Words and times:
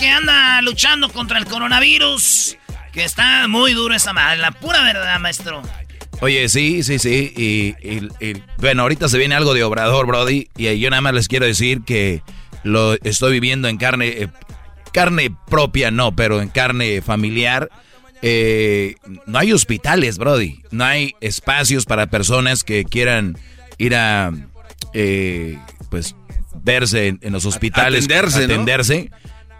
Que 0.00 0.08
anda 0.10 0.60
luchando 0.62 1.08
contra 1.10 1.38
el 1.38 1.44
coronavirus. 1.46 2.56
Que 2.92 3.04
está 3.04 3.46
muy 3.46 3.72
duro 3.74 3.94
esa 3.94 4.12
madre, 4.12 4.38
la 4.38 4.50
pura 4.50 4.82
verdad, 4.82 5.20
maestro. 5.20 5.62
Oye, 6.20 6.48
sí, 6.48 6.82
sí, 6.82 6.98
sí. 6.98 7.32
Y, 7.36 7.74
y- 7.88 8.08
y, 8.20 8.42
bueno, 8.58 8.82
ahorita 8.82 9.08
se 9.08 9.16
viene 9.18 9.36
algo 9.36 9.54
de 9.54 9.62
Obrador, 9.62 10.06
Brody. 10.06 10.48
Y 10.56 10.76
yo 10.80 10.90
nada 10.90 11.00
más 11.00 11.14
les 11.14 11.28
quiero 11.28 11.46
decir 11.46 11.82
que 11.86 12.22
lo 12.64 12.94
estoy 13.04 13.32
viviendo 13.32 13.68
en 13.68 13.76
carne, 13.76 14.08
eh, 14.08 14.28
carne 14.92 15.32
propia, 15.48 15.90
no, 15.92 16.16
pero 16.16 16.42
en 16.42 16.48
carne 16.48 17.00
familiar. 17.00 17.70
Eh, 18.22 18.96
no 19.26 19.38
hay 19.38 19.52
hospitales, 19.52 20.18
Brody. 20.18 20.60
No 20.72 20.84
hay 20.84 21.14
espacios 21.20 21.86
para 21.86 22.08
personas 22.08 22.64
que 22.64 22.84
quieran 22.84 23.38
ir 23.78 23.94
a, 23.94 24.32
eh, 24.94 25.58
pues, 25.90 26.16
verse 26.62 27.06
en, 27.06 27.18
en 27.22 27.32
los 27.32 27.46
hospitales, 27.46 28.04
Atenderse, 28.04 28.40
¿no? 28.48 29.08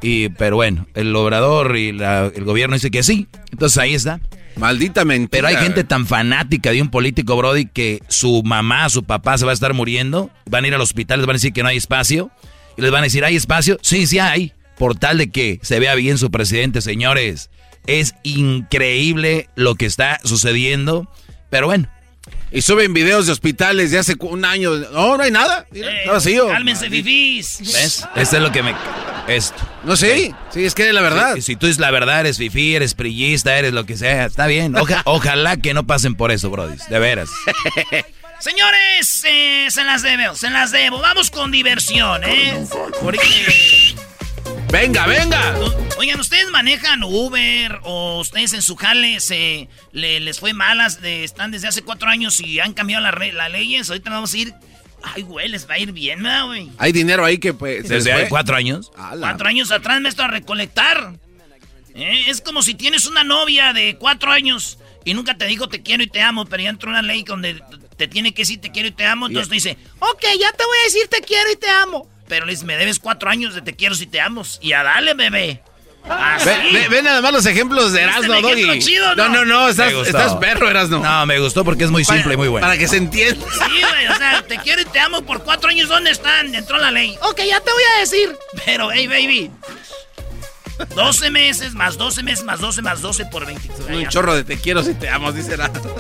Y, 0.02 0.30
pero 0.30 0.56
bueno, 0.56 0.86
el 0.94 1.14
obrador 1.14 1.76
y 1.76 1.92
la- 1.92 2.30
el 2.34 2.44
gobierno 2.44 2.74
dice 2.74 2.90
que 2.90 3.02
sí. 3.02 3.26
Entonces 3.52 3.78
ahí 3.78 3.94
está. 3.94 4.20
Maldita 4.56 5.04
mentira. 5.04 5.30
Pero 5.30 5.48
hay 5.48 5.56
gente 5.64 5.84
tan 5.84 6.06
fanática 6.06 6.70
de 6.72 6.82
un 6.82 6.88
político, 6.90 7.36
Brody, 7.36 7.66
que 7.66 8.00
su 8.08 8.42
mamá, 8.42 8.88
su 8.88 9.04
papá 9.04 9.38
se 9.38 9.44
va 9.44 9.52
a 9.52 9.54
estar 9.54 9.74
muriendo. 9.74 10.30
Van 10.46 10.64
a 10.64 10.68
ir 10.68 10.74
al 10.74 10.80
hospital, 10.80 11.18
les 11.20 11.26
van 11.26 11.34
a 11.34 11.38
decir 11.38 11.52
que 11.52 11.62
no 11.62 11.68
hay 11.68 11.76
espacio. 11.76 12.30
Y 12.76 12.82
les 12.82 12.90
van 12.90 13.00
a 13.00 13.04
decir, 13.04 13.24
¿hay 13.24 13.36
espacio? 13.36 13.78
Sí, 13.82 14.06
sí 14.06 14.18
hay. 14.18 14.52
Por 14.78 14.96
tal 14.96 15.18
de 15.18 15.30
que 15.30 15.58
se 15.62 15.78
vea 15.78 15.94
bien 15.94 16.16
su 16.18 16.30
presidente, 16.30 16.80
señores. 16.80 17.50
Es 17.86 18.14
increíble 18.22 19.48
lo 19.54 19.74
que 19.74 19.86
está 19.86 20.18
sucediendo. 20.24 21.08
Pero 21.50 21.66
bueno. 21.66 21.88
Y 22.52 22.62
suben 22.62 22.92
videos 22.92 23.26
de 23.26 23.32
hospitales 23.32 23.90
de 23.92 23.98
hace 23.98 24.16
un 24.20 24.44
año. 24.44 24.74
No, 24.74 25.16
no 25.16 25.22
hay 25.22 25.30
nada. 25.30 25.66
Mira, 25.70 25.90
Eh, 25.92 25.98
está 26.00 26.12
vacío. 26.12 26.48
Cálmense, 26.48 26.90
fifís. 26.90 27.58
¿Ves? 27.60 28.04
Esto 28.16 28.36
es 28.36 28.42
lo 28.42 28.50
que 28.50 28.62
me... 28.62 28.74
Esto. 29.28 29.56
No 29.84 29.94
sé. 29.96 30.34
Sí, 30.52 30.64
es 30.64 30.74
que 30.74 30.88
es 30.88 30.94
la 30.94 31.00
verdad. 31.02 31.36
Si, 31.36 31.42
si 31.42 31.56
tú 31.56 31.66
dices 31.66 31.78
la 31.78 31.92
verdad, 31.92 32.20
eres 32.20 32.38
fifí, 32.38 32.74
eres 32.74 32.94
prillista, 32.94 33.56
eres 33.56 33.72
lo 33.72 33.86
que 33.86 33.96
sea, 33.96 34.24
está 34.26 34.46
bien. 34.48 34.74
Oja- 34.76 35.02
ojalá 35.04 35.56
que 35.58 35.74
no 35.74 35.86
pasen 35.86 36.16
por 36.16 36.32
eso, 36.32 36.50
Brody. 36.50 36.76
De 36.88 36.98
veras. 36.98 37.30
Señores, 38.40 39.22
eh, 39.28 39.66
se 39.68 39.84
las 39.84 40.02
debo, 40.02 40.34
se 40.34 40.48
las 40.50 40.72
debo. 40.72 40.98
Vamos 41.00 41.30
con 41.30 41.50
diversión, 41.50 42.22
¿eh? 42.24 42.64
Porque- 43.02 43.89
Venga, 44.72 45.06
venga. 45.06 45.56
Oigan, 45.98 46.20
¿ustedes 46.20 46.48
manejan 46.50 47.02
Uber 47.02 47.80
o 47.82 48.20
ustedes 48.20 48.52
en 48.52 48.62
su 48.62 48.76
jale 48.76 49.18
se, 49.20 49.68
le- 49.92 50.20
les 50.20 50.38
fue 50.38 50.52
malas? 50.52 51.00
De, 51.00 51.24
están 51.24 51.50
desde 51.50 51.68
hace 51.68 51.82
cuatro 51.82 52.08
años 52.08 52.40
y 52.40 52.60
han 52.60 52.72
cambiado 52.72 53.02
las 53.02 53.34
las 53.34 53.50
leyes. 53.50 53.88
Ahorita 53.90 54.10
vamos 54.10 54.32
a 54.32 54.38
ir... 54.38 54.54
Ay, 55.02 55.22
güey, 55.22 55.48
les 55.48 55.68
va 55.68 55.74
a 55.74 55.78
ir 55.78 55.92
bien, 55.92 56.22
¿verdad, 56.22 56.44
güey? 56.46 56.70
Hay 56.76 56.92
dinero 56.92 57.24
ahí 57.24 57.38
que 57.38 57.54
pues. 57.54 57.88
Desde 57.88 58.12
hace 58.12 58.28
cuatro 58.28 58.54
años. 58.54 58.92
Ala. 58.96 59.28
Cuatro 59.28 59.48
años 59.48 59.72
atrás 59.72 59.98
me 60.00 60.10
estoy 60.10 60.26
a 60.26 60.28
recolectar. 60.28 61.14
¿Eh? 61.94 62.24
Es 62.28 62.42
como 62.42 62.62
si 62.62 62.74
tienes 62.74 63.06
una 63.06 63.24
novia 63.24 63.72
de 63.72 63.96
cuatro 63.96 64.30
años 64.30 64.78
y 65.04 65.14
nunca 65.14 65.36
te 65.38 65.46
dijo 65.46 65.68
te 65.68 65.82
quiero 65.82 66.02
y 66.02 66.06
te 66.06 66.20
amo, 66.20 66.44
pero 66.44 66.62
ya 66.62 66.68
entró 66.68 66.90
una 66.90 67.00
ley 67.02 67.22
donde 67.24 67.62
te 67.96 68.08
tiene 68.08 68.32
que 68.34 68.42
decir 68.42 68.60
te 68.60 68.70
quiero 68.70 68.88
y 68.88 68.92
te 68.92 69.06
amo. 69.06 69.26
Entonces 69.26 69.48
te 69.48 69.54
dice, 69.54 69.78
ok, 69.98 70.22
ya 70.38 70.52
te 70.52 70.64
voy 70.64 70.78
a 70.82 70.84
decir 70.84 71.08
te 71.08 71.20
quiero 71.22 71.50
y 71.50 71.56
te 71.56 71.68
amo. 71.70 72.06
Pero 72.30 72.46
le 72.46 72.52
dices, 72.52 72.64
me 72.64 72.78
debes 72.78 72.98
cuatro 72.98 73.28
años 73.28 73.54
de 73.54 73.60
te 73.60 73.74
quiero 73.76 73.94
y 73.94 74.06
te 74.06 74.20
amo. 74.22 74.42
Y 74.62 74.72
a 74.72 74.82
dale, 74.82 75.12
bebé. 75.12 75.62
Así. 76.08 76.48
Ve, 76.48 76.58
ve- 76.72 76.88
ve 76.88 77.02
nada 77.02 77.20
más 77.20 77.30
los 77.30 77.44
ejemplos 77.44 77.92
de 77.92 77.98
¿Viste 78.06 78.18
Erasmo, 78.24 78.32
ejemplo 78.48 78.66
Doggy. 78.68 78.78
chido, 78.80 79.14
no? 79.16 79.28
no, 79.28 79.44
no, 79.44 79.44
no, 79.44 79.68
estás, 79.68 80.34
perro, 80.36 80.70
Erasmo. 80.70 81.00
No, 81.00 81.26
me 81.26 81.38
gustó 81.38 81.62
porque 81.62 81.84
es 81.84 81.90
muy 81.90 82.06
simple 82.06 82.32
y 82.32 82.36
muy 82.38 82.48
bueno. 82.48 82.66
Para 82.66 82.78
que 82.78 82.88
se 82.88 82.96
entienda. 82.96 83.44
Sí, 83.52 83.82
güey, 83.82 84.06
o 84.06 84.16
sea, 84.16 84.42
te 84.48 84.56
quiero 84.58 84.80
y 84.80 84.86
te 84.86 84.98
amo 84.98 85.20
por 85.26 85.42
cuatro 85.42 85.68
años. 85.68 85.90
¿Dónde 85.90 86.10
están? 86.12 86.54
Entró 86.54 86.78
la 86.78 86.90
ley. 86.90 87.18
Ok, 87.22 87.40
ya 87.46 87.60
te 87.60 87.70
voy 87.70 87.82
a 87.96 88.00
decir. 88.00 88.34
Pero, 88.64 88.90
hey, 88.90 89.06
baby. 89.08 89.50
12 90.94 91.30
meses, 91.30 91.74
más 91.74 91.98
12 91.98 92.22
meses, 92.22 92.44
más 92.44 92.60
12, 92.60 92.80
más 92.80 93.02
12 93.02 93.26
por 93.26 93.44
22. 93.44 93.80
Un 93.90 94.08
chorro 94.08 94.34
de 94.34 94.44
te 94.44 94.58
quiero 94.58 94.82
si 94.82 94.94
te 94.94 95.10
amo, 95.10 95.30
dice 95.32 95.52
Erasmo. 95.52 95.94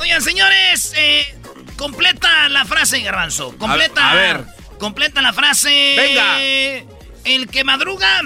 Oigan, 0.00 0.22
señores, 0.22 0.94
eh, 0.96 1.36
completa 1.76 2.48
la 2.48 2.64
frase, 2.64 3.00
Garbanzo. 3.02 3.54
Completa. 3.58 4.08
A- 4.08 4.12
a 4.12 4.14
ver. 4.14 4.44
Completa 4.78 5.22
la 5.22 5.32
frase. 5.32 5.94
Venga. 5.96 6.38
El 7.24 7.48
que 7.48 7.64
madruga 7.64 8.22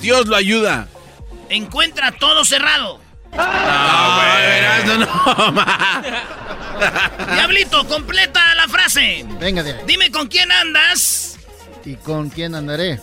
Dios 0.00 0.26
lo 0.26 0.36
ayuda. 0.36 0.88
encuentra 1.50 2.12
todo 2.12 2.44
cerrado. 2.44 3.00
No, 3.32 4.16
güey, 4.16 4.98
no. 4.98 5.52
ma. 5.52 6.12
Diablito, 7.34 7.86
completa 7.86 8.54
la 8.54 8.68
frase. 8.68 9.24
Venga 9.40 9.62
de 9.62 9.72
ahí. 9.72 9.80
Dime 9.86 10.10
con 10.10 10.28
quién 10.28 10.50
andas. 10.52 11.38
¿Y 11.84 11.96
con 11.96 12.30
quién 12.30 12.54
andaré? 12.54 13.00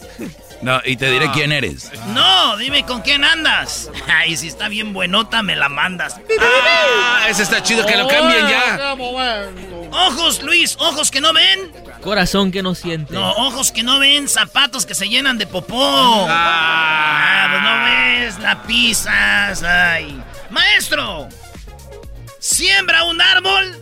No, 0.62 0.81
y 0.86 0.95
te 0.95 1.12
diré 1.12 1.30
quién 1.31 1.51
eres. 1.51 1.92
No, 2.07 2.57
dime 2.57 2.86
con 2.86 3.01
quién 3.01 3.24
andas. 3.24 3.89
Ay, 4.07 4.38
si 4.38 4.48
está 4.48 4.69
bien 4.69 4.94
buenota, 4.94 5.44
me 5.44 5.56
la 5.56 5.68
mandas. 5.68 6.16
Ah, 6.39 7.25
ese 7.30 7.44
está 7.44 7.62
chido, 7.62 7.86
que 7.86 7.98
lo 7.98 8.07
cambien 8.07 8.48
ya. 8.48 8.95
Ojos, 9.92 10.42
Luis, 10.42 10.77
ojos 10.80 11.12
que 11.12 11.19
no 11.22 11.33
ven. 11.33 11.72
Corazón 12.03 12.51
que 12.51 12.61
no 12.61 12.75
siente. 12.75 13.13
No, 13.13 13.31
ojos 13.31 13.71
que 13.71 13.81
no 13.81 13.97
ven, 13.97 14.27
zapatos 14.27 14.85
que 14.85 14.94
se 14.94 15.07
llenan 15.07 15.38
de 15.38 15.47
popó. 15.47 16.27
Ah, 16.29 17.47
pues 17.50 17.63
no 17.63 17.83
ves, 17.85 18.39
la 18.44 18.63
pisas. 18.63 19.63
Ay. 19.63 20.21
Maestro, 20.50 21.29
siembra 22.39 23.05
un 23.05 23.21
árbol. 23.21 23.77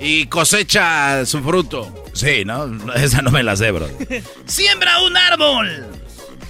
Y 0.00 0.26
cosecha 0.26 1.24
su 1.24 1.42
fruto. 1.42 2.04
Sí, 2.12 2.44
¿no? 2.44 2.92
Esa 2.94 3.22
no 3.22 3.30
me 3.30 3.42
la 3.42 3.56
sé, 3.56 3.70
bro. 3.70 3.88
Siembra 4.46 5.00
un 5.02 5.16
árbol. 5.16 5.86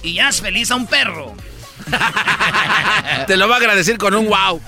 Y 0.01 0.19
haz 0.19 0.41
feliz 0.41 0.71
a 0.71 0.75
un 0.75 0.87
perro. 0.87 1.35
Te 3.27 3.37
lo 3.37 3.47
va 3.47 3.55
a 3.55 3.57
agradecer 3.59 3.97
con 3.97 4.13
un 4.15 4.27
wow. 4.27 4.61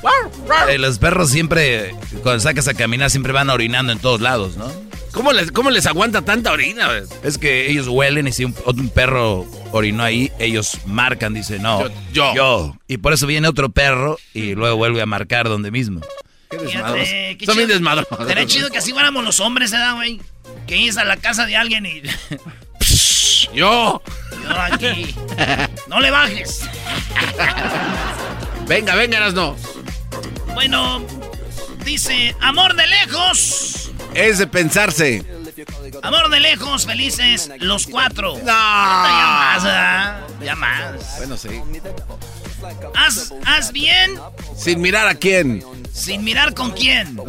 Eh, 0.70 0.78
los 0.78 1.00
perros 1.00 1.30
siempre, 1.30 1.96
cuando 2.24 2.40
sacas 2.40 2.68
a 2.68 2.74
caminar, 2.74 3.10
siempre 3.10 3.34
van 3.34 3.50
orinando 3.50 3.92
en 3.92 4.00
todos 4.00 4.22
lados, 4.22 4.56
¿no? 4.56 4.89
¿Cómo 5.12 5.34
les, 5.34 5.52
cómo 5.52 5.70
les 5.72 5.86
aguanta 5.86 6.22
tanta 6.24 6.52
orina? 6.52 6.90
Es 7.24 7.38
que 7.38 7.70
ellos 7.70 7.88
huelen 7.88 8.28
y 8.28 8.32
si 8.32 8.46
un, 8.46 8.56
un 8.66 8.90
perro 8.90 9.46
orinó 9.72 10.04
ahí, 10.04 10.32
ellos 10.40 10.78
marcan, 10.86 11.34
dicen, 11.34 11.62
no, 11.64 11.84
Yo, 12.14 12.34
yo. 12.36 12.76
Y 12.88 12.98
por 12.98 13.14
eso 13.14 13.26
viene 13.28 13.48
otro 13.48 13.70
perro 13.70 14.18
y 14.34 14.54
luego 14.56 14.78
vuelve 14.78 15.02
a 15.02 15.06
marcar 15.06 15.50
donde 15.50 15.72
mismo. 15.72 16.02
Qué 16.50 16.58
Fíjate, 16.60 17.00
desmadrosos. 17.00 17.10
qué 17.38 17.46
Son 17.46 17.56
bien 17.56 17.68
chido. 17.68 17.78
desmadrosos. 17.80 18.28
Sería 18.28 18.46
chido 18.46 18.70
que 18.72 18.78
así 18.80 18.92
fuéramos 18.92 19.24
los 19.24 19.40
hombres, 19.40 19.72
¿verdad, 19.72 19.96
güey? 19.96 20.22
Que 20.68 20.78
ibas 20.78 20.98
a 20.98 21.04
la 21.06 21.18
casa 21.18 21.46
de 21.46 21.56
alguien 21.56 21.86
y... 21.86 22.02
Yo. 23.54 24.02
Yo 24.44 24.60
aquí. 24.60 25.16
No 25.88 26.00
le 26.00 26.12
bajes. 26.12 26.62
Venga, 28.68 28.96
venga, 28.96 29.18
Erasno. 29.18 29.56
Bueno, 30.54 31.04
dice, 31.84 32.36
amor 32.42 32.76
de 32.76 32.86
lejos. 32.88 33.89
Es 34.14 34.38
de 34.40 34.48
pensarse. 34.48 35.26
Amor 36.04 36.30
de 36.30 36.40
lejos, 36.40 36.86
felices 36.86 37.50
los 37.60 37.86
cuatro. 37.88 38.34
No. 38.38 38.46
Ya 38.46 39.28
más, 39.54 39.64
¿verdad? 39.64 40.22
Ya 40.42 40.56
más. 40.56 41.18
Bueno, 41.18 41.38
sí. 41.38 41.50
Haz, 42.96 43.34
haz 43.46 43.72
bien 43.72 44.20
Sin 44.56 44.82
mirar 44.82 45.08
a 45.08 45.16
quién. 45.16 45.64
sin 45.94 46.24
mirar 46.24 46.54
con 46.54 46.72
quién. 46.72 47.18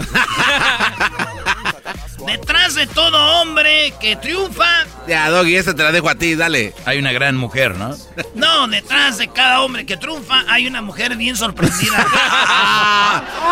Detrás 2.27 2.75
de 2.75 2.87
todo 2.87 3.17
hombre 3.41 3.93
que 4.01 4.15
triunfa, 4.17 4.85
Ya, 5.09 5.31
Doggy, 5.31 5.57
esta 5.57 5.75
te 5.75 5.83
la 5.83 5.91
dejo 5.93 6.09
a 6.09 6.15
ti, 6.15 6.35
dale. 6.35 6.75
Hay 6.85 6.99
una 6.99 7.13
gran 7.13 7.37
mujer, 7.37 7.77
¿no? 7.77 7.97
no, 8.35 8.69
detrás 8.69 9.19
de 9.19 9.29
cada 9.29 9.61
hombre 9.63 9.87
que 9.87 9.97
triunfa 9.97 10.45
hay 10.49 10.67
una 10.67 10.83
mujer 10.83 11.17
bien 11.17 11.37
sorprendida. 11.37 12.07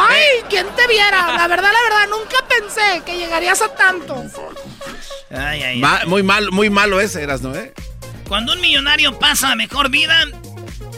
¡Ay! 0.09 0.44
¿Quién 0.49 0.67
te 0.76 0.87
viera? 0.87 1.37
La 1.37 1.49
verdad, 1.49 1.70
la 1.73 1.82
verdad, 1.82 2.09
nunca 2.11 2.37
pensé 2.49 3.03
que 3.05 3.17
llegarías 3.17 3.61
a 3.62 3.75
tanto. 3.75 4.25
Ay, 5.31 5.38
ay, 5.38 5.62
ay. 5.62 5.79
Ma- 5.79 6.03
muy 6.06 6.23
mal, 6.23 6.50
muy 6.50 6.71
malo 6.71 7.00
ese, 7.00 7.23
Erasno, 7.23 7.55
¿eh? 7.55 7.73
Cuando 8.29 8.53
un 8.53 8.61
millonario 8.61 9.19
pasa 9.19 9.53
a 9.53 9.55
mejor 9.56 9.88
vida, 9.91 10.14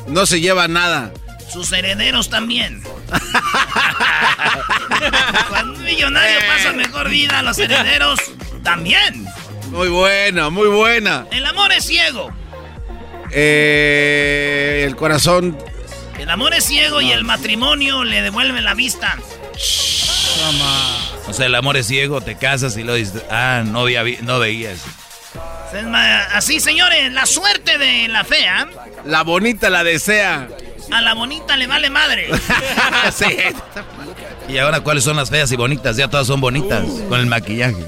No 0.08 0.26
se 0.26 0.40
lleva 0.40 0.66
nada. 0.69 1.12
Sus 1.50 1.73
herederos 1.73 2.31
también. 2.31 2.82
Cuando 5.49 5.75
un 5.75 5.85
millonario 5.85 6.38
pasa 6.47 6.70
a 6.70 6.73
mejor 6.73 7.08
vida, 7.08 7.43
los 7.43 7.58
herederos 7.58 8.20
también. 8.62 9.26
Muy 9.70 9.88
bueno, 9.88 10.50
muy 10.50 10.69
buena. 10.69 11.26
El 11.31 11.44
amor 11.47 11.73
es 11.73 11.85
ciego. 11.85 12.31
Eh, 13.32 14.85
el 14.87 14.97
corazón. 14.97 15.56
El 16.19 16.31
amor 16.31 16.55
es 16.55 16.64
ciego 16.64 17.00
y 17.00 17.12
el 17.12 17.25
matrimonio 17.25 18.05
le 18.05 18.23
devuelve 18.23 18.61
la 18.61 18.75
vista. 18.75 19.17
O 21.29 21.32
sea, 21.32 21.47
el 21.47 21.55
amor 21.55 21.76
es 21.76 21.87
ciego, 21.87 22.20
te 22.20 22.37
casas 22.37 22.76
y 22.76 22.82
lo 22.82 22.94
dices, 22.94 23.23
ah, 23.31 23.62
no, 23.64 23.85
veía, 23.85 24.02
no 24.23 24.38
veías. 24.38 24.81
Así, 26.32 26.58
señores, 26.58 27.12
la 27.12 27.26
suerte 27.26 27.79
de 27.79 28.08
la 28.08 28.25
fea 28.25 28.69
La 29.05 29.23
bonita 29.23 29.70
la 29.70 29.85
desea. 29.85 30.49
a 30.93 31.00
la 31.00 31.14
bonita 31.14 31.56
le 31.56 31.67
vale 31.67 31.91
madre. 31.91 32.29
sí. 33.14 33.26
Y 34.49 34.58
ahora, 34.58 34.81
¿cuáles 34.81 35.05
son 35.05 35.17
las 35.17 35.31
feas 35.31 35.50
y 35.52 35.56
bonitas? 35.56 35.97
Ya 35.97 36.08
todas 36.08 36.26
son 36.26 36.41
bonitas, 36.41 36.85
con 37.08 37.20
el 37.20 37.26
maquillaje. 37.26 37.85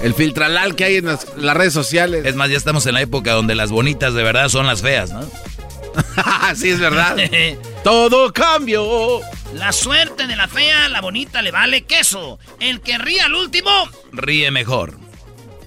El 0.00 0.14
filtralal 0.14 0.74
que 0.76 0.84
hay 0.84 0.96
en 0.96 1.06
las, 1.06 1.26
las 1.36 1.56
redes 1.56 1.72
sociales. 1.72 2.24
Es 2.26 2.34
más, 2.34 2.50
ya 2.50 2.56
estamos 2.56 2.84
en 2.86 2.94
la 2.94 3.00
época 3.00 3.32
donde 3.32 3.54
las 3.54 3.70
bonitas 3.70 4.14
de 4.14 4.22
verdad 4.22 4.48
son 4.48 4.66
las 4.66 4.82
feas, 4.82 5.10
¿no? 5.10 5.22
sí, 6.56 6.70
es 6.70 6.78
verdad. 6.80 7.16
Todo 7.84 8.32
cambió. 8.32 9.20
La 9.54 9.72
suerte 9.72 10.26
de 10.26 10.36
la 10.36 10.48
fea, 10.48 10.88
la 10.88 11.00
bonita 11.00 11.40
le 11.42 11.50
vale 11.52 11.82
queso. 11.82 12.38
El 12.60 12.80
que 12.80 12.98
ríe 12.98 13.20
al 13.20 13.34
último, 13.34 13.70
Ríe 14.12 14.50
mejor. 14.50 14.98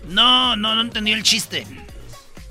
no, 0.09 0.55
no, 0.55 0.75
no 0.75 0.81
entendí 0.81 1.13
el 1.13 1.23
chiste. 1.23 1.65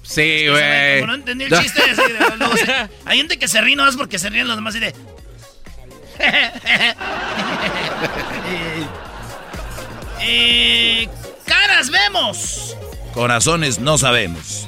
Sí, 0.07 0.45
Como 0.47 0.59
güey. 0.59 1.07
no 1.07 1.15
entendí 1.15 1.45
el 1.45 1.61
chiste, 1.61 1.83
así 1.83 2.13
de- 2.13 2.37
luego 2.39 2.57
se- 2.57 2.89
hay 3.05 3.19
gente 3.19 3.39
que 3.39 3.49
se 3.49 3.61
ríe 3.61 3.75
no 3.77 3.85
más 3.85 3.97
porque 3.97 4.19
se 4.19 4.31
ríen 4.31 4.47
los 4.49 4.57
demás 4.57 4.75
y 4.77 4.81
de... 4.81 4.95
Eh, 10.21 11.09
caras 11.45 11.91
vemos. 11.91 12.77
Corazones 13.15 13.79
no 13.79 13.99
sabemos. 13.99 14.67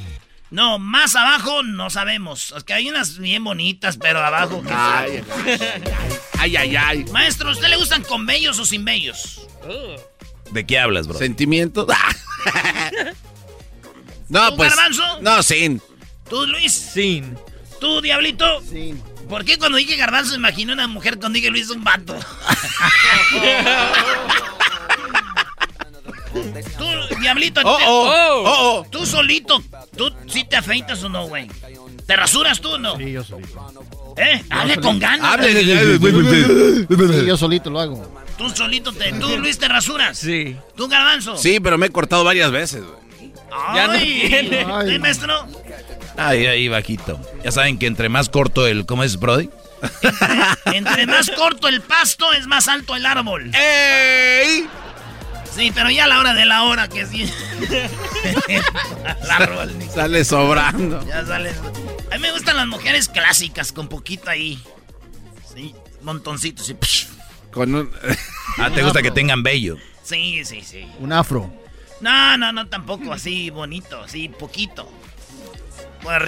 No, 0.51 0.79
más 0.79 1.15
abajo 1.17 1.63
no 1.63 1.91
sabemos. 1.91 2.55
Es 2.57 2.65
que 2.65 2.73
hay 2.73 2.89
unas 2.89 3.19
bien 3.19 3.45
bonitas, 3.45 3.99
pero 3.99 4.25
abajo... 4.25 4.63
que- 4.63 4.73
Ay, 4.73 5.23
ay, 6.39 6.57
ay, 6.57 6.77
ay. 6.77 7.05
Maestro, 7.13 7.49
¿a 7.51 7.53
usted 7.53 7.69
le 7.69 7.77
gustan 7.77 8.03
con 8.03 8.25
bellos 8.27 8.59
o 8.59 8.65
sin 8.65 8.85
bellos? 8.85 9.47
¿De 10.53 10.67
qué 10.67 10.79
hablas, 10.79 11.07
bro? 11.07 11.19
Sentimiento. 11.19 11.87
no, 14.29 14.51
¿Tú, 14.51 14.57
pues. 14.57 14.71
Garbanzo? 14.75 15.03
No, 15.21 15.43
sin. 15.43 15.81
¿Tú, 16.29 16.47
Luis? 16.47 16.73
Sin. 16.73 17.37
¿Tú, 17.81 18.01
Diablito? 18.01 18.61
Sí. 18.71 18.95
¿Por 19.29 19.45
qué 19.45 19.59
cuando 19.59 19.77
dije 19.79 19.97
garbanzo 19.97 20.35
imaginé 20.35 20.73
una 20.73 20.87
mujer 20.89 21.19
cuando 21.19 21.37
dije 21.37 21.51
Luis 21.51 21.69
un 21.71 21.85
vato? 21.85 22.17
Tú, 26.79 27.17
Diablito, 27.21 27.61
Oh, 27.65 27.77
te- 27.79 27.85
oh, 27.87 28.13
oh, 28.13 28.43
oh. 28.81 28.87
tú 28.91 29.05
solito, 29.07 29.63
¿tú 29.97 30.13
sí 30.29 30.45
te 30.49 30.57
afeitas 30.57 31.03
o 31.03 31.09
no, 31.09 31.27
güey? 31.27 31.49
¿Te 32.07 32.17
rasuras 32.17 32.61
tú 32.61 32.71
o 32.73 32.79
no? 32.79 32.97
Sí, 32.97 33.13
yo 33.13 33.25
solito. 33.25 34.15
¿Eh? 34.17 34.43
Hable 34.51 34.77
con 34.81 34.99
ganas. 34.99 35.35
Hable. 35.35 35.53
Sí, 35.63 37.27
yo 37.27 37.37
solito 37.37 37.71
lo 37.71 37.81
hago. 37.81 38.23
Tú 38.37 38.49
solito, 38.51 38.93
te, 38.93 39.13
tú, 39.15 39.37
Luis, 39.39 39.59
te 39.59 39.69
rasuras. 39.69 40.17
Sí. 40.19 40.57
¿Tú, 40.77 40.87
garbanzo? 40.89 41.37
Sí, 41.37 41.59
pero 41.61 41.77
me 41.77 41.87
he 41.87 41.91
cortado 41.91 42.25
varias 42.25 42.51
veces, 42.51 42.83
güey. 42.85 43.08
Ya 43.75 43.87
no 43.87 43.93
Ay, 43.95 44.27
tiene. 44.29 44.67
Ay. 44.71 44.91
¿Sí, 44.91 44.99
maestro? 44.99 45.47
Ahí, 46.17 46.47
ahí, 46.47 46.69
bajito. 46.69 47.21
Ya 47.45 47.53
saben 47.53 47.79
que 47.79 47.87
entre 47.87 48.09
más 48.09 48.29
corto 48.29 48.67
el... 48.67 48.87
¿Cómo 48.87 49.05
es, 49.05 49.19
Brody? 49.19 49.51
Entre 50.67 51.07
más 51.07 51.31
corto 51.31 51.69
el 51.69 51.81
pasto, 51.81 52.33
es 52.33 52.49
más 52.49 52.67
alto 52.67 52.97
el 52.97 53.07
árbol. 53.07 53.53
¡Ey! 53.55 54.67
Sí, 55.55 55.73
pero 55.75 55.91
ya 55.91 56.05
a 56.05 56.09
la 56.09 56.19
hora 56.19 56.35
de 56.35 56.45
la 56.45 56.65
hora 56.65 56.89
que 56.89 57.07
sí. 57.07 57.31
el 58.49 59.31
árbol. 59.31 59.75
Sale 59.93 60.25
sobrando. 60.25 61.05
Ya 61.07 61.25
sale. 61.25 61.53
A 62.11 62.17
mí 62.17 62.21
me 62.21 62.33
gustan 62.33 62.57
las 62.57 62.67
mujeres 62.67 63.09
clásicas, 63.09 63.73
con 63.73 63.89
poquito 63.89 64.31
ahí. 64.31 64.63
Sí, 65.55 65.75
montoncitos. 66.03 66.67
Sí, 66.67 66.77
Con 67.53 67.75
un. 67.75 67.91
Ah, 68.61 68.71
¿te 68.75 68.83
gusta 68.83 69.03
que 69.03 69.13
tengan 69.13 69.45
bello? 69.45 69.77
sí, 70.03 70.45
sí. 70.45 70.63
sí. 70.63 70.85
Un 70.99 71.13
afro. 71.13 71.49
No, 72.01 72.37
no, 72.39 72.53
no, 72.53 72.67
tampoco 72.69 73.13
así 73.13 73.51
bonito, 73.51 74.03
así 74.03 74.29
poquito. 74.29 74.91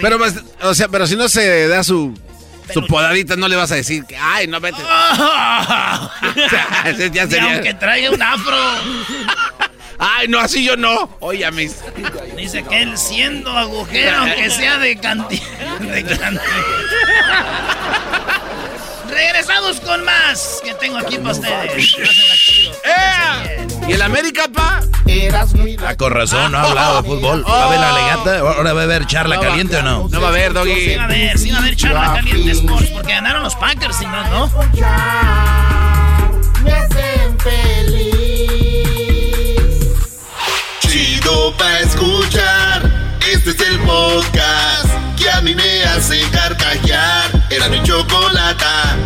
Pero, 0.00 0.18
pues, 0.18 0.34
o 0.62 0.74
sea, 0.74 0.88
pero 0.88 1.06
si 1.06 1.16
no 1.16 1.28
se 1.28 1.68
da 1.68 1.82
su. 1.84 2.12
Su 2.72 2.86
podadita, 2.86 3.34
no 3.34 3.48
le 3.48 3.56
vas 3.56 3.72
a 3.72 3.76
decir 3.76 4.04
que. 4.04 4.16
¡Ay, 4.16 4.46
no 4.46 4.60
vete! 4.60 4.78
¡Ah! 4.86 6.10
Ya 7.12 7.24
Y 7.24 7.28
sería- 7.30 7.54
aunque 7.54 7.74
traiga 7.74 8.10
un 8.10 8.22
afro, 8.22 8.56
¡Ay, 9.98 10.28
no, 10.28 10.38
así 10.40 10.64
yo 10.64 10.76
no! 10.76 11.14
Oye, 11.20 11.50
mis. 11.50 11.76
dice 12.36 12.62
que 12.64 12.82
él 12.82 12.96
siendo 12.96 13.50
agujero, 13.50 14.16
aunque 14.18 14.48
sea 14.50 14.78
de 14.78 14.96
cantina. 14.98 15.78
De 15.80 16.04
cantina. 16.04 16.40
Regresamos 19.20 19.80
con 19.80 20.02
más 20.04 20.60
que 20.64 20.72
tengo 20.74 20.96
aquí 20.96 21.18
para 21.18 21.32
ustedes. 21.32 21.94
¡Eh! 22.84 23.66
¿Y 23.86 23.92
el 23.92 24.00
América, 24.00 24.44
pa? 24.52 24.80
Eras 25.06 25.52
muy 25.54 25.76
Ah, 25.86 25.94
con 25.94 26.10
razón, 26.12 26.52
no 26.52 26.58
ha 26.58 26.62
hablado 26.62 27.02
de 27.02 27.08
fútbol. 27.08 27.44
¿Va 27.46 27.66
a 27.66 27.68
ver 27.70 27.80
la 27.80 27.92
legata? 27.92 28.38
¿Ahora 28.38 28.72
va 28.72 28.80
a 28.80 28.84
haber 28.84 29.06
charla 29.06 29.34
No 29.36 29.42
va- 29.42 29.48
caliente 29.48 29.76
o 29.76 29.82
no? 29.82 30.08
No 30.08 30.20
va 30.22 30.28
a 30.28 30.30
haber, 30.30 30.54
Doggy. 30.54 30.74
Sí 30.74 30.94
va 30.96 31.02
a 31.02 31.04
haber, 31.04 31.38
sí 31.38 31.50
va 31.50 31.56
a 31.58 31.60
haber 31.60 31.76
charla 31.76 32.12
caliente 32.14 32.50
Sports 32.52 32.88
porque 32.94 33.12
ganaron 33.12 33.42
los 33.42 33.54
Packers, 33.56 33.96
si 33.96 34.06
no, 34.06 34.24
¿no? 34.30 34.50
Me 36.64 36.72
hacen 36.72 37.38
feliz. 37.40 38.06
Chido 40.80 41.54
pa' 41.58 41.78
escuchar. 41.80 42.90
Este 43.30 43.50
es 43.50 43.60
el 43.60 43.78
podcast 43.80 44.88
que 45.18 45.30
a 45.30 45.40
mí 45.42 45.54
me 45.54 45.84
hace 45.84 46.20
carcajear. 46.30 47.39
Era 47.50 47.68
mi 47.68 47.82
chocolata. 47.82 48.96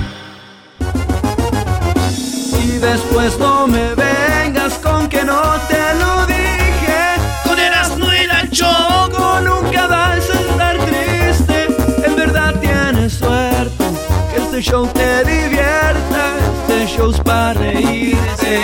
Y 2.62 2.78
después 2.78 3.38
no 3.38 3.66
me 3.66 3.94
vengas 3.94 4.74
con 4.74 5.08
que 5.08 5.24
no 5.24 5.40
te 5.66 5.94
lo 5.94 6.26
dije. 6.26 7.16
Con 7.44 7.58
Erasmo 7.58 8.12
y 8.12 8.26
la 8.26 8.48
Choco. 8.50 9.40
Nunca 9.40 9.86
vas 9.86 10.28
a 10.28 10.40
estar 10.40 10.76
triste. 10.84 11.68
En 12.04 12.16
verdad 12.16 12.54
tienes 12.60 13.14
suerte. 13.14 13.84
Que 14.30 14.42
este 14.42 14.60
show 14.60 14.86
te 14.88 15.24
divierta. 15.24 16.36
Este 16.68 16.86
show's 16.86 17.18
para 17.20 17.54
reírse. 17.54 18.60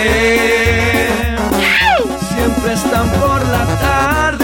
Siempre 2.35 2.73
están 2.73 3.09
por 3.19 3.43
la 3.47 3.65
tarde. 3.81 4.40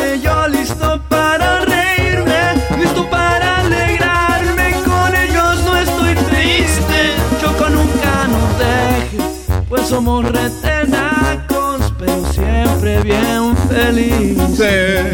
Somos 9.87 10.25
retenacos, 10.25 11.93
pero 11.97 12.33
siempre 12.33 13.01
bien 13.03 13.55
felices. 13.69 15.05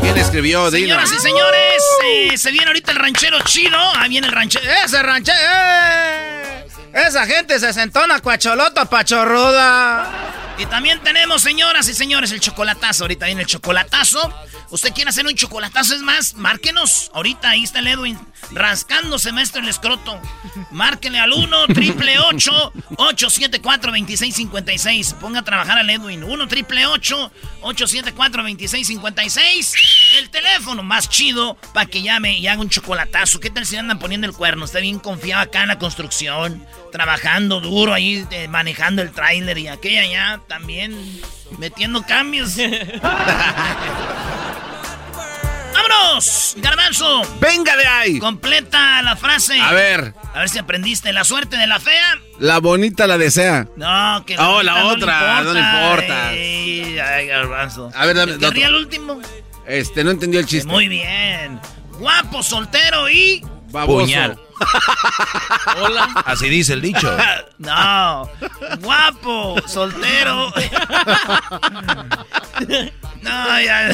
¿Quién 0.00 0.16
escribió? 0.16 0.70
Dino? 0.70 0.86
Señoras 0.88 1.12
y 1.12 1.18
señores, 1.18 1.82
eh, 2.04 2.38
se 2.38 2.50
viene 2.50 2.68
ahorita 2.68 2.92
el 2.92 2.98
ranchero 2.98 3.38
chido. 3.44 3.78
Ahí 3.96 4.08
viene 4.08 4.26
el 4.26 4.32
ranchero. 4.32 4.64
¡Ese 4.84 5.02
ranchero! 5.02 5.38
¡eh! 5.38 6.64
Esa 6.94 7.26
gente 7.26 7.58
se 7.60 7.72
sentó 7.72 8.02
una 8.04 8.20
cuacholota 8.20 8.86
pachorruda. 8.86 10.29
Y 10.60 10.66
también 10.66 11.00
tenemos, 11.02 11.40
señoras 11.40 11.88
y 11.88 11.94
señores, 11.94 12.32
el 12.32 12.40
chocolatazo. 12.40 13.04
Ahorita 13.04 13.24
viene 13.24 13.40
el 13.40 13.46
chocolatazo. 13.46 14.30
¿Usted 14.68 14.92
quiere 14.92 15.08
hacer 15.08 15.26
un 15.26 15.34
chocolatazo? 15.34 15.94
Es 15.94 16.02
más, 16.02 16.34
márquenos. 16.34 17.10
Ahorita 17.14 17.48
ahí 17.48 17.64
está 17.64 17.78
el 17.78 17.86
Edwin 17.86 18.18
rascándose, 18.52 19.32
maestro, 19.32 19.62
el 19.62 19.70
escroto. 19.70 20.20
Márquenle 20.70 21.18
al 21.18 21.32
1 21.32 21.66
triple 21.68 22.18
874 22.18 23.90
2656 23.90 25.14
Ponga 25.14 25.40
a 25.40 25.44
trabajar 25.44 25.78
al 25.78 25.88
Edwin. 25.88 26.24
1 26.24 26.48
triple 26.48 26.84
874 26.84 28.42
2656 28.42 29.74
El 30.18 30.28
teléfono 30.28 30.82
más 30.82 31.08
chido 31.08 31.56
para 31.72 31.86
que 31.86 32.02
llame 32.02 32.36
y 32.36 32.46
haga 32.48 32.60
un 32.60 32.68
chocolatazo. 32.68 33.40
¿Qué 33.40 33.48
tal 33.48 33.64
si 33.64 33.76
andan 33.76 33.98
poniendo 33.98 34.26
el 34.26 34.34
cuerno? 34.34 34.66
Está 34.66 34.80
bien 34.80 34.98
confiado 34.98 35.40
acá 35.40 35.62
en 35.62 35.68
la 35.68 35.78
construcción. 35.78 36.66
Trabajando 36.92 37.60
duro 37.60 37.94
ahí, 37.94 38.26
eh, 38.30 38.48
manejando 38.48 39.02
el 39.02 39.10
tráiler 39.12 39.58
y 39.58 39.68
aquella 39.68 40.04
ya 40.06 40.40
también 40.48 41.20
metiendo 41.58 42.02
cambios. 42.02 42.56
¡Vámonos! 45.72 46.54
Garbanzo. 46.58 47.22
Venga 47.40 47.76
de 47.76 47.86
ahí. 47.86 48.18
Completa 48.18 49.02
la 49.02 49.16
frase. 49.16 49.58
A 49.60 49.72
ver. 49.72 50.14
A 50.34 50.40
ver 50.40 50.48
si 50.48 50.58
aprendiste. 50.58 51.12
La 51.12 51.24
suerte 51.24 51.56
de 51.56 51.66
la 51.66 51.78
fea. 51.80 52.18
La 52.38 52.58
bonita 52.58 53.06
la 53.06 53.18
desea. 53.18 53.68
No, 53.76 54.24
que 54.26 54.36
Oh, 54.38 54.62
la 54.62 54.86
otra, 54.86 55.42
no 55.42 55.52
le 55.54 55.60
importa. 55.60 56.28
Ay, 56.28 56.98
ay, 56.98 57.26
garbanzo. 57.26 57.90
A 57.94 58.06
ver, 58.06 58.16
dame. 58.16 58.38
¿Te 58.38 58.50
ríe 58.50 58.64
el 58.66 58.74
último? 58.74 59.20
Este, 59.66 60.02
no 60.04 60.10
entendió 60.10 60.40
el 60.40 60.46
chiste. 60.46 60.68
Muy 60.68 60.88
bien. 60.88 61.60
Guapo, 61.98 62.42
soltero 62.42 63.08
y... 63.08 63.44
Baboso. 63.70 64.04
Puñal. 64.04 64.38
Hola. 65.82 66.08
Así 66.26 66.48
dice 66.48 66.74
el 66.74 66.82
dicho. 66.82 67.16
No. 67.58 68.28
Guapo, 68.80 69.56
soltero. 69.66 70.50
No, 73.22 73.60
ya. 73.60 73.90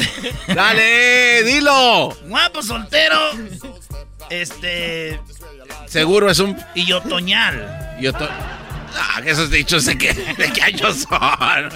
Dale, 0.55 1.43
dilo. 1.43 2.15
Guapo, 2.27 2.63
soltero. 2.63 3.19
Este. 4.29 5.19
Seguro 5.85 6.29
es 6.29 6.39
un. 6.39 6.57
Y 6.75 6.91
otoñal. 6.93 7.97
Y 7.99 8.07
oto- 8.07 8.29
Ah, 8.99 9.21
que 9.21 9.31
esos 9.31 9.51
dichos 9.51 9.85
de 9.85 9.97
qué, 9.97 10.13
de 10.13 10.51
qué 10.53 10.61
años 10.63 11.05
son. 11.09 11.69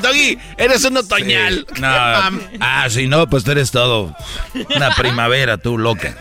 Doggy, 0.00 0.38
eres 0.58 0.84
un 0.84 0.98
otoñal. 0.98 1.66
Sí. 1.74 1.80
No. 1.80 1.88
Ah, 2.60 2.86
si 2.90 3.06
no, 3.08 3.26
pues 3.28 3.44
tú 3.44 3.52
eres 3.52 3.70
todo. 3.70 4.14
Una 4.76 4.94
primavera, 4.94 5.56
tú, 5.56 5.78
loca. 5.78 6.14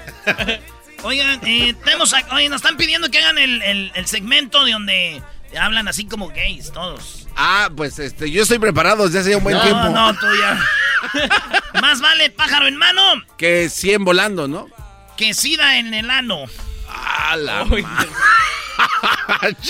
Oigan, 1.05 1.39
eh, 1.45 1.73
tenemos 1.83 2.13
a- 2.13 2.25
oye, 2.35 2.49
nos 2.49 2.57
están 2.57 2.77
pidiendo 2.77 3.09
que 3.09 3.19
hagan 3.19 3.37
el, 3.37 3.61
el- 3.61 3.91
el 3.95 4.05
segmento 4.07 4.63
de 4.65 4.71
donde 4.73 5.21
hablan 5.59 5.87
así 5.87 6.05
como 6.05 6.27
gays, 6.29 6.71
todos. 6.71 7.27
Ah, 7.35 7.69
pues 7.75 7.99
este, 7.99 8.31
yo 8.31 8.41
estoy 8.43 8.59
preparado 8.59 9.05
desde 9.05 9.19
hace 9.19 9.35
un 9.35 9.43
buen 9.43 9.55
no, 9.57 9.61
tiempo. 9.63 9.89
no, 9.89 10.13
tú 10.15 10.25
ya. 10.39 10.59
Más 11.81 12.01
vale 12.01 12.29
pájaro 12.31 12.65
en 12.67 12.77
mano 12.77 13.01
Que 13.37 13.69
100 13.69 14.03
volando, 14.05 14.47
¿no? 14.47 14.67
que 15.17 15.33
sida 15.33 15.77
en 15.77 15.93
el 15.93 16.09
ano. 16.09 16.43
Ah, 16.89 17.35
la 17.37 17.61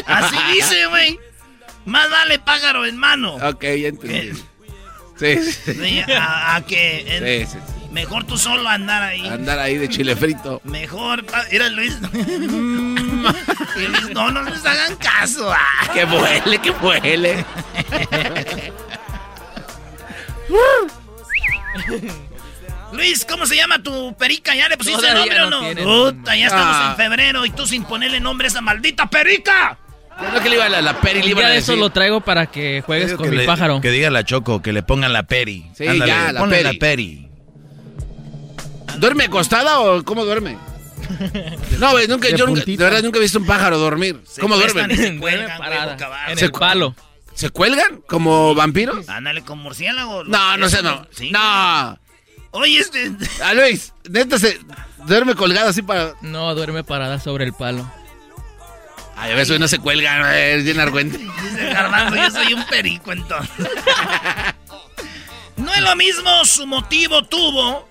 Así 0.08 0.36
dice, 0.54 0.86
güey. 0.88 1.20
Más 1.86 2.10
vale 2.10 2.40
pájaro 2.40 2.86
en 2.86 2.98
mano. 2.98 3.36
Ok, 3.36 3.62
ya 3.62 3.90
entendí. 3.90 4.32
Sí, 5.20 5.38
sí. 5.52 5.74
Sí, 5.74 6.00
a, 6.12 6.56
a 6.56 6.66
que 6.66 7.02
en- 7.18 7.46
Sí, 7.48 7.52
sí, 7.54 7.60
sí. 7.68 7.74
Mejor 7.96 8.26
tú 8.26 8.38
solo 8.38 8.68
andar 8.70 9.02
ahí. 9.04 9.26
Andar 9.28 9.58
ahí 9.58 9.78
de 9.78 9.88
chile 9.90 10.16
frito. 10.18 10.60
Mejor, 10.66 11.26
era 11.50 11.70
Luis. 11.70 11.98
Y 13.78 13.88
Luis, 13.88 14.10
no, 14.14 14.30
no 14.32 14.42
les 14.44 14.66
hagan 14.66 14.96
caso. 14.98 15.52
ah. 15.52 15.88
Que 15.94 16.04
vuele, 16.06 16.58
que 16.60 16.72
vuele. 16.72 17.46
Luis, 22.94 23.26
¿cómo 23.26 23.46
se 23.46 23.56
llama 23.56 23.82
tu 23.84 24.16
perica? 24.16 24.56
¿Ya 24.56 24.70
le 24.70 24.78
pusiste 24.78 25.02
Todavía 25.02 25.50
nombre 25.50 25.84
o 25.84 25.86
no 25.86 26.12
Puta, 26.14 26.36
ya 26.36 26.48
estamos 26.48 26.76
Ah. 26.78 26.88
en 26.92 26.98
febrero 26.98 27.46
y 27.46 27.50
tú 27.50 27.66
sin 27.68 27.84
ponerle 27.84 28.20
nombre 28.20 28.48
a 28.48 28.50
esa 28.50 28.62
maldita 28.62 29.08
perica. 29.10 29.78
No 30.34 30.42
que 30.42 30.48
le 30.50 30.56
iba 30.56 30.66
a 30.66 30.70
la, 30.70 30.82
la 30.82 31.02
peri, 31.02 31.22
día 31.22 31.50
de 31.50 31.58
eso 31.58 31.76
lo 31.76 31.90
traigo 31.90 32.22
para 32.22 32.46
que 32.46 32.82
juegues 32.86 33.14
con 33.16 33.26
que 33.26 33.32
mi 33.32 33.38
le- 33.38 33.46
pájaro. 33.46 33.82
Que 33.82 33.92
diga 33.92 34.10
la 34.10 34.24
Choco, 34.24 34.62
que 34.62 34.72
le 34.72 34.82
pongan 34.82 35.12
la 35.12 35.24
peri. 35.24 35.66
Sí, 35.76 35.86
Ándale, 35.86 36.12
ya, 36.12 36.32
la 36.32 36.48
peri. 36.48 36.64
la 36.64 36.74
peri. 36.80 37.25
¿Duerme 38.98 39.26
acostada 39.26 39.80
o 39.80 40.04
cómo 40.04 40.26
duerme? 40.26 40.58
No, 41.80 41.92
güey, 41.92 42.08
nunca, 42.08 42.30
De 42.30 42.38
yo 42.38 42.48
nunca, 42.48 42.64
de 42.66 42.78
verdad 42.78 43.04
nunca 43.04 43.20
he 43.20 43.22
visto 43.22 43.38
un 43.38 43.46
pájaro 43.46 43.78
dormir. 43.78 44.22
Se 44.26 44.42
¿Cómo 44.42 44.56
duermen? 44.56 44.96
se 44.96 45.18
cuelgan, 45.20 45.58
Parada, 45.58 45.98
en 46.30 46.38
Se 46.38 46.46
el 46.46 46.52
palo. 46.52 46.96
¿Se 47.36 47.50
cuelgan 47.50 48.02
como 48.08 48.56
vampiros? 48.56 49.08
Ándale 49.10 49.44
con 49.44 49.60
murciélago. 49.60 50.24
No, 50.24 50.58
no 50.58 50.70
sé, 50.70 50.82
no. 50.82 51.06
Sí. 51.12 51.32
No. 51.32 52.00
Oye, 52.52 52.80
este. 52.80 53.12
A 53.44 53.54
Luis, 53.54 53.94
neta 54.10 54.40
se 54.40 54.58
duerme 55.06 55.36
colgado 55.36 55.70
así 55.70 55.82
para. 55.82 56.14
No, 56.22 56.56
duerme 56.56 56.84
parada 56.84 57.20
sobre 57.20 57.44
el 57.46 57.54
palo. 57.54 57.90
Ay, 59.18 59.34
a 59.34 59.36
veces 59.36 59.60
no 59.60 59.68
se 59.68 59.78
cuelgan, 59.80 60.22
güey, 60.22 60.52
es 60.54 60.64
bien 60.64 60.80
argüente. 60.80 61.18
Dice 61.44 61.70
Garbanzo, 61.70 62.16
yo 62.16 62.32
soy 62.32 62.54
un 62.54 62.66
perico 62.66 63.12
entonces. 63.12 63.68
No 65.58 65.74
es 65.74 65.82
lo 65.82 65.96
mismo 65.96 66.46
su 66.46 66.66
motivo 66.66 67.24
tuvo 67.26 67.88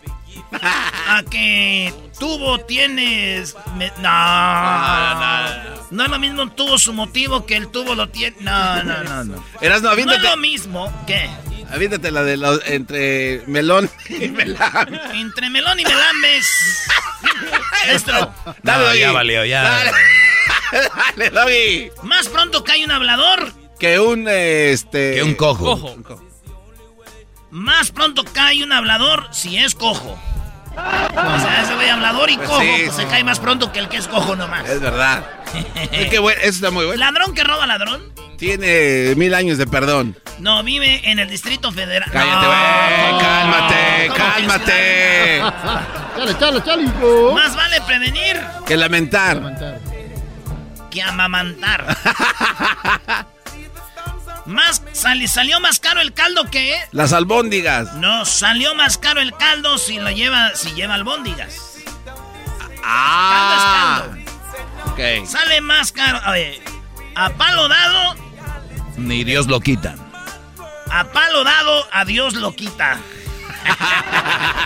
a 0.62 1.23
que 1.30 1.92
tuvo 2.18 2.61
tienes. 2.61 3.56
me- 3.76 3.92
no, 3.99 5.14
no, 5.14 5.75
no 5.90 6.04
es 6.04 6.11
lo 6.11 6.18
mismo 6.18 6.50
tuvo 6.52 6.78
su 6.78 6.92
motivo 6.92 7.44
que 7.46 7.56
el 7.56 7.68
tuvo 7.68 7.94
lo 7.94 8.08
tiene. 8.08 8.37
No, 8.40 8.82
no, 8.82 9.02
no, 9.04 9.25
no. 9.25 9.44
Eras 9.61 9.82
no, 9.82 9.94
No 9.94 10.12
es 10.12 10.23
lo 10.23 10.37
mismo 10.37 11.04
que 11.06 11.28
aviéntate 11.70 12.11
la 12.11 12.23
de 12.23 12.37
los, 12.37 12.61
entre 12.66 13.42
melón 13.46 13.90
y 14.08 14.28
melán. 14.28 15.00
entre 15.14 15.50
melón 15.50 15.80
y 15.80 15.84
melambes. 15.84 16.87
Esto. 17.88 18.32
Dale, 18.62 18.84
No, 18.84 18.94
ya 18.94 19.12
valió, 19.12 19.44
ya. 19.44 19.62
Dale, 19.62 19.92
Dale, 21.16 21.30
Doggy. 21.30 21.90
Más 22.02 22.28
pronto 22.28 22.62
cae 22.64 22.84
un 22.84 22.90
hablador, 22.90 23.52
Que 23.78 23.99
un, 23.99 24.28
este... 24.28 25.14
Que 25.14 25.23
un 25.23 25.34
cojo. 25.34 25.64
Cojo. 25.80 26.23
más 27.50 27.90
pronto 27.92 28.25
cae 28.25 28.62
un 28.62 28.73
hablador 28.73 29.28
si 29.32 29.56
es 29.58 29.75
cojo. 29.75 30.18
O 30.76 31.38
sea, 31.40 31.62
ese 31.62 31.75
güey 31.75 31.88
hablador 31.88 32.28
y 32.31 32.37
Pues 32.37 32.49
cojo, 32.49 32.61
sí, 32.61 32.73
pues 32.85 32.97
sí. 32.97 33.02
se 33.02 33.09
cae 33.09 33.25
más 33.25 33.38
pronto 33.40 33.71
que 33.73 33.78
el 33.78 33.88
que 33.88 33.97
es 33.99 34.09
cojo 34.09 34.35
nomás. 34.37 34.69
Es 34.69 34.81
verdad. 34.81 35.25
Es 35.93 36.11
que 36.11 36.19
bueno, 36.19 36.40
eso 36.40 36.50
está 36.50 36.71
muy 36.73 36.85
bueno. 36.85 36.99
¿Ladrón 36.99 37.33
que 37.35 37.45
roba 37.45 37.64
ladrón? 37.66 38.12
Tiene 38.38 39.14
mil 39.14 39.33
años 39.35 39.57
de 39.59 39.66
perdón. 39.69 40.16
No, 40.40 40.64
vive 40.64 41.09
en 41.09 41.21
el 41.21 41.31
Distrito 41.31 41.71
Federal. 41.71 42.11
Cállate, 42.11 42.31
No. 42.33 42.47
güey. 42.49 43.21
Cálmate, 43.23 44.07
¿Cómo 44.09 44.14
que 44.14 44.21
cálmate. 44.21 45.43
Chale, 46.16 46.38
chale, 46.38 46.64
chale, 46.64 46.83
hijo. 46.83 47.33
Más 47.35 47.54
vale 47.54 47.81
prevenir 47.83 48.40
Que 48.66 48.76
lamentar. 48.76 49.40
Que 50.90 51.02
amamantar. 51.02 51.97
más 54.46 54.82
sali- 54.92 55.28
salió 55.28 55.60
más 55.60 55.80
caro 55.80 56.00
el 56.00 56.12
caldo 56.12 56.44
que 56.50 56.76
Las 56.92 57.12
albóndigas. 57.12 57.94
no 57.94 58.24
salió 58.24 58.74
más 58.74 58.98
caro 58.98 59.20
el 59.20 59.32
caldo 59.36 59.78
si 59.78 59.98
lo 59.98 60.10
lleva 60.10 60.54
si 60.54 60.72
lleva 60.72 60.94
albóndigas. 60.94 61.78
Ah. 62.84 64.02
Caldo 64.06 64.16
es 64.18 65.22
Ok. 65.22 65.26
Sale 65.28 65.60
más 65.60 65.92
caro. 65.92 66.20
Oye, 66.30 66.62
a 67.14 67.30
palo 67.30 67.68
dado, 67.68 68.14
Ni 68.96 69.24
Dios 69.24 69.46
lo 69.46 69.60
quita. 69.60 69.94
a 70.90 71.04
palo 71.04 71.42
dado, 71.44 71.86
a 71.90 72.04
Dios 72.04 72.34
lo 72.34 72.54
quita. 72.54 72.98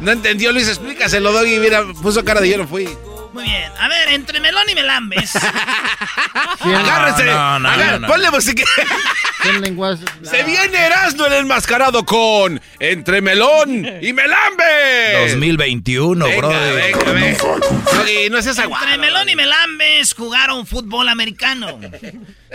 No 0.00 0.10
entendió, 0.12 0.52
Luis, 0.52 0.68
explícaselo, 0.68 1.32
Doggy. 1.32 1.58
Mira, 1.58 1.82
puso 2.02 2.24
cara 2.24 2.40
de 2.40 2.50
yo 2.50 2.58
no 2.58 2.66
fui. 2.66 2.88
Muy 3.34 3.44
bien. 3.44 3.70
A 3.80 3.88
ver, 3.88 4.08
entre 4.12 4.38
melón 4.40 4.62
y 4.70 4.74
melambes. 4.74 5.32
Agárrese. 6.60 7.24
no, 7.24 7.58
no, 7.58 7.68
Agar- 7.68 7.92
no, 7.92 7.98
no. 8.00 8.06
Ponle 8.08 8.30
música. 8.30 8.62
Se 10.22 10.42
viene 10.44 10.86
Erasmo 10.86 11.26
el 11.26 11.34
enmascarado 11.34 12.06
con 12.06 12.58
Entre 12.78 13.20
Melón 13.20 13.84
y 14.00 14.12
Melambe. 14.14 15.28
2021, 15.28 16.24
Venga, 16.24 16.38
bro. 16.38 16.48
venga, 16.48 17.12
venga. 17.12 17.38
Doggy, 17.92 18.30
no 18.30 18.38
es 18.38 18.46
esa 18.46 18.64
Entre 18.64 18.96
Melón 18.96 19.28
y 19.28 19.36
Melambes 19.36 20.14
jugaron 20.14 20.66
fútbol 20.66 21.10
americano. 21.10 21.78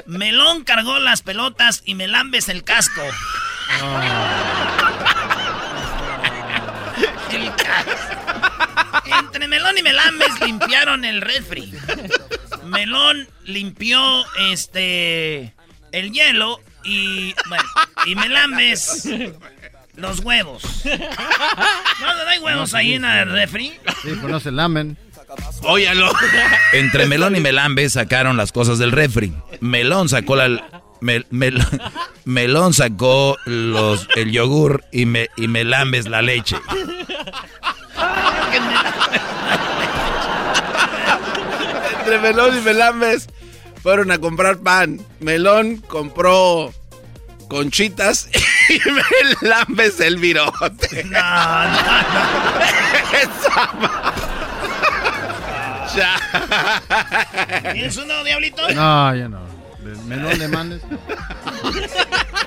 Melón 0.08 0.64
cargó 0.64 0.98
las 0.98 1.22
pelotas 1.22 1.84
y 1.86 1.94
Melambes 1.94 2.50
el 2.50 2.64
casco. 2.64 3.04
Entre 9.06 9.48
Melón 9.48 9.78
y 9.78 9.84
Melambes 9.84 10.40
limpiaron 10.42 11.06
el 11.06 11.22
refri. 11.22 11.74
Melón 12.66 13.28
limpió 13.46 14.24
este 14.52 15.54
el 15.92 16.12
hielo 16.12 16.60
y 16.84 17.34
bueno, 17.48 17.64
y 18.06 18.16
Melambes 18.16 19.08
los 19.96 20.20
huevos. 20.20 20.64
No, 20.86 22.16
no 22.24 22.30
hay 22.30 22.40
huevos 22.40 22.74
ahí 22.74 22.94
en 22.94 23.06
el 23.06 23.30
refri. 23.32 23.74
Sí, 24.04 24.10
pues 24.20 24.24
no 24.24 24.40
se 24.40 24.52
lamen. 24.52 24.98
Óyalo. 25.62 26.12
Entre 26.74 27.06
Melón 27.06 27.36
y 27.36 27.40
Melambe 27.40 27.90
sacaron 27.90 28.38
las 28.38 28.52
cosas 28.52 28.80
del 28.80 28.92
refri. 28.92 29.34
Melón 29.60 30.10
sacó 30.10 30.36
la... 30.36 30.82
Mel- 31.02 31.28
Mel- 31.30 31.64
Melón 32.26 32.74
sacó 32.74 33.38
los, 33.46 34.08
el 34.16 34.32
yogur 34.32 34.84
y, 34.92 35.06
me, 35.06 35.30
y 35.38 35.48
Melambes 35.48 36.08
la 36.08 36.22
leche. 36.22 36.58
Entre 42.00 42.18
Melón 42.20 42.58
y 42.58 42.62
Melambes 42.62 43.28
fueron 43.84 44.12
a 44.12 44.18
comprar 44.20 44.58
pan. 44.58 45.00
Melón 45.20 45.78
compró 45.78 46.74
conchitas 47.50 48.30
y 48.70 48.80
Melambes 49.42 50.00
el 50.00 50.18
virote. 50.18 51.04
No, 51.06 51.20
no, 51.20 51.80
Esa 53.22 53.74
ma- 53.80 54.14
Ya. 55.96 57.72
¿Tienes 57.74 57.98
uno, 57.98 58.24
diablito? 58.24 58.62
No, 58.74 59.16
ya 59.16 59.28
no. 59.28 59.40
Melón 60.06 60.38
le 60.38 60.48
mandes. 60.48 60.82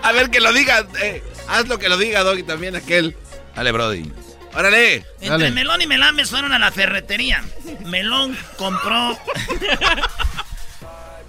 A 0.02 0.12
ver 0.12 0.30
que 0.30 0.40
lo 0.40 0.52
diga. 0.52 0.86
eh, 1.00 1.22
haz 1.48 1.66
lo 1.68 1.78
que 1.78 1.88
lo 1.88 1.96
diga, 1.96 2.22
Doggy, 2.22 2.42
también 2.44 2.76
aquel. 2.76 3.16
Dale, 3.56 3.72
Brody. 3.72 4.12
Órale. 4.54 4.96
Entre 5.20 5.28
Dale. 5.28 5.50
Melón 5.50 5.80
y 5.82 5.86
Melambes 5.86 6.30
fueron 6.30 6.52
a 6.52 6.58
la 6.58 6.70
ferretería. 6.70 7.42
Melón 7.84 8.36
compró. 8.56 9.18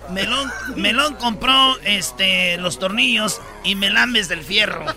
Melón, 0.10 0.51
Melón 0.75 1.15
compró 1.15 1.80
este 1.84 2.58
los 2.58 2.77
tornillos 2.77 3.42
y 3.63 3.75
Melambes 3.75 4.27
del 4.27 4.44
fierro. 4.44 4.86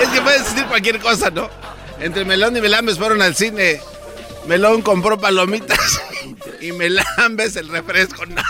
Es 0.00 0.08
que 0.10 0.20
puedes 0.20 0.44
decir 0.44 0.64
cualquier 0.66 1.00
cosa, 1.00 1.28
¿no? 1.30 1.50
Entre 1.98 2.24
Melón 2.24 2.56
y 2.56 2.60
Melambes 2.60 2.98
fueron 2.98 3.20
al 3.20 3.34
cine. 3.34 3.80
Melón 4.46 4.80
compró 4.82 5.20
palomitas 5.20 6.00
y 6.60 6.70
Melambes 6.70 7.56
el 7.56 7.68
refresco. 7.68 8.24
No. 8.26 8.40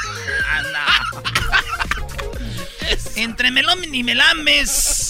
Entre 3.16 3.50
Melón 3.50 3.82
y 3.94 4.04
Melambes 4.04 5.07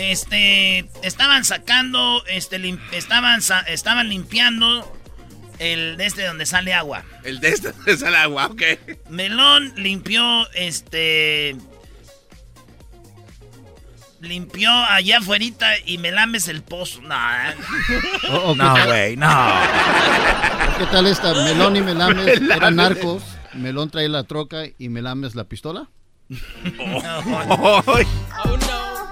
este 0.00 0.88
estaban 1.02 1.44
sacando 1.44 2.24
este 2.26 2.58
lim- 2.58 2.80
estaban 2.92 3.42
sa- 3.42 3.60
estaban 3.60 4.08
limpiando 4.08 4.90
el 5.58 5.96
de 5.98 6.06
este 6.06 6.24
donde 6.24 6.46
sale 6.46 6.72
agua. 6.74 7.04
El 7.24 7.40
de 7.40 7.50
este 7.50 7.72
es 7.86 8.02
el 8.02 8.14
agua, 8.14 8.46
ok. 8.46 8.62
Melón 9.10 9.72
limpió 9.76 10.48
este 10.54 11.54
limpió 14.20 14.70
allá 14.70 15.18
afuera 15.18 15.44
y 15.86 15.98
Melambes 15.98 16.48
el 16.48 16.62
pozo. 16.62 17.00
No, 17.02 17.14
eh. 17.14 17.54
O- 18.30 18.50
o 18.50 18.54
No, 18.54 18.74
¿qué 18.74 18.80
tal- 18.80 18.88
güey, 18.88 19.16
no. 19.16 19.28
¿Qué 20.78 20.86
tal 20.86 21.06
esta? 21.06 21.32
Melón 21.34 21.76
y 21.76 21.80
Melames 21.80 22.24
Melames. 22.40 22.56
eran 22.56 22.76
narcos. 22.76 23.22
Melón 23.54 23.90
trae 23.90 24.08
la 24.08 24.24
troca 24.24 24.62
y 24.78 24.88
Melames 24.88 25.34
la 25.34 25.44
pistola. 25.44 25.88
Ay. 26.30 28.06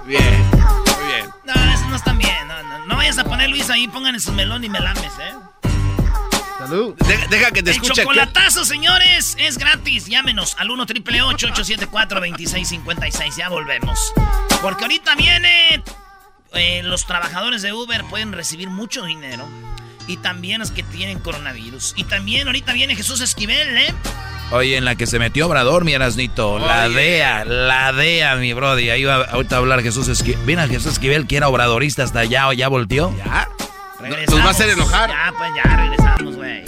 Bien, 0.09 0.49
muy 0.51 1.05
bien. 1.07 1.29
No, 1.45 1.53
eso 1.73 1.87
no 1.89 1.95
están 1.95 2.17
bien. 2.17 2.47
No, 2.47 2.61
no, 2.63 2.85
no 2.87 2.95
vayas 2.97 3.17
a 3.19 3.23
poner 3.23 3.49
Luis 3.49 3.69
ahí, 3.69 3.87
pongan 3.87 4.15
en 4.15 4.21
su 4.21 4.31
melón 4.33 4.63
y 4.63 4.69
melames, 4.69 5.03
¿eh? 5.21 5.33
Salud. 6.57 6.93
Deja, 7.07 7.27
deja 7.27 7.51
que 7.51 7.63
te 7.63 7.69
El 7.71 7.75
escuche. 7.77 7.91
aquí. 7.93 8.01
chocolatazo, 8.01 8.65
señores, 8.65 9.35
es 9.39 9.57
gratis. 9.57 10.07
Llámenos 10.07 10.55
al 10.59 10.69
1 10.71 10.85
triple 10.87 11.21
874 11.21 12.19
2656 12.19 13.35
Ya 13.37 13.47
volvemos. 13.49 14.13
Porque 14.61 14.83
ahorita 14.83 15.15
viene. 15.15 15.81
eh, 16.53 16.81
los 16.83 17.05
trabajadores 17.05 17.61
de 17.61 17.71
Uber 17.71 18.03
pueden 18.05 18.33
recibir 18.33 18.69
mucho 18.69 19.05
dinero. 19.05 19.47
Y 20.09 20.17
también 20.17 20.57
los 20.59 20.71
que 20.71 20.81
tienen 20.81 21.19
coronavirus. 21.19 21.93
Y 21.95 22.03
también 22.03 22.47
ahorita 22.47 22.73
viene 22.73 22.95
Jesús 22.95 23.21
Esquivel, 23.21 23.77
¿eh? 23.77 23.93
Oye, 24.51 24.75
en 24.75 24.83
la 24.83 24.95
que 24.95 25.05
se 25.05 25.19
metió 25.19 25.45
Obrador, 25.45 25.85
mi 25.85 25.93
Erasnito. 25.93 26.57
La 26.57 26.85
Oye. 26.85 26.95
DEA, 26.95 27.45
la 27.45 27.93
DEA, 27.93 28.35
mi 28.37 28.51
Brody. 28.53 28.89
Ahí 28.89 29.03
va 29.03 29.23
ahorita 29.25 29.57
a 29.57 29.59
hablar 29.59 29.83
Jesús 29.83 30.07
Esquivel. 30.07 30.39
Mira, 30.47 30.67
Jesús 30.67 30.93
Esquivel, 30.93 31.27
que 31.27 31.37
era 31.37 31.47
obradorista 31.47 32.01
hasta 32.03 32.21
allá 32.21 32.47
o 32.47 32.53
ya 32.53 32.67
volteó. 32.69 33.15
¿Ya? 33.17 33.47
Regresamos. 33.99 34.31
Nos 34.31 34.45
va 34.45 34.47
a 34.47 34.51
hacer 34.51 34.69
enojar. 34.71 35.09
Ya, 35.11 35.33
pues 35.37 35.51
ya 35.55 35.77
regresamos, 35.77 36.35
güey. 36.37 36.63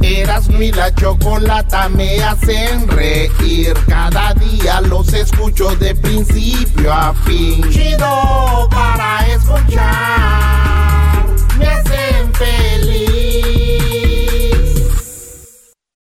Eras 0.00 0.48
mi 0.48 0.70
la 0.70 0.94
chocolata 0.94 1.88
me 1.88 2.22
hacen 2.22 2.86
reír. 2.86 3.74
Cada 3.88 4.34
día 4.34 4.80
los 4.82 5.12
escucho 5.12 5.74
de 5.76 5.96
principio 5.96 6.92
a 6.92 7.12
fin. 7.24 7.68
Chido 7.72 8.68
para 8.70 9.26
escuchar. 9.26 10.44
Me 11.58 11.66
hacen 11.66 12.32
feliz. 12.34 12.73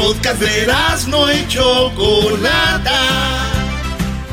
Podcast 0.00 0.40
de 0.40 0.66
no 1.08 1.30
y 1.30 1.46
Chocolata. 1.46 3.00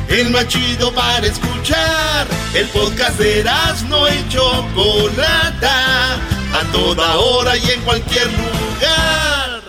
El 0.08 0.30
más 0.32 0.48
chido 0.48 0.94
para 0.94 1.28
escuchar. 1.28 2.26
El 2.54 2.68
podcast 2.68 3.20
de 3.20 3.44
no 3.90 4.08
y 4.08 4.30
Chocolata. 4.30 6.16
A 6.54 6.72
toda 6.72 7.18
hora 7.18 7.58
y 7.58 7.72
en 7.72 7.82
cualquier 7.82 8.28
lugar. 8.28 9.62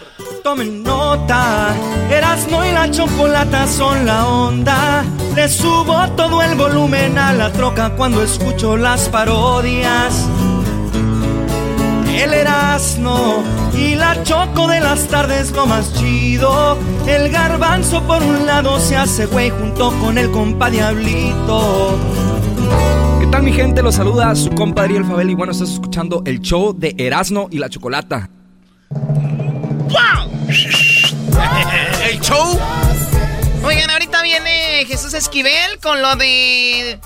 Tomen 0.45 0.83
nota, 0.83 1.75
Erasmo 2.11 2.65
y 2.65 2.71
la 2.71 2.91
chocolata 2.91 3.67
son 3.67 4.07
la 4.07 4.27
onda. 4.27 5.05
Le 5.35 5.49
subo 5.49 6.09
todo 6.17 6.41
el 6.43 6.55
volumen 6.55 7.19
a 7.19 7.33
la 7.33 7.53
troca 7.53 7.91
cuando 7.91 8.23
escucho 8.23 8.77
las 8.77 9.09
parodias. 9.09 10.27
El 12.18 12.35
Erasmo 12.35 13.44
y 13.72 13.94
la 13.94 14.20
choco 14.24 14.66
de 14.66 14.81
las 14.81 15.07
tardes 15.07 15.52
lo 15.52 15.66
más 15.66 15.94
chido. 15.94 16.76
El 17.07 17.31
garbanzo 17.31 18.02
por 18.02 18.20
un 18.20 18.44
lado 18.44 18.81
se 18.81 18.96
hace 18.96 19.26
güey 19.26 19.50
junto 19.50 19.92
con 20.00 20.18
el 20.18 20.28
compa 20.33 20.68
Diablito. 20.68 21.96
¿Qué 23.20 23.26
tal 23.28 23.44
mi 23.44 23.52
gente? 23.52 23.83
Los 23.83 23.94
saluda 23.94 24.35
su 24.35 24.50
compadre 24.50 24.96
El 24.96 25.04
Fabel 25.04 25.31
y 25.31 25.35
bueno, 25.35 25.52
estás 25.52 25.70
escuchando 25.70 26.24
el 26.26 26.40
show 26.40 26.74
de 26.76 26.92
Erasmo 26.98 27.46
y 27.52 27.59
la 27.59 27.68
Chocolata. 27.68 28.28
El 32.11 32.20
show. 32.20 32.59
Oigan, 33.64 33.90
ahorita 33.90 34.22
viene 34.22 34.85
Jesús 34.88 35.14
Esquivel 35.14 35.78
con 35.81 36.02
lo 36.02 36.16
de. 36.16 36.98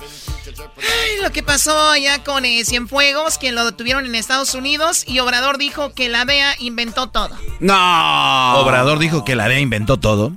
Ay, 0.59 1.21
lo 1.21 1.31
que 1.31 1.43
pasó 1.43 1.89
allá 1.89 2.23
con 2.23 2.45
eh, 2.45 2.63
Cienfuegos, 2.65 3.37
que 3.37 3.51
lo 3.51 3.65
detuvieron 3.65 4.05
en 4.05 4.15
Estados 4.15 4.53
Unidos 4.53 5.03
y 5.07 5.19
Obrador 5.19 5.57
dijo 5.57 5.93
que 5.93 6.09
la 6.09 6.25
DEA 6.25 6.55
inventó 6.59 7.09
todo. 7.09 7.37
No. 7.59 8.55
Obrador 8.59 8.99
dijo 8.99 9.23
que 9.25 9.35
la 9.35 9.47
DEA 9.47 9.59
inventó 9.59 9.97
todo. 9.97 10.33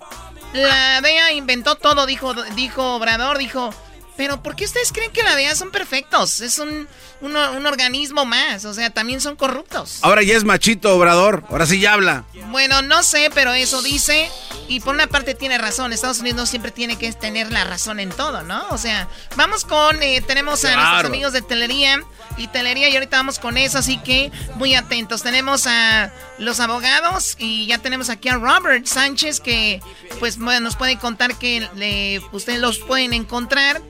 La 0.52 1.00
DEA 1.00 1.33
inventó 1.33 1.74
todo, 1.74 2.07
dijo, 2.07 2.33
dijo 2.55 2.94
Obrador, 2.94 3.38
dijo 3.38 3.74
Pero 4.16 4.42
¿por 4.42 4.57
qué 4.57 4.64
ustedes 4.64 4.92
creen 4.92 5.12
que 5.12 5.22
la 5.22 5.37
DEA 5.37 5.55
son 5.55 5.70
perfectos? 5.70 6.40
Es 6.40 6.59
un, 6.59 6.88
un, 7.20 7.37
un, 7.37 7.66
organismo 7.66 8.24
más, 8.24 8.64
o 8.64 8.72
sea, 8.72 8.90
también 8.90 9.20
son 9.20 9.37
corruptos. 9.37 9.98
Ahora 10.02 10.22
ya 10.22 10.37
es 10.37 10.44
machito, 10.44 10.94
Obrador, 10.96 11.44
ahora 11.50 11.66
sí 11.66 11.81
ya 11.81 11.92
habla. 11.92 12.24
Bueno, 12.50 12.83
no 12.83 13.02
sé, 13.02 13.31
pero 13.35 13.52
eso 13.52 13.83
dice, 13.83 14.31
y 14.68 14.81
por 14.81 14.94
una 14.94 15.07
parte 15.07 15.35
tiene 15.35 15.59
razón, 15.59 15.92
Estados 15.92 16.20
Unidos 16.20 16.48
siempre 16.48 16.70
tiene 16.70 16.96
que 16.96 17.12
tener 17.12 17.52
la 17.52 17.64
razón 17.64 18.00
en 18.00 18.11
todo, 18.11 18.42
¿no? 18.42 18.66
O 18.70 18.79
sea, 18.79 19.09
vamos 19.37 19.64
con, 19.64 20.02
eh, 20.02 20.22
tenemos 20.26 20.64
a 20.64 20.74
nuestros 20.74 21.05
amigos 21.05 21.33
de 21.33 21.42
Telería 21.42 22.02
y 22.37 22.48
Telería 22.48 22.88
y 22.88 22.94
ahorita 22.94 23.16
vamos 23.16 23.38
con 23.38 23.57
eso, 23.57 23.79
así 23.79 23.98
que 23.98 24.31
muy 24.55 24.74
atentos. 24.74 25.22
Tenemos 25.22 25.66
a 25.66 26.12
los 26.38 26.61
abogados 26.61 27.37
y 27.38 27.66
ya 27.66 27.79
tenemos 27.79 28.11
aquí 28.11 28.29
a 28.29 28.35
Robert 28.35 28.87
Sánchez 28.87 29.40
que 29.40 29.81
pues 30.18 30.38
nos 30.38 30.76
puede 30.76 30.98
contar 30.98 31.37
que 31.38 31.68
le, 31.74 32.20
ustedes 32.33 32.61
los 32.61 32.79
pueden 32.79 33.12
encontrar 33.12 33.81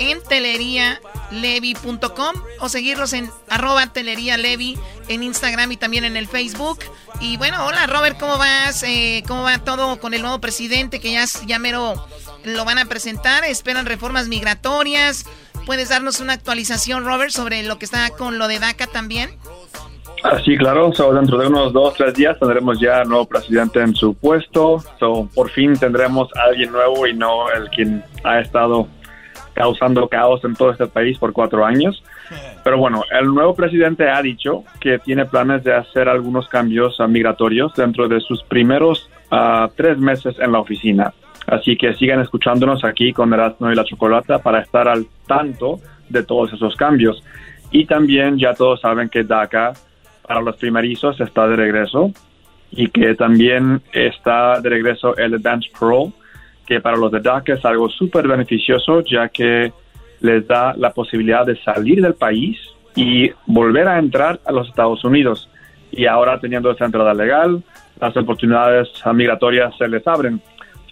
en 0.00 0.20
telerialevi.com 0.22 2.34
o 2.58 2.68
seguirlos 2.68 3.12
en 3.12 3.30
arroba 3.48 3.86
telerialevi 3.92 4.76
en 5.08 5.22
Instagram 5.22 5.70
y 5.70 5.76
también 5.76 6.04
en 6.04 6.16
el 6.16 6.26
Facebook. 6.26 6.80
Y 7.20 7.36
bueno, 7.36 7.64
hola 7.66 7.86
Robert, 7.86 8.18
¿cómo 8.18 8.36
vas? 8.38 8.82
Eh, 8.82 9.22
¿Cómo 9.28 9.42
va 9.42 9.58
todo 9.58 10.00
con 10.00 10.14
el 10.14 10.22
nuevo 10.22 10.40
presidente 10.40 10.98
que 10.98 11.12
ya, 11.12 11.24
ya 11.46 11.60
mero 11.60 12.04
lo 12.44 12.64
van 12.64 12.78
a 12.78 12.86
presentar? 12.86 13.44
¿Esperan 13.44 13.86
reformas 13.86 14.26
migratorias? 14.26 15.26
¿Puedes 15.66 15.90
darnos 15.90 16.20
una 16.20 16.32
actualización, 16.32 17.04
Robert, 17.04 17.30
sobre 17.30 17.62
lo 17.62 17.78
que 17.78 17.84
está 17.84 18.08
con 18.10 18.38
lo 18.38 18.48
de 18.48 18.58
DACA 18.58 18.86
también? 18.86 19.38
Ah, 20.22 20.38
claro. 20.58 20.90
dentro 21.14 21.38
de 21.38 21.46
unos 21.46 21.72
dos, 21.72 21.94
tres 21.94 22.14
días 22.14 22.38
tendremos 22.38 22.78
ya 22.80 23.04
nuevo 23.04 23.26
presidente 23.26 23.80
en 23.80 23.94
su 23.94 24.14
puesto. 24.14 24.82
So, 24.98 25.28
por 25.34 25.50
fin 25.50 25.78
tendremos 25.78 26.28
a 26.36 26.44
alguien 26.44 26.72
nuevo 26.72 27.06
y 27.06 27.14
no 27.14 27.50
el 27.50 27.68
quien 27.70 28.04
ha 28.24 28.40
estado 28.40 28.88
causando 29.60 30.08
caos 30.08 30.42
en 30.44 30.54
todo 30.54 30.70
este 30.70 30.86
país 30.86 31.18
por 31.18 31.32
cuatro 31.32 31.64
años. 31.66 32.02
Pero 32.64 32.78
bueno, 32.78 33.04
el 33.10 33.26
nuevo 33.26 33.54
presidente 33.54 34.08
ha 34.08 34.22
dicho 34.22 34.64
que 34.80 34.98
tiene 34.98 35.26
planes 35.26 35.62
de 35.64 35.74
hacer 35.74 36.08
algunos 36.08 36.48
cambios 36.48 36.98
migratorios 37.08 37.74
dentro 37.74 38.08
de 38.08 38.20
sus 38.20 38.42
primeros 38.44 39.10
uh, 39.30 39.68
tres 39.76 39.98
meses 39.98 40.36
en 40.38 40.52
la 40.52 40.60
oficina. 40.60 41.12
Así 41.46 41.76
que 41.76 41.94
sigan 41.94 42.20
escuchándonos 42.20 42.84
aquí 42.84 43.12
con 43.12 43.32
Erasmo 43.32 43.70
y 43.70 43.74
la 43.74 43.84
Chocolata 43.84 44.38
para 44.38 44.60
estar 44.60 44.88
al 44.88 45.06
tanto 45.26 45.80
de 46.08 46.22
todos 46.22 46.52
esos 46.52 46.74
cambios. 46.76 47.22
Y 47.70 47.84
también 47.86 48.38
ya 48.38 48.54
todos 48.54 48.80
saben 48.80 49.08
que 49.08 49.24
DACA 49.24 49.72
para 50.26 50.40
los 50.40 50.56
primerizos 50.56 51.20
está 51.20 51.46
de 51.48 51.56
regreso 51.56 52.12
y 52.70 52.88
que 52.88 53.14
también 53.14 53.82
está 53.92 54.60
de 54.60 54.68
regreso 54.68 55.16
el 55.16 55.34
Advanced 55.34 55.72
Pro, 55.78 56.12
que 56.70 56.80
para 56.80 56.96
los 56.96 57.10
de 57.10 57.18
DACA 57.18 57.54
es 57.54 57.64
algo 57.64 57.88
súper 57.88 58.28
beneficioso 58.28 59.00
ya 59.00 59.28
que 59.28 59.72
les 60.20 60.46
da 60.46 60.72
la 60.76 60.92
posibilidad 60.92 61.44
de 61.44 61.60
salir 61.64 62.00
del 62.00 62.14
país 62.14 62.60
y 62.94 63.28
volver 63.44 63.88
a 63.88 63.98
entrar 63.98 64.38
a 64.44 64.52
los 64.52 64.68
Estados 64.68 65.02
Unidos. 65.04 65.50
Y 65.90 66.06
ahora 66.06 66.38
teniendo 66.38 66.70
esa 66.70 66.84
entrada 66.84 67.12
legal, 67.12 67.64
las 68.00 68.16
oportunidades 68.16 68.88
migratorias 69.12 69.76
se 69.78 69.88
les 69.88 70.06
abren. 70.06 70.40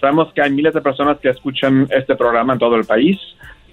Sabemos 0.01 0.33
que 0.33 0.43
hay 0.43 0.51
miles 0.51 0.75
de 0.75 0.81
personas 0.81 1.19
que 1.21 1.29
escuchan 1.29 1.87
este 1.91 2.17
programa 2.17 2.55
en 2.55 2.59
todo 2.59 2.75
el 2.75 2.85
país. 2.85 3.17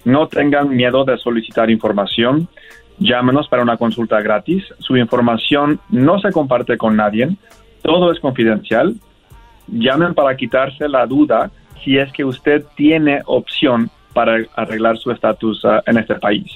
No 0.04 0.28
tengan 0.28 0.68
miedo 0.68 1.04
de 1.04 1.18
solicitar 1.18 1.70
información. 1.70 2.46
Llámenos 2.98 3.48
para 3.48 3.64
una 3.64 3.78
consulta 3.78 4.20
gratis. 4.20 4.62
Su 4.78 4.96
información 4.96 5.80
no 5.90 6.20
se 6.20 6.30
comparte 6.30 6.78
con 6.78 6.94
nadie. 6.94 7.36
Todo 7.82 8.12
es 8.12 8.20
confidencial. 8.20 8.94
Llamen 9.66 10.14
para 10.14 10.36
quitarse 10.36 10.88
la 10.88 11.04
duda 11.04 11.50
si 11.84 11.98
es 11.98 12.10
que 12.12 12.24
usted 12.24 12.64
tiene 12.76 13.20
opción 13.26 13.90
para 14.12 14.38
arreglar 14.54 14.96
su 14.98 15.10
estatus 15.10 15.64
uh, 15.64 15.80
en 15.86 15.98
este 15.98 16.14
país. 16.16 16.46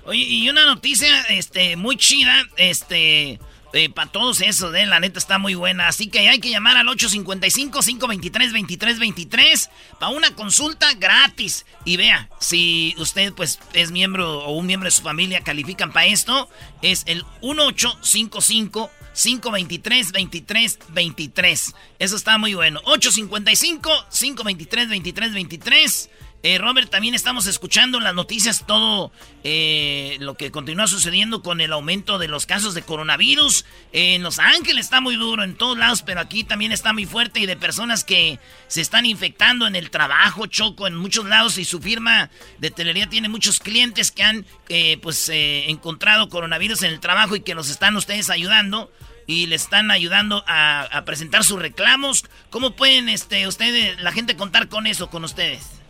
Oye, 0.06 0.20
y 0.20 0.48
una 0.48 0.64
noticia 0.66 1.08
este, 1.30 1.76
muy 1.76 1.96
chida, 1.96 2.34
este... 2.56 3.38
Eh, 3.74 3.90
para 3.90 4.10
todos 4.10 4.40
esos, 4.40 4.72
eh, 4.72 4.87
la 4.87 5.00
neta 5.00 5.18
está 5.18 5.38
muy 5.38 5.56
buena. 5.56 5.88
Así 5.88 6.06
que 6.06 6.28
hay 6.28 6.38
que 6.38 6.50
llamar 6.50 6.76
al 6.76 6.87
855-523-2323 6.87 9.68
para 9.98 10.12
una 10.12 10.32
consulta 10.37 10.94
gratis. 10.94 11.66
Y 11.84 11.96
vea, 11.96 12.30
si 12.38 12.94
usted 12.98 13.32
pues 13.32 13.58
es 13.72 13.90
miembro 13.90 14.44
o 14.44 14.52
un 14.52 14.66
miembro 14.66 14.87
de 14.87 14.92
su 14.92 15.02
familia 15.02 15.40
califican 15.40 15.92
para 15.92 16.06
esto, 16.06 16.48
es 16.82 17.02
el 17.06 17.24
1855 17.42 18.92
523 19.12 20.12
2323 20.12 21.74
Eso 21.98 22.16
está 22.16 22.38
muy 22.38 22.54
bueno. 22.54 22.80
855 22.84 23.90
523 24.08 24.88
2323 24.88 26.10
eh, 26.44 26.59
Robert, 26.59 26.90
también 26.90 27.14
estamos 27.14 27.46
escuchando 27.46 28.00
las 28.00 28.14
noticias 28.14 28.66
todo 28.66 29.11
eh, 29.44 30.18
lo 30.20 30.35
que 30.35 30.50
continúa 30.50 30.87
sucediendo 30.87 31.42
con 31.42 31.62
el 31.62 31.72
aumento 31.72 32.18
de 32.18 32.28
los 32.28 32.44
casos 32.44 32.74
de 32.74 32.83
coronavirus. 32.83 33.64
en 33.92 34.22
Los 34.22 34.38
Ángeles 34.38 34.85
está 34.85 35.00
muy 35.00 35.16
duro 35.16 35.42
en 35.42 35.54
todos 35.54 35.78
lados, 35.78 36.02
pero 36.02 36.20
aquí 36.20 36.44
también 36.44 36.70
está 36.70 36.92
muy 36.92 37.07
fuerte 37.07 37.40
y 37.40 37.46
de 37.46 37.57
personas 37.57 38.04
que 38.04 38.38
se 38.68 38.83
están 38.83 39.07
infectando 39.07 39.66
en 39.66 39.74
el 39.74 39.88
trabajo, 39.88 40.44
Choco, 40.44 40.87
en 40.87 40.96
muchos 40.96 41.24
lados 41.24 41.57
y 41.57 41.64
su 41.64 41.80
firma 41.80 42.28
de 42.59 42.70
telería 42.70 43.09
tiene 43.09 43.30
muchos 43.30 43.59
clientes 43.59 44.11
que 44.11 44.22
han 44.22 44.44
eh, 44.68 44.98
pues 45.00 45.30
encontrado 45.30 46.28
coronavirus 46.28 46.83
en 46.83 46.92
el 46.92 47.00
trabajo 47.00 47.37
y 47.37 47.40
que 47.40 47.54
los 47.54 47.70
están 47.70 47.96
ustedes 47.96 48.28
ayudando 48.28 48.92
y 49.26 49.46
le 49.46 49.57
están 49.57 49.90
ayudando 49.90 50.44
a, 50.46 50.83
a 50.83 51.07
presentar 51.07 51.42
sus 51.42 51.59
reclamos. 51.59 52.26
¿Cómo 52.50 52.76
pueden 52.76 53.09
este, 53.09 53.48
ustedes, 53.48 53.98
la 54.02 54.12
gente 54.12 54.37
contar 54.37 54.68
con 54.68 54.87
eso, 54.87 55.09
con 55.09 55.24
ustedes? 55.24 55.84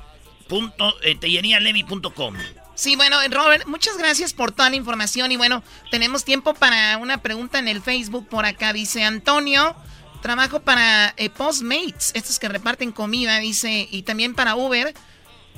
tellerialevi.com. 1.20 2.36
Sí, 2.76 2.96
bueno, 2.96 3.18
Robert, 3.30 3.68
muchas 3.68 3.98
gracias 3.98 4.34
por 4.34 4.52
toda 4.52 4.70
la 4.70 4.76
información 4.76 5.32
y 5.32 5.38
bueno, 5.38 5.64
tenemos 5.92 6.26
tiempo 6.26 6.56
para 6.56 6.98
una 6.98 7.22
pregunta 7.22 7.60
en 7.60 7.68
el 7.68 7.82
Facebook 7.82 8.28
por 8.28 8.46
acá. 8.46 8.74
Dice 8.74 9.04
Antonio, 9.04 9.76
trabajo 10.24 10.62
para 10.62 11.14
eh, 11.18 11.30
Postmates, 11.30 12.12
estos 12.16 12.40
que 12.40 12.50
reparten 12.50 12.92
comida, 12.92 13.38
dice, 13.40 13.88
y 13.92 14.02
también 14.04 14.34
para 14.34 14.56
Uber. 14.56 14.94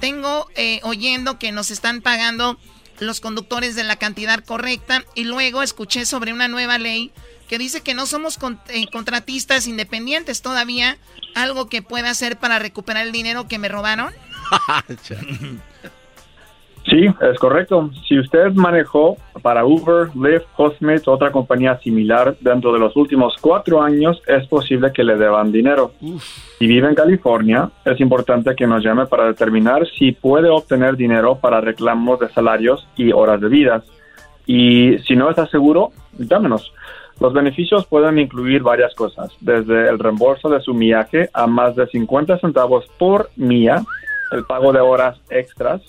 Tengo 0.01 0.49
eh, 0.55 0.81
oyendo 0.83 1.39
que 1.39 1.53
nos 1.53 1.71
están 1.71 2.01
pagando 2.01 2.59
los 2.99 3.21
conductores 3.21 3.75
de 3.75 3.85
la 3.85 3.95
cantidad 3.95 4.43
correcta 4.43 5.05
y 5.15 5.23
luego 5.23 5.61
escuché 5.61 6.05
sobre 6.05 6.33
una 6.33 6.49
nueva 6.49 6.77
ley 6.77 7.13
que 7.47 7.57
dice 7.57 7.81
que 7.81 7.93
no 7.93 8.05
somos 8.05 8.37
eh, 8.69 8.87
contratistas 8.91 9.67
independientes 9.67 10.41
todavía, 10.41 10.97
algo 11.33 11.69
que 11.69 11.81
pueda 11.81 12.09
hacer 12.09 12.37
para 12.37 12.59
recuperar 12.59 13.05
el 13.05 13.13
dinero 13.13 13.47
que 13.47 13.57
me 13.57 13.69
robaron. 13.69 14.13
Sí, 16.87 17.07
es 17.19 17.39
correcto. 17.39 17.89
Si 18.07 18.19
usted 18.19 18.53
manejó 18.53 19.17
para 19.41 19.65
Uber, 19.65 20.09
Lyft, 20.15 20.45
Postmates, 20.55 21.07
otra 21.07 21.31
compañía 21.31 21.79
similar 21.79 22.35
dentro 22.39 22.71
de 22.71 22.79
los 22.79 22.95
últimos 22.95 23.35
cuatro 23.41 23.81
años, 23.81 24.21
es 24.27 24.47
posible 24.47 24.91
que 24.93 25.03
le 25.03 25.15
deban 25.17 25.51
dinero. 25.51 25.93
Si 26.59 26.67
vive 26.67 26.87
en 26.87 26.93
California, 26.93 27.71
es 27.83 27.99
importante 27.99 28.55
que 28.55 28.67
nos 28.67 28.83
llame 28.83 29.07
para 29.07 29.25
determinar 29.25 29.87
si 29.97 30.11
puede 30.11 30.49
obtener 30.49 30.95
dinero 30.95 31.39
para 31.41 31.59
reclamos 31.59 32.19
de 32.19 32.29
salarios 32.29 32.87
y 32.95 33.11
horas 33.11 33.41
de 33.41 33.49
vida. 33.49 33.83
Y 34.45 34.99
si 34.99 35.15
no 35.15 35.31
está 35.31 35.47
seguro, 35.47 35.89
llámenos. 36.19 36.71
Los 37.19 37.33
beneficios 37.33 37.87
pueden 37.87 38.19
incluir 38.19 38.61
varias 38.61 38.93
cosas, 38.93 39.31
desde 39.39 39.89
el 39.89 39.97
reembolso 39.97 40.49
de 40.49 40.61
su 40.61 40.73
millaje 40.73 41.29
a 41.33 41.47
más 41.47 41.75
de 41.75 41.87
50 41.87 42.37
centavos 42.39 42.85
por 42.99 43.29
milla, 43.37 43.81
el 44.31 44.43
pago 44.43 44.73
de 44.73 44.81
horas 44.81 45.17
extras, 45.29 45.81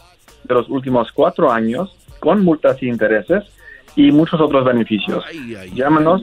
de 0.46 0.54
los 0.54 0.68
últimos 0.68 1.11
cuatro 1.12 1.52
años 1.52 1.96
con 2.20 2.44
multas 2.44 2.80
y 2.82 2.88
intereses 2.88 3.44
y 3.94 4.11
muchos 4.12 4.40
otros 4.40 4.64
beneficios. 4.64 5.22
Llámenos 5.74 6.22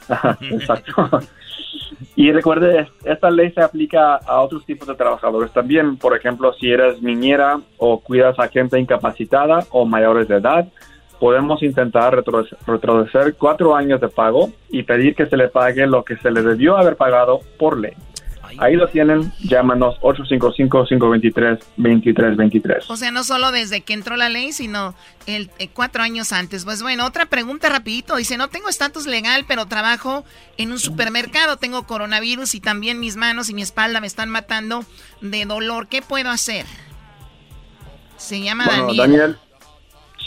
Exacto. 0.41 1.21
Y 2.15 2.32
recuerde, 2.32 2.88
esta 3.03 3.29
ley 3.29 3.51
se 3.51 3.62
aplica 3.62 4.15
a 4.15 4.41
otros 4.41 4.65
tipos 4.65 4.88
de 4.88 4.95
trabajadores 4.95 5.51
también. 5.51 5.97
Por 5.97 6.15
ejemplo, 6.15 6.53
si 6.53 6.71
eres 6.71 7.01
niñera 7.01 7.60
o 7.77 7.99
cuidas 7.99 8.38
a 8.39 8.47
gente 8.47 8.79
incapacitada 8.79 9.65
o 9.71 9.86
mayores 9.86 10.27
de 10.27 10.38
edad, 10.38 10.67
podemos 11.19 11.62
intentar 11.63 12.15
retroceder 12.67 13.36
cuatro 13.36 13.75
años 13.75 13.99
de 14.01 14.08
pago 14.08 14.51
y 14.69 14.84
pedir 14.84 15.15
que 15.15 15.25
se 15.25 15.38
le 15.38 15.49
pague 15.49 15.86
lo 15.88 16.03
que 16.03 16.17
se 16.17 16.32
le 16.32 16.41
debió 16.41 16.77
haber 16.77 16.95
pagado 16.95 17.39
por 17.58 17.77
ley. 17.77 17.93
Ahí 18.57 18.75
lo 18.75 18.88
tienen, 18.88 19.31
llámanos 19.39 19.99
855-523-2323. 20.01 22.85
O 22.88 22.95
sea, 22.95 23.12
no 23.12 23.23
solo 23.23 23.51
desde 23.51 23.81
que 23.81 23.93
entró 23.93 24.15
la 24.15 24.29
ley, 24.29 24.51
sino 24.51 24.95
el, 25.27 25.51
eh, 25.59 25.69
cuatro 25.71 26.01
años 26.01 26.33
antes. 26.33 26.65
Pues 26.65 26.81
bueno, 26.81 27.05
otra 27.05 27.27
pregunta 27.27 27.69
rapidito. 27.69 28.15
Dice, 28.15 28.38
no 28.38 28.47
tengo 28.47 28.69
estatus 28.69 29.05
legal, 29.05 29.45
pero 29.47 29.67
trabajo 29.67 30.23
en 30.57 30.71
un 30.71 30.79
supermercado. 30.79 31.57
Tengo 31.57 31.83
coronavirus 31.83 32.55
y 32.55 32.62
también 32.62 32.99
mis 32.99 33.15
manos 33.15 33.49
y 33.49 33.53
mi 33.53 33.62
espalda 33.62 34.01
me 34.01 34.07
están 34.07 34.29
matando 34.29 34.83
de 35.21 35.45
dolor. 35.45 35.88
¿Qué 35.88 36.01
puedo 36.01 36.29
hacer? 36.29 36.65
Se 38.17 38.41
llama 38.41 38.65
Daniel. 38.65 38.97
Daniel. 38.97 39.38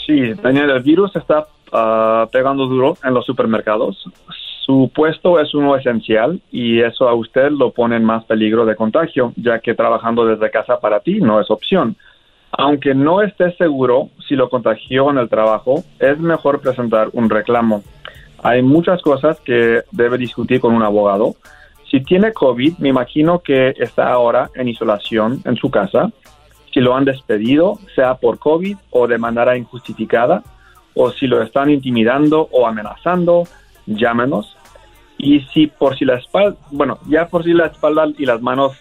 Sí, 0.05 0.33
Daniel, 0.41 0.69
el 0.71 0.81
virus 0.81 1.15
está 1.15 1.47
ah, 1.71 2.27
pegando 2.31 2.65
duro 2.67 2.97
en 3.03 3.13
los 3.13 3.25
supermercados 3.25 4.03
su 4.65 4.89
puesto 4.95 5.41
es 5.41 5.53
uno 5.53 5.75
esencial 5.75 6.39
y 6.49 6.79
eso 6.81 7.09
a 7.09 7.13
usted 7.13 7.51
lo 7.51 7.71
pone 7.71 7.97
en 7.97 8.05
más 8.05 8.23
peligro 8.23 8.65
de 8.65 8.77
contagio, 8.77 9.33
ya 9.35 9.59
que 9.59 9.73
trabajando 9.73 10.25
desde 10.25 10.51
casa 10.51 10.79
para 10.79 11.01
ti 11.01 11.19
no 11.19 11.41
es 11.41 11.51
opción. 11.51 11.97
Aunque 12.51 12.95
no 12.95 13.21
esté 13.21 13.51
seguro 13.57 14.09
si 14.27 14.35
lo 14.35 14.49
contagió 14.49 15.09
en 15.09 15.17
el 15.17 15.27
trabajo, 15.27 15.83
es 15.99 16.17
mejor 16.17 16.61
presentar 16.61 17.09
un 17.11 17.29
reclamo. 17.29 17.83
Hay 18.41 18.61
muchas 18.61 19.01
cosas 19.01 19.39
que 19.41 19.81
debe 19.91 20.17
discutir 20.17 20.61
con 20.61 20.73
un 20.73 20.83
abogado. 20.83 21.35
Si 21.91 22.01
tiene 22.01 22.31
COVID, 22.31 22.77
me 22.77 22.89
imagino 22.89 23.39
que 23.39 23.73
está 23.77 24.13
ahora 24.13 24.49
en 24.55 24.69
isolación 24.69 25.41
en 25.43 25.57
su 25.57 25.69
casa. 25.71 26.09
Si 26.73 26.79
lo 26.79 26.95
han 26.95 27.03
despedido, 27.03 27.79
sea 27.95 28.15
por 28.15 28.39
COVID 28.39 28.77
o 28.91 29.07
de 29.07 29.17
manera 29.17 29.57
injustificada, 29.57 30.41
o 30.95 31.11
si 31.11 31.27
lo 31.27 31.41
están 31.41 31.69
intimidando 31.69 32.47
o 32.51 32.65
amenazando, 32.65 33.43
llámenos. 33.85 34.55
Y 35.17 35.41
si 35.53 35.67
por 35.67 35.97
si 35.97 36.05
la 36.05 36.15
espalda, 36.15 36.57
bueno, 36.71 36.97
ya 37.07 37.27
por 37.27 37.43
si 37.43 37.53
la 37.53 37.67
espalda 37.67 38.07
y 38.17 38.25
las 38.25 38.41
manos 38.41 38.73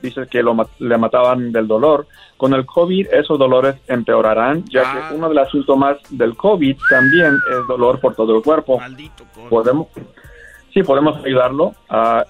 dice 0.00 0.26
que 0.30 0.42
lo, 0.42 0.56
le 0.78 0.98
mataban 0.98 1.50
del 1.50 1.66
dolor, 1.66 2.06
con 2.36 2.54
el 2.54 2.66
COVID 2.66 3.08
esos 3.12 3.38
dolores 3.38 3.76
empeorarán, 3.88 4.64
ya 4.66 4.82
que 4.82 4.98
ah. 4.98 5.10
uno 5.14 5.28
de 5.28 5.34
los 5.34 5.50
síntomas 5.50 5.96
del 6.10 6.36
COVID 6.36 6.76
también 6.88 7.34
es 7.50 7.66
dolor 7.66 8.00
por 8.00 8.14
todo 8.14 8.36
el 8.36 8.42
cuerpo. 8.42 8.80
Podemos, 9.48 9.88
sí, 10.72 10.82
podemos 10.82 11.24
ayudarlo 11.24 11.74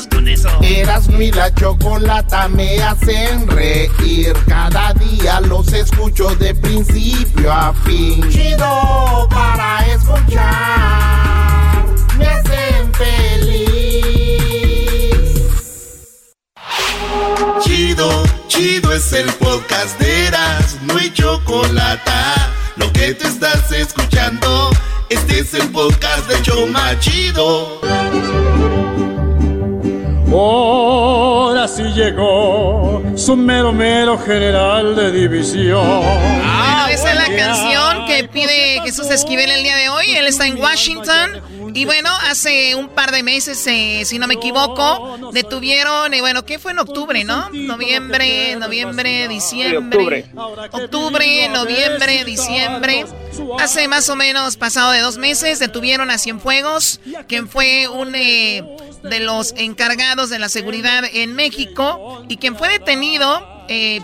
con 0.09 0.29
eso. 0.29 0.49
Eras 0.63 1.09
mi 1.09 1.33
la 1.33 1.53
chocolata 1.53 2.47
me 2.47 2.81
hacen 2.81 3.49
reír. 3.49 4.33
Cada 4.47 4.95
día 4.95 5.41
los 5.41 5.73
escucho 5.73 6.33
de 6.37 6.55
principio 6.55 7.53
a 7.53 7.75
fin. 7.85 8.23
Chido 8.31 9.29
para 9.31 9.85
escuchar. 9.87 11.87
Me 12.17 12.29
hacen 12.29 12.95
feliz. 12.95 13.97
Chido, 17.65 18.23
chido 18.47 18.93
es 18.93 19.13
el 19.13 19.27
podcast 19.35 19.99
de 19.99 20.29
Eras, 20.29 20.79
no 20.83 20.99
hay 20.99 21.13
chocolate. 21.13 22.13
Lo 22.77 22.93
que 22.93 23.13
te 23.13 23.27
estás 23.27 23.73
escuchando. 23.73 24.71
Este 25.12 25.40
es 25.40 25.53
el 25.53 25.68
podcast 25.68 26.27
de 26.27 26.40
Choma 26.40 26.98
Chido. 26.98 27.83
Ahora 30.33 31.68
sí 31.68 31.83
llegó 31.83 33.03
su 33.14 33.37
mero 33.37 33.75
mero 33.75 34.16
general 34.16 34.96
de 34.96 35.12
división. 35.12 35.85
Ah, 36.42 36.88
esa 36.90 37.11
es 37.11 37.16
la 37.16 37.37
canción 37.37 38.07
que 38.07 38.25
pide 38.25 38.52
Jesús 38.93 39.09
Esquivel 39.09 39.51
el 39.51 39.63
día 39.63 39.75
de 39.77 39.89
hoy. 39.89 40.11
Él 40.11 40.27
está 40.27 40.47
en 40.47 40.61
Washington. 40.61 41.73
Y 41.73 41.87
bueno, 41.87 42.11
hace 42.29 42.75
un 42.75 42.91
par 42.91 43.11
de 43.11 43.23
meses, 43.23 43.67
eh, 43.67 44.03
si 44.05 44.19
no 44.19 44.27
me 44.27 44.35
equivoco, 44.35 45.31
detuvieron, 45.33 46.13
eh, 46.13 46.21
bueno, 46.21 46.45
¿qué 46.45 46.59
fue 46.59 46.73
en 46.73 46.79
octubre, 46.79 47.25
no? 47.25 47.49
Noviembre, 47.55 48.55
noviembre, 48.57 49.29
diciembre. 49.29 50.27
Octubre, 50.73 51.49
noviembre, 51.49 52.27
diciembre. 52.27 53.07
Hace 53.59 53.89
más 53.89 54.11
o 54.11 54.17
menos 54.17 54.59
pasado 54.59 54.93
de 54.93 55.01
dos 55.01 55.17
meses 55.17 55.59
detuvieron 55.59 56.11
a 56.11 56.19
Cienfuegos, 56.19 57.01
quien 57.29 57.49
fue 57.49 57.89
un 57.89 58.15
eh, 58.15 58.63
de 59.05 59.21
los 59.21 59.55
encargados 59.57 60.29
de 60.29 60.39
la 60.39 60.51
seguridad 60.51 61.05
en 61.11 61.35
México 61.35 62.23
y 62.29 62.37
quien 62.37 62.59
fue 62.59 62.69
detenido 62.69 63.49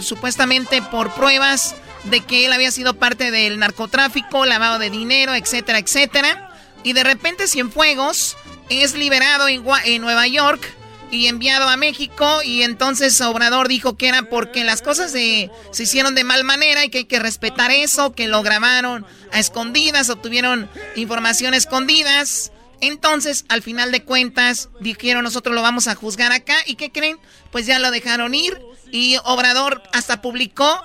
supuestamente 0.01 0.81
por 0.81 1.13
pruebas 1.13 1.75
de 2.11 2.21
que 2.21 2.47
él 2.47 2.53
había 2.53 2.71
sido 2.71 2.95
parte 2.95 3.31
del 3.31 3.59
narcotráfico, 3.59 4.47
lavado 4.47 4.79
de 4.79 4.91
dinero, 4.91 5.35
etcétera, 5.35 5.79
etcétera. 5.79 6.51
Y 6.83 6.93
de 6.93 7.05
repente 7.05 7.47
Cienfuegos 7.47 8.37
es 8.71 8.95
liberado 8.95 9.49
en, 9.49 10.01
Nueva 10.01 10.27
York 10.27 10.63
y 11.11 11.27
enviado 11.27 11.69
a 11.69 11.77
México 11.77 12.43
y 12.45 12.63
entonces 12.63 13.21
Obrador 13.23 13.69
dijo 13.69 13.97
que 13.97 14.09
era 14.09 14.29
porque 14.29 14.63
las 14.65 14.83
cosas 14.83 15.11
se, 15.11 15.51
se 15.73 15.83
hicieron 15.83 16.15
de 16.15 16.25
mal 16.25 16.45
manera 16.45 16.85
y 16.85 16.91
que 16.91 16.99
hay 16.99 17.05
que 17.07 17.19
respetar 17.19 17.71
eso, 17.71 18.13
que 18.13 18.29
lo 18.29 18.43
grabaron 18.43 19.07
a 19.33 19.39
escondidas, 19.39 20.11
obtuvieron 20.11 20.69
información 20.97 21.55
escondidas. 21.55 22.53
Entonces, 22.81 23.45
al 23.49 23.63
final 23.63 23.91
de 23.91 24.05
cuentas, 24.05 24.69
dijeron 24.81 25.25
nosotros 25.25 25.55
lo 25.55 25.63
vamos 25.63 25.89
a 25.89 25.95
juzgar 25.95 26.31
acá 26.31 26.57
y 26.67 26.77
¿qué 26.77 26.93
creen? 26.93 27.19
Pues 27.51 27.67
ya 27.67 27.79
lo 27.79 27.91
dejaron 27.91 28.35
ir 28.35 28.61
y 28.93 29.17
Obrador 29.25 29.83
hasta 29.93 30.21
publicó 30.21 30.81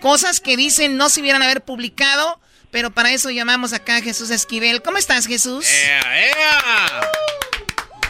Cosas 0.00 0.40
que 0.40 0.56
dicen 0.56 0.96
no 0.96 1.08
se 1.08 1.20
hubieran 1.20 1.42
haber 1.42 1.62
publicado, 1.62 2.38
pero 2.70 2.90
para 2.90 3.12
eso 3.12 3.30
llamamos 3.30 3.72
acá 3.72 3.96
a 3.96 4.02
Jesús 4.02 4.30
Esquivel. 4.30 4.82
¿Cómo 4.82 4.98
estás, 4.98 5.26
Jesús? 5.26 5.66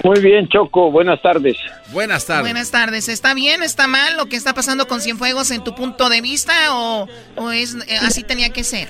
Muy 0.05 0.21
bien, 0.21 0.49
Choco. 0.49 0.91
Buenas 0.91 1.21
tardes. 1.21 1.57
Buenas 1.93 2.27
tardes. 2.27 2.43
Buenas 2.43 2.71
tardes. 2.71 3.09
¿Está 3.09 3.35
bien? 3.35 3.63
¿Está 3.63 3.87
mal 3.87 4.17
lo 4.17 4.27
que 4.27 4.37
está 4.37 4.55
pasando 4.55 4.87
con 4.87 5.01
Cienfuegos 5.01 5.51
en 5.51 5.65
tu 5.65 5.75
punto 5.75 6.09
de 6.09 6.21
vista 6.21 6.53
o, 6.71 7.09
es 7.53 7.75
eh, 7.89 7.97
así 8.03 8.23
tenía 8.23 8.53
que 8.53 8.63
ser? 8.63 8.89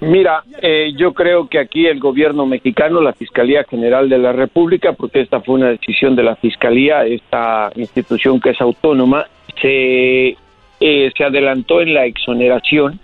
Mira, 0.00 0.42
eh, 0.60 0.92
yo 0.96 1.12
creo 1.12 1.48
que 1.48 1.60
aquí 1.60 1.86
el 1.86 2.00
gobierno 2.00 2.44
mexicano, 2.44 3.00
la 3.00 3.12
Fiscalía 3.12 3.64
General 3.64 4.08
de 4.08 4.18
la 4.18 4.32
República, 4.32 4.94
porque 4.94 5.20
esta 5.20 5.40
fue 5.42 5.56
una 5.56 5.68
decisión 5.68 6.16
de 6.16 6.24
la 6.24 6.34
Fiscalía, 6.36 7.04
esta 7.04 7.70
institución 7.76 8.40
que 8.40 8.50
es 8.50 8.60
autónoma, 8.60 9.26
se 9.60 10.36
eh, 10.84 11.12
se 11.16 11.22
adelantó 11.22 11.80
en 11.80 11.94
la 11.94 12.06
exoneración 12.06 12.98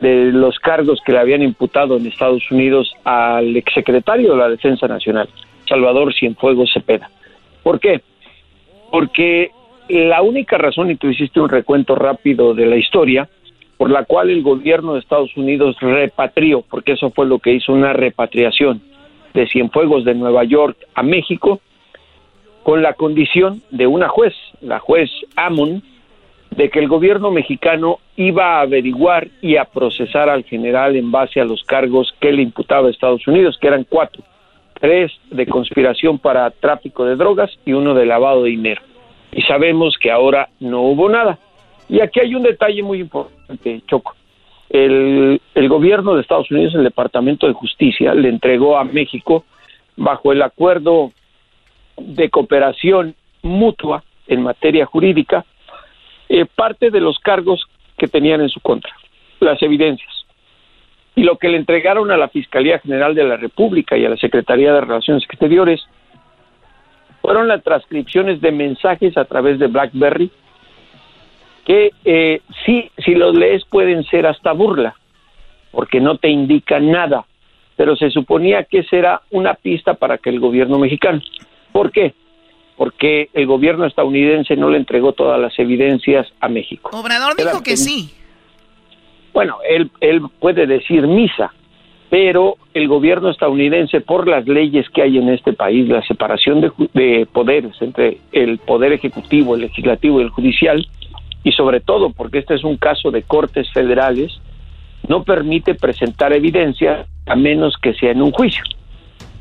de 0.00 0.32
los 0.32 0.58
cargos 0.58 1.02
que 1.04 1.12
le 1.12 1.18
habían 1.18 1.42
imputado 1.42 1.98
en 1.98 2.06
Estados 2.06 2.50
Unidos 2.50 2.94
al 3.04 3.54
exsecretario 3.58 4.32
de 4.32 4.38
la 4.38 4.48
Defensa 4.48 4.88
Nacional, 4.88 5.28
Salvador 5.68 6.14
Cienfuegos 6.14 6.72
Cepeda. 6.72 7.10
¿Por 7.62 7.78
qué? 7.78 8.00
Porque 8.90 9.50
la 9.90 10.22
única 10.22 10.56
razón, 10.56 10.90
y 10.90 10.96
tú 10.96 11.08
hiciste 11.08 11.40
un 11.40 11.50
recuento 11.50 11.94
rápido 11.94 12.54
de 12.54 12.64
la 12.64 12.76
historia, 12.76 13.28
por 13.76 13.90
la 13.90 14.06
cual 14.06 14.30
el 14.30 14.42
gobierno 14.42 14.94
de 14.94 15.00
Estados 15.00 15.36
Unidos 15.36 15.76
repatrió, 15.80 16.62
porque 16.62 16.92
eso 16.92 17.10
fue 17.10 17.26
lo 17.26 17.38
que 17.38 17.52
hizo 17.52 17.74
una 17.74 17.92
repatriación 17.92 18.80
de 19.34 19.46
Cienfuegos 19.46 20.06
de 20.06 20.14
Nueva 20.14 20.44
York 20.44 20.78
a 20.94 21.02
México, 21.02 21.60
con 22.62 22.80
la 22.80 22.94
condición 22.94 23.60
de 23.70 23.86
una 23.86 24.08
juez, 24.08 24.32
la 24.62 24.78
juez 24.78 25.10
Amon, 25.36 25.82
de 26.56 26.70
que 26.70 26.78
el 26.78 26.88
gobierno 26.88 27.30
mexicano 27.30 27.98
iba 28.16 28.58
a 28.58 28.60
averiguar 28.60 29.28
y 29.42 29.56
a 29.56 29.64
procesar 29.64 30.28
al 30.28 30.44
general 30.44 30.94
en 30.94 31.10
base 31.10 31.40
a 31.40 31.44
los 31.44 31.64
cargos 31.64 32.14
que 32.20 32.32
le 32.32 32.42
imputaba 32.42 32.88
a 32.88 32.90
Estados 32.90 33.26
Unidos, 33.26 33.58
que 33.60 33.66
eran 33.66 33.84
cuatro, 33.88 34.22
tres 34.80 35.12
de 35.30 35.46
conspiración 35.46 36.18
para 36.18 36.50
tráfico 36.50 37.04
de 37.04 37.16
drogas 37.16 37.50
y 37.64 37.72
uno 37.72 37.94
de 37.94 38.06
lavado 38.06 38.44
de 38.44 38.50
dinero. 38.50 38.82
Y 39.32 39.42
sabemos 39.42 39.98
que 39.98 40.12
ahora 40.12 40.48
no 40.60 40.82
hubo 40.82 41.08
nada. 41.08 41.38
Y 41.88 42.00
aquí 42.00 42.20
hay 42.20 42.34
un 42.34 42.44
detalle 42.44 42.82
muy 42.82 43.00
importante, 43.00 43.82
Choco. 43.88 44.14
El, 44.70 45.40
el 45.54 45.68
gobierno 45.68 46.14
de 46.14 46.22
Estados 46.22 46.50
Unidos, 46.50 46.74
el 46.74 46.84
Departamento 46.84 47.46
de 47.48 47.52
Justicia, 47.52 48.14
le 48.14 48.28
entregó 48.28 48.78
a 48.78 48.84
México, 48.84 49.44
bajo 49.96 50.32
el 50.32 50.42
acuerdo 50.42 51.12
de 51.96 52.30
cooperación 52.30 53.14
mutua 53.42 54.04
en 54.26 54.42
materia 54.42 54.86
jurídica, 54.86 55.44
eh, 56.34 56.46
parte 56.46 56.90
de 56.90 56.98
los 56.98 57.20
cargos 57.20 57.64
que 57.96 58.08
tenían 58.08 58.40
en 58.40 58.48
su 58.48 58.58
contra, 58.58 58.92
las 59.38 59.62
evidencias. 59.62 60.26
Y 61.14 61.22
lo 61.22 61.38
que 61.38 61.48
le 61.48 61.58
entregaron 61.58 62.10
a 62.10 62.16
la 62.16 62.26
Fiscalía 62.26 62.80
General 62.80 63.14
de 63.14 63.22
la 63.22 63.36
República 63.36 63.96
y 63.96 64.04
a 64.04 64.08
la 64.08 64.16
Secretaría 64.16 64.72
de 64.72 64.80
Relaciones 64.80 65.22
Exteriores 65.22 65.86
fueron 67.22 67.46
las 67.46 67.62
transcripciones 67.62 68.40
de 68.40 68.50
mensajes 68.50 69.16
a 69.16 69.26
través 69.26 69.60
de 69.60 69.68
BlackBerry 69.68 70.28
que 71.64 71.92
eh, 72.04 72.40
sí, 72.66 72.90
si 72.98 73.14
los 73.14 73.36
lees 73.36 73.64
pueden 73.66 74.02
ser 74.02 74.26
hasta 74.26 74.50
burla, 74.50 74.96
porque 75.70 76.00
no 76.00 76.18
te 76.18 76.30
indican 76.30 76.90
nada, 76.90 77.26
pero 77.76 77.94
se 77.94 78.10
suponía 78.10 78.64
que 78.64 78.82
será 78.82 79.22
una 79.30 79.54
pista 79.54 79.94
para 79.94 80.18
que 80.18 80.30
el 80.30 80.40
gobierno 80.40 80.80
mexicano. 80.80 81.22
¿Por 81.70 81.92
qué? 81.92 82.12
Porque 82.76 83.28
el 83.32 83.46
gobierno 83.46 83.86
estadounidense 83.86 84.56
no 84.56 84.70
le 84.70 84.78
entregó 84.78 85.12
todas 85.12 85.40
las 85.40 85.56
evidencias 85.58 86.26
a 86.40 86.48
México. 86.48 86.90
Obrador 86.92 87.36
dijo 87.36 87.62
que 87.62 87.76
sí. 87.76 88.10
Bueno, 89.32 89.58
él, 89.68 89.90
él 90.00 90.22
puede 90.40 90.66
decir 90.66 91.06
misa, 91.06 91.52
pero 92.10 92.56
el 92.72 92.86
gobierno 92.86 93.30
estadounidense, 93.30 94.00
por 94.00 94.28
las 94.28 94.46
leyes 94.46 94.88
que 94.90 95.02
hay 95.02 95.18
en 95.18 95.28
este 95.28 95.52
país, 95.52 95.88
la 95.88 96.02
separación 96.02 96.60
de, 96.60 96.70
de 96.92 97.26
poderes 97.26 97.74
entre 97.80 98.18
el 98.32 98.58
poder 98.58 98.92
ejecutivo, 98.92 99.54
el 99.54 99.62
legislativo 99.62 100.20
y 100.20 100.24
el 100.24 100.30
judicial, 100.30 100.86
y 101.42 101.52
sobre 101.52 101.80
todo 101.80 102.10
porque 102.10 102.38
este 102.38 102.54
es 102.54 102.64
un 102.64 102.76
caso 102.76 103.10
de 103.10 103.22
cortes 103.22 103.70
federales, 103.72 104.40
no 105.08 105.24
permite 105.24 105.74
presentar 105.74 106.32
evidencia 106.32 107.06
a 107.26 107.36
menos 107.36 107.76
que 107.76 107.94
sea 107.94 108.12
en 108.12 108.22
un 108.22 108.30
juicio. 108.30 108.62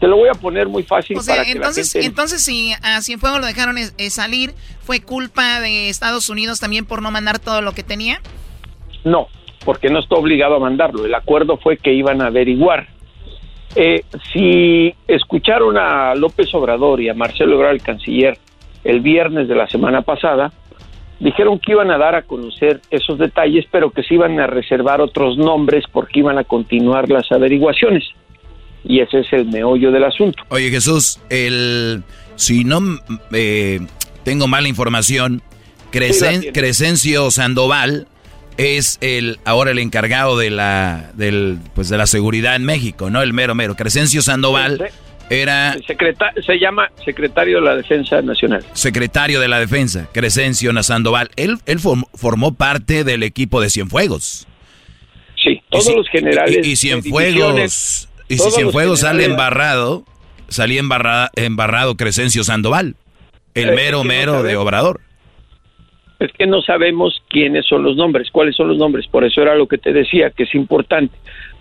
Te 0.03 0.09
lo 0.09 0.17
voy 0.17 0.27
a 0.27 0.33
poner 0.33 0.67
muy 0.67 0.83
fácil. 0.83 1.15
para 1.25 1.45
que 1.45 1.53
entonces, 1.53 1.95
entonces 1.95 2.43
si 2.43 2.73
a 2.81 3.01
Cienfuegos 3.01 3.39
lo 3.39 3.47
dejaron 3.47 3.77
salir, 4.09 4.51
¿fue 4.81 4.99
culpa 4.99 5.61
de 5.61 5.87
Estados 5.87 6.29
Unidos 6.29 6.59
también 6.59 6.85
por 6.85 7.01
no 7.01 7.09
mandar 7.09 7.39
todo 7.39 7.61
lo 7.61 7.71
que 7.71 7.83
tenía? 7.83 8.19
No, 9.05 9.27
porque 9.63 9.89
no 9.89 9.99
está 9.99 10.15
obligado 10.15 10.55
a 10.55 10.59
mandarlo. 10.59 11.05
El 11.05 11.15
acuerdo 11.15 11.55
fue 11.55 11.77
que 11.77 11.93
iban 11.93 12.21
a 12.21 12.25
averiguar. 12.25 12.89
Eh, 13.77 14.03
si 14.33 14.93
escucharon 15.07 15.77
a 15.77 16.15
López 16.15 16.53
Obrador 16.53 16.99
y 16.99 17.07
a 17.07 17.13
Marcelo 17.13 17.55
Ebrard, 17.55 17.75
el 17.75 17.81
canciller, 17.81 18.37
el 18.83 18.99
viernes 18.99 19.47
de 19.47 19.55
la 19.55 19.69
semana 19.69 20.01
pasada, 20.01 20.51
dijeron 21.21 21.59
que 21.59 21.71
iban 21.71 21.91
a 21.91 21.97
dar 21.97 22.15
a 22.15 22.23
conocer 22.23 22.81
esos 22.89 23.17
detalles, 23.17 23.67
pero 23.71 23.91
que 23.91 24.03
se 24.03 24.15
iban 24.15 24.37
a 24.41 24.47
reservar 24.47 24.99
otros 24.99 25.37
nombres 25.37 25.85
porque 25.93 26.19
iban 26.19 26.37
a 26.37 26.43
continuar 26.43 27.07
las 27.09 27.31
averiguaciones 27.31 28.03
y 28.83 28.99
ese 28.99 29.19
es 29.19 29.33
el 29.33 29.45
meollo 29.45 29.91
del 29.91 30.03
asunto. 30.03 30.43
Oye 30.49 30.69
Jesús, 30.69 31.19
el 31.29 32.03
si 32.35 32.63
no 32.63 32.81
eh, 33.31 33.79
tengo 34.23 34.47
mala 34.47 34.67
información, 34.67 35.41
Crescencio 35.91 37.31
Sandoval 37.31 38.07
es 38.57 38.97
el 39.01 39.39
ahora 39.45 39.71
el 39.71 39.79
encargado 39.79 40.37
de 40.37 40.49
la 40.49 41.11
del 41.13 41.59
pues 41.73 41.89
de 41.89 41.97
la 41.97 42.07
seguridad 42.07 42.55
en 42.55 42.65
México, 42.65 43.09
¿no? 43.09 43.21
El 43.21 43.33
mero 43.33 43.55
mero. 43.55 43.75
Crescencio 43.75 44.21
Sandoval 44.21 44.91
era 45.29 45.75
se 46.45 46.59
llama 46.59 46.89
secretario 47.05 47.59
de 47.59 47.65
la 47.65 47.75
Defensa 47.75 48.21
Nacional. 48.21 48.63
Secretario 48.73 49.39
de 49.39 49.47
la 49.47 49.59
Defensa, 49.59 50.09
Crescencio 50.13 50.71
Sandoval. 50.83 51.29
Él 51.35 51.57
él 51.65 51.79
formó 51.79 52.53
parte 52.53 53.03
del 53.03 53.23
equipo 53.23 53.61
de 53.61 53.69
Cienfuegos. 53.69 54.47
Sí, 55.41 55.61
todos 55.69 55.93
los 55.95 56.07
generales 56.09 56.65
y, 56.65 56.71
y 56.71 56.75
Cienfuegos 56.75 58.07
y 58.27 58.37
si 58.37 58.51
Cienfuegos 58.51 59.01
sale 59.01 59.25
embarrado, 59.25 60.03
salía 60.47 60.81
embarrado 60.81 61.95
Crescencio 61.95 62.43
Sandoval, 62.43 62.95
el 63.53 63.73
mero 63.73 64.03
mero 64.03 64.43
de 64.43 64.55
Obrador. 64.55 65.01
Es 66.19 66.31
que 66.33 66.47
no 66.47 66.61
sabemos 66.61 67.21
quiénes 67.29 67.65
son 67.65 67.83
los 67.83 67.97
nombres, 67.97 68.29
cuáles 68.31 68.55
son 68.55 68.69
los 68.69 68.77
nombres, 68.77 69.07
por 69.07 69.25
eso 69.25 69.41
era 69.41 69.55
lo 69.55 69.67
que 69.67 69.77
te 69.77 69.91
decía, 69.91 70.29
que 70.29 70.43
es 70.43 70.55
importante. 70.55 71.15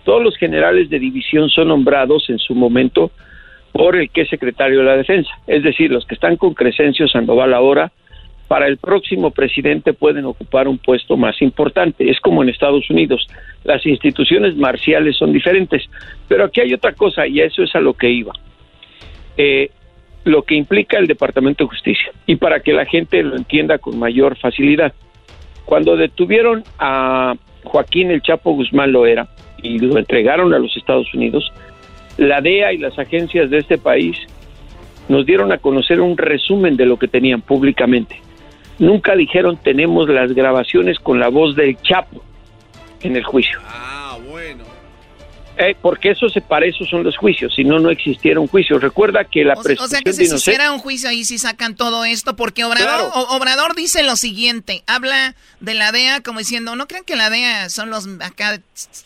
Todos 0.05 0.23
los 0.23 0.37
generales 0.37 0.89
de 0.89 0.99
división 0.99 1.49
son 1.49 1.69
nombrados 1.69 2.29
en 2.29 2.39
su 2.39 2.55
momento 2.55 3.11
por 3.73 3.95
el 3.95 4.09
que 4.09 4.21
es 4.21 4.29
secretario 4.29 4.79
de 4.79 4.85
la 4.85 4.97
defensa, 4.97 5.31
es 5.47 5.63
decir, 5.63 5.91
los 5.91 6.05
que 6.05 6.15
están 6.15 6.37
con 6.37 6.53
Crescencio 6.53 7.07
Sandoval 7.07 7.53
ahora 7.53 7.91
para 8.47 8.67
el 8.67 8.77
próximo 8.77 9.31
presidente 9.31 9.93
pueden 9.93 10.25
ocupar 10.25 10.67
un 10.67 10.77
puesto 10.77 11.17
más 11.17 11.41
importante. 11.41 12.09
Es 12.09 12.19
como 12.19 12.43
en 12.43 12.49
Estados 12.49 12.89
Unidos, 12.89 13.27
las 13.63 13.85
instituciones 13.85 14.55
marciales 14.55 15.17
son 15.17 15.33
diferentes. 15.33 15.89
Pero 16.27 16.45
aquí 16.45 16.61
hay 16.61 16.73
otra 16.73 16.93
cosa 16.93 17.25
y 17.25 17.39
eso 17.39 17.63
es 17.63 17.73
a 17.75 17.79
lo 17.79 17.93
que 17.93 18.09
iba. 18.09 18.33
Eh, 19.37 19.71
lo 20.25 20.43
que 20.43 20.55
implica 20.55 20.97
el 20.97 21.07
Departamento 21.07 21.63
de 21.63 21.69
Justicia 21.69 22.11
y 22.25 22.35
para 22.37 22.61
que 22.61 22.73
la 22.73 22.85
gente 22.85 23.21
lo 23.23 23.35
entienda 23.35 23.77
con 23.77 23.97
mayor 23.97 24.37
facilidad. 24.37 24.93
Cuando 25.65 25.95
detuvieron 25.95 26.63
a 26.79 27.35
Joaquín 27.63 28.11
El 28.11 28.21
Chapo 28.21 28.51
Guzmán 28.51 28.91
lo 28.91 29.05
era 29.05 29.27
y 29.61 29.79
lo 29.79 29.97
entregaron 29.97 30.53
a 30.53 30.59
los 30.59 30.75
Estados 30.77 31.13
Unidos, 31.13 31.51
la 32.17 32.41
DEA 32.41 32.73
y 32.73 32.77
las 32.77 32.97
agencias 32.99 33.49
de 33.49 33.59
este 33.59 33.77
país 33.77 34.17
nos 35.09 35.25
dieron 35.25 35.51
a 35.51 35.57
conocer 35.57 35.99
un 35.99 36.17
resumen 36.17 36.77
de 36.77 36.85
lo 36.85 36.97
que 36.97 37.07
tenían 37.07 37.41
públicamente. 37.41 38.21
Nunca 38.79 39.15
dijeron 39.15 39.57
tenemos 39.63 40.09
las 40.09 40.33
grabaciones 40.33 40.99
con 40.99 41.19
la 41.19 41.29
voz 41.29 41.55
del 41.55 41.79
Chapo 41.81 42.23
en 43.01 43.15
el 43.15 43.23
juicio. 43.23 43.59
Ah, 43.65 44.17
bueno. 44.29 44.63
Eh, 45.55 45.75
porque 45.79 46.09
eso 46.09 46.29
se 46.29 46.41
para 46.41 46.65
eso 46.65 46.83
son 46.85 47.03
los 47.03 47.15
juicios, 47.15 47.53
si 47.53 47.63
no, 47.63 47.77
no 47.77 47.91
existiera 47.91 48.39
un 48.39 48.47
juicio. 48.47 48.79
Recuerda 48.79 49.23
que 49.25 49.43
la 49.43 49.53
O, 49.53 49.59
o 49.59 49.63
sea 49.63 49.75
presunción 49.75 50.03
que 50.03 50.13
si 50.13 50.25
se 50.25 50.35
hiciera 50.35 50.71
un 50.71 50.79
juicio 50.79 51.09
ahí 51.09 51.23
sí 51.25 51.37
sacan 51.37 51.75
todo 51.75 52.05
esto, 52.05 52.35
porque 52.35 52.63
Obrador, 52.63 53.11
O- 53.13 53.35
Obrador 53.35 53.75
dice 53.75 54.01
lo 54.01 54.15
siguiente, 54.15 54.83
habla 54.87 55.35
de 55.59 55.75
la 55.75 55.91
DEA 55.91 56.21
como 56.21 56.39
diciendo, 56.39 56.75
no 56.75 56.87
crean 56.87 57.03
que 57.03 57.15
la 57.15 57.29
DEA 57.29 57.69
son 57.69 57.91
los 57.91 58.07
acá 58.21 58.59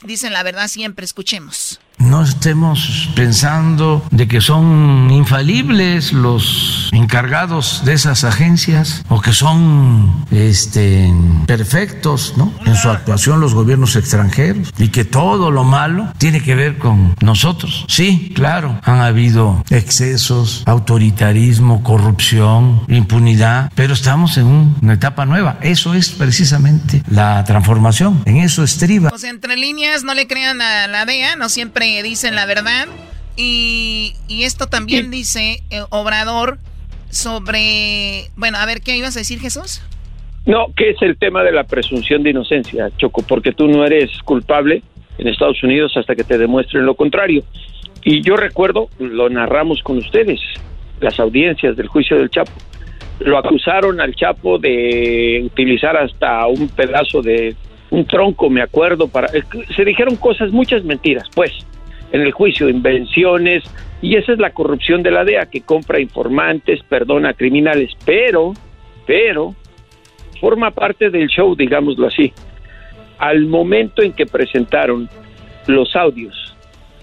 dicen 0.03 0.32
la 0.32 0.41
verdad 0.43 0.70
siempre, 0.70 1.03
escuchemos. 1.03 1.82
No 1.98 2.24
estemos 2.24 3.10
pensando 3.16 4.06
de 4.12 4.28
que 4.28 4.39
son 4.39 5.10
infalibles 5.12 6.14
los 6.14 6.89
encargados 6.91 7.82
de 7.86 7.93
esas 7.93 8.24
agencias 8.24 9.04
o 9.10 9.20
que 9.20 9.34
son 9.34 10.26
este, 10.32 11.12
perfectos 11.48 12.36
¿no? 12.38 12.54
en 12.66 12.76
su 12.76 12.89
actuación 12.89 13.39
los 13.39 13.54
gobiernos 13.54 13.95
extranjeros 13.95 14.74
y 14.78 14.89
que 14.89 15.06
todo 15.06 15.52
lo 15.52 15.64
malo 15.64 16.14
tiene 16.18 16.41
que 16.41 16.56
ver 16.56 16.78
con 16.78 17.16
nosotros. 17.22 17.86
Sí, 17.88 18.32
claro, 18.36 18.80
han 18.84 19.02
habido 19.02 19.64
excesos, 19.70 20.64
autoritarismo, 20.66 21.84
corrupción, 21.84 22.84
impunidad, 22.88 23.72
pero 23.76 23.93
estamos 23.93 24.38
en 24.38 24.76
una 24.82 24.93
etapa 24.93 25.26
nueva. 25.26 25.58
Eso 25.62 25.93
es 25.93 26.10
precisamente 26.10 27.04
la 27.10 27.43
transformación, 27.43 28.22
en 28.26 28.38
eso 28.38 28.64
estriba. 28.64 29.12
Sea, 29.18 29.32
entre 29.32 29.58
líneas 29.58 30.04
no 30.04 30.14
le 30.14 30.28
crean 30.28 30.62
a 30.62 30.88
la 30.88 31.06
DEA, 31.06 31.36
no 31.36 31.50
siempre 31.50 31.87
dicen 32.04 32.36
la 32.36 32.46
verdad. 32.46 32.88
Y, 33.36 34.16
y 34.28 34.44
esto 34.44 34.68
también 34.68 35.12
dice 35.12 35.62
eh, 35.70 35.84
Obrador 35.90 36.58
sobre... 37.10 38.30
Bueno, 38.36 38.58
a 38.58 38.66
ver, 38.66 38.82
¿qué 38.82 38.98
ibas 38.98 39.16
a 39.16 39.20
decir 39.20 39.40
Jesús? 39.40 39.82
No, 40.46 40.68
que 40.76 40.92
es 40.92 41.02
el 41.02 41.18
tema 41.18 41.44
de 41.44 41.52
la 41.52 41.66
presunción 41.66 42.24
de 42.24 42.32
inocencia, 42.32 42.90
Choco, 42.98 43.22
porque 43.22 43.52
tú 43.52 43.68
no 43.68 43.86
eres 43.86 44.10
culpable 44.24 44.82
en 45.18 45.28
Estados 45.28 45.62
Unidos 45.62 45.92
hasta 45.98 46.16
que 46.16 46.24
te 46.24 46.38
demuestren 46.38 46.86
lo 46.86 46.96
contrario. 46.96 47.44
Y 48.04 48.22
yo 48.22 48.38
recuerdo, 48.38 48.90
lo 49.00 49.30
narramos 49.30 49.84
con 49.84 49.98
ustedes, 49.98 50.40
las 51.02 51.20
audiencias 51.20 51.76
del 51.76 51.88
juicio 51.88 52.18
del 52.18 52.30
Chapo. 52.30 52.54
Lo 53.20 53.38
acusaron 53.38 54.00
al 54.00 54.16
Chapo 54.16 54.58
de 54.58 55.42
utilizar 55.46 55.98
hasta 55.98 56.48
un 56.48 56.70
pedazo 56.70 57.22
de 57.22 57.56
un 57.90 58.06
tronco, 58.06 58.50
me 58.50 58.62
acuerdo, 58.62 59.08
para 59.08 59.28
se 59.76 59.86
dijeron 59.86 60.16
cosas, 60.16 60.52
muchas 60.52 60.84
mentiras, 60.84 61.28
pues, 61.36 61.52
en 62.12 62.22
el 62.22 62.32
juicio, 62.32 62.70
invenciones, 62.70 63.64
y 64.01 64.16
esa 64.16 64.34
es 64.34 64.39
la 64.39 64.51
corrupción 64.51 65.03
de 65.03 65.12
la 65.12 65.24
DEA 65.24 65.47
que 65.47 65.62
compra 65.62 65.99
informantes, 65.99 66.82
perdona 66.88 67.34
criminales, 67.34 67.91
pero, 68.05 68.53
pero 69.05 69.55
forma 70.39 70.72
parte 70.72 71.10
del 71.10 71.28
show, 71.28 71.55
digámoslo 71.55 72.08
así. 72.08 72.32
Al 73.18 73.45
momento 73.47 74.03
en 74.03 74.14
que 74.14 74.28
presentaron 74.28 75.10
los 75.66 75.95
audios 75.95 76.55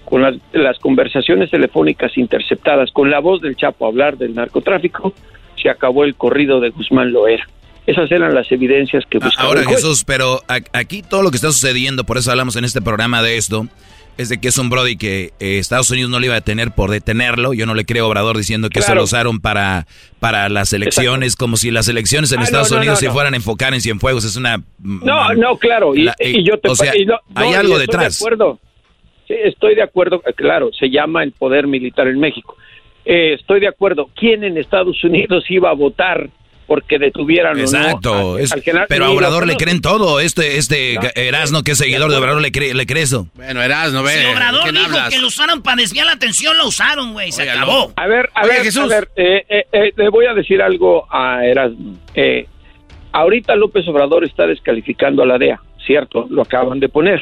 con 0.05 0.21
las, 0.21 0.35
las 0.53 0.79
conversaciones 0.79 1.51
telefónicas 1.51 2.17
interceptadas 2.17 2.91
con 2.91 3.09
la 3.09 3.19
voz 3.19 3.41
del 3.41 3.55
Chapo 3.55 3.85
hablar 3.85 4.17
del 4.17 4.33
narcotráfico, 4.33 5.13
se 5.61 5.69
acabó 5.69 6.03
el 6.03 6.15
corrido 6.15 6.59
de 6.59 6.69
Guzmán 6.69 7.11
Loera. 7.11 7.45
Esas 7.85 8.11
eran 8.11 8.33
las 8.33 8.51
evidencias 8.51 9.03
que 9.09 9.19
buscaba 9.19 9.49
Ahora. 9.49 9.63
Jesús, 9.63 10.03
pero 10.05 10.41
aquí 10.73 11.03
todo 11.03 11.21
lo 11.21 11.29
que 11.29 11.35
está 11.35 11.51
sucediendo, 11.51 12.03
por 12.03 12.17
eso 12.17 12.31
hablamos 12.31 12.55
en 12.55 12.65
este 12.65 12.81
programa 12.81 13.21
de 13.21 13.37
esto, 13.37 13.67
es 14.17 14.29
de 14.29 14.39
que 14.39 14.47
es 14.47 14.57
un 14.57 14.69
Brody 14.69 14.95
que 14.97 15.31
eh, 15.39 15.57
Estados 15.59 15.89
Unidos 15.91 16.09
no 16.09 16.19
le 16.19 16.27
iba 16.27 16.35
a 16.35 16.39
detener 16.39 16.71
por 16.71 16.89
detenerlo. 16.89 17.53
Yo 17.53 17.65
no 17.65 17.75
le 17.75 17.85
creo 17.85 18.05
a 18.05 18.07
Obrador 18.07 18.37
diciendo 18.37 18.69
que 18.69 18.79
Claro. 18.79 18.95
lo 18.95 19.03
usaron 19.03 19.39
para, 19.39 19.87
para 20.19 20.47
las 20.49 20.71
elecciones, 20.73 21.35
como 21.35 21.57
si 21.57 21.71
las 21.71 21.87
elecciones 21.87 22.31
en 22.31 22.39
Ah, 22.39 22.43
Estados 22.43 22.71
no, 22.71 22.77
Unidos 22.77 23.01
no, 23.01 23.07
se 23.07 23.11
fueran 23.13 23.33
a 23.33 23.37
enfocar 23.37 23.73
en 23.73 23.81
Cienfuegos. 23.81 24.23
Es 24.25 24.35
una... 24.37 24.61
No, 24.79 25.33
no, 25.33 25.57
claro, 25.57 25.95
y, 25.95 26.03
La- 26.03 26.15
y 26.19 26.43
yo 26.43 26.57
te 26.59 26.69
o 26.69 26.75
sea, 26.75 26.95
y 26.97 27.05
no- 27.05 27.19
hay 27.35 27.53
algo 27.53 27.73
estoy 27.73 27.87
detrás. 27.87 28.19
De 28.19 28.23
acuerdo. 28.25 28.59
Sí, 29.27 29.33
estoy 29.43 29.75
de 29.75 29.81
acuerdo, 29.83 30.21
eh, 30.27 30.33
claro, 30.33 30.69
se 30.79 30.89
llama 30.89 31.23
el 31.23 31.31
poder 31.31 31.67
militar 31.67 32.07
en 32.07 32.19
México. 32.19 32.55
Eh, 33.05 33.33
estoy 33.39 33.59
de 33.59 33.67
acuerdo. 33.67 34.09
¿Quién 34.15 34.43
en 34.43 34.57
Estados 34.57 35.03
Unidos 35.03 35.43
iba 35.49 35.69
a 35.69 35.73
votar 35.73 36.29
porque 36.67 36.97
detuvieran 36.99 37.57
o 37.57 37.59
Exacto. 37.59 38.13
no 38.15 38.33
al- 38.35 38.41
es- 38.41 38.51
al 38.51 38.61
general? 38.61 38.85
pero 38.89 39.05
a 39.05 39.09
Obrador 39.11 39.45
le 39.47 39.55
creen 39.57 39.81
todo. 39.81 40.19
Este, 40.19 40.57
este 40.57 40.97
Erasno, 41.15 41.63
que 41.63 41.71
es 41.71 41.77
seguidor 41.77 42.09
de 42.11 42.17
Obrador, 42.17 42.41
le 42.41 42.51
cree, 42.51 42.73
le 42.73 42.85
cree 42.85 43.03
eso. 43.03 43.27
Bueno, 43.35 43.61
Erasno, 43.61 44.03
ve. 44.03 44.11
Si 44.11 44.25
Obrador 44.25 44.63
¿quién 44.63 44.75
dijo 44.75 44.85
hablas? 44.87 45.09
que 45.09 45.19
lo 45.19 45.27
usaron 45.27 45.61
para 45.61 45.77
desviar 45.77 46.05
la 46.05 46.13
atención, 46.13 46.57
lo 46.57 46.67
usaron, 46.67 47.13
güey. 47.13 47.31
Se 47.31 47.49
acabó. 47.49 47.93
A 47.95 48.07
ver, 48.07 48.29
a 48.33 48.41
Oye, 48.43 48.51
ver, 48.53 48.63
Jesús. 48.63 48.83
a 48.83 48.87
ver, 48.87 49.09
eh, 49.15 49.45
eh, 49.49 49.63
eh, 49.71 49.91
le 49.95 50.09
voy 50.09 50.25
a 50.25 50.33
decir 50.33 50.61
algo 50.61 51.05
a 51.13 51.45
Erasmo. 51.45 51.95
Eh, 52.13 52.47
ahorita 53.11 53.55
López 53.55 53.87
Obrador 53.87 54.25
está 54.25 54.45
descalificando 54.47 55.23
a 55.23 55.25
la 55.25 55.37
DEA, 55.37 55.59
cierto, 55.85 56.27
lo 56.29 56.41
acaban 56.41 56.79
de 56.79 56.89
poner. 56.89 57.21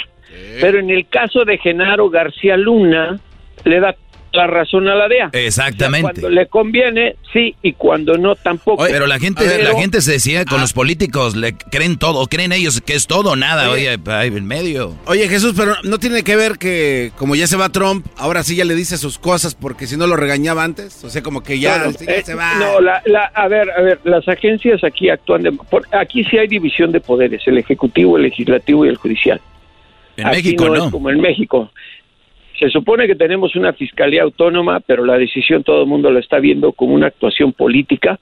Pero 0.60 0.80
en 0.80 0.90
el 0.90 1.08
caso 1.08 1.46
de 1.46 1.60
Genaro 1.60 2.10
García 2.10 2.58
Luna, 2.58 3.20
le 3.66 3.80
da 3.80 3.96
la 4.34 4.48
razón 4.48 4.88
a 4.88 4.96
la 4.96 5.08
DEA. 5.08 5.30
Exactamente. 5.32 6.02
Cuando 6.22 6.30
le 6.30 6.48
conviene, 6.48 7.16
sí, 7.32 7.56
y 7.62 7.74
cuando 7.74 8.18
no, 8.18 8.36
tampoco. 8.36 8.82
Oye, 8.84 8.92
pero 8.92 9.06
la 9.06 9.20
gente, 9.20 9.44
Pero- 9.46 9.72
la 9.72 9.80
gente 9.80 10.02
se 10.02 10.14
decía 10.14 10.42
Ah. 10.42 10.46
con 10.50 10.60
los 10.60 10.74
políticos, 10.74 11.36
le 11.36 11.54
creen 11.56 11.98
todo, 11.98 12.26
creen 12.28 12.52
ellos 12.52 12.82
que 12.82 12.94
es 12.96 13.06
todo 13.08 13.32
o 13.32 13.36
nada, 13.36 13.70
oye, 13.70 13.98
ahí 14.08 14.28
en 14.30 14.46
medio. 14.48 14.96
Oye, 15.06 15.28
Jesús, 15.30 15.54
pero 15.56 15.76
no 15.84 16.00
tiene 16.00 16.24
que 16.24 16.36
ver 16.36 16.58
que 16.58 17.12
como 17.18 17.36
ya 17.36 17.46
se 17.48 17.58
va 17.58 17.70
Trump, 17.70 18.06
ahora 18.18 18.44
sí 18.44 18.56
ya 18.56 18.66
le 18.66 18.74
dice 18.76 18.98
sus 18.98 19.20
cosas 19.20 19.54
porque 19.56 19.86
si 19.88 19.98
no 19.98 20.08
lo 20.08 20.16
regañaba 20.16 20.64
antes. 20.64 21.04
O 21.04 21.10
sea, 21.10 21.22
como 21.22 21.44
que 21.44 21.60
ya, 21.60 21.92
sí, 21.92 22.06
eh, 22.08 22.24
se 22.26 22.34
va. 22.34 22.56
no, 22.56 22.82
la- 22.82 23.02
la- 23.06 23.32
a 23.36 23.48
ver, 23.48 23.70
a 23.70 23.82
ver, 23.82 24.00
las 24.04 24.28
agencias 24.28 24.84
aquí 24.84 25.10
actúan 25.10 25.44
de, 25.44 25.52
por- 25.52 25.86
aquí 25.96 26.24
sí 26.24 26.38
hay 26.40 26.48
división 26.48 26.92
de 26.92 27.00
poderes, 27.00 27.42
el 27.46 27.60
ejecutivo, 27.60 28.18
el 28.18 28.24
legislativo 28.24 28.86
y 28.86 28.90
el 28.90 28.98
judicial. 28.98 29.40
En 30.18 30.28
Aquí 30.28 30.38
México 30.38 30.66
no, 30.68 30.76
no. 30.76 30.86
es 30.86 30.92
como 30.92 31.10
en 31.10 31.22
México. 31.22 31.72
Se 32.60 32.70
supone 32.70 33.08
que 33.08 33.16
tenemos 33.16 33.56
una 33.56 33.74
fiscalía 33.74 34.24
autónoma, 34.24 34.80
pero 34.80 35.06
la 35.06 35.18
decisión 35.18 35.64
todo 35.64 35.82
el 35.82 35.88
mundo 35.88 36.12
la 36.12 36.20
está 36.20 36.40
viendo 36.40 36.72
como 36.72 36.94
una 36.94 37.08
actuación 37.08 37.52
política 37.54 38.20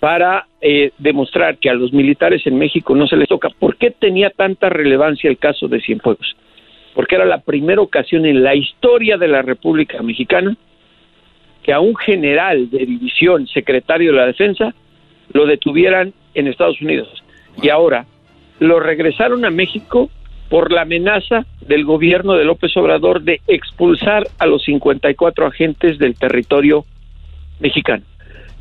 para 0.00 0.46
eh, 0.60 0.92
demostrar 0.98 1.58
que 1.58 1.70
a 1.70 1.74
los 1.74 1.92
militares 1.92 2.46
en 2.46 2.58
México 2.58 2.94
no 2.94 3.06
se 3.06 3.16
les 3.16 3.28
toca. 3.28 3.50
¿Por 3.50 3.76
qué 3.76 3.90
tenía 3.90 4.30
tanta 4.30 4.70
relevancia 4.70 5.30
el 5.30 5.38
caso 5.38 5.68
de 5.68 5.80
Cienfuegos? 5.80 6.36
Porque 6.94 7.14
era 7.14 7.26
la 7.26 7.42
primera 7.42 7.80
ocasión 7.80 8.26
en 8.26 8.42
la 8.42 8.54
historia 8.54 9.18
de 9.18 9.28
la 9.28 9.42
República 9.42 10.02
Mexicana 10.02 10.56
que 11.62 11.72
a 11.72 11.80
un 11.80 11.94
general 11.94 12.70
de 12.70 12.86
división, 12.86 13.46
secretario 13.46 14.12
de 14.12 14.16
la 14.16 14.26
Defensa, 14.26 14.74
lo 15.32 15.46
detuvieran 15.46 16.12
en 16.34 16.48
Estados 16.48 16.80
Unidos. 16.80 17.22
Y 17.62 17.68
ahora 17.68 18.06
lo 18.58 18.80
regresaron 18.80 19.44
a 19.44 19.50
México 19.50 20.10
por 20.50 20.70
la 20.72 20.82
amenaza 20.82 21.46
del 21.62 21.84
gobierno 21.84 22.34
de 22.34 22.44
López 22.44 22.76
Obrador 22.76 23.22
de 23.22 23.40
expulsar 23.46 24.26
a 24.38 24.46
los 24.46 24.62
54 24.64 25.46
agentes 25.46 25.96
del 25.98 26.14
territorio 26.16 26.84
mexicano. 27.60 28.02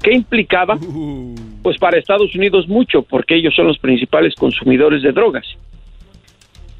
¿Qué 0.01 0.13
implicaba? 0.13 0.77
Pues 1.61 1.77
para 1.77 1.97
Estados 1.97 2.33
Unidos 2.35 2.69
mucho, 2.69 3.01
porque 3.01 3.35
ellos 3.35 3.53
son 3.53 3.67
los 3.67 3.79
principales 3.79 4.33
consumidores 4.35 5.01
de 5.01 5.11
drogas. 5.11 5.45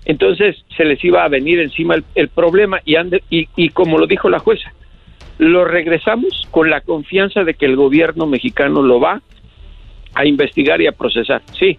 Entonces 0.06 0.64
se 0.78 0.86
les 0.86 1.04
iba 1.04 1.24
a 1.24 1.28
venir 1.28 1.60
encima 1.60 1.96
el, 1.96 2.04
el 2.16 2.30
problema 2.30 2.80
y, 2.86 2.94
ande- 2.96 3.24
y, 3.30 3.48
y 3.56 3.70
como 3.70 3.98
lo 3.98 4.08
dijo 4.08 4.30
la 4.30 4.40
jueza, 4.40 4.72
lo 5.38 5.66
regresamos 5.66 6.48
con 6.52 6.70
la 6.70 6.82
confianza 6.82 7.44
de 7.44 7.54
que 7.54 7.66
el 7.66 7.76
gobierno 7.76 8.26
mexicano 8.26 8.82
lo 8.82 9.00
va 9.00 9.22
a 10.14 10.26
investigar 10.26 10.82
y 10.82 10.88
a 10.88 10.92
procesar. 10.94 11.42
Sí, 11.58 11.78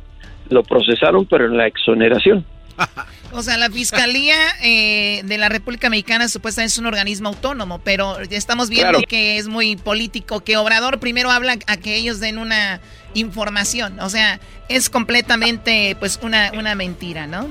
lo 0.50 0.62
procesaron, 0.62 1.26
pero 1.26 1.46
en 1.46 1.56
la 1.56 1.66
exoneración. 1.66 2.44
O 3.32 3.42
sea, 3.42 3.56
la 3.58 3.70
Fiscalía 3.70 4.34
eh, 4.60 5.20
de 5.24 5.38
la 5.38 5.48
República 5.48 5.88
Mexicana 5.88 6.28
supuestamente 6.28 6.72
es 6.72 6.78
un 6.78 6.86
organismo 6.86 7.28
autónomo, 7.28 7.78
pero 7.84 8.18
estamos 8.18 8.68
viendo 8.70 8.90
Claro. 8.90 9.06
que 9.08 9.36
es 9.38 9.46
muy 9.46 9.76
político, 9.76 10.40
que 10.40 10.56
Obrador 10.56 10.98
primero 10.98 11.30
habla 11.30 11.56
a 11.68 11.76
que 11.76 11.94
ellos 11.94 12.18
den 12.18 12.38
una 12.38 12.80
información. 13.14 14.00
O 14.00 14.10
sea, 14.10 14.40
es 14.68 14.90
completamente 14.90 15.96
pues 16.00 16.18
una, 16.22 16.50
una 16.58 16.74
mentira, 16.74 17.28
¿no? 17.28 17.48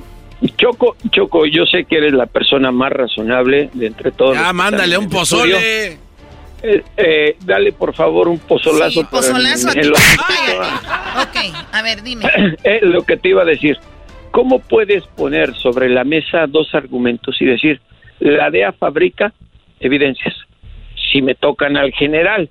Choco, 0.58 0.98
Choco, 1.12 1.46
yo 1.46 1.66
sé 1.66 1.86
que 1.86 1.98
eres 1.98 2.12
la 2.14 2.26
persona 2.26 2.72
más 2.72 2.92
razonable 2.92 3.70
de 3.74 3.88
entre 3.88 4.12
todos. 4.12 4.34
Ya, 4.36 4.40
los 4.42 4.50
que 4.50 4.54
mándale 4.54 4.98
un 4.98 5.04
en 5.06 5.10
pozole. 5.10 5.88
Eh, 6.62 6.84
eh, 6.98 7.38
dale 7.46 7.72
por 7.72 7.94
favor 7.96 8.28
un 8.28 8.40
pozolazo. 8.40 8.92
Sí, 8.92 9.00
en- 9.00 9.06
pozolazo 9.08 9.72
en 9.72 9.80
aquí. 9.80 9.88
lo- 9.88 9.96
Cállate. 9.96 11.50
Ok, 11.52 11.56
a 11.72 11.82
ver, 11.82 12.04
dime. 12.04 12.26
Eh, 12.66 12.80
lo 12.82 13.04
que 13.04 13.16
te 13.16 13.30
iba 13.30 13.44
a 13.44 13.46
decir. 13.46 13.78
¿Cómo 14.32 14.60
puedes 14.60 15.06
poner 15.08 15.56
sobre 15.56 15.90
la 15.90 16.04
mesa 16.04 16.46
dos 16.48 16.74
argumentos 16.74 17.42
y 17.42 17.46
decir, 17.46 17.82
la 18.20 18.50
DEA 18.50 18.74
fabrica 18.74 19.34
evidencias? 19.80 20.36
Si 21.12 21.22
me 21.22 21.36
tocan 21.36 21.78
al 21.78 21.92
general, 21.94 22.50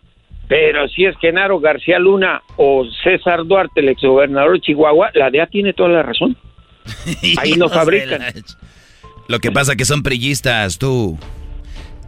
pero 0.48 0.88
si 0.88 1.04
es 1.04 1.16
Genaro 1.18 1.60
García 1.60 1.98
Luna 1.98 2.42
o 2.56 2.84
César 3.04 3.44
Duarte, 3.46 3.80
el 3.80 3.90
exgobernador 3.90 4.54
de 4.54 4.60
Chihuahua, 4.60 5.10
la 5.14 5.30
DEA 5.30 5.46
tiene 5.46 5.72
toda 5.72 5.90
la 5.90 6.02
razón. 6.02 6.36
Ahí 7.38 7.52
no 7.52 7.68
fabrican. 7.68 8.22
Lo 9.28 9.38
que 9.40 9.52
pasa 9.52 9.76
que 9.76 9.84
son 9.84 10.02
prillistas, 10.02 10.78
tú. 10.78 11.18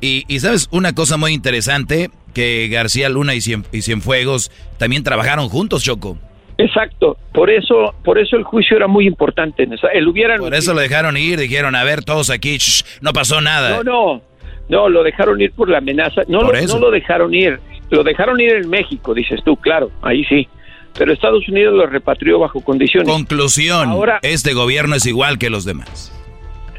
Y, 0.00 0.24
y 0.26 0.40
sabes 0.40 0.68
una 0.72 0.94
cosa 0.94 1.18
muy 1.18 1.32
interesante, 1.32 2.10
que 2.32 2.68
García 2.68 3.08
Luna 3.08 3.34
y, 3.34 3.40
Cien, 3.40 3.64
y 3.72 3.82
Cienfuegos 3.82 4.50
también 4.78 5.04
trabajaron 5.04 5.48
juntos, 5.48 5.84
Choco. 5.84 6.18
Exacto, 6.60 7.16
por 7.32 7.50
eso, 7.50 7.94
por 8.04 8.18
eso 8.18 8.36
el 8.36 8.44
juicio 8.44 8.76
era 8.76 8.86
muy 8.86 9.06
importante. 9.06 9.62
En 9.62 9.72
esa, 9.72 9.88
el 9.88 10.06
hubieran 10.08 10.38
Por 10.38 10.54
eso 10.54 10.74
lo 10.74 10.80
dejaron 10.80 11.16
ir, 11.16 11.38
dijeron, 11.38 11.74
a 11.74 11.84
ver, 11.84 12.04
todos 12.04 12.30
aquí, 12.30 12.56
shh, 12.58 12.84
no 13.00 13.12
pasó 13.12 13.40
nada. 13.40 13.70
No, 13.70 13.82
no, 13.82 14.22
no, 14.68 14.88
lo 14.88 15.02
dejaron 15.02 15.40
ir 15.40 15.52
por 15.52 15.68
la 15.68 15.78
amenaza. 15.78 16.22
No, 16.28 16.40
Por 16.40 16.52
lo, 16.54 16.58
eso. 16.58 16.74
no 16.78 16.86
lo 16.86 16.90
dejaron 16.90 17.34
ir. 17.34 17.58
Lo 17.90 18.04
dejaron 18.04 18.40
ir 18.40 18.52
en 18.54 18.68
México, 18.70 19.14
dices 19.14 19.40
tú, 19.44 19.56
claro, 19.56 19.90
ahí 20.02 20.24
sí. 20.24 20.48
Pero 20.96 21.12
Estados 21.12 21.48
Unidos 21.48 21.74
lo 21.74 21.86
repatrió 21.86 22.38
bajo 22.38 22.60
condiciones. 22.60 23.08
Conclusión, 23.12 23.88
Ahora- 23.90 24.18
este 24.22 24.54
gobierno 24.54 24.94
es 24.96 25.06
igual 25.06 25.38
que 25.38 25.50
los 25.50 25.64
demás. 25.64 26.12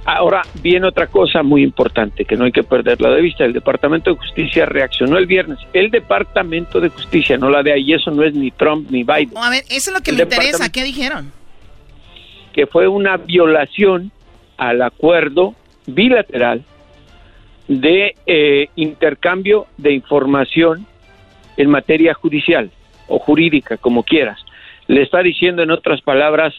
Ahora 0.04 0.42
viene 0.62 0.88
otra 0.88 1.08
cosa 1.08 1.44
muy 1.44 1.64
importante 1.64 2.26
que 2.26 2.36
no 2.36 2.46
hay 2.46 2.52
que 2.52 2.64
perderla 2.64 3.12
de 3.12 3.22
vista. 3.22 3.46
El 3.46 3.54
Departamento 3.54 4.12
de 4.12 4.18
Justicia 4.18 4.66
reaccionó 4.66 5.18
el 5.18 5.28
viernes. 5.28 5.60
El 5.74 5.92
Departamento 5.92 6.80
de 6.80 6.90
Justicia, 6.90 7.38
no 7.38 7.50
la 7.50 7.62
de 7.62 7.74
ahí, 7.74 7.94
eso 7.94 8.10
no 8.10 8.24
es 8.24 8.34
ni 8.34 8.50
Trump 8.52 8.90
ni 8.90 9.04
Biden. 9.04 9.38
A 9.38 9.50
ver, 9.50 9.64
eso 9.70 9.92
es 9.92 9.94
lo 9.94 10.02
que 10.02 10.12
El 10.12 10.18
me 10.18 10.24
interesa. 10.24 10.72
¿Qué 10.72 10.84
dijeron? 10.84 11.32
que 12.52 12.68
fue 12.68 12.88
una 12.88 13.18
violación 13.18 14.12
al 14.58 14.82
acuerdo 14.82 15.56
bilateral 15.88 16.64
de 17.68 18.16
eh, 18.26 18.68
intercambio 18.76 19.68
de 19.78 19.94
información 19.94 20.86
en 21.58 21.70
materia 21.70 22.14
judicial 22.14 22.72
o 23.08 23.20
jurídica, 23.20 23.78
como 23.78 24.04
quieras. 24.04 24.40
Le 24.88 25.04
está 25.04 25.22
diciendo, 25.22 25.64
en 25.64 25.72
otras 25.72 26.02
palabras, 26.02 26.54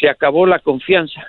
se 0.00 0.08
acabó 0.08 0.46
la 0.46 0.58
confianza. 0.58 1.26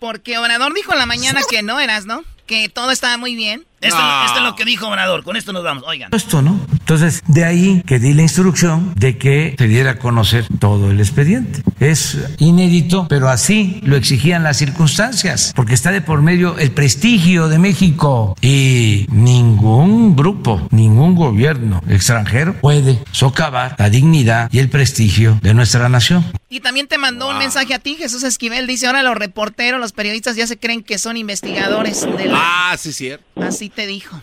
Porque 0.00 0.38
Obrador 0.38 0.74
dijo 0.74 0.92
en 0.92 0.98
la 0.98 1.06
mañana 1.06 1.40
que 1.48 1.62
no 1.62 1.78
eras, 1.78 2.06
¿no? 2.06 2.24
Que 2.46 2.68
todo 2.68 2.90
estaba 2.90 3.16
muy 3.18 3.36
bien. 3.36 3.66
Esto, 3.80 3.98
esto 4.26 4.38
es 4.38 4.44
lo 4.44 4.56
que 4.56 4.64
dijo 4.64 4.88
Obrador. 4.88 5.24
Con 5.24 5.36
esto 5.36 5.52
nos 5.52 5.64
vamos. 5.64 5.84
Oigan. 5.86 6.10
Esto, 6.12 6.42
¿no? 6.42 6.60
Entonces, 6.70 7.22
de 7.28 7.44
ahí 7.44 7.82
que 7.86 7.98
di 7.98 8.12
la 8.12 8.22
instrucción 8.22 8.92
de 8.96 9.16
que 9.16 9.54
se 9.56 9.68
diera 9.68 9.92
a 9.92 9.98
conocer 9.98 10.46
todo 10.58 10.90
el 10.90 11.00
expediente. 11.00 11.62
Es 11.78 12.18
inédito, 12.38 13.06
pero 13.08 13.30
así 13.30 13.80
lo 13.82 13.96
exigían 13.96 14.42
las 14.42 14.58
circunstancias, 14.58 15.52
porque 15.56 15.74
está 15.74 15.90
de 15.92 16.02
por 16.02 16.20
medio 16.20 16.58
el 16.58 16.72
prestigio 16.72 17.48
de 17.48 17.58
México 17.58 18.36
y 18.42 19.06
ningún 19.10 20.14
grupo, 20.14 20.66
ningún 20.70 21.14
gobierno 21.14 21.82
extranjero 21.88 22.54
puede 22.60 23.02
socavar 23.12 23.76
la 23.78 23.88
dignidad 23.88 24.50
y 24.52 24.58
el 24.58 24.68
prestigio 24.68 25.38
de 25.42 25.54
nuestra 25.54 25.88
nación. 25.88 26.24
Y 26.50 26.60
también 26.60 26.88
te 26.88 26.98
mandó 26.98 27.28
un 27.28 27.38
mensaje 27.38 27.72
a 27.74 27.78
ti, 27.78 27.96
Jesús 27.96 28.24
Esquivel. 28.24 28.66
Dice, 28.66 28.88
ahora 28.88 29.02
los 29.02 29.16
reporteros, 29.16 29.80
los 29.80 29.92
periodistas 29.92 30.36
ya 30.36 30.46
se 30.46 30.58
creen 30.58 30.82
que 30.82 30.98
son 30.98 31.16
investigadores 31.16 32.02
de 32.02 32.26
la... 32.26 32.72
Ah, 32.72 32.76
sí, 32.76 32.92
cierto. 32.92 33.24
Así 33.40 33.69
te 33.70 33.86
dijo. 33.86 34.16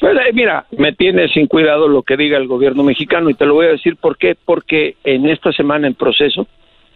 Pues 0.00 0.14
eh, 0.16 0.32
mira, 0.32 0.66
me 0.76 0.92
tiene 0.92 1.28
sin 1.28 1.46
cuidado 1.46 1.88
lo 1.88 2.02
que 2.02 2.16
diga 2.16 2.36
el 2.36 2.46
gobierno 2.46 2.82
mexicano 2.82 3.30
y 3.30 3.34
te 3.34 3.46
lo 3.46 3.54
voy 3.54 3.66
a 3.66 3.70
decir 3.70 3.96
por 3.96 4.18
qué. 4.18 4.36
Porque 4.44 4.96
en 5.04 5.28
esta 5.28 5.52
semana 5.52 5.86
en 5.86 5.94
proceso, 5.94 6.46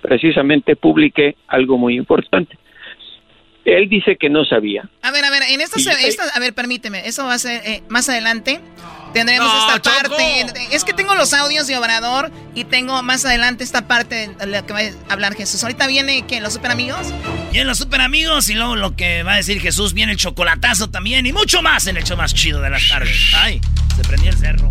precisamente 0.03 0.77
publiqué 0.77 1.37
algo 1.49 1.79
muy 1.79 1.97
importante. 1.97 2.59
Él 3.65 3.89
dice 3.89 4.17
que 4.19 4.31
no 4.31 4.45
sabía. 4.45 4.89
A 5.03 5.11
ver, 5.11 5.25
a 5.25 5.31
ver, 5.31 5.43
en 5.51 5.61
esta, 5.61 5.79
se- 5.79 6.09
esta- 6.09 6.25
a 6.35 6.39
ver, 6.41 6.55
permíteme, 6.55 7.07
eso 7.07 7.25
va 7.27 7.35
a 7.35 7.39
ser 7.39 7.63
eh, 7.67 7.83
más 7.89 8.09
adelante. 8.09 8.61
Tendremos 9.13 9.45
No, 9.53 9.75
esta 9.75 9.81
Choco. 10.03 10.17
parte. 10.17 10.47
Es 10.71 10.85
que 10.85 10.93
tengo 10.93 11.17
los 11.17 11.35
audios 11.35 11.67
de 11.67 11.77
Obrador 11.77 12.31
y 12.55 12.63
tengo 12.65 13.03
más 13.03 13.25
adelante 13.25 13.65
esta 13.65 13.89
parte 13.89 14.29
de 14.29 14.47
la 14.47 14.65
que 14.65 14.73
va 14.73 14.79
a 14.81 15.13
hablar 15.13 15.35
Jesús. 15.35 15.63
Ahorita 15.65 15.89
viene, 15.89 16.25
¿qué? 16.29 16.41
¿Los 16.41 16.53
super 16.55 16.71
amigos? 16.71 17.13
Y 17.53 17.59
en 17.59 17.67
los 17.67 17.79
super 17.79 18.01
amigos 18.03 18.49
y 18.51 18.55
luego 18.55 18.77
lo 18.77 18.95
que 18.95 19.25
va 19.25 19.33
a 19.33 19.37
decir 19.37 19.61
Jesús 19.61 19.95
viene 19.95 20.13
el 20.13 20.19
chocolatazo 20.19 20.91
también 20.91 21.27
y 21.27 21.33
mucho 21.33 21.61
más 21.61 21.89
en 21.89 21.97
el 21.97 22.05
show 22.05 22.17
más 22.17 22.33
chido 22.35 22.61
de 22.61 22.71
las 22.71 22.89
tardes. 22.89 23.33
Ay, 23.35 23.61
se 23.97 24.03
prendió 24.05 24.31
el 24.31 24.37
cerro. 24.39 24.71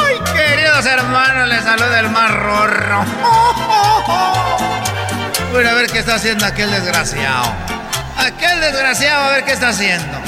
Ay, 0.00 0.18
queridos 0.32 0.86
hermanos, 0.86 1.48
les 1.48 1.64
saluda 1.64 2.00
el 2.00 2.10
más 2.10 2.30
rorro. 2.30 3.04
Voy 5.52 5.66
a 5.66 5.74
ver 5.74 5.88
qué 5.88 5.98
está 5.98 6.14
haciendo 6.14 6.46
aquel 6.46 6.70
desgraciado. 6.70 7.52
Aquel 8.16 8.60
desgraciado, 8.60 9.24
a 9.24 9.30
ver 9.30 9.44
qué 9.44 9.52
está 9.52 9.70
haciendo. 9.70 10.18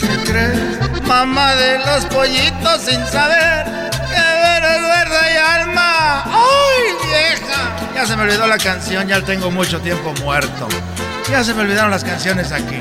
¿Qué 0.00 0.30
crees? 0.30 1.02
Mamá 1.02 1.54
de 1.56 1.78
los 1.80 2.04
pollitos 2.06 2.82
sin 2.82 3.04
saber 3.08 3.64
que 3.90 4.20
ver 4.42 4.64
es 4.64 4.82
verde 4.82 5.34
y 5.34 5.36
alma. 5.36 6.24
¡Ay, 6.26 6.94
vieja! 7.04 7.85
Ya 7.96 8.04
se 8.04 8.14
me 8.14 8.24
olvidó 8.24 8.46
la 8.46 8.58
canción, 8.58 9.08
ya 9.08 9.22
tengo 9.22 9.50
mucho 9.50 9.80
tiempo 9.80 10.12
muerto. 10.22 10.68
Ya 11.30 11.42
se 11.42 11.54
me 11.54 11.62
olvidaron 11.62 11.90
las 11.90 12.04
canciones 12.04 12.52
aquí. 12.52 12.78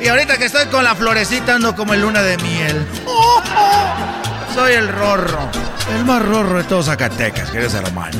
Y 0.00 0.08
ahorita 0.08 0.38
que 0.38 0.46
estoy 0.46 0.64
con 0.68 0.82
la 0.82 0.94
florecita 0.94 1.56
ando 1.56 1.76
como 1.76 1.92
el 1.92 2.00
luna 2.00 2.22
de 2.22 2.38
miel. 2.38 2.86
Soy 4.54 4.72
el 4.72 4.88
rorro. 4.88 5.50
El 5.94 6.06
más 6.06 6.22
rorro 6.22 6.56
de 6.56 6.64
todos 6.64 6.86
Zacatecas, 6.86 7.50
queridos 7.50 7.74
hermano. 7.74 8.16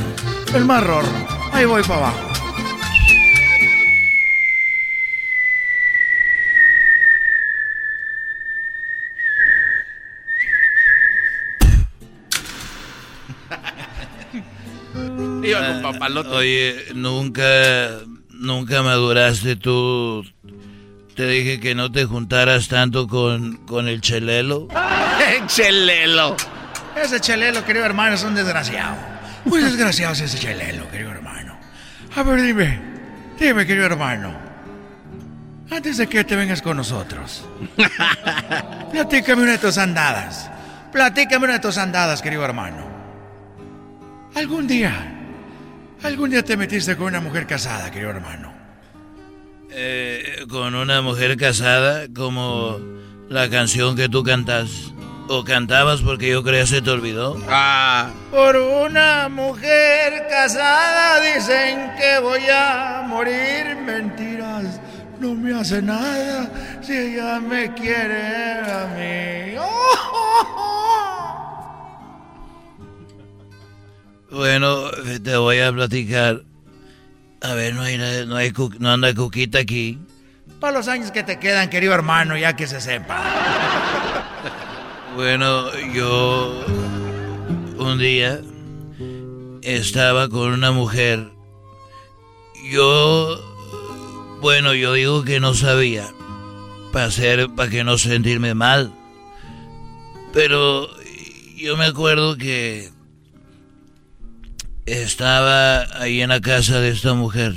El 0.53 0.65
más 0.65 0.83
rorro. 0.83 1.09
Ahí 1.51 1.65
voy 1.65 1.81
para 1.81 2.09
abajo. 2.09 2.34
Iba 15.57 15.73
con 15.73 15.81
papalote. 15.81 16.29
Oye, 16.29 16.85
nunca, 16.93 17.89
nunca 18.29 18.83
maduraste 18.83 19.55
tú. 19.55 20.25
Te 21.15 21.27
dije 21.27 21.59
que 21.59 21.75
no 21.75 21.91
te 21.91 22.05
juntaras 22.05 22.67
tanto 22.67 23.07
con, 23.07 23.57
con 23.65 23.87
el 23.87 24.01
chelelo. 24.01 24.67
Chelelo. 25.47 26.35
Ese 26.95 27.19
chelelo, 27.19 27.63
querido 27.63 27.85
hermano, 27.85 28.15
es 28.15 28.23
un 28.23 28.35
desgraciado. 28.35 28.95
Muy 29.45 29.61
desgraciado 29.61 30.13
es 30.13 30.21
ese 30.21 30.39
chelelo, 30.39 30.89
querido 30.89 31.11
hermano. 31.11 31.57
A 32.15 32.23
ver, 32.23 32.41
dime. 32.41 32.79
Dime, 33.39 33.65
querido 33.65 33.85
hermano. 33.85 34.33
Antes 35.69 35.97
de 35.97 36.07
que 36.07 36.23
te 36.23 36.35
vengas 36.35 36.61
con 36.61 36.77
nosotros. 36.77 37.45
Platícame 38.91 39.43
una 39.43 39.53
de 39.53 39.57
tus 39.57 39.77
andadas. 39.77 40.49
Platícame 40.91 41.45
una 41.45 41.53
de 41.53 41.59
tus 41.59 41.77
andadas, 41.77 42.21
querido 42.21 42.43
hermano. 42.45 42.87
Algún 44.35 44.67
día. 44.67 45.14
Algún 46.05 46.29
día 46.29 46.43
te 46.43 46.55
metiste 46.55 46.95
con 46.95 47.07
una 47.07 47.19
mujer 47.19 47.47
casada, 47.47 47.89
querido 47.89 48.11
hermano. 48.11 48.53
Eh, 49.71 50.45
con 50.47 50.75
una 50.75 51.01
mujer 51.01 51.35
casada, 51.35 52.05
como 52.15 52.77
la 53.27 53.49
canción 53.49 53.95
que 53.95 54.07
tú 54.07 54.23
cantas. 54.23 54.93
O 55.27 55.43
cantabas 55.43 56.01
porque 56.01 56.29
yo 56.29 56.43
creía 56.43 56.67
se 56.67 56.83
te 56.83 56.91
olvidó. 56.91 57.41
Ah. 57.49 58.11
Por 58.29 58.55
una 58.55 59.27
mujer 59.29 60.27
casada 60.29 61.19
dicen 61.21 61.91
que 61.97 62.19
voy 62.21 62.43
a 62.53 63.03
morir. 63.07 63.75
Mentiras, 63.83 64.79
no 65.19 65.33
me 65.33 65.59
hace 65.59 65.81
nada 65.81 66.51
si 66.83 66.93
ella 66.95 67.39
me 67.39 67.73
quiere 67.73 68.59
a 68.59 68.87
mí. 68.95 69.55
Bueno, 74.35 74.89
te 75.23 75.37
voy 75.37 75.59
a 75.59 75.71
platicar. 75.71 76.43
A 77.41 77.53
ver, 77.53 77.73
no 77.73 77.83
hay, 77.83 77.97
nada- 77.97 78.25
no 78.25 78.35
hay, 78.35 78.51
no 78.79 78.91
anda 78.91 79.13
Cuquita 79.13 79.59
aquí. 79.59 79.97
Para 80.59 80.73
los 80.77 80.89
años 80.89 81.11
que 81.11 81.23
te 81.23 81.39
quedan, 81.39 81.69
querido 81.69 81.93
hermano, 81.93 82.37
ya 82.37 82.53
que 82.55 82.67
se 82.67 82.81
sepa. 82.81 83.23
Bueno, 85.15 85.71
yo 85.93 86.65
un 87.77 87.97
día 87.97 88.41
estaba 89.61 90.27
con 90.27 90.51
una 90.51 90.71
mujer. 90.71 91.29
Yo, 92.69 93.39
bueno, 94.41 94.73
yo 94.73 94.91
digo 94.93 95.23
que 95.23 95.39
no 95.39 95.53
sabía. 95.53 96.11
para 96.91 97.05
hacer, 97.07 97.49
para 97.55 97.69
que 97.69 97.83
no 97.85 97.97
sentirme 97.97 98.53
mal. 98.53 98.93
Pero 100.33 100.89
yo 101.55 101.77
me 101.77 101.85
acuerdo 101.85 102.37
que 102.37 102.89
estaba 104.85 105.81
ahí 106.01 106.21
en 106.21 106.29
la 106.29 106.41
casa 106.41 106.79
de 106.79 106.89
esta 106.89 107.13
mujer. 107.13 107.55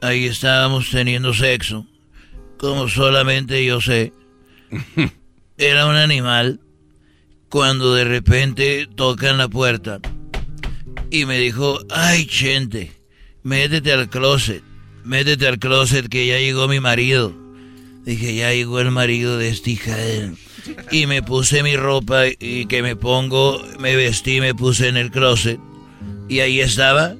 Ahí 0.00 0.26
estábamos 0.26 0.90
teniendo 0.90 1.34
sexo, 1.34 1.86
como 2.58 2.88
solamente 2.88 3.64
yo 3.64 3.80
sé. 3.80 4.12
Era 5.58 5.86
un 5.86 5.96
animal 5.96 6.60
cuando 7.48 7.94
de 7.94 8.04
repente 8.04 8.88
tocan 8.94 9.38
la 9.38 9.48
puerta 9.48 10.00
y 11.10 11.26
me 11.26 11.38
dijo, 11.38 11.80
ay, 11.90 12.26
Chente, 12.26 12.92
métete 13.42 13.92
al 13.92 14.08
closet, 14.08 14.62
métete 15.04 15.46
al 15.48 15.58
closet 15.58 16.08
que 16.08 16.26
ya 16.26 16.38
llegó 16.38 16.68
mi 16.68 16.80
marido. 16.80 17.34
Dije, 18.04 18.34
ya 18.34 18.52
llegó 18.52 18.80
el 18.80 18.90
marido 18.90 19.36
de 19.36 19.50
esta 19.50 19.70
hija. 19.70 19.96
Y 20.90 21.06
me 21.06 21.22
puse 21.22 21.62
mi 21.62 21.76
ropa 21.76 22.22
y 22.26 22.66
que 22.66 22.82
me 22.82 22.96
pongo, 22.96 23.62
me 23.78 23.96
vestí, 23.96 24.40
me 24.40 24.54
puse 24.54 24.88
en 24.88 24.96
el 24.96 25.10
closet. 25.10 25.60
Y 26.30 26.38
ahí 26.38 26.60
estaba, 26.60 27.16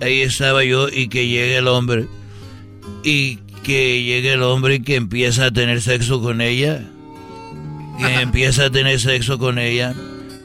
ahí 0.00 0.22
estaba 0.22 0.64
yo 0.64 0.88
y 0.88 1.08
que 1.08 1.28
llegue 1.28 1.58
el 1.58 1.68
hombre. 1.68 2.06
Y 3.04 3.36
que 3.62 4.02
llegue 4.02 4.32
el 4.32 4.42
hombre 4.42 4.76
y 4.76 4.82
que 4.82 4.96
empieza 4.96 5.44
a 5.44 5.50
tener 5.50 5.82
sexo 5.82 6.22
con 6.22 6.40
ella. 6.40 6.82
Que 7.98 8.14
empieza 8.22 8.64
a 8.64 8.70
tener 8.70 8.98
sexo 8.98 9.38
con 9.38 9.58
ella. 9.58 9.94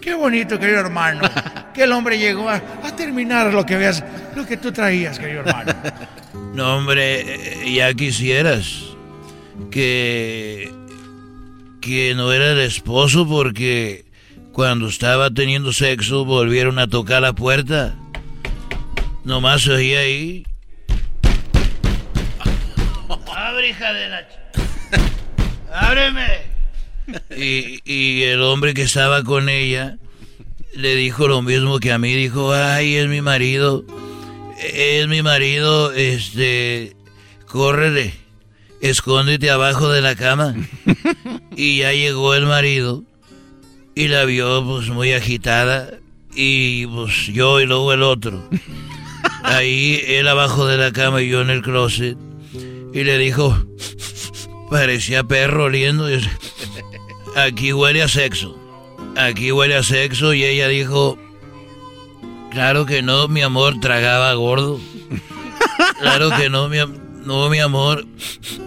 Qué 0.02 0.14
bonito, 0.14 0.60
querido 0.60 0.82
hermano. 0.82 1.22
Que 1.78 1.84
el 1.84 1.92
hombre 1.92 2.18
llegó 2.18 2.50
a, 2.50 2.56
a 2.56 2.96
terminar 2.96 3.54
lo 3.54 3.64
que 3.64 3.78
veas, 3.78 4.04
lo 4.36 4.48
que 4.48 4.58
tú 4.58 4.72
traías, 4.72 5.20
querido 5.20 5.42
hermano. 5.42 5.74
No, 6.54 6.78
hombre, 6.78 7.22
eh, 7.22 7.74
ya 7.76 7.94
quisieras 7.94 8.84
que 9.70 10.72
que 11.82 12.16
no 12.16 12.34
era 12.34 12.54
el 12.54 12.60
esposo 12.62 13.28
porque 13.28 14.07
cuando 14.58 14.88
estaba 14.88 15.30
teniendo 15.30 15.72
sexo 15.72 16.26
volvieron 16.26 16.80
a 16.80 16.88
tocar 16.88 17.22
la 17.22 17.34
puerta. 17.34 17.94
Nomás 19.24 19.62
se 19.62 19.72
oía 19.72 20.00
ahí. 20.00 20.48
Abre, 23.36 23.70
hija 23.70 23.94
de 23.94 24.10
la... 24.10 24.28
Ábreme. 25.72 26.28
Y, 27.38 27.82
y 27.86 28.24
el 28.24 28.42
hombre 28.42 28.74
que 28.74 28.82
estaba 28.82 29.24
con 29.24 29.48
ella 29.48 30.00
le 30.74 30.96
dijo 30.96 31.28
lo 31.28 31.44
mismo 31.44 31.78
que 31.78 31.92
a 31.92 32.00
mí. 32.00 32.16
Dijo, 32.16 32.52
ay, 32.52 32.96
es 32.96 33.08
mi 33.08 33.22
marido. 33.22 33.86
Es 34.58 35.08
mi 35.08 35.22
marido, 35.22 35.92
este... 35.92 36.96
Córrele. 37.46 38.16
Escóndete 38.82 39.52
abajo 39.52 39.88
de 39.90 40.02
la 40.02 40.16
cama. 40.16 40.56
Y 41.56 41.80
ya 41.80 41.92
llegó 41.92 42.34
el 42.34 42.48
marido 42.48 43.04
y 43.98 44.10
la 44.10 44.26
vio 44.26 44.64
pues 44.64 44.90
muy 44.90 45.14
agitada 45.14 45.90
y 46.36 46.86
pues 46.86 47.26
yo 47.34 47.60
y 47.60 47.66
luego 47.66 47.92
el 47.94 48.04
otro. 48.04 48.48
Ahí 49.42 50.00
él 50.06 50.28
abajo 50.28 50.68
de 50.68 50.78
la 50.78 50.92
cama 50.92 51.24
y 51.24 51.30
yo 51.30 51.42
en 51.42 51.50
el 51.50 51.64
closet 51.64 52.16
y 52.94 53.04
le 53.04 53.18
dijo, 53.18 53.58
parecía 54.70 55.24
perro 55.24 55.64
oliendo. 55.64 56.06
Aquí 57.36 57.74
huele 57.74 58.04
a 58.04 58.08
sexo. 58.08 58.56
Aquí 59.16 59.52
huele 59.52 59.76
a 59.76 59.82
sexo 59.82 60.32
y 60.32 60.44
ella 60.44 60.68
dijo, 60.68 61.18
claro 62.52 62.86
que 62.86 63.02
no, 63.02 63.28
mi 63.28 63.42
amor, 63.42 63.80
tragaba 63.80 64.32
gordo. 64.36 64.80
Claro 66.00 66.30
que 66.38 66.50
no, 66.50 66.70
mi, 66.70 66.78
no, 67.26 67.50
mi 67.50 67.60
amor. 67.60 68.06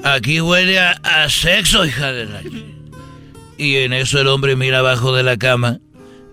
Aquí 0.02 0.40
huele 0.40 0.80
a, 0.80 0.90
a 1.04 1.28
sexo, 1.28 1.84
hija 1.84 2.12
de 2.12 2.26
la... 2.26 2.42
Y 3.61 3.76
en 3.76 3.92
eso 3.92 4.18
el 4.18 4.28
hombre 4.28 4.56
mira 4.56 4.78
abajo 4.78 5.14
de 5.14 5.22
la 5.22 5.36
cama 5.36 5.80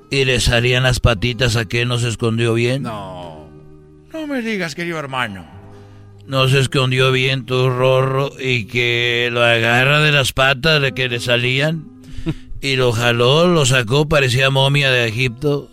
y 0.10 0.24
le 0.24 0.40
salían 0.40 0.84
las 0.84 1.02
patitas 1.02 1.58
a 1.58 1.66
que 1.66 1.86
no 1.86 2.00
se 2.00 2.08
escondió 2.08 2.54
bien. 2.54 2.84
No. 2.84 3.50
No 4.14 4.28
me 4.28 4.42
digas, 4.42 4.76
querido 4.76 4.98
hermano. 4.98 5.46
No 6.26 6.48
se 6.48 6.60
escondió 6.60 7.12
bien 7.12 7.46
tu 7.46 7.70
rorro 7.70 8.32
y 8.40 8.64
que 8.64 9.28
lo 9.30 9.44
agarra 9.44 10.00
de 10.00 10.14
las 10.14 10.32
patas 10.32 10.82
de 10.82 10.94
que 10.94 11.10
le 11.10 11.20
salían 11.20 11.90
y 12.62 12.78
lo 12.78 12.94
jaló, 12.94 13.46
lo 13.50 13.66
sacó, 13.66 14.08
parecía 14.08 14.50
momia 14.50 14.90
de 14.90 15.10
Egipto. 15.10 15.70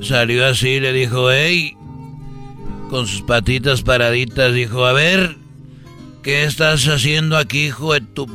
Salió 0.00 0.46
así, 0.46 0.80
le 0.80 0.94
dijo, 0.94 1.30
hey, 1.30 1.76
con 2.88 3.06
sus 3.06 3.20
patitas 3.20 3.82
paraditas, 3.82 4.54
dijo, 4.54 4.86
a 4.86 4.94
ver, 4.94 5.36
¿qué 6.22 6.44
estás 6.44 6.88
haciendo 6.88 7.36
aquí, 7.36 7.66
hijo 7.66 7.92
de 7.92 8.00
tu... 8.00 8.26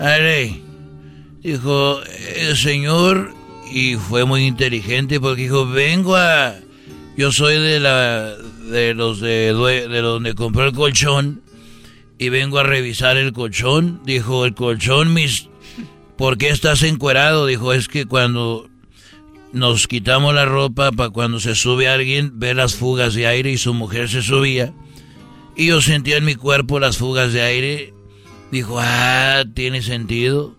Ale, 0.00 0.63
Dijo, 1.44 2.00
el 2.36 2.56
señor, 2.56 3.34
y 3.70 3.96
fue 3.96 4.24
muy 4.24 4.46
inteligente 4.46 5.20
porque 5.20 5.42
dijo, 5.42 5.66
vengo 5.66 6.16
a... 6.16 6.54
Yo 7.18 7.32
soy 7.32 7.58
de 7.58 7.78
la 7.78 8.34
de 8.70 8.94
los 8.94 9.20
de, 9.20 9.54
de 9.54 10.00
donde 10.00 10.34
compré 10.34 10.64
el 10.64 10.72
colchón 10.72 11.42
y 12.18 12.30
vengo 12.30 12.58
a 12.58 12.62
revisar 12.62 13.18
el 13.18 13.34
colchón. 13.34 14.00
Dijo, 14.06 14.46
el 14.46 14.54
colchón, 14.54 15.12
mis... 15.12 15.50
¿Por 16.16 16.38
qué 16.38 16.48
estás 16.48 16.82
encuerado? 16.82 17.44
Dijo, 17.44 17.74
es 17.74 17.88
que 17.88 18.06
cuando 18.06 18.70
nos 19.52 19.86
quitamos 19.86 20.34
la 20.34 20.46
ropa 20.46 20.92
para 20.92 21.10
cuando 21.10 21.40
se 21.40 21.54
sube 21.54 21.88
alguien, 21.88 22.38
ve 22.38 22.54
las 22.54 22.74
fugas 22.74 23.12
de 23.14 23.26
aire 23.26 23.50
y 23.50 23.58
su 23.58 23.74
mujer 23.74 24.08
se 24.08 24.22
subía. 24.22 24.72
Y 25.56 25.66
yo 25.66 25.82
sentía 25.82 26.16
en 26.16 26.24
mi 26.24 26.36
cuerpo 26.36 26.80
las 26.80 26.96
fugas 26.96 27.34
de 27.34 27.42
aire. 27.42 27.94
Dijo, 28.50 28.78
ah, 28.80 29.44
tiene 29.54 29.82
sentido. 29.82 30.56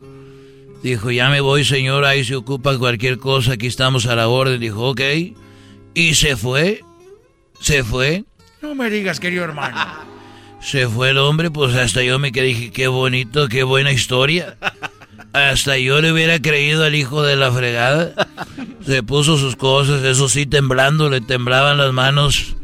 Dijo, 0.86 1.10
ya 1.10 1.32
me 1.32 1.42
voy, 1.42 1.66
señor, 1.66 2.06
ahí 2.06 2.24
se 2.24 2.36
ocupa 2.36 2.78
cualquier 2.78 3.18
cosa, 3.18 3.54
aquí 3.54 3.66
estamos 3.66 4.06
a 4.06 4.16
la 4.16 4.28
orden. 4.28 4.60
Dijo, 4.60 4.92
ok. 4.92 5.02
Y 5.96 6.14
se 6.14 6.38
fue, 6.38 6.84
se 7.60 7.84
fue. 7.84 8.24
No 8.62 8.76
me 8.76 8.92
digas, 8.92 9.20
querido 9.20 9.46
hermano. 9.46 9.76
Se 10.62 10.88
fue 10.88 11.10
el 11.10 11.18
hombre, 11.18 11.50
pues 11.50 11.76
hasta 11.76 12.04
yo 12.04 12.20
me 12.20 12.32
quedé, 12.32 12.46
dije, 12.46 12.72
qué 12.72 12.88
bonito, 12.88 13.48
qué 13.48 13.64
buena 13.64 13.92
historia. 13.92 14.58
Hasta 15.34 15.78
yo 15.78 16.02
le 16.02 16.12
hubiera 16.12 16.40
creído 16.40 16.84
al 16.84 16.94
hijo 16.94 17.24
de 17.24 17.36
la 17.36 17.52
fregada. 17.52 18.14
Se 18.86 19.02
puso 19.02 19.38
sus 19.38 19.56
cosas, 19.56 20.04
eso 20.04 20.30
sí, 20.30 20.46
temblando, 20.46 21.10
le 21.10 21.20
temblaban 21.20 21.78
las 21.78 21.94
manos. 21.94 22.56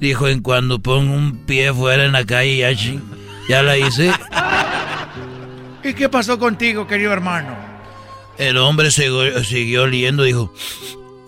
Dijo, 0.00 0.28
en 0.28 0.42
cuando 0.42 0.78
pongo 0.78 1.12
un 1.12 1.44
pie 1.44 1.72
fuera 1.72 2.04
en 2.04 2.12
la 2.12 2.24
calle, 2.24 2.58
ya, 2.58 2.70
ya 3.48 3.62
la 3.64 3.78
hice. 3.78 4.12
¿Y 5.84 5.94
qué 5.94 6.08
pasó 6.08 6.38
contigo, 6.38 6.86
querido 6.86 7.12
hermano? 7.12 7.56
El 8.38 8.56
hombre 8.56 8.90
siguió, 8.90 9.42
siguió 9.44 9.82
oliendo, 9.82 10.22
dijo, 10.22 10.52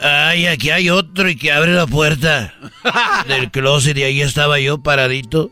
ay, 0.00 0.46
aquí 0.46 0.70
hay 0.70 0.90
otro 0.90 1.28
y 1.28 1.36
que 1.36 1.52
abre 1.52 1.72
la 1.72 1.86
puerta 1.86 2.54
del 3.28 3.50
closet 3.50 3.96
y 3.96 4.02
ahí 4.02 4.20
estaba 4.22 4.58
yo 4.60 4.82
paradito. 4.82 5.50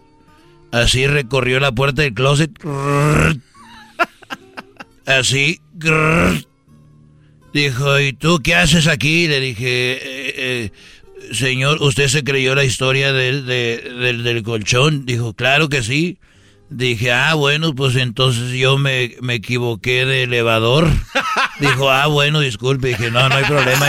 Así 0.70 1.06
recorrió 1.06 1.60
la 1.60 1.72
puerta 1.72 2.02
del 2.02 2.14
closet. 2.14 2.50
Así. 5.06 5.60
Dijo, 7.52 8.00
¿y 8.00 8.12
tú 8.14 8.40
qué 8.42 8.54
haces 8.54 8.86
aquí? 8.86 9.28
Le 9.28 9.40
dije, 9.40 9.92
eh, 9.92 10.34
eh, 10.36 10.70
señor, 11.32 11.82
¿usted 11.82 12.08
se 12.08 12.24
creyó 12.24 12.54
la 12.54 12.64
historia 12.64 13.12
del, 13.12 13.44
del, 13.44 14.22
del 14.22 14.42
colchón? 14.42 15.04
Dijo, 15.04 15.34
claro 15.34 15.68
que 15.68 15.82
sí. 15.82 16.18
Dije, 16.74 17.12
ah, 17.12 17.34
bueno, 17.34 17.74
pues 17.74 17.96
entonces 17.96 18.52
yo 18.52 18.78
me, 18.78 19.14
me 19.20 19.34
equivoqué 19.34 20.06
de 20.06 20.22
elevador. 20.22 20.88
Dijo, 21.60 21.90
ah, 21.90 22.06
bueno, 22.06 22.40
disculpe. 22.40 22.88
Dije, 22.88 23.10
no, 23.10 23.28
no 23.28 23.34
hay 23.34 23.44
problema. 23.44 23.86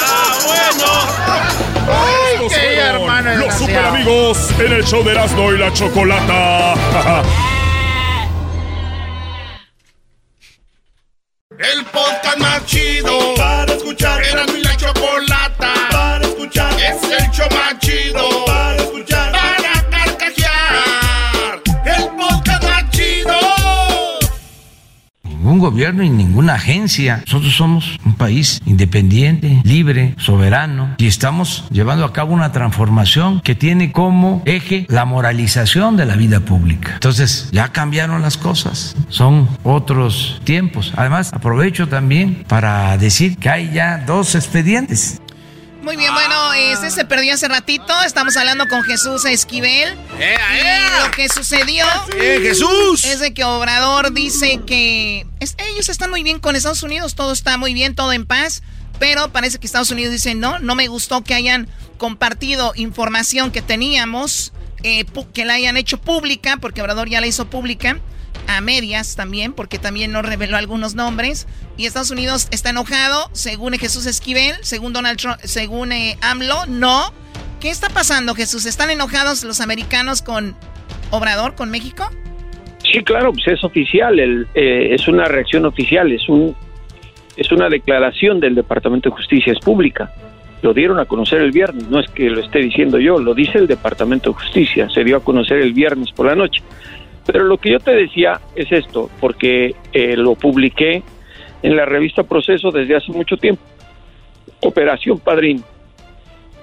¡Ah, 0.00 0.38
bueno! 0.46 0.86
¡Ay, 1.92 2.48
qué 2.48 2.76
hermano! 2.78 3.36
Los 3.36 3.54
super 3.54 3.84
amigos 3.84 4.38
en 4.58 4.72
el 4.72 4.84
show 4.84 5.04
de 5.04 5.10
Erasmo 5.12 5.52
y 5.52 5.58
la 5.58 5.70
Chocolata. 5.74 6.74
El 11.58 11.84
podcast 11.84 12.38
más 12.38 12.64
chido 12.64 13.34
para 13.36 13.74
escuchar. 13.74 14.22
Erasmo 14.22 14.56
y 14.56 14.62
la 14.62 14.76
Chocolata 14.78 15.35
Ningún 25.46 25.60
gobierno 25.60 26.02
y 26.02 26.10
ninguna 26.10 26.54
agencia. 26.54 27.22
Nosotros 27.24 27.54
somos 27.54 28.00
un 28.04 28.14
país 28.14 28.60
independiente, 28.66 29.60
libre, 29.62 30.16
soberano 30.18 30.96
y 30.98 31.06
estamos 31.06 31.68
llevando 31.70 32.04
a 32.04 32.12
cabo 32.12 32.34
una 32.34 32.50
transformación 32.50 33.40
que 33.42 33.54
tiene 33.54 33.92
como 33.92 34.42
eje 34.44 34.86
la 34.88 35.04
moralización 35.04 35.96
de 35.96 36.04
la 36.04 36.16
vida 36.16 36.40
pública. 36.40 36.94
Entonces 36.94 37.48
ya 37.52 37.68
cambiaron 37.68 38.22
las 38.22 38.36
cosas, 38.36 38.96
son 39.08 39.48
otros 39.62 40.40
tiempos. 40.42 40.92
Además, 40.96 41.32
aprovecho 41.32 41.86
también 41.86 42.42
para 42.48 42.98
decir 42.98 43.36
que 43.36 43.48
hay 43.48 43.70
ya 43.72 43.98
dos 43.98 44.34
expedientes 44.34 45.20
Muy 45.86 45.94
bien, 45.96 46.12
bueno, 46.12 46.52
este 46.52 46.90
se 46.90 47.04
perdió 47.04 47.34
hace 47.34 47.46
ratito. 47.46 47.94
Estamos 48.04 48.36
hablando 48.36 48.66
con 48.66 48.82
Jesús 48.82 49.24
Esquivel. 49.24 49.96
Y 50.18 51.04
lo 51.04 51.10
que 51.12 51.28
sucedió 51.28 51.86
¡Eh, 52.20 52.40
Jesús! 52.42 53.04
es 53.04 53.20
de 53.20 53.32
que 53.32 53.44
Obrador 53.44 54.12
dice 54.12 54.60
que 54.66 55.24
es- 55.38 55.54
ellos 55.58 55.88
están 55.88 56.10
muy 56.10 56.24
bien 56.24 56.40
con 56.40 56.56
Estados 56.56 56.82
Unidos, 56.82 57.14
todo 57.14 57.30
está 57.32 57.56
muy 57.56 57.72
bien, 57.72 57.94
todo 57.94 58.12
en 58.12 58.26
paz, 58.26 58.64
pero 58.98 59.30
parece 59.30 59.58
que 59.60 59.66
Estados 59.68 59.92
Unidos 59.92 60.10
dice 60.10 60.34
no, 60.34 60.58
no 60.58 60.74
me 60.74 60.88
gustó 60.88 61.22
que 61.22 61.34
hayan 61.34 61.68
compartido 61.98 62.72
información 62.74 63.52
que 63.52 63.62
teníamos, 63.62 64.52
eh, 64.82 65.04
que 65.32 65.44
la 65.44 65.54
hayan 65.54 65.76
hecho 65.76 65.98
pública, 66.00 66.56
porque 66.60 66.82
Obrador 66.82 67.08
ya 67.08 67.20
la 67.20 67.28
hizo 67.28 67.48
pública, 67.48 68.00
a 68.46 68.60
medias 68.60 69.16
también, 69.16 69.52
porque 69.52 69.78
también 69.78 70.12
no 70.12 70.22
reveló 70.22 70.56
algunos 70.56 70.94
nombres. 70.94 71.46
Y 71.76 71.86
Estados 71.86 72.10
Unidos 72.10 72.48
está 72.50 72.70
enojado, 72.70 73.28
según 73.32 73.74
Jesús 73.74 74.06
Esquivel, 74.06 74.54
según 74.62 74.92
Donald 74.92 75.18
Trump, 75.18 75.38
según 75.42 75.92
eh, 75.92 76.18
AMLO, 76.20 76.66
no. 76.66 77.12
¿Qué 77.60 77.70
está 77.70 77.88
pasando, 77.88 78.34
Jesús? 78.34 78.66
¿Están 78.66 78.90
enojados 78.90 79.42
los 79.44 79.60
americanos 79.60 80.22
con 80.22 80.54
Obrador, 81.10 81.54
con 81.54 81.70
México? 81.70 82.08
Sí, 82.92 83.02
claro, 83.02 83.32
pues 83.32 83.48
es 83.48 83.64
oficial, 83.64 84.18
el, 84.18 84.46
eh, 84.54 84.94
es 84.94 85.08
una 85.08 85.24
reacción 85.24 85.64
oficial, 85.66 86.12
es 86.12 86.28
un 86.28 86.54
es 87.36 87.52
una 87.52 87.68
declaración 87.68 88.40
del 88.40 88.54
Departamento 88.54 89.10
de 89.10 89.16
Justicia, 89.16 89.52
es 89.52 89.58
pública. 89.58 90.10
Lo 90.62 90.72
dieron 90.72 90.98
a 90.98 91.04
conocer 91.04 91.42
el 91.42 91.52
viernes, 91.52 91.88
no 91.90 92.00
es 92.00 92.08
que 92.10 92.30
lo 92.30 92.40
esté 92.40 92.60
diciendo 92.60 92.98
yo, 92.98 93.18
lo 93.18 93.34
dice 93.34 93.58
el 93.58 93.66
Departamento 93.66 94.30
de 94.30 94.36
Justicia, 94.36 94.88
se 94.88 95.04
dio 95.04 95.18
a 95.18 95.20
conocer 95.22 95.58
el 95.58 95.74
viernes 95.74 96.10
por 96.12 96.26
la 96.26 96.34
noche. 96.34 96.62
Pero 97.26 97.44
lo 97.44 97.58
que 97.58 97.72
yo 97.72 97.80
te 97.80 97.92
decía 97.92 98.40
es 98.54 98.70
esto, 98.70 99.10
porque 99.20 99.74
eh, 99.92 100.16
lo 100.16 100.36
publiqué 100.36 101.02
en 101.62 101.76
la 101.76 101.84
revista 101.84 102.22
Proceso 102.22 102.70
desde 102.70 102.96
hace 102.96 103.12
mucho 103.12 103.36
tiempo. 103.36 103.62
Operación 104.60 105.18
Padrín. 105.18 105.62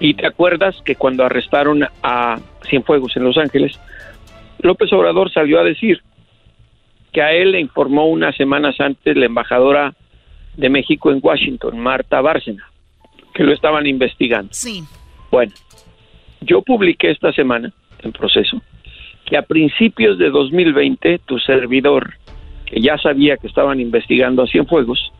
Y 0.00 0.14
te 0.14 0.26
acuerdas 0.26 0.80
que 0.84 0.96
cuando 0.96 1.24
arrestaron 1.24 1.86
a 2.02 2.38
Cienfuegos 2.68 3.16
en 3.16 3.24
Los 3.24 3.36
Ángeles, 3.36 3.78
López 4.60 4.92
Obrador 4.92 5.30
salió 5.30 5.60
a 5.60 5.64
decir 5.64 6.02
que 7.12 7.22
a 7.22 7.32
él 7.32 7.52
le 7.52 7.60
informó 7.60 8.06
unas 8.06 8.34
semanas 8.34 8.80
antes 8.80 9.16
la 9.16 9.26
embajadora 9.26 9.94
de 10.56 10.68
México 10.68 11.12
en 11.12 11.20
Washington, 11.22 11.78
Marta 11.78 12.20
Bárcena, 12.20 12.68
que 13.34 13.44
lo 13.44 13.52
estaban 13.52 13.86
investigando. 13.86 14.48
Sí. 14.52 14.82
Bueno, 15.30 15.52
yo 16.40 16.62
publiqué 16.62 17.10
esta 17.10 17.32
semana 17.32 17.72
en 18.02 18.12
proceso 18.12 18.60
que 19.24 19.36
a 19.36 19.42
principios 19.42 20.18
de 20.18 20.30
2020 20.30 21.20
tu 21.26 21.38
servidor, 21.38 22.14
que 22.66 22.80
ya 22.80 22.98
sabía 22.98 23.36
que 23.36 23.46
estaban 23.46 23.80
investigando 23.80 24.42
a 24.42 24.46
Cienfuegos, 24.46 25.12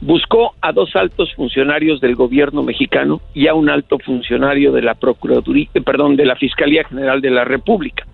buscó 0.00 0.54
a 0.60 0.72
dos 0.72 0.94
altos 0.94 1.34
funcionarios 1.34 2.00
del 2.00 2.14
gobierno 2.14 2.62
mexicano 2.62 3.20
y 3.34 3.48
a 3.48 3.54
un 3.54 3.68
alto 3.68 3.98
funcionario 3.98 4.72
de 4.72 4.82
la 4.82 4.94
Procuraduría, 4.94 5.68
eh, 5.74 5.80
perdón, 5.80 6.16
de 6.16 6.26
la 6.26 6.36
Fiscalía 6.36 6.84
General 6.84 7.20
de 7.20 7.30
la 7.30 7.44
República. 7.44 8.06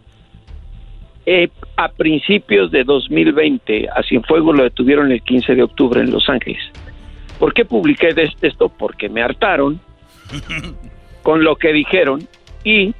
Eh, 1.27 1.49
a 1.77 1.89
principios 1.89 2.71
de 2.71 2.85
2020 2.85 3.89
a 3.89 4.03
Cienfuegos 4.03 4.57
lo 4.57 4.63
detuvieron 4.63 5.11
el 5.11 5.23
15 5.23 5.55
de 5.55 5.63
octubre 5.63 6.01
en 6.01 6.11
Los 6.11 6.29
Ángeles. 6.29 6.63
¿Por 7.39 7.53
qué 7.55 7.65
publiqué 7.65 8.13
de 8.15 8.31
esto? 8.43 8.69
Porque 8.69 9.09
me 9.09 9.23
hartaron 9.23 9.81
con 11.23 11.43
lo 11.43 11.57
que 11.57 11.73
dijeron 11.73 12.27
y 12.63 12.95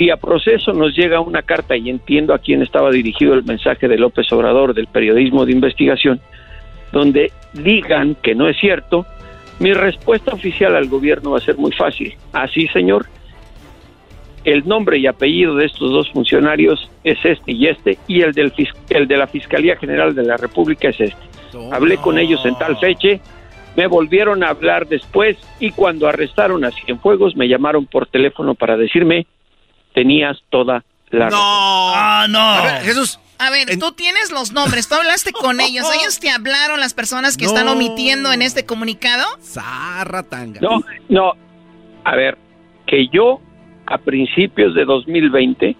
si 0.00 0.08
a 0.08 0.16
proceso 0.16 0.72
nos 0.72 0.96
llega 0.96 1.20
una 1.20 1.42
carta 1.42 1.76
y 1.76 1.90
entiendo 1.90 2.32
a 2.32 2.38
quién 2.38 2.62
estaba 2.62 2.90
dirigido 2.90 3.34
el 3.34 3.44
mensaje 3.44 3.86
de 3.86 3.98
López 3.98 4.32
Obrador 4.32 4.72
del 4.72 4.86
periodismo 4.86 5.44
de 5.44 5.52
investigación, 5.52 6.22
donde 6.90 7.30
digan 7.52 8.16
que 8.22 8.34
no 8.34 8.48
es 8.48 8.58
cierto, 8.58 9.04
mi 9.58 9.74
respuesta 9.74 10.32
oficial 10.32 10.74
al 10.74 10.88
gobierno 10.88 11.32
va 11.32 11.36
a 11.36 11.42
ser 11.42 11.58
muy 11.58 11.70
fácil. 11.72 12.14
Así, 12.32 12.66
señor, 12.68 13.08
el 14.44 14.66
nombre 14.66 14.96
y 14.96 15.06
apellido 15.06 15.54
de 15.56 15.66
estos 15.66 15.90
dos 15.90 16.08
funcionarios 16.08 16.90
es 17.04 17.18
este 17.22 17.52
y 17.52 17.66
este, 17.66 17.98
y 18.08 18.22
el, 18.22 18.32
del 18.32 18.54
el 18.88 19.06
de 19.06 19.16
la 19.18 19.26
Fiscalía 19.26 19.76
General 19.76 20.14
de 20.14 20.22
la 20.22 20.38
República 20.38 20.88
es 20.88 20.98
este. 20.98 21.22
Hablé 21.72 21.98
con 21.98 22.18
ellos 22.18 22.40
en 22.46 22.56
tal 22.56 22.78
fecha, 22.78 23.22
me 23.76 23.86
volvieron 23.86 24.44
a 24.44 24.48
hablar 24.48 24.88
después 24.88 25.36
y 25.58 25.72
cuando 25.72 26.08
arrestaron 26.08 26.64
a 26.64 26.70
Cienfuegos 26.70 27.36
me 27.36 27.48
llamaron 27.48 27.84
por 27.84 28.06
teléfono 28.06 28.54
para 28.54 28.78
decirme, 28.78 29.26
tenías 29.94 30.38
toda 30.50 30.84
la 31.10 31.24
razón. 31.26 31.40
Ah, 31.42 32.26
no. 32.28 32.38
A 32.40 32.62
ver, 32.64 32.82
Jesús. 32.82 33.18
A 33.38 33.48
ver, 33.50 33.78
tú 33.78 33.92
tienes 33.92 34.30
los 34.32 34.52
nombres, 34.52 34.86
tú 34.88 34.96
hablaste 34.96 35.32
con 35.32 35.60
ellos, 35.60 35.86
ellos 35.98 36.20
te 36.20 36.28
hablaron 36.30 36.78
las 36.78 36.92
personas 36.94 37.36
que 37.36 37.46
están 37.46 37.66
No. 37.66 37.72
omitiendo 37.72 38.32
en 38.32 38.42
este 38.42 38.66
comunicado. 38.66 39.24
Zarra 39.42 40.22
tanga. 40.22 40.60
No, 40.60 40.82
no. 41.08 41.32
A 42.04 42.16
ver, 42.16 42.36
que 42.86 43.08
yo 43.08 43.40
a 43.86 43.98
principios 43.98 44.74
de 44.74 44.84
2020, 44.84 45.74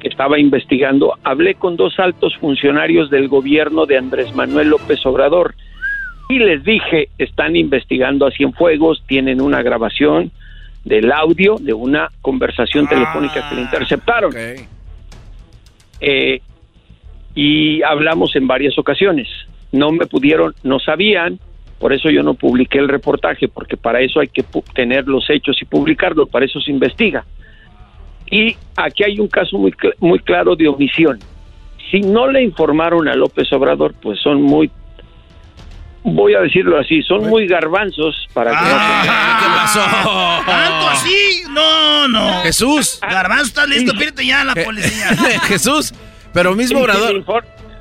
que 0.00 0.08
estaba 0.08 0.38
investigando, 0.38 1.14
hablé 1.22 1.54
con 1.54 1.76
dos 1.76 1.98
altos 1.98 2.34
funcionarios 2.38 3.10
del 3.10 3.28
gobierno 3.28 3.86
de 3.86 3.98
Andrés 3.98 4.34
Manuel 4.34 4.68
López 4.68 5.04
Obrador 5.06 5.54
y 6.28 6.38
les 6.38 6.64
dije, 6.64 7.08
están 7.18 7.54
investigando 7.56 8.26
a 8.26 8.30
Cienfuegos, 8.32 9.02
tienen 9.06 9.40
una 9.40 9.62
grabación 9.62 10.32
del 10.86 11.10
audio 11.10 11.56
de 11.60 11.74
una 11.74 12.08
conversación 12.22 12.86
telefónica 12.86 13.48
que 13.48 13.56
le 13.56 13.62
interceptaron. 13.62 14.32
Eh, 16.00 16.40
y 17.34 17.82
hablamos 17.82 18.34
en 18.36 18.46
varias 18.46 18.78
ocasiones. 18.78 19.28
No 19.72 19.90
me 19.90 20.06
pudieron, 20.06 20.54
no 20.62 20.78
sabían, 20.78 21.40
por 21.80 21.92
eso 21.92 22.08
yo 22.08 22.22
no 22.22 22.34
publiqué 22.34 22.78
el 22.78 22.88
reportaje, 22.88 23.48
porque 23.48 23.76
para 23.76 24.00
eso 24.00 24.20
hay 24.20 24.28
que 24.28 24.44
tener 24.74 25.08
los 25.08 25.28
hechos 25.28 25.60
y 25.60 25.64
publicarlo, 25.64 26.26
para 26.26 26.46
eso 26.46 26.60
se 26.60 26.70
investiga. 26.70 27.26
Y 28.30 28.56
aquí 28.76 29.02
hay 29.02 29.18
un 29.18 29.28
caso 29.28 29.58
muy, 29.58 29.72
cl- 29.72 29.94
muy 29.98 30.20
claro 30.20 30.54
de 30.54 30.68
omisión. 30.68 31.18
Si 31.90 32.00
no 32.00 32.28
le 32.30 32.42
informaron 32.42 33.08
a 33.08 33.14
López 33.14 33.52
Obrador, 33.52 33.92
pues 34.00 34.20
son 34.20 34.40
muy, 34.40 34.70
voy 36.14 36.34
a 36.34 36.40
decirlo 36.40 36.78
así, 36.78 37.02
son 37.02 37.26
muy 37.28 37.46
garbanzos 37.46 38.28
para 38.32 38.50
que 38.52 38.56
Ah, 38.60 39.38
¿Qué 39.40 39.46
pasó? 39.56 40.50
¿Tanto 40.50 40.88
así? 40.88 41.42
No, 41.50 42.08
no. 42.08 42.42
Jesús. 42.42 42.98
Garbanzo, 43.02 43.44
¿estás 43.46 43.68
listo? 43.68 43.92
Pídete 43.98 44.24
ya 44.26 44.42
a 44.42 44.44
la 44.44 44.54
policía. 44.54 45.08
Jesús, 45.42 45.92
pero 46.32 46.54
mismo 46.54 46.80
Obrador. 46.80 47.24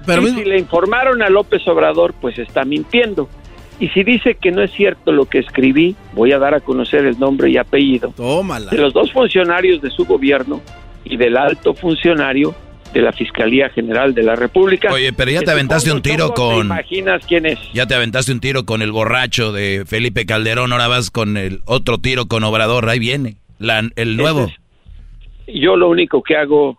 pero 0.06 0.22
y 0.22 0.26
mismo- 0.26 0.40
si 0.40 0.46
le 0.46 0.58
informaron 0.60 1.22
a 1.22 1.30
López 1.30 1.68
Obrador, 1.68 2.14
pues 2.20 2.38
está 2.40 2.64
mintiendo. 2.66 3.30
Y 3.80 3.90
si 3.90 4.04
dice 4.04 4.36
que 4.42 4.52
no 4.52 4.62
es 4.64 4.72
cierto 4.72 5.12
lo 5.12 5.26
que 5.26 5.40
escribí, 5.40 5.96
voy 6.14 6.32
a 6.32 6.40
dar 6.40 6.54
a 6.54 6.62
conocer 6.62 7.06
el 7.06 7.20
nombre 7.20 7.50
y 7.50 7.58
apellido 7.58 8.14
Tómala. 8.16 8.72
de 8.72 8.78
los 8.78 8.94
dos 8.94 9.12
funcionarios 9.12 9.82
de 9.82 9.90
su 9.92 10.06
gobierno 10.06 10.62
y 11.04 11.18
del 11.18 11.36
alto 11.36 11.74
funcionario 11.74 12.56
de 12.96 13.02
la 13.02 13.12
Fiscalía 13.12 13.70
General 13.70 14.14
de 14.16 14.24
la 14.24 14.36
República. 14.38 14.92
Oye, 14.92 15.12
pero 15.12 15.30
ya 15.30 15.42
te 15.42 15.52
aventaste 15.52 15.92
un 15.92 16.02
tiro 16.02 16.30
todos 16.32 16.50
te 16.50 16.56
con... 16.56 16.66
imaginas 16.68 17.26
quién 17.28 17.46
es? 17.46 17.60
Ya 17.74 17.86
te 17.86 17.94
aventaste 17.94 18.32
un 18.32 18.40
tiro 18.40 18.66
con 18.66 18.82
el 18.82 18.92
borracho 18.94 19.52
de 19.52 19.84
Felipe 19.86 20.26
Calderón, 20.26 20.72
ahora 20.72 20.88
vas 20.88 21.12
con 21.12 21.36
el 21.36 21.60
otro 21.66 21.98
tiro 22.00 22.28
con 22.28 22.44
Obrador, 22.46 22.88
ahí 22.90 22.98
viene, 23.00 23.36
la- 23.60 23.84
el 23.98 24.16
nuevo. 24.16 24.50
Yo 25.48 25.76
lo 25.76 25.90
único 25.90 26.24
que 26.24 26.38
hago 26.38 26.78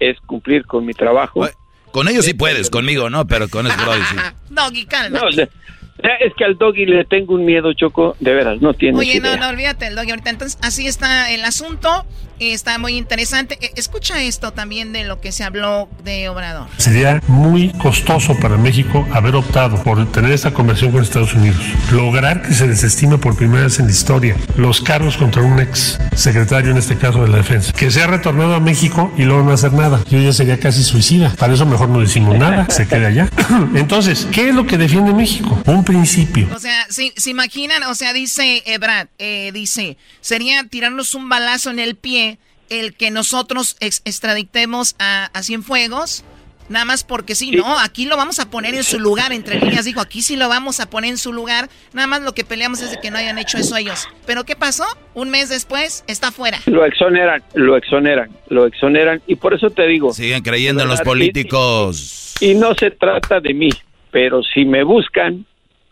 es 0.00 0.18
cumplir 0.26 0.64
con 0.64 0.86
mi 0.86 0.94
trabajo. 0.94 1.46
Con 1.92 2.08
ellos 2.08 2.24
sí 2.24 2.32
puedes, 2.34 2.70
conmigo 2.70 3.10
no, 3.10 3.26
pero 3.26 3.48
con 3.48 3.64
Brody 3.66 4.00
sí. 4.10 4.16
Doggy, 4.50 4.86
calma. 4.86 5.20
No, 5.20 5.28
es 5.28 6.32
que 6.38 6.44
al 6.46 6.56
doggy 6.56 6.86
le 6.86 7.04
tengo 7.04 7.34
un 7.34 7.44
miedo, 7.44 7.74
Choco, 7.74 8.16
de 8.20 8.32
veras, 8.32 8.62
no 8.62 8.72
tiene 8.72 8.98
Oye, 8.98 9.16
idea. 9.18 9.36
no, 9.36 9.42
no, 9.42 9.48
olvídate 9.50 9.86
el 9.88 9.94
doggy 9.94 10.10
ahorita. 10.12 10.30
Entonces, 10.30 10.58
así 10.62 10.86
está 10.86 11.30
el 11.30 11.44
asunto. 11.44 12.06
Está 12.40 12.78
muy 12.78 12.96
interesante. 12.96 13.58
Eh, 13.60 13.70
Escucha 13.76 14.22
esto 14.22 14.52
también 14.52 14.92
de 14.92 15.04
lo 15.04 15.20
que 15.20 15.30
se 15.32 15.44
habló 15.44 15.88
de 16.04 16.28
Obrador. 16.28 16.68
Sería 16.78 17.22
muy 17.28 17.70
costoso 17.74 18.34
para 18.40 18.56
México 18.56 19.06
haber 19.12 19.34
optado 19.36 19.82
por 19.82 20.10
tener 20.10 20.32
esta 20.32 20.52
conversión 20.52 20.90
con 20.92 21.02
Estados 21.02 21.34
Unidos. 21.34 21.60
Lograr 21.92 22.42
que 22.42 22.54
se 22.54 22.66
desestime 22.66 23.18
por 23.18 23.36
primera 23.36 23.64
vez 23.64 23.78
en 23.78 23.86
la 23.86 23.92
historia 23.92 24.36
los 24.56 24.80
cargos 24.80 25.16
contra 25.16 25.42
un 25.42 25.60
ex 25.60 25.98
secretario, 26.16 26.70
en 26.70 26.78
este 26.78 26.96
caso 26.96 27.22
de 27.22 27.28
la 27.28 27.36
defensa, 27.38 27.72
que 27.72 27.90
se 27.90 28.02
ha 28.02 28.06
retornado 28.06 28.54
a 28.54 28.60
México 28.60 29.12
y 29.16 29.22
luego 29.24 29.42
no 29.42 29.52
hacer 29.52 29.72
nada. 29.72 30.02
Yo 30.08 30.18
ya 30.18 30.32
sería 30.32 30.58
casi 30.58 30.82
suicida. 30.82 31.34
Para 31.38 31.52
eso 31.54 31.66
mejor 31.66 31.88
no 31.90 32.00
decimos 32.00 32.36
nada, 32.38 32.66
se 32.70 32.86
queda 32.88 33.08
allá. 33.08 33.28
Entonces, 33.74 34.26
¿qué 34.32 34.48
es 34.48 34.54
lo 34.54 34.66
que 34.66 34.78
defiende 34.78 35.12
México? 35.12 35.60
Un 35.66 35.84
principio. 35.84 36.48
O 36.54 36.58
sea, 36.58 36.86
si- 36.88 37.12
se 37.16 37.30
imaginan, 37.30 37.82
o 37.84 37.94
sea, 37.94 38.12
dice 38.12 38.62
Ebrad, 38.66 39.08
eh, 39.18 39.50
dice, 39.52 39.96
sería 40.20 40.64
tirarnos 40.64 41.14
un 41.14 41.28
balazo 41.28 41.70
en 41.70 41.78
el 41.78 41.96
pie 41.96 42.29
el 42.70 42.94
que 42.94 43.10
nosotros 43.10 43.76
ex- 43.80 44.02
extraditemos 44.04 44.96
a, 44.98 45.26
a 45.34 45.42
Cienfuegos, 45.42 46.24
nada 46.68 46.84
más 46.84 47.02
porque 47.04 47.34
sí, 47.34 47.50
no, 47.50 47.78
aquí 47.80 48.06
lo 48.06 48.16
vamos 48.16 48.38
a 48.38 48.48
poner 48.48 48.74
en 48.74 48.84
su 48.84 49.00
lugar, 49.00 49.32
entre 49.32 49.58
líneas 49.60 49.84
dijo, 49.84 50.00
aquí 50.00 50.22
sí 50.22 50.36
lo 50.36 50.48
vamos 50.48 50.78
a 50.80 50.88
poner 50.88 51.10
en 51.10 51.18
su 51.18 51.32
lugar, 51.32 51.68
nada 51.92 52.06
más 52.06 52.22
lo 52.22 52.32
que 52.32 52.44
peleamos 52.44 52.80
es 52.80 52.92
de 52.92 53.00
que 53.00 53.10
no 53.10 53.18
hayan 53.18 53.38
hecho 53.38 53.58
eso 53.58 53.76
ellos. 53.76 54.08
Pero 54.24 54.44
¿qué 54.44 54.54
pasó? 54.56 54.84
Un 55.14 55.30
mes 55.30 55.48
después 55.48 56.04
está 56.06 56.30
fuera. 56.32 56.58
Lo 56.66 56.84
exoneran, 56.84 57.42
lo 57.54 57.76
exoneran, 57.76 58.30
lo 58.48 58.66
exoneran. 58.66 59.20
Y 59.26 59.34
por 59.34 59.52
eso 59.52 59.70
te 59.70 59.86
digo. 59.88 60.12
Siguen 60.12 60.42
creyendo 60.42 60.82
en 60.84 60.88
los 60.88 61.00
políticos. 61.00 62.36
Y 62.40 62.54
no 62.54 62.74
se 62.74 62.90
trata 62.92 63.40
de 63.40 63.52
mí, 63.52 63.70
pero 64.12 64.42
si 64.42 64.64
me 64.64 64.82
buscan, 64.84 65.44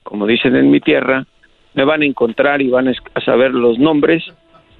como 0.05 0.27
dicen 0.27 0.55
en 0.57 0.71
mi 0.71 0.81
tierra, 0.81 1.27
me 1.75 1.85
van 1.85 2.03
a 2.03 2.07
encontrar 2.07 2.63
y 2.63 2.69
van 2.69 2.89
a 2.89 3.21
saber 3.25 3.53
los 3.53 3.79
nombres 3.79 4.23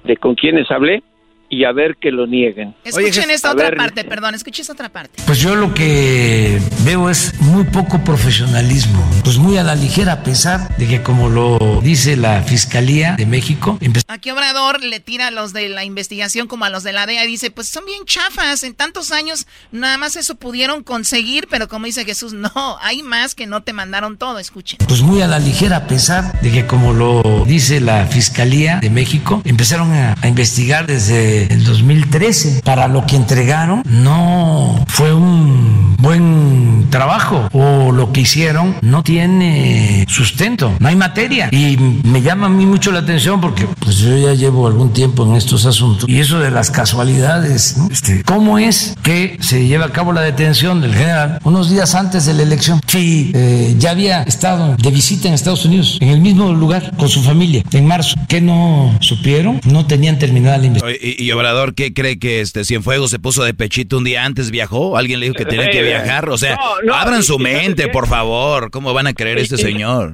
de 0.03 0.17
con 0.17 0.35
quienes 0.35 0.71
hablé 0.71 1.03
y 1.49 1.63
a 1.65 1.71
ver 1.71 1.97
que 1.99 2.11
lo 2.11 2.27
nieguen. 2.27 2.75
Escuchen 2.83 3.29
esta 3.31 3.49
a 3.49 3.53
otra 3.53 3.65
ver, 3.69 3.77
parte, 3.77 4.03
perdón, 4.03 4.35
escuchen 4.35 4.61
esta 4.61 4.73
otra 4.73 4.89
parte. 4.89 5.21
Pues 5.25 5.39
yo 5.39 5.55
lo 5.55 5.73
que 5.73 6.59
veo 6.85 7.09
es 7.09 7.33
muy 7.41 7.63
poco 7.65 8.03
profesionalismo, 8.03 9.03
pues 9.23 9.37
muy 9.37 9.57
a 9.57 9.63
la 9.63 9.75
ligera, 9.75 10.13
a 10.13 10.23
pesar 10.23 10.75
de 10.77 10.87
que 10.87 11.01
como 11.01 11.29
lo 11.29 11.81
dice 11.81 12.15
la 12.17 12.41
Fiscalía 12.43 13.15
de 13.17 13.25
México, 13.25 13.77
empe- 13.81 14.01
Aquí 14.07 14.29
Obrador 14.31 14.83
le 14.83 14.99
tira 14.99 15.27
a 15.27 15.31
los 15.31 15.53
de 15.53 15.69
la 15.69 15.83
investigación 15.83 16.47
como 16.47 16.65
a 16.65 16.69
los 16.69 16.83
de 16.83 16.93
la 16.93 17.05
DEA 17.05 17.25
y 17.25 17.27
dice, 17.27 17.51
pues 17.51 17.67
son 17.67 17.85
bien 17.85 18.03
chafas, 18.05 18.63
en 18.63 18.73
tantos 18.73 19.11
años 19.11 19.47
nada 19.71 19.97
más 19.97 20.15
eso 20.15 20.35
pudieron 20.35 20.83
conseguir, 20.83 21.47
pero 21.49 21.67
como 21.67 21.85
dice 21.85 22.05
Jesús, 22.05 22.33
no, 22.33 22.51
hay 22.81 23.01
más 23.03 23.35
que 23.35 23.47
no 23.47 23.61
te 23.63 23.73
mandaron 23.73 24.17
todo, 24.17 24.39
escuchen. 24.39 24.79
pues 24.87 25.01
muy 25.01 25.21
a 25.21 25.27
la 25.27 25.39
ligera, 25.39 25.77
a 25.77 25.87
pesar 25.87 26.39
de 26.41 26.51
que 26.51 26.65
como 26.65 26.93
lo 26.93 27.43
dice 27.45 27.79
la 27.81 28.05
Fiscalía 28.07 28.79
de 28.81 28.89
México, 28.89 29.41
empezaron 29.45 29.91
a, 29.93 30.15
a 30.21 30.27
investigar 30.27 30.85
desde 30.87 31.38
el 31.49 31.63
2013. 31.63 32.61
Para 32.63 32.87
lo 32.87 33.05
que 33.05 33.15
entregaron 33.15 33.83
no 33.85 34.83
fue 34.87 35.13
un 35.13 35.78
buen 35.99 36.87
trabajo 36.89 37.49
o 37.51 37.91
lo 37.91 38.11
que 38.11 38.21
hicieron 38.21 38.75
no 38.81 39.03
tiene 39.03 40.05
sustento, 40.07 40.73
no 40.79 40.87
hay 40.87 40.95
materia. 40.95 41.49
Y 41.51 41.77
me 41.77 42.21
llama 42.21 42.47
a 42.47 42.49
mí 42.49 42.65
mucho 42.65 42.91
la 42.91 42.99
atención 42.99 43.41
porque 43.41 43.67
pues 43.79 43.97
yo 43.99 44.17
ya 44.17 44.33
llevo 44.33 44.67
algún 44.67 44.93
tiempo 44.93 45.25
en 45.25 45.35
estos 45.35 45.65
asuntos 45.65 46.09
y 46.09 46.19
eso 46.19 46.39
de 46.39 46.51
las 46.51 46.71
casualidades, 46.71 47.77
¿no? 47.77 47.89
este, 47.91 48.23
¿cómo 48.23 48.59
es 48.59 48.95
que 49.03 49.37
se 49.41 49.67
lleva 49.67 49.85
a 49.85 49.91
cabo 49.91 50.13
la 50.13 50.21
detención 50.21 50.81
del 50.81 50.93
general 50.93 51.39
unos 51.43 51.69
días 51.69 51.95
antes 51.95 52.25
de 52.25 52.33
la 52.33 52.43
elección? 52.43 52.81
Si 52.87 53.31
eh, 53.33 53.75
ya 53.77 53.91
había 53.91 54.23
estado 54.23 54.75
de 54.77 54.91
visita 54.91 55.27
en 55.27 55.33
Estados 55.33 55.65
Unidos, 55.65 55.97
en 56.01 56.09
el 56.09 56.21
mismo 56.21 56.53
lugar 56.53 56.95
con 56.97 57.09
su 57.09 57.21
familia, 57.21 57.63
en 57.71 57.85
marzo, 57.85 58.15
¿qué 58.27 58.41
no 58.41 58.97
supieron? 59.01 59.59
No 59.65 59.85
tenían 59.85 60.17
terminada 60.19 60.57
la 60.57 60.67
investigación. 60.67 61.13
Y, 61.17 61.23
y 61.23 61.31
Obrador, 61.31 61.75
¿qué 61.75 61.93
cree 61.93 62.19
que 62.19 62.41
este 62.41 62.63
Cienfuegos 62.65 63.11
se 63.11 63.19
puso 63.19 63.43
de 63.43 63.53
pechito 63.53 63.97
un 63.97 64.03
día 64.03 64.25
antes? 64.25 64.51
¿Viajó? 64.51 64.97
¿Alguien 64.97 65.19
le 65.19 65.27
dijo 65.27 65.35
que 65.35 65.45
tenía 65.45 65.69
que 65.69 65.88
viajar? 65.89 66.29
O 66.29 66.37
sea, 66.37 66.55
No, 66.55 66.81
no, 66.87 66.93
abran 66.95 67.23
su 67.23 67.35
y 67.35 67.43
¿sabes 67.43 67.63
mente, 67.67 67.87
por 67.89 68.07
favor. 68.07 68.71
¿Cómo 68.71 68.93
van 68.93 69.07
a 69.07 69.13
creer 69.13 69.37
este 69.39 69.55
Y- 69.55 69.59
señor? 69.59 70.13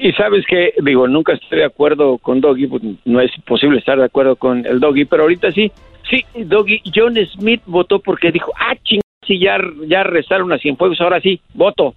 Y 0.00 0.12
sabes 0.14 0.44
que, 0.48 0.74
digo, 0.82 1.06
nunca 1.06 1.32
estoy 1.34 1.58
de 1.60 1.64
acuerdo 1.64 2.18
con 2.18 2.40
Doggy, 2.40 2.66
pues, 2.66 2.82
no 3.04 3.20
es 3.20 3.30
posible 3.46 3.78
estar 3.78 3.96
de 3.98 4.04
acuerdo 4.04 4.34
con 4.34 4.66
el 4.66 4.80
Doggy, 4.80 5.04
pero 5.04 5.22
ahorita 5.22 5.52
sí, 5.52 5.70
sí, 6.10 6.24
Doggy, 6.44 6.82
John 6.92 7.14
Smith 7.34 7.62
votó 7.66 8.00
porque 8.00 8.32
dijo, 8.32 8.52
ah, 8.58 8.74
ching, 8.82 9.00
si 9.24 9.38
ya, 9.38 9.58
ya 9.86 10.02
rezaron 10.02 10.52
a 10.52 10.58
Cienfuegos, 10.58 11.00
ahora 11.00 11.20
sí, 11.20 11.40
voto. 11.54 11.94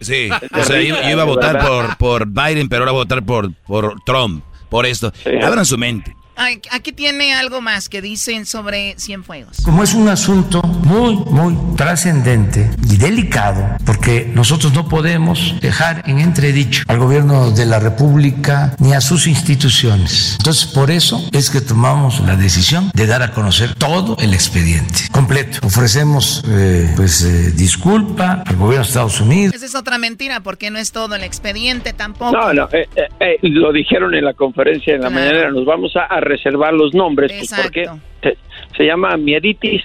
Sí, 0.00 0.28
o 0.52 0.62
sea, 0.64 0.82
yo, 0.82 0.96
yo 1.00 1.10
iba 1.10 1.22
a 1.22 1.26
votar 1.26 1.58
por, 1.64 1.96
por 1.96 2.26
Biden, 2.26 2.68
pero 2.68 2.82
ahora 2.82 2.90
voy 2.92 3.02
a 3.02 3.04
votar 3.04 3.24
por, 3.24 3.54
por 3.68 4.00
Trump, 4.04 4.42
por 4.68 4.84
esto. 4.84 5.12
Abran 5.40 5.64
su 5.64 5.78
mente. 5.78 6.12
Aquí 6.36 6.92
tiene 6.92 7.32
algo 7.34 7.60
más 7.60 7.88
que 7.88 8.02
dicen 8.02 8.44
sobre 8.44 8.94
Cienfuegos. 8.98 9.58
Como 9.64 9.82
es 9.82 9.94
un 9.94 10.08
asunto 10.08 10.60
muy, 10.62 11.14
muy 11.16 11.56
trascendente 11.76 12.70
y 12.90 12.96
delicado, 12.96 13.76
porque 13.86 14.30
nosotros 14.34 14.74
no 14.74 14.88
podemos 14.88 15.54
dejar 15.60 16.02
en 16.06 16.18
entredicho 16.18 16.82
al 16.88 16.98
gobierno 16.98 17.50
de 17.52 17.66
la 17.66 17.78
República 17.78 18.74
ni 18.78 18.92
a 18.94 19.00
sus 19.00 19.26
instituciones. 19.26 20.36
Entonces, 20.38 20.66
por 20.66 20.90
eso 20.90 21.24
es 21.32 21.50
que 21.50 21.60
tomamos 21.60 22.20
la 22.20 22.36
decisión 22.36 22.90
de 22.94 23.06
dar 23.06 23.22
a 23.22 23.30
conocer 23.30 23.74
todo 23.74 24.16
el 24.20 24.34
expediente 24.34 25.04
completo. 25.12 25.58
Ofrecemos, 25.62 26.42
eh, 26.48 26.92
pues, 26.96 27.22
eh, 27.22 27.52
disculpa 27.52 28.42
al 28.44 28.56
gobierno 28.56 28.82
de 28.84 28.88
Estados 28.88 29.20
Unidos. 29.20 29.54
Esa 29.54 29.66
es 29.66 29.74
otra 29.74 29.98
mentira, 29.98 30.40
porque 30.40 30.70
no 30.70 30.78
es 30.78 30.90
todo 30.92 31.14
el 31.14 31.22
expediente 31.22 31.92
tampoco. 31.92 32.32
No, 32.32 32.52
no, 32.52 32.64
eh, 32.72 32.88
eh, 32.96 33.02
eh, 33.20 33.38
lo 33.42 33.72
dijeron 33.72 34.14
en 34.14 34.24
la 34.24 34.34
conferencia 34.34 34.94
en 34.94 35.00
la 35.02 35.08
Claro. 35.08 35.24
mañanera, 35.26 35.50
nos 35.52 35.64
vamos 35.64 35.92
a, 35.96 36.00
a 36.12 36.20
reservar 36.24 36.72
los 36.74 36.94
nombres, 36.94 37.32
pues, 37.32 37.52
porque 37.62 37.88
se, 38.22 38.36
se 38.76 38.84
llama 38.84 39.16
mieditis. 39.16 39.82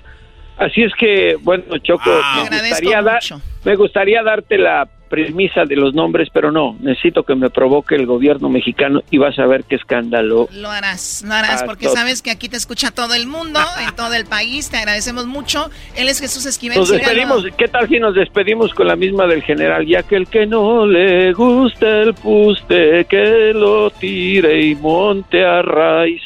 Así 0.57 0.81
es 0.83 0.91
que, 0.99 1.37
bueno, 1.41 1.63
Choco, 1.77 2.11
Te 2.43 2.49
me, 2.49 2.59
gustaría 2.69 3.01
dar- 3.01 3.21
me 3.63 3.75
gustaría 3.75 4.23
darte 4.23 4.57
la 4.57 4.87
premisa 5.09 5.63
de 5.65 5.75
los 5.75 5.95
nombres, 5.95 6.27
pero 6.31 6.51
no, 6.51 6.75
necesito 6.81 7.23
que 7.23 7.33
me 7.33 7.49
provoque 7.49 7.95
el 7.95 8.05
gobierno 8.05 8.47
mexicano 8.47 9.01
y 9.09 9.17
vas 9.17 9.39
a 9.39 9.47
ver 9.47 9.63
qué 9.63 9.75
escándalo. 9.75 10.47
Lo 10.53 10.69
harás, 10.69 11.23
lo 11.25 11.33
harás, 11.33 11.63
Ah, 11.63 11.65
porque 11.65 11.87
sabes 11.87 12.21
que 12.21 12.29
aquí 12.29 12.47
te 12.47 12.57
escucha 12.57 12.91
todo 12.91 13.15
el 13.15 13.25
mundo, 13.25 13.59
en 13.87 13.95
todo 13.95 14.13
el 14.13 14.25
país. 14.25 14.69
Te 14.69 14.77
agradecemos 14.77 15.25
mucho. 15.25 15.69
Él 15.95 16.09
es 16.09 16.19
Jesús 16.19 16.45
Esquivel. 16.45 16.77
Nos 16.77 16.89
despedimos, 16.89 17.43
¿qué 17.57 17.67
tal 17.69 17.87
si 17.87 17.97
nos 17.99 18.13
despedimos 18.13 18.71
con 18.73 18.85
la 18.87 18.95
misma 18.97 19.25
del 19.27 19.41
general? 19.41 19.87
Ya 19.87 20.03
que 20.03 20.15
el 20.17 20.27
que 20.27 20.45
no 20.45 20.85
le 20.85 21.31
gusta 21.33 22.01
el 22.01 22.13
puste, 22.13 23.05
que 23.05 23.51
lo 23.55 23.89
tire 23.91 24.61
y 24.61 24.75
monte 24.75 25.43
a 25.43 25.61
raíz. 25.63 26.21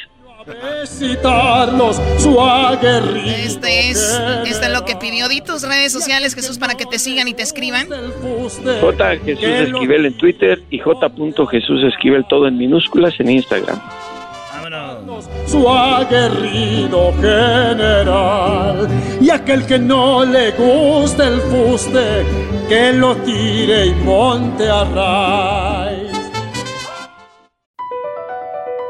Visitarnos 0.45 2.01
su 2.17 2.39
aguerrido. 2.39 3.27
Este 3.27 3.89
es, 3.89 4.19
este 4.45 4.65
es 4.65 4.71
lo 4.71 4.83
que 4.85 4.95
pidió. 4.95 5.29
Di 5.29 5.41
tus 5.41 5.63
redes 5.63 5.91
sociales, 5.91 6.35
Jesús, 6.35 6.57
para 6.57 6.75
que 6.75 6.85
te 6.85 6.99
sigan 6.99 7.27
y 7.27 7.33
te 7.33 7.43
escriban. 7.43 7.87
J. 7.89 9.17
Jesús 9.23 9.43
Esquivel 9.43 10.05
en 10.05 10.17
Twitter 10.17 10.61
y 10.69 10.79
J. 10.79 11.11
Jesús 11.49 11.83
Esquivel 11.83 12.25
todo 12.27 12.47
en 12.47 12.57
minúsculas 12.57 13.19
en 13.19 13.29
Instagram. 13.29 13.79
su 15.45 15.69
aguerrido 15.69 17.13
general. 17.13 18.87
Y 19.21 19.29
aquel 19.29 19.65
que 19.65 19.79
no 19.79 20.25
le 20.25 20.51
guste 20.51 21.23
el 21.23 21.41
fuste, 21.41 22.25
que 22.67 22.93
lo 22.93 23.15
tire 23.17 23.87
y 23.87 23.93
monte 24.03 24.69
a 24.69 24.83
raíz. 24.83 25.92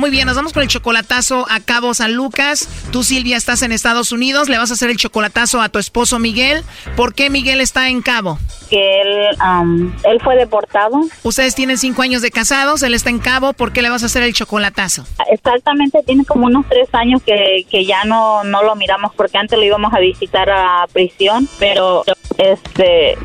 Muy 0.00 0.08
bien, 0.08 0.26
nos 0.26 0.34
vamos 0.34 0.54
con 0.54 0.62
el 0.62 0.68
chocolatazo 0.70 1.44
a 1.50 1.60
Cabo 1.60 1.92
San 1.92 2.14
Lucas. 2.14 2.70
Tú, 2.90 3.04
Silvia, 3.04 3.36
estás 3.36 3.60
en 3.60 3.70
Estados 3.70 4.12
Unidos. 4.12 4.48
Le 4.48 4.56
vas 4.56 4.70
a 4.70 4.72
hacer 4.72 4.88
el 4.88 4.96
chocolatazo 4.96 5.60
a 5.60 5.68
tu 5.68 5.78
esposo 5.78 6.18
Miguel. 6.18 6.64
¿Por 6.96 7.12
qué 7.12 7.28
Miguel 7.28 7.60
está 7.60 7.90
en 7.90 8.00
Cabo? 8.00 8.38
porque 8.70 9.00
él, 9.00 9.90
él 10.04 10.20
fue 10.22 10.36
deportado. 10.36 11.00
Ustedes 11.22 11.54
tienen 11.54 11.78
cinco 11.78 12.02
años 12.02 12.22
de 12.22 12.30
casados, 12.30 12.82
él 12.82 12.94
está 12.94 13.10
en 13.10 13.18
Cabo, 13.18 13.52
¿por 13.52 13.72
qué 13.72 13.82
le 13.82 13.90
vas 13.90 14.02
a 14.02 14.06
hacer 14.06 14.22
el 14.22 14.32
chocolatazo? 14.32 15.04
Exactamente, 15.30 16.02
tiene 16.04 16.24
como 16.24 16.46
unos 16.46 16.66
tres 16.68 16.88
años 16.92 17.22
que, 17.22 17.66
que 17.68 17.84
ya 17.84 18.04
no, 18.04 18.44
no 18.44 18.62
lo 18.62 18.76
miramos 18.76 19.12
porque 19.14 19.38
antes 19.38 19.58
lo 19.58 19.64
íbamos 19.64 19.92
a 19.92 19.98
visitar 19.98 20.48
a 20.50 20.86
prisión, 20.92 21.48
pero 21.58 22.04
este 22.38 23.18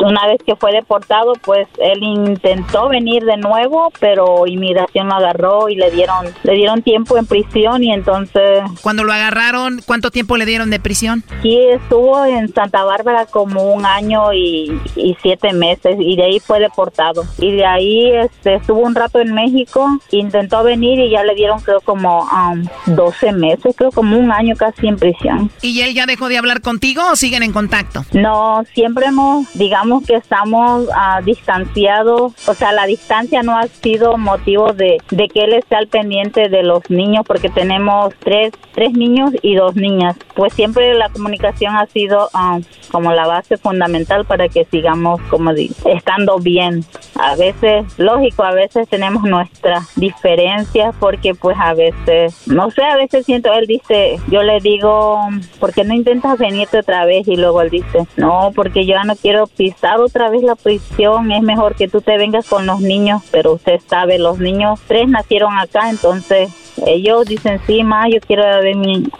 una 0.00 0.26
vez 0.26 0.38
que 0.44 0.56
fue 0.56 0.72
deportado, 0.72 1.32
pues 1.42 1.66
él 1.78 2.02
intentó 2.02 2.88
venir 2.88 3.24
de 3.24 3.36
nuevo, 3.36 3.92
pero 4.00 4.46
inmigración 4.46 5.08
lo 5.08 5.14
agarró 5.14 5.68
y 5.68 5.76
le 5.76 5.90
dieron 5.90 6.26
le 6.42 6.54
dieron 6.54 6.82
tiempo 6.82 7.16
en 7.18 7.26
prisión 7.26 7.82
y 7.82 7.92
entonces 7.92 8.62
cuando 8.82 9.04
lo 9.04 9.12
agarraron, 9.12 9.80
¿cuánto 9.84 10.10
tiempo 10.10 10.36
le 10.36 10.46
dieron 10.46 10.70
de 10.70 10.80
prisión? 10.80 11.24
Sí, 11.42 11.58
estuvo 11.70 12.24
en 12.24 12.52
Santa 12.52 12.84
Bárbara 12.84 13.26
como 13.26 13.72
un 13.72 13.84
año 13.84 14.32
y, 14.32 14.78
siete 15.22 15.52
meses 15.52 15.96
y 15.98 16.16
de 16.16 16.24
ahí 16.24 16.40
fue 16.40 16.60
deportado 16.60 17.24
y 17.38 17.52
de 17.52 17.64
ahí 17.64 18.10
este, 18.12 18.54
estuvo 18.54 18.80
un 18.80 18.94
rato 18.94 19.20
en 19.20 19.34
México, 19.34 19.98
intentó 20.10 20.62
venir 20.62 20.98
y 21.00 21.10
ya 21.10 21.22
le 21.24 21.34
dieron 21.34 21.60
creo 21.60 21.80
como 21.80 22.22
um, 22.22 22.64
12 22.86 23.32
meses, 23.32 23.74
creo 23.76 23.90
como 23.90 24.18
un 24.18 24.30
año 24.30 24.54
casi 24.56 24.86
en 24.86 24.96
prisión. 24.96 25.50
¿Y 25.62 25.80
él 25.80 25.94
ya 25.94 26.06
dejó 26.06 26.28
de 26.28 26.38
hablar 26.38 26.60
contigo 26.60 27.02
o 27.10 27.16
siguen 27.16 27.42
en 27.42 27.52
contacto? 27.52 28.04
No, 28.12 28.64
siempre 28.74 29.06
hemos, 29.06 29.52
digamos 29.54 29.87
que 30.06 30.14
estamos 30.14 30.84
uh, 30.84 31.24
distanciados, 31.24 32.32
o 32.48 32.54
sea, 32.54 32.72
la 32.72 32.86
distancia 32.86 33.42
no 33.42 33.56
ha 33.56 33.66
sido 33.66 34.16
motivo 34.16 34.72
de, 34.72 34.98
de 35.10 35.28
que 35.28 35.44
él 35.44 35.54
esté 35.54 35.76
al 35.76 35.88
pendiente 35.88 36.48
de 36.48 36.62
los 36.62 36.88
niños 36.90 37.24
porque 37.26 37.48
tenemos 37.48 38.14
tres, 38.20 38.52
tres 38.74 38.92
niños 38.92 39.30
y 39.42 39.54
dos 39.54 39.74
niñas. 39.74 40.16
Pues 40.34 40.52
siempre 40.52 40.94
la 40.94 41.08
comunicación 41.08 41.74
ha 41.76 41.86
sido 41.86 42.28
uh, 42.34 42.60
como 42.92 43.12
la 43.12 43.26
base 43.26 43.56
fundamental 43.56 44.24
para 44.24 44.48
que 44.48 44.64
sigamos 44.64 45.20
como 45.30 45.50
estando 45.50 46.38
bien. 46.38 46.84
A 47.18 47.34
veces, 47.36 47.84
lógico, 47.98 48.44
a 48.44 48.52
veces 48.52 48.88
tenemos 48.88 49.22
nuestras 49.24 49.94
diferencias 49.96 50.94
porque 51.00 51.34
pues 51.34 51.56
a 51.58 51.74
veces, 51.74 52.46
no 52.46 52.70
sé, 52.70 52.82
a 52.82 52.96
veces 52.96 53.26
siento, 53.26 53.52
él 53.52 53.66
dice, 53.66 54.18
yo 54.28 54.42
le 54.42 54.60
digo, 54.60 55.18
¿por 55.58 55.72
qué 55.72 55.84
no 55.84 55.94
intentas 55.94 56.38
venirte 56.38 56.78
otra 56.78 57.04
vez? 57.04 57.26
Y 57.26 57.36
luego 57.36 57.62
él 57.62 57.70
dice, 57.70 58.06
no, 58.16 58.52
porque 58.54 58.86
yo 58.86 58.94
ya 58.94 59.04
no 59.04 59.16
quiero 59.16 59.46
pisar 59.46 59.77
otra 59.98 60.30
vez 60.30 60.42
la 60.42 60.56
prisión, 60.56 61.30
es 61.32 61.42
mejor 61.42 61.74
que 61.74 61.88
tú 61.88 62.00
te 62.00 62.16
vengas 62.18 62.46
con 62.46 62.66
los 62.66 62.80
niños, 62.80 63.22
pero 63.30 63.54
usted 63.54 63.80
sabe, 63.88 64.18
los 64.18 64.38
niños, 64.38 64.80
tres 64.86 65.08
nacieron 65.08 65.58
acá, 65.58 65.90
entonces 65.90 66.50
ellos 66.86 67.26
dicen, 67.26 67.60
sí, 67.66 67.82
ma, 67.82 68.08
yo 68.08 68.20
quiero 68.20 68.42
ver 68.42 68.76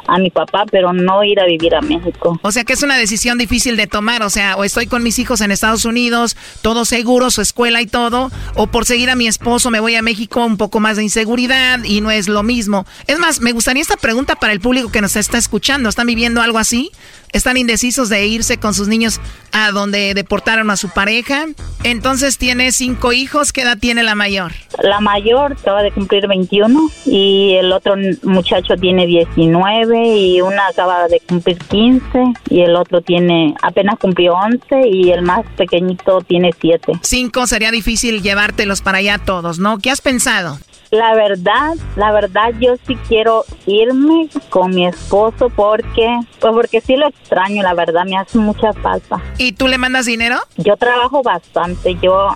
a 0.07 0.19
mi 0.19 0.31
papá, 0.31 0.65
pero 0.71 0.93
no 0.93 1.25
ir 1.25 1.41
a 1.41 1.47
vivir 1.47 1.75
a 1.75 1.81
México. 1.81 2.39
O 2.43 2.53
sea 2.53 2.65
que 2.65 2.73
es 2.73 2.83
una 2.83 2.97
decisión 2.97 3.39
difícil 3.39 3.77
de 3.77 3.87
tomar, 3.87 4.23
o 4.23 4.31
sea, 4.31 4.57
o 4.57 4.65
estoy 4.65 4.87
con 4.87 5.03
mis 5.03 5.19
hijos 5.19 5.41
en 5.41 5.51
Estados 5.51 5.85
Unidos, 5.85 6.37
todo 6.63 6.85
seguro, 6.85 7.31
su 7.31 7.41
escuela 7.41 7.81
y 7.81 7.87
todo, 7.87 8.31
o 8.55 8.67
por 8.69 8.85
seguir 8.85 9.11
a 9.11 9.17
mi 9.17 9.27
esposo 9.27 9.71
me 9.71 9.81
voy 9.81 9.95
a 9.97 10.03
México, 10.03 10.45
un 10.45 10.57
poco 10.57 10.81
más 10.81 10.97
de 10.97 11.03
inseguridad 11.03 11.83
y 11.85 12.01
no 12.01 12.11
es 12.11 12.29
lo 12.29 12.43
mismo. 12.43 12.87
Es 13.07 13.19
más, 13.19 13.41
me 13.41 13.53
gustaría 13.53 13.83
esta 13.83 13.97
pregunta 13.97 14.37
para 14.37 14.53
el 14.53 14.61
público 14.61 14.91
que 14.91 15.01
nos 15.01 15.17
está 15.17 15.39
escuchando. 15.39 15.89
¿Están 15.89 16.07
viviendo 16.07 16.41
algo 16.41 16.59
así? 16.59 16.91
Están 17.33 17.57
indecisos 17.57 18.09
de 18.09 18.27
irse 18.27 18.59
con 18.59 18.75
sus 18.75 18.89
niños 18.89 19.21
a 19.53 19.71
donde 19.71 20.15
deportaron 20.15 20.71
a 20.71 20.77
su 20.77 20.89
pareja. 20.89 21.47
Entonces 21.85 22.39
tiene 22.39 22.73
cinco 22.73 23.13
hijos. 23.13 23.53
¿Qué 23.53 23.63
edad 23.63 23.79
tiene 23.79 24.03
la 24.03 24.15
mayor? 24.15 24.53
La 24.83 25.01
mayor 25.01 25.53
acaba 25.53 25.83
de 25.83 25.91
cumplir 25.91 26.27
21 26.27 26.91
y 27.07 27.55
el 27.55 27.73
otro 27.73 27.95
muchacho 28.23 28.75
tiene 28.77 29.07
19 29.07 30.17
y 30.17 30.41
una 30.41 30.69
acaba 30.69 31.09
de 31.09 31.21
cumplir 31.21 31.59
15 31.59 32.09
y 32.51 32.63
el 32.63 32.77
otro 32.77 33.01
tiene 33.01 33.55
apenas 33.63 33.99
cumplió 33.99 34.35
11 34.35 34.89
y 34.89 35.11
el 35.11 35.23
más 35.23 35.45
pequeñito 35.57 36.21
tiene 36.23 36.51
7. 36.61 36.93
Cinco 37.03 37.47
sería 37.47 37.71
difícil 37.71 38.23
llevártelos 38.23 38.83
para 38.83 38.99
allá 38.99 39.19
todos, 39.19 39.59
¿no? 39.59 39.79
¿Qué 39.79 39.91
has 39.91 40.01
pensado? 40.01 40.59
La 40.91 41.15
verdad, 41.15 41.75
la 41.97 42.13
verdad 42.13 42.55
yo 42.59 42.77
sí 42.87 42.97
quiero 43.09 43.45
irme 43.67 44.29
con 44.49 44.71
mi 44.75 44.87
esposo 44.87 45.51
porque, 45.51 46.21
pues 46.41 46.55
porque 46.55 46.81
sí 46.81 46.97
lo 46.97 47.09
extraño, 47.09 47.63
la 47.63 47.75
verdad 47.75 48.05
me 48.05 48.17
hace 48.17 48.39
mucha 48.39 48.73
falta. 48.73 49.21
¿Y 49.37 49.53
tú 49.53 49.69
le 49.69 49.77
mandas 49.77 50.07
dinero? 50.07 50.39
Yo 50.57 50.77
trabajo 50.77 51.23
bastante, 51.23 51.97
yo 52.01 52.29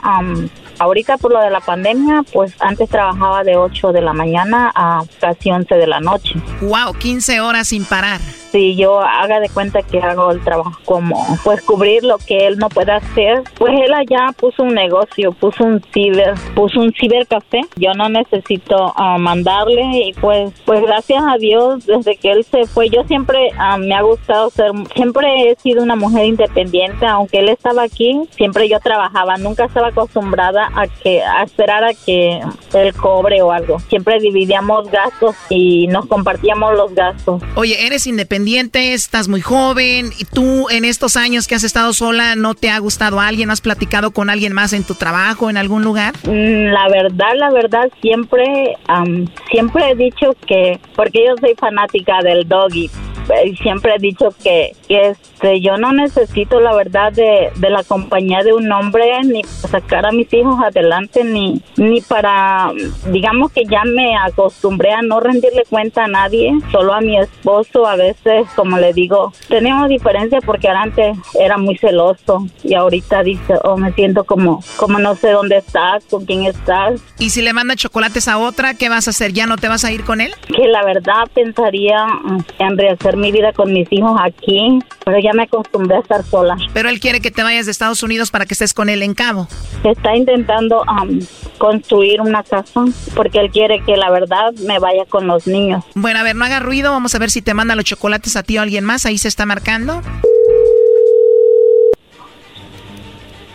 ahorita 0.78 1.16
por 1.16 1.32
lo 1.32 1.40
de 1.40 1.50
la 1.50 1.60
pandemia, 1.60 2.24
pues 2.32 2.54
antes 2.60 2.90
trabajaba 2.90 3.42
de 3.42 3.56
8 3.56 3.92
de 3.92 4.02
la 4.02 4.12
mañana 4.12 4.70
a 4.74 5.02
casi 5.20 5.50
11 5.50 5.74
de 5.74 5.86
la 5.86 6.00
noche. 6.00 6.34
Wow, 6.60 6.94
15 6.98 7.40
horas 7.40 7.68
sin 7.68 7.84
parar 7.84 8.20
si 8.52 8.76
yo 8.76 9.00
haga 9.00 9.40
de 9.40 9.48
cuenta 9.48 9.82
que 9.82 9.98
hago 9.98 10.30
el 10.30 10.44
trabajo 10.44 10.78
como 10.84 11.16
pues 11.42 11.62
cubrir 11.62 12.04
lo 12.04 12.18
que 12.18 12.46
él 12.46 12.58
no 12.58 12.68
puede 12.68 12.92
hacer, 12.92 13.42
pues 13.58 13.72
él 13.72 13.92
allá 13.94 14.30
puso 14.36 14.62
un 14.62 14.74
negocio, 14.74 15.32
puso 15.32 15.64
un 15.64 15.82
ciber, 15.92 16.34
puso 16.54 16.80
un 16.80 16.92
cibercafé. 16.92 17.62
Yo 17.76 17.94
no 17.94 18.10
necesito 18.10 18.92
ah, 18.94 19.16
mandarle 19.18 19.82
y 20.06 20.12
pues 20.12 20.52
pues 20.66 20.82
gracias 20.82 21.22
a 21.26 21.38
Dios 21.38 21.86
desde 21.86 22.16
que 22.16 22.32
él 22.32 22.44
se 22.44 22.66
fue 22.66 22.90
yo 22.90 23.04
siempre 23.04 23.50
ah, 23.56 23.78
me 23.78 23.94
ha 23.94 24.02
gustado 24.02 24.50
ser 24.50 24.70
siempre 24.94 25.26
he 25.50 25.56
sido 25.56 25.82
una 25.82 25.96
mujer 25.96 26.26
independiente, 26.26 27.06
aunque 27.06 27.38
él 27.38 27.48
estaba 27.48 27.84
aquí, 27.84 28.20
siempre 28.36 28.68
yo 28.68 28.78
trabajaba, 28.80 29.38
nunca 29.38 29.64
estaba 29.64 29.88
acostumbrada 29.88 30.70
a 30.74 30.86
que 30.86 31.22
a 31.22 31.42
esperar 31.42 31.84
a 31.84 31.94
que 31.94 32.40
él 32.74 32.92
cobre 32.94 33.40
o 33.40 33.50
algo. 33.50 33.80
Siempre 33.88 34.18
dividíamos 34.20 34.90
gastos 34.90 35.36
y 35.48 35.86
nos 35.86 36.06
compartíamos 36.06 36.76
los 36.76 36.94
gastos. 36.94 37.42
Oye, 37.56 37.86
eres 37.86 38.06
independiente 38.06 38.41
estás 38.48 39.28
muy 39.28 39.40
joven, 39.40 40.10
y 40.18 40.24
tú 40.24 40.68
en 40.70 40.84
estos 40.84 41.16
años 41.16 41.46
que 41.46 41.54
has 41.54 41.64
estado 41.64 41.92
sola, 41.92 42.36
¿no 42.36 42.54
te 42.54 42.70
ha 42.70 42.78
gustado 42.78 43.20
alguien? 43.20 43.50
¿Has 43.50 43.60
platicado 43.60 44.10
con 44.12 44.30
alguien 44.30 44.52
más 44.52 44.72
en 44.72 44.84
tu 44.84 44.94
trabajo, 44.94 45.50
en 45.50 45.56
algún 45.56 45.82
lugar? 45.82 46.14
Mm, 46.24 46.72
la 46.72 46.88
verdad, 46.88 47.32
la 47.36 47.50
verdad, 47.50 47.90
siempre, 48.00 48.44
siempre 49.50 49.90
he 49.90 49.94
dicho 49.94 50.34
que, 50.46 50.78
porque 50.94 51.24
yo 51.26 51.34
soy 51.40 51.54
fanática 51.54 52.22
del 52.22 52.48
doggy, 52.48 52.90
siempre 53.60 53.94
he 53.96 53.98
dicho 53.98 54.28
que, 54.42 54.72
este 54.88 55.60
yo 55.60 55.76
no 55.76 55.92
necesito 55.92 56.60
la 56.60 56.74
verdad 56.74 57.12
de, 57.12 57.50
la 57.68 57.82
compañía 57.84 58.42
de 58.42 58.52
un 58.52 58.70
hombre 58.70 59.04
ni 59.24 59.42
para 59.42 59.80
sacar 59.80 60.06
a 60.06 60.12
mis 60.12 60.32
hijos 60.32 60.56
adelante 60.62 61.24
ni 61.24 61.62
ni 61.76 62.00
para 62.00 62.70
digamos 63.06 63.50
que 63.52 63.64
ya 63.64 63.82
me 63.84 64.16
acostumbré 64.16 64.92
a 64.92 65.02
no 65.02 65.20
rendirle 65.20 65.64
cuenta 65.68 66.04
a 66.04 66.08
nadie 66.08 66.52
solo 66.70 66.92
a 66.92 67.00
mi 67.00 67.18
esposo 67.18 67.86
a 67.86 67.96
veces 67.96 68.31
como 68.54 68.78
le 68.78 68.92
digo 68.92 69.32
tenemos 69.48 69.88
diferencia 69.88 70.40
porque 70.44 70.68
antes 70.68 71.16
era 71.38 71.56
muy 71.56 71.76
celoso 71.76 72.46
y 72.62 72.74
ahorita 72.74 73.22
dice 73.22 73.54
oh 73.64 73.76
me 73.76 73.92
siento 73.92 74.24
como 74.24 74.62
como 74.76 74.98
no 74.98 75.14
sé 75.14 75.30
dónde 75.30 75.58
estás 75.58 76.04
con 76.06 76.24
quién 76.24 76.44
estás 76.44 77.00
y 77.18 77.30
si 77.30 77.42
le 77.42 77.52
manda 77.52 77.76
chocolates 77.76 78.28
a 78.28 78.38
otra 78.38 78.74
qué 78.74 78.88
vas 78.88 79.06
a 79.06 79.10
hacer 79.10 79.32
ya 79.32 79.46
no 79.46 79.56
te 79.56 79.68
vas 79.68 79.84
a 79.84 79.92
ir 79.92 80.04
con 80.04 80.20
él 80.20 80.32
que 80.48 80.66
la 80.68 80.84
verdad 80.84 81.24
pensaría 81.34 82.06
en 82.58 82.78
rehacer 82.78 83.16
mi 83.16 83.32
vida 83.32 83.52
con 83.52 83.72
mis 83.72 83.90
hijos 83.90 84.18
aquí, 84.22 84.78
pero 85.04 85.18
ya 85.18 85.32
me 85.32 85.44
acostumbré 85.44 85.96
a 85.96 86.00
estar 86.00 86.24
sola. 86.24 86.56
Pero 86.72 86.88
él 86.88 87.00
quiere 87.00 87.20
que 87.20 87.30
te 87.30 87.42
vayas 87.42 87.66
de 87.66 87.72
Estados 87.72 88.02
Unidos 88.02 88.30
para 88.30 88.46
que 88.46 88.54
estés 88.54 88.74
con 88.74 88.88
él 88.88 89.02
en 89.02 89.14
Cabo. 89.14 89.48
Está 89.84 90.14
intentando 90.14 90.82
um, 90.82 91.20
construir 91.58 92.20
una 92.20 92.42
casa 92.42 92.84
porque 93.14 93.38
él 93.40 93.50
quiere 93.50 93.82
que 93.84 93.96
la 93.96 94.10
verdad 94.10 94.52
me 94.66 94.78
vaya 94.78 95.04
con 95.08 95.26
los 95.26 95.46
niños. 95.46 95.84
Bueno, 95.94 96.20
a 96.20 96.22
ver, 96.22 96.36
no 96.36 96.44
haga 96.44 96.60
ruido, 96.60 96.92
vamos 96.92 97.14
a 97.14 97.18
ver 97.18 97.30
si 97.30 97.42
te 97.42 97.54
manda 97.54 97.74
los 97.74 97.84
chocolates 97.84 98.21
a 98.36 98.42
ti 98.42 98.58
o 98.58 98.62
alguien 98.62 98.84
más, 98.84 99.04
ahí 99.04 99.18
se 99.18 99.28
está 99.28 99.46
marcando. 99.46 100.02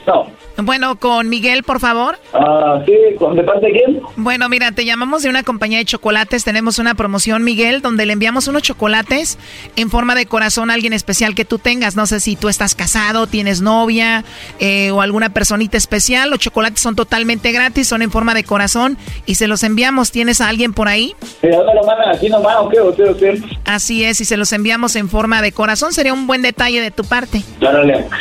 No. 0.06 0.37
Bueno, 0.58 0.98
con 1.00 1.30
Miguel, 1.30 1.64
por 1.64 1.80
favor. 1.80 2.18
Ah, 2.34 2.82
sí, 2.86 2.92
¿de 2.92 3.44
parte 3.44 3.68
de 3.68 3.72
quién? 3.72 4.02
Bueno, 4.16 4.50
mira, 4.50 4.72
te 4.72 4.86
llamamos 4.86 5.22
de 5.22 5.30
una 5.30 5.44
compañía 5.44 5.78
de 5.78 5.86
chocolates. 5.86 6.44
Tenemos 6.44 6.80
una 6.80 6.96
promoción, 6.96 7.44
Miguel, 7.44 7.82
donde 7.82 8.06
le 8.08 8.14
enviamos 8.14 8.48
unos 8.48 8.64
chocolates 8.64 9.38
en 9.76 9.92
forma 9.92 10.16
de 10.16 10.26
corazón 10.26 10.72
a 10.72 10.74
alguien 10.74 10.94
especial 10.94 11.36
que 11.36 11.46
tú 11.46 11.60
tengas. 11.60 11.96
No 11.96 12.08
sé 12.08 12.20
si 12.20 12.36
tú 12.36 12.50
estás 12.50 12.74
casado, 12.74 13.28
tienes 13.28 13.62
novia 13.62 14.24
eh, 14.60 14.90
o 14.92 15.02
alguna 15.02 15.30
personita 15.30 15.78
especial. 15.78 16.32
Los 16.32 16.40
chocolates 16.40 16.82
son 16.82 16.96
totalmente 16.96 17.52
gratis, 17.52 17.88
son 17.88 18.02
en 18.02 18.10
forma 18.10 18.34
de 18.34 18.44
corazón 18.44 18.98
y 19.28 19.36
se 19.36 19.48
los 19.48 19.64
enviamos. 19.64 20.12
¿Tienes 20.12 20.42
a 20.42 20.48
alguien 20.48 20.74
por 20.74 20.88
ahí? 20.88 21.16
¿De 21.44 21.52
dónde 21.52 21.76
lo 21.76 21.84
mandan 21.86 22.16
aquí 22.16 22.30
nomás 22.30 22.56
o 22.60 22.70
qué? 22.70 22.80
¿O 22.80 22.96
qué, 22.96 23.04
o 23.04 23.16
qué? 23.16 23.42
Así 23.66 24.04
es, 24.04 24.22
y 24.22 24.26
se 24.26 24.38
los 24.38 24.52
enviamos 24.54 24.96
en 24.96 25.08
forma 25.08 25.44
de 25.44 25.52
corazón. 25.52 25.94
Sería 25.94 26.14
un 26.14 26.26
buen 26.26 26.42
detalle 26.42 26.82
de 26.82 26.90
tu 26.90 27.04
parte. 27.04 27.44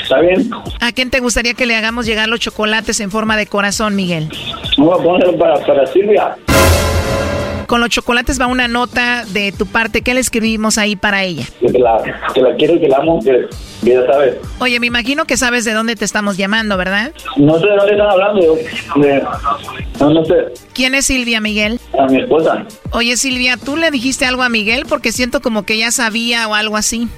¿está 0.03 0.21
bien? 0.21 0.51
¿A 0.81 0.93
quién 0.93 1.09
te 1.09 1.21
gustaría 1.21 1.55
que 1.55 1.65
le 1.65 1.77
hagamos 1.77 2.05
llegar 2.05 2.26
los 2.27 2.41
chocolates 2.41 3.01
en 3.01 3.11
forma 3.11 3.37
de 3.37 3.47
corazón, 3.47 3.95
Miguel? 3.97 4.29
Voy 4.77 4.99
a 4.99 5.03
poner 5.03 5.39
para, 5.39 5.55
para 5.67 5.87
Silvia. 5.87 6.37
Con 7.67 7.81
los 7.81 7.91
chocolates 7.91 8.41
va 8.41 8.47
una 8.47 8.69
nota 8.69 9.25
de 9.25 9.51
tu 9.51 9.67
parte. 9.67 10.03
¿Qué 10.03 10.15
le 10.15 10.21
escribimos 10.21 10.79
ahí 10.79 10.95
para 10.95 11.25
ella? 11.25 11.45
Que 11.61 11.79
la, 11.79 12.01
que 12.33 12.41
la 12.41 12.55
quiero, 12.55 12.79
que 12.79 12.87
la 12.87 12.99
amo, 12.99 13.21
que, 13.21 13.49
ya 13.83 14.07
sabes. 14.07 14.37
Oye, 14.61 14.79
me 14.79 14.87
imagino 14.87 15.25
que 15.25 15.37
sabes 15.37 15.65
de 15.65 15.73
dónde 15.73 15.97
te 15.97 16.05
estamos 16.05 16.37
llamando, 16.37 16.77
¿verdad? 16.77 17.13
No 17.37 17.59
sé 17.59 17.67
de 17.67 17.77
dónde 17.77 17.93
están 17.93 18.09
hablando. 18.09 18.41
De, 18.97 19.25
no, 19.99 20.11
no 20.11 20.25
sé. 20.25 20.35
¿Quién 20.75 20.95
es 20.95 21.07
Silvia, 21.07 21.41
Miguel? 21.41 21.81
A 21.99 22.07
mi 22.07 22.21
esposa. 22.21 22.65
Oye, 22.93 23.17
Silvia, 23.17 23.57
¿tú 23.57 23.77
le 23.77 23.91
dijiste 23.91 24.27
algo 24.27 24.45
a 24.45 24.49
Miguel? 24.49 24.85
Porque 24.89 25.11
siento 25.11 25.41
como 25.41 25.65
que 25.65 25.77
ya 25.77 25.91
sabía 25.91 26.47
o 26.47 26.55
algo 26.55 26.77
así. 26.77 27.09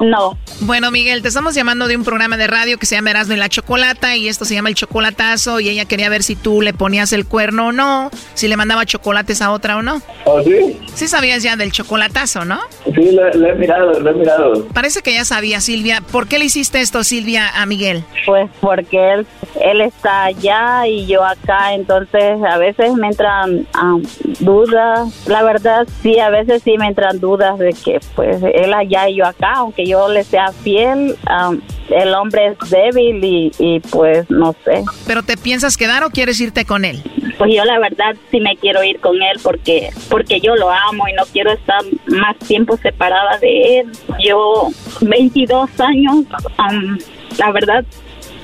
No, 0.00 0.38
Bueno, 0.60 0.90
Miguel, 0.90 1.22
te 1.22 1.28
estamos 1.28 1.54
llamando 1.54 1.86
de 1.86 1.96
un 1.96 2.04
programa 2.04 2.36
de 2.36 2.46
radio 2.46 2.78
que 2.78 2.86
se 2.86 2.94
llama 2.94 3.10
Erasmo 3.10 3.34
y 3.34 3.36
la 3.36 3.48
Chocolata 3.48 4.16
y 4.16 4.28
esto 4.28 4.44
se 4.44 4.54
llama 4.54 4.68
El 4.68 4.74
Chocolatazo 4.74 5.60
y 5.60 5.68
ella 5.68 5.84
quería 5.84 6.08
ver 6.08 6.22
si 6.22 6.34
tú 6.34 6.62
le 6.62 6.72
ponías 6.72 7.12
el 7.12 7.26
cuerno 7.26 7.68
o 7.68 7.72
no, 7.72 8.10
si 8.34 8.48
le 8.48 8.56
mandaba 8.56 8.86
chocolates 8.86 9.42
a 9.42 9.52
otra 9.52 9.76
o 9.76 9.82
no. 9.82 10.00
¿Oh, 10.24 10.42
sí? 10.42 10.78
Sí 10.94 11.08
sabías 11.08 11.42
ya 11.42 11.56
del 11.56 11.72
chocolatazo, 11.72 12.44
¿no? 12.44 12.60
Sí, 12.94 13.12
lo, 13.12 13.28
he 13.28 13.54
mirado, 13.54 13.98
lo 14.00 14.10
he 14.10 14.14
mirado. 14.14 14.66
Parece 14.68 15.02
que 15.02 15.14
ya 15.14 15.24
sabía, 15.24 15.60
Silvia. 15.60 16.02
¿Por 16.12 16.28
qué 16.28 16.38
le 16.38 16.46
hiciste 16.46 16.80
esto, 16.80 17.04
Silvia, 17.04 17.48
a 17.54 17.66
Miguel? 17.66 18.04
Pues 18.26 18.50
porque 18.60 19.14
él, 19.14 19.26
él 19.60 19.80
está 19.80 20.24
allá 20.24 20.86
y 20.86 21.06
yo 21.06 21.24
acá, 21.24 21.74
entonces 21.74 22.38
a 22.48 22.58
veces 22.58 22.94
me 22.94 23.08
entran 23.08 23.66
um, 23.82 24.02
dudas. 24.40 25.26
La 25.26 25.42
verdad, 25.42 25.86
sí, 26.02 26.18
a 26.18 26.30
veces 26.30 26.62
sí 26.62 26.76
me 26.78 26.86
entran 26.86 27.20
dudas 27.20 27.58
de 27.58 27.72
que 27.72 28.00
pues 28.14 28.42
él 28.42 28.72
allá 28.74 29.08
y 29.08 29.16
yo 29.16 29.26
acá, 29.26 29.54
aunque 29.56 29.81
yo 29.86 30.08
le 30.08 30.24
sea 30.24 30.52
fiel, 30.52 31.16
um, 31.28 31.60
el 31.90 32.14
hombre 32.14 32.48
es 32.48 32.70
débil 32.70 33.22
y, 33.24 33.52
y 33.58 33.80
pues 33.80 34.30
no 34.30 34.54
sé. 34.64 34.84
¿Pero 35.06 35.22
te 35.22 35.36
piensas 35.36 35.76
quedar 35.76 36.04
o 36.04 36.10
quieres 36.10 36.40
irte 36.40 36.64
con 36.64 36.84
él? 36.84 37.02
Pues 37.38 37.54
yo 37.54 37.64
la 37.64 37.78
verdad 37.78 38.14
sí 38.30 38.40
me 38.40 38.56
quiero 38.56 38.82
ir 38.84 39.00
con 39.00 39.16
él 39.16 39.38
porque 39.42 39.90
porque 40.08 40.40
yo 40.40 40.54
lo 40.56 40.70
amo 40.70 41.08
y 41.08 41.12
no 41.12 41.24
quiero 41.32 41.52
estar 41.52 41.82
más 42.06 42.38
tiempo 42.38 42.76
separada 42.76 43.38
de 43.38 43.80
él. 43.80 43.92
Yo 44.24 44.68
22 45.00 45.68
años, 45.80 46.24
um, 46.58 46.98
la 47.38 47.52
verdad 47.52 47.84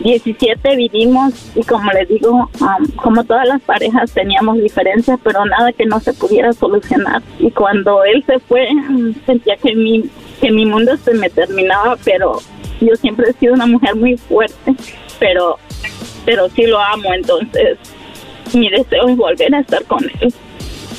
17 0.00 0.76
vivimos 0.76 1.50
y 1.56 1.62
como 1.62 1.90
les 1.92 2.08
digo, 2.08 2.50
um, 2.60 2.90
como 2.96 3.24
todas 3.24 3.46
las 3.48 3.60
parejas 3.62 4.12
teníamos 4.12 4.58
diferencias, 4.58 5.18
pero 5.22 5.44
nada 5.44 5.72
que 5.72 5.86
no 5.86 6.00
se 6.00 6.12
pudiera 6.12 6.52
solucionar. 6.52 7.22
Y 7.38 7.50
cuando 7.50 8.04
él 8.04 8.22
se 8.26 8.38
fue, 8.38 8.68
sentía 9.26 9.56
que 9.56 9.74
mi, 9.74 10.04
que 10.40 10.50
mi 10.50 10.66
mundo 10.66 10.96
se 10.98 11.14
me 11.14 11.30
terminaba, 11.30 11.96
pero 12.04 12.38
yo 12.80 12.94
siempre 12.96 13.30
he 13.30 13.32
sido 13.34 13.54
una 13.54 13.66
mujer 13.66 13.94
muy 13.96 14.16
fuerte, 14.16 14.74
pero, 15.18 15.58
pero 16.24 16.48
sí 16.50 16.66
lo 16.66 16.78
amo, 16.78 17.12
entonces 17.12 17.78
mi 18.54 18.68
deseo 18.70 19.08
es 19.08 19.16
volver 19.16 19.54
a 19.54 19.60
estar 19.60 19.84
con 19.84 20.04
él. 20.20 20.32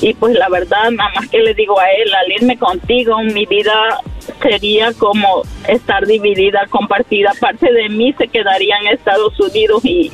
Y 0.02 0.14
pues 0.14 0.34
la 0.34 0.48
verdad, 0.48 0.90
nada 0.92 1.10
más 1.14 1.28
que 1.28 1.38
le 1.38 1.52
digo 1.54 1.78
a 1.78 1.90
él, 1.90 2.10
al 2.14 2.32
irme 2.32 2.56
contigo, 2.56 3.18
mi 3.22 3.44
vida 3.44 4.00
sería 4.40 4.92
como 4.94 5.42
estar 5.68 6.06
dividida, 6.06 6.66
compartida. 6.70 7.32
Parte 7.38 7.70
de 7.70 7.88
mí 7.90 8.14
se 8.16 8.28
quedaría 8.28 8.76
en 8.78 8.88
Estados 8.88 9.38
Unidos 9.38 9.84
y, 9.84 10.10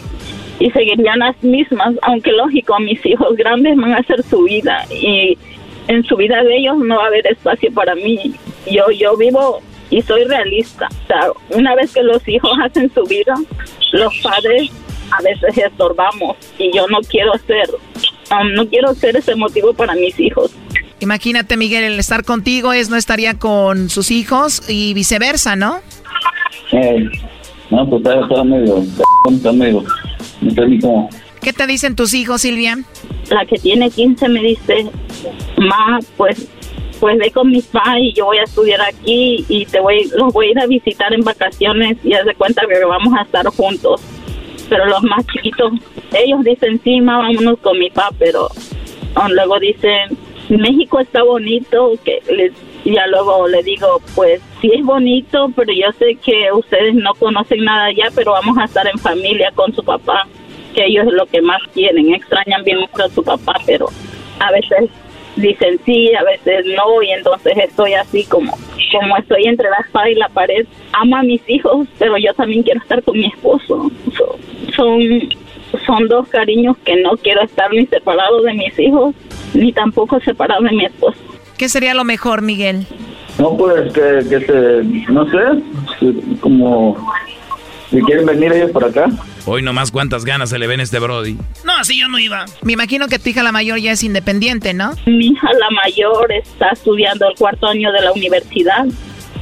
y 0.59 0.71
seguirían 0.73 1.21
las 1.21 1.41
mismas, 1.43 1.95
aunque 2.03 2.33
lógico, 2.33 2.79
mis 2.81 3.05
hijos 3.07 3.37
grandes 3.37 3.77
van 3.77 3.93
a 3.93 3.99
hacer 3.99 4.23
su 4.25 4.43
vida 4.43 4.85
y 4.91 5.39
en 5.87 6.03
su 6.05 6.17
vida 6.17 6.43
de 6.43 6.57
ellos 6.57 6.79
no 6.79 6.97
va 6.97 7.05
a 7.05 7.07
haber 7.07 7.27
espacio 7.29 7.73
para 7.73 7.95
mí. 7.95 8.35
Yo, 8.71 8.91
yo 8.91 9.17
vivo 9.17 9.61
y 9.91 10.03
soy 10.03 10.25
realista. 10.25 10.89
O 11.05 11.07
sea, 11.07 11.31
una 11.51 11.75
vez 11.75 11.93
que 11.93 12.03
los 12.03 12.27
hijos 12.29 12.51
hacen 12.65 12.93
su 12.93 13.03
vida, 13.05 13.35
los 13.93 14.17
padres 14.19 14.71
a 15.13 15.23
veces 15.23 15.57
estorbamos 15.57 16.37
y 16.59 16.75
yo 16.75 16.87
no 16.89 16.99
quiero 17.09 17.33
ser, 17.47 17.69
um, 18.31 18.53
no 18.55 18.67
quiero 18.69 18.95
ser 18.95 19.17
ese 19.17 19.35
motivo 19.37 19.73
para 19.73 19.95
mis 19.95 20.19
hijos. 20.19 20.53
Imagínate, 21.01 21.57
Miguel, 21.57 21.85
el 21.85 21.99
estar 21.99 22.25
contigo 22.25 22.73
es 22.73 22.89
no 22.89 22.97
estaría 22.97 23.39
con 23.39 23.91
sus 23.91 24.11
hijos 24.11 24.69
y 24.69 24.95
viceversa, 24.95 25.55
¿no? 25.55 25.81
Eh, 26.73 27.05
no, 27.71 27.89
pues 27.89 28.03
está, 28.05 28.45
medio, 28.45 28.83
está 29.31 29.53
medio, 29.53 29.85
no 30.41 30.51
sé 30.51 30.67
ni 30.67 30.81
cómo. 30.81 31.09
¿Qué 31.41 31.53
te 31.53 31.67
dicen 31.67 31.95
tus 31.95 32.15
hijos, 32.15 32.41
Silvia? 32.43 32.79
La 33.31 33.45
que 33.45 33.57
tiene 33.59 33.91
15 33.91 34.29
me 34.29 34.41
dice, 34.41 34.87
ma, 35.59 35.99
pues 36.17 36.49
pues 37.01 37.19
ve 37.19 37.31
con 37.31 37.51
mis 37.51 37.67
padres 37.67 38.05
y 38.05 38.13
yo 38.13 38.27
voy 38.27 38.39
a 38.39 38.45
estudiar 38.45 38.81
aquí 38.81 39.45
y 39.49 39.67
te 39.67 39.81
voy 39.81 40.09
los 40.17 40.33
voy 40.33 40.49
a 40.49 40.51
ir 40.51 40.59
a 40.61 40.67
visitar 40.67 41.13
en 41.13 41.23
vacaciones 41.23 41.99
y 42.05 42.15
haz 42.15 42.25
de 42.25 42.35
cuenta 42.35 42.63
que 42.67 42.85
vamos 42.85 43.15
a 43.19 43.23
estar 43.23 43.47
juntos. 43.47 44.03
Pero 44.69 44.87
los 44.87 45.03
más 45.05 45.25
chiquitos, 45.27 45.73
ellos 46.13 46.43
dicen, 46.43 46.81
sí, 46.83 47.01
ma, 47.01 47.19
vámonos 47.19 47.59
con 47.61 47.79
mi 47.79 47.89
papá, 47.91 48.15
pero 48.19 48.49
um, 49.17 49.31
luego 49.31 49.61
dicen, 49.61 50.19
México 50.49 50.99
está 50.99 51.23
bonito, 51.23 51.93
que 52.05 52.21
les, 52.33 52.53
ya 52.85 53.07
luego 53.07 53.47
le 53.47 53.63
digo, 53.63 54.01
pues 54.15 54.41
sí 54.61 54.71
es 54.75 54.85
bonito, 54.85 55.51
pero 55.55 55.73
yo 55.73 55.93
sé 55.99 56.17
que 56.17 56.51
ustedes 56.53 56.95
no 56.95 57.15
conocen 57.15 57.65
nada 57.65 57.87
allá, 57.87 58.07
pero 58.15 58.33
vamos 58.33 58.59
a 58.59 58.65
estar 58.65 58.87
en 58.87 58.99
familia 58.99 59.53
con 59.55 59.73
su 59.73 59.85
papá, 59.85 60.27
que 60.75 60.87
ellos 60.87 61.07
es 61.07 61.13
lo 61.13 61.27
que 61.27 61.41
más 61.43 61.63
quieren, 61.73 62.13
extrañan 62.15 62.65
bien 62.65 62.79
mucho 62.81 63.05
a 63.05 63.09
su 63.09 63.23
papá, 63.23 63.55
pero 63.67 63.87
a 64.41 64.51
veces 64.53 64.91
dicen 65.37 65.79
sí, 65.85 66.13
a 66.15 66.25
veces 66.25 66.67
no, 66.77 67.03
y 67.03 67.11
entonces 67.11 67.53
estoy 67.57 67.95
así 67.95 68.25
como, 68.25 68.53
como 68.93 69.17
estoy 69.17 69.45
entre 69.45 69.69
la 69.71 69.77
espada 69.77 70.11
y 70.11 70.15
la 70.15 70.29
pared. 70.29 70.67
Amo 70.93 71.17
a 71.17 71.23
mis 71.23 71.43
hijos, 71.49 71.87
pero 71.99 72.17
yo 72.17 72.33
también 72.35 72.63
quiero 72.63 72.81
estar 72.81 73.03
con 73.03 73.19
mi 73.19 73.27
esposo. 73.27 73.91
son, 74.75 75.01
son 75.87 76.09
dos 76.09 76.29
cariños 76.29 76.77
que 76.85 76.97
no 76.97 77.17
quiero 77.17 77.43
estar 77.43 77.71
ni 77.71 77.87
separado 77.87 78.43
de 78.43 78.55
mis 78.55 78.79
hijos, 78.79 79.15
ni 79.55 79.73
tampoco 79.73 80.21
separado 80.21 80.63
de 80.63 80.73
mi 80.73 80.85
esposo. 80.85 81.19
¿Qué 81.59 81.69
sería 81.69 81.95
lo 81.95 82.05
mejor, 82.05 82.43
Miguel? 82.43 82.87
No, 83.39 83.57
pues 83.57 83.93
que, 83.93 84.29
que 84.29 84.41
se, 84.41 85.13
no 85.13 85.27
sé, 85.31 85.63
como 86.41 86.97
si 87.97 88.03
quieren 88.03 88.27
venir 88.27 88.53
ellos 88.53 88.71
por 88.73 88.85
acá. 88.85 89.07
Hoy 89.47 89.63
nomás 89.63 89.91
cuántas 89.91 90.25
ganas 90.25 90.51
se 90.51 90.59
le 90.59 90.67
ven 90.67 90.81
a 90.81 90.83
este 90.83 90.99
Brody. 90.99 91.39
No, 91.65 91.73
así 91.81 91.99
yo 91.99 92.09
no 92.09 92.19
iba. 92.19 92.45
Me 92.63 92.75
imagino 92.75 93.09
que 93.09 93.19
tu 93.19 93.31
hija 93.31 93.43
la 93.43 93.53
mayor 93.53 93.79
ya 93.79 93.93
es 93.93 94.03
independiente, 94.03 94.75
¿no? 94.75 94.93
Mi 95.07 95.29
hija 95.29 95.49
la 95.59 95.71
mayor 95.71 96.31
está 96.33 96.71
estudiando 96.71 97.27
el 97.29 97.35
cuarto 97.37 97.67
año 97.67 97.91
de 97.93 98.03
la 98.03 98.13
universidad 98.13 98.85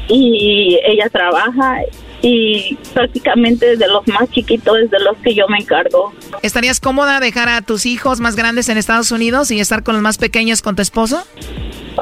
y 0.08 0.78
ella 0.86 1.08
trabaja 1.08 1.80
y 2.22 2.76
prácticamente 2.92 3.76
de 3.76 3.88
los 3.88 4.06
más 4.06 4.30
chiquitos 4.30 4.78
es 4.84 4.90
de 4.90 5.00
los 5.00 5.16
que 5.18 5.34
yo 5.34 5.48
me 5.48 5.58
encargo. 5.58 6.12
¿Estarías 6.42 6.78
cómoda 6.78 7.18
dejar 7.20 7.48
a 7.48 7.60
tus 7.60 7.86
hijos 7.86 8.20
más 8.20 8.36
grandes 8.36 8.68
en 8.68 8.78
Estados 8.78 9.10
Unidos 9.10 9.50
y 9.50 9.58
estar 9.58 9.82
con 9.82 9.94
los 9.94 10.02
más 10.02 10.18
pequeños 10.18 10.62
con 10.62 10.76
tu 10.76 10.82
esposo? 10.82 11.26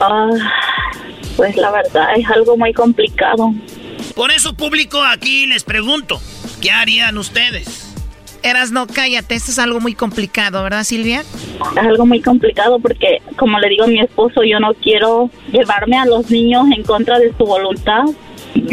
Ah, 0.01 0.31
pues 1.37 1.57
la 1.57 1.71
verdad 1.71 2.09
es 2.17 2.29
algo 2.29 2.57
muy 2.57 2.73
complicado. 2.75 3.55
Por 4.15 4.31
eso 4.31 4.55
público 4.55 5.03
aquí 5.03 5.47
les 5.47 5.65
pregunto, 5.65 6.21
¿qué 6.63 6.71
harían 6.71 7.19
ustedes? 7.19 7.93
Eras, 8.43 8.73
no, 8.73 8.87
cállate, 8.87 9.35
esto 9.35 9.51
es 9.51 9.59
algo 9.59 9.81
muy 9.81 9.95
complicado, 9.95 10.63
¿verdad, 10.63 10.83
Silvia? 10.85 11.21
Es 11.21 11.79
algo 11.79 12.07
muy 12.07 12.21
complicado 12.21 12.81
porque, 12.81 13.21
como 13.37 13.59
le 13.59 13.69
digo 13.69 13.85
a 13.85 13.89
mi 13.89 14.01
esposo, 14.01 14.43
yo 14.43 14.59
no 14.59 14.73
quiero 14.75 15.31
llevarme 15.53 15.99
a 15.99 16.07
los 16.07 16.31
niños 16.31 16.67
en 16.75 16.83
contra 16.83 17.19
de 17.19 17.33
su 17.37 17.45
voluntad 17.45 18.05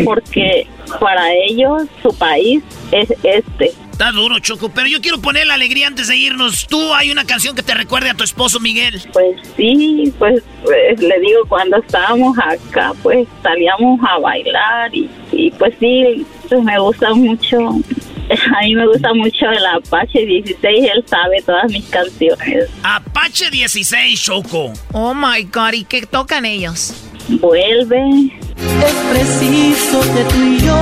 porque 0.04 0.68
para 1.00 1.34
ellos 1.34 1.84
su 2.02 2.10
país 2.18 2.64
es 2.92 3.14
este. 3.24 3.74
Está 4.00 4.14
duro, 4.14 4.40
Choco, 4.40 4.70
pero 4.70 4.88
yo 4.88 5.02
quiero 5.02 5.20
poner 5.20 5.46
la 5.46 5.56
alegría 5.56 5.88
antes 5.88 6.08
de 6.08 6.16
irnos. 6.16 6.66
¿Tú 6.68 6.94
hay 6.94 7.12
una 7.12 7.26
canción 7.26 7.54
que 7.54 7.64
te 7.64 7.74
recuerde 7.74 8.10
a 8.10 8.14
tu 8.14 8.24
esposo 8.24 8.62
Miguel? 8.62 9.02
Pues 9.12 9.36
sí, 9.58 10.14
pues, 10.18 10.42
pues 10.64 11.02
le 11.02 11.20
digo, 11.20 11.42
cuando 11.50 11.76
estábamos 11.76 12.38
acá, 12.40 12.94
pues 13.04 13.28
salíamos 13.44 14.00
a 14.10 14.18
bailar 14.20 14.96
y, 14.96 15.10
y 15.34 15.52
pues 15.52 15.74
sí, 15.82 16.26
pues 16.48 16.64
me 16.64 16.80
gusta 16.80 17.14
mucho 17.14 17.58
A 18.58 18.62
mí 18.62 18.74
me 18.74 18.88
gusta 18.88 19.14
mucho 19.14 19.50
el 19.50 19.66
Apache 19.66 20.26
16, 20.26 20.64
él 20.64 21.04
sabe 21.06 21.42
todas 21.46 21.70
mis 21.70 21.86
canciones. 21.90 22.70
Apache 22.84 23.50
16, 23.52 24.22
Choco. 24.22 24.72
Oh 24.94 25.14
my 25.14 25.44
god, 25.44 25.74
¿y 25.74 25.84
qué 25.84 26.06
tocan 26.06 26.46
ellos? 26.46 26.94
Vuelve. 27.28 28.32
Es 28.62 28.94
preciso 29.12 30.02
que 30.14 30.24
tú 30.26 30.36
y 30.44 30.60
yo 30.60 30.76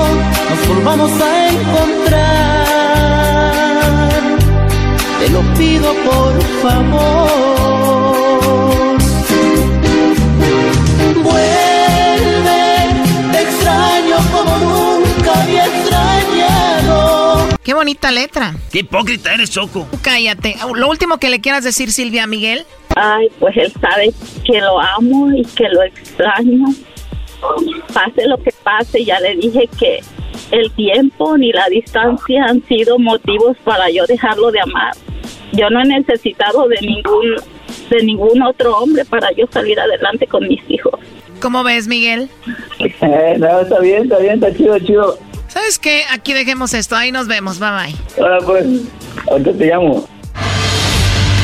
nos 0.50 0.68
volvamos 0.68 1.12
a 1.22 1.48
encontrar. 1.50 2.68
Te 5.20 5.30
lo 5.30 5.42
pido 5.56 5.94
por 6.06 6.42
favor. 6.62 7.28
Vuelve, 11.24 12.88
te 13.32 13.42
extraño 13.42 14.18
como 14.32 14.58
nunca 14.58 15.42
había 15.44 15.66
extrañado. 15.66 17.48
Qué 17.64 17.74
bonita 17.74 18.12
letra. 18.12 18.56
Qué 18.72 18.80
hipócrita 18.80 19.34
eres, 19.34 19.50
Choco. 19.52 19.88
Cállate. 20.02 20.56
Lo 20.76 20.90
último 20.90 21.18
que 21.18 21.30
le 21.30 21.42
quieras 21.42 21.64
decir, 21.64 21.92
Silvia 21.92 22.26
Miguel. 22.28 22.66
Ay, 22.96 23.28
pues 23.40 23.56
él 23.58 23.72
sabe 23.80 24.12
que 24.46 24.60
lo 24.62 24.80
amo 24.80 25.32
y 25.32 25.44
que 25.44 25.68
lo 25.70 25.84
extraño. 25.84 26.66
Pase 27.94 28.28
lo 28.28 28.38
que 28.38 28.52
pase, 28.64 29.04
ya 29.04 29.20
le 29.20 29.36
dije 29.36 29.70
que 29.80 30.00
el 30.52 30.72
tiempo 30.72 31.38
ni 31.38 31.52
la 31.52 31.68
distancia 31.70 32.46
han 32.46 32.64
sido 32.68 32.98
motivos 33.00 33.58
para 33.64 33.90
yo 33.90 34.06
dejarlo 34.06 34.52
de 34.52 34.62
amar. 34.62 34.94
Yo 35.54 35.70
no 35.70 35.82
he 35.82 35.86
necesitado 35.86 36.68
de 36.68 36.78
ningún 36.82 37.36
de 37.90 38.04
ningún 38.04 38.42
otro 38.42 38.78
hombre 38.78 39.06
para 39.06 39.32
yo 39.32 39.46
salir 39.52 39.80
adelante 39.80 40.28
con 40.28 40.48
mis 40.48 40.62
hijos. 40.70 41.00
¿Cómo 41.42 41.64
ves, 41.64 41.88
Miguel? 41.88 42.30
Eh, 42.80 43.36
no, 43.38 43.62
está 43.62 43.80
bien, 43.80 44.04
está 44.04 44.18
bien, 44.20 44.34
está 44.36 44.54
chido, 44.56 44.80
chido. 44.80 45.20
¿Sabes 45.48 45.80
qué? 45.80 46.04
Aquí 46.12 46.34
dejemos 46.34 46.74
esto. 46.74 46.96
Ahí 46.96 47.12
nos 47.12 47.28
vemos. 47.28 47.60
Bye 47.60 47.70
bye. 47.70 48.24
Ahora 48.24 48.38
pues, 48.46 48.66
ahorita 49.30 49.54
te 49.54 49.66
llamo. 49.68 50.08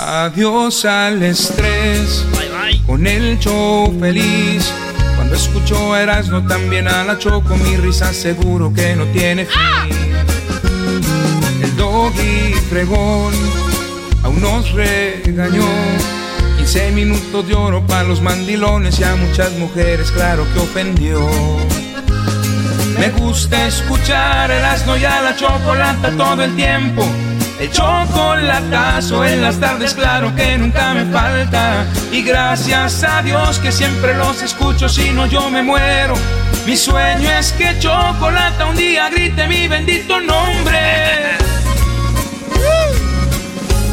Adiós 0.00 0.84
al 0.84 1.22
estrés. 1.24 2.24
Con 2.86 3.04
el 3.06 3.36
show 3.40 3.92
feliz. 3.98 4.72
Cuando 5.16 5.34
escucho 5.34 5.92
a 5.92 6.02
Erasmo 6.02 6.46
también 6.46 6.86
a 6.86 7.02
la 7.02 7.18
Choco, 7.18 7.56
mi 7.56 7.76
risa 7.76 8.12
seguro 8.12 8.72
que 8.72 8.94
no 8.94 9.04
tiene 9.06 9.44
fin. 9.44 10.14
El 11.60 11.76
doggy 11.76 12.54
fregón 12.70 13.34
aún 14.22 14.40
nos 14.40 14.70
regañó. 14.72 15.66
15 16.58 16.92
minutos 16.92 17.48
de 17.48 17.54
oro 17.54 17.84
para 17.84 18.04
los 18.04 18.22
mandilones 18.22 19.00
y 19.00 19.04
a 19.04 19.16
muchas 19.16 19.52
mujeres, 19.54 20.12
claro 20.12 20.46
que 20.54 20.60
ofendió. 20.60 21.26
Me 22.96 23.10
gusta 23.10 23.66
escuchar 23.66 24.50
el 24.52 24.64
asno 24.64 24.96
y 24.96 25.04
a 25.04 25.22
la 25.22 25.34
chocolata 25.34 26.10
todo 26.16 26.44
el 26.44 26.54
tiempo. 26.54 27.04
El 27.60 27.72
chocolatazo 27.72 29.24
en 29.24 29.42
las 29.42 29.58
tardes, 29.58 29.92
claro 29.94 30.32
que 30.36 30.56
nunca 30.58 30.94
me 30.94 31.04
falta. 31.06 31.86
Y 32.12 32.22
gracias 32.22 33.02
a 33.02 33.20
Dios 33.22 33.58
que 33.58 33.72
siempre 33.72 34.14
los 34.14 34.42
escucho, 34.42 34.88
si 34.88 35.10
no 35.10 35.26
yo 35.26 35.50
me 35.50 35.62
muero. 35.62 36.14
Mi 36.66 36.76
sueño 36.76 37.28
es 37.30 37.52
que 37.52 37.76
Chocolata 37.80 38.66
un 38.66 38.76
día 38.76 39.10
grite 39.10 39.48
mi 39.48 39.66
bendito 39.66 40.20
nombre. 40.20 41.36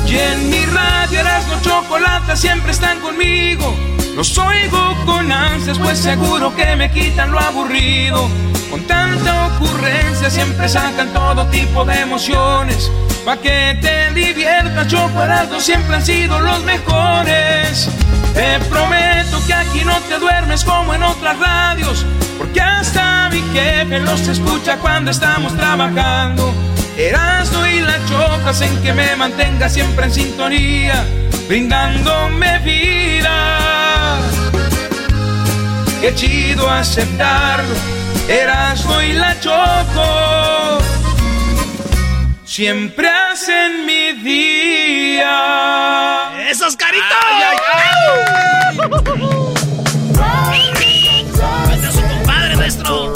Y 0.08 0.16
en 0.16 0.50
mi 0.50 0.64
radio 0.66 1.20
Erasmo 1.20 1.56
Chocolata 1.62 2.36
siempre 2.36 2.72
están 2.72 3.00
conmigo. 3.00 3.76
Los 4.16 4.38
oigo 4.38 4.96
con 5.06 5.32
ansias, 5.32 5.80
pues 5.80 5.98
seguro 5.98 6.56
que 6.56 6.76
me 6.76 6.92
quitan 6.92 7.32
lo 7.32 7.40
aburrido. 7.40 8.30
Con 8.70 8.86
tanta 8.88 9.48
ocurrencia 9.48 10.30
siempre 10.30 10.68
sacan 10.68 11.14
todo 11.14 11.46
tipo 11.48 11.86
de 11.86 12.02
emociones. 12.02 12.92
Pa' 13.26 13.38
que 13.38 13.78
te 13.82 14.14
diviertas, 14.14 14.88
Chocolate 14.88 15.60
siempre 15.60 15.96
han 15.96 16.06
sido 16.06 16.40
los 16.40 16.64
mejores. 16.64 17.90
Te 18.34 18.60
prometo 18.70 19.42
que 19.48 19.54
aquí 19.54 19.84
no 19.84 19.98
te 20.02 20.20
duermes 20.20 20.64
como 20.64 20.94
en 20.94 21.04
otras 21.04 21.40
radios. 21.40 22.06
Porque 22.38 22.62
hasta 22.62 23.30
mi 23.30 23.42
jefe 23.54 24.00
los 24.00 24.28
escucha 24.28 24.78
cuando 24.78 25.12
estamos 25.12 25.56
trabajando. 25.56 26.54
Erasmo 26.98 27.66
y 27.66 27.82
la 27.82 27.98
choca 28.06 28.50
hacen 28.52 28.82
que 28.82 28.94
me 28.94 29.16
mantenga 29.18 29.68
siempre 29.68 30.06
en 30.06 30.14
sintonía, 30.14 31.04
brindándome 31.48 32.60
vida. 32.60 34.18
Qué 36.00 36.16
chido 36.16 36.70
aceptarlo, 36.70 37.76
Erasmo 38.28 39.02
y 39.02 39.14
la 39.14 39.40
choco. 39.40 40.80
Siempre 42.46 43.08
hacen 43.10 43.86
mi 43.86 44.14
día. 44.24 45.30
¡Esos 46.50 46.76
caritos! 46.78 47.06
Este 51.74 51.88
es 51.88 51.94
su 51.94 52.02
compadre, 52.02 52.56
maestro. 52.56 53.14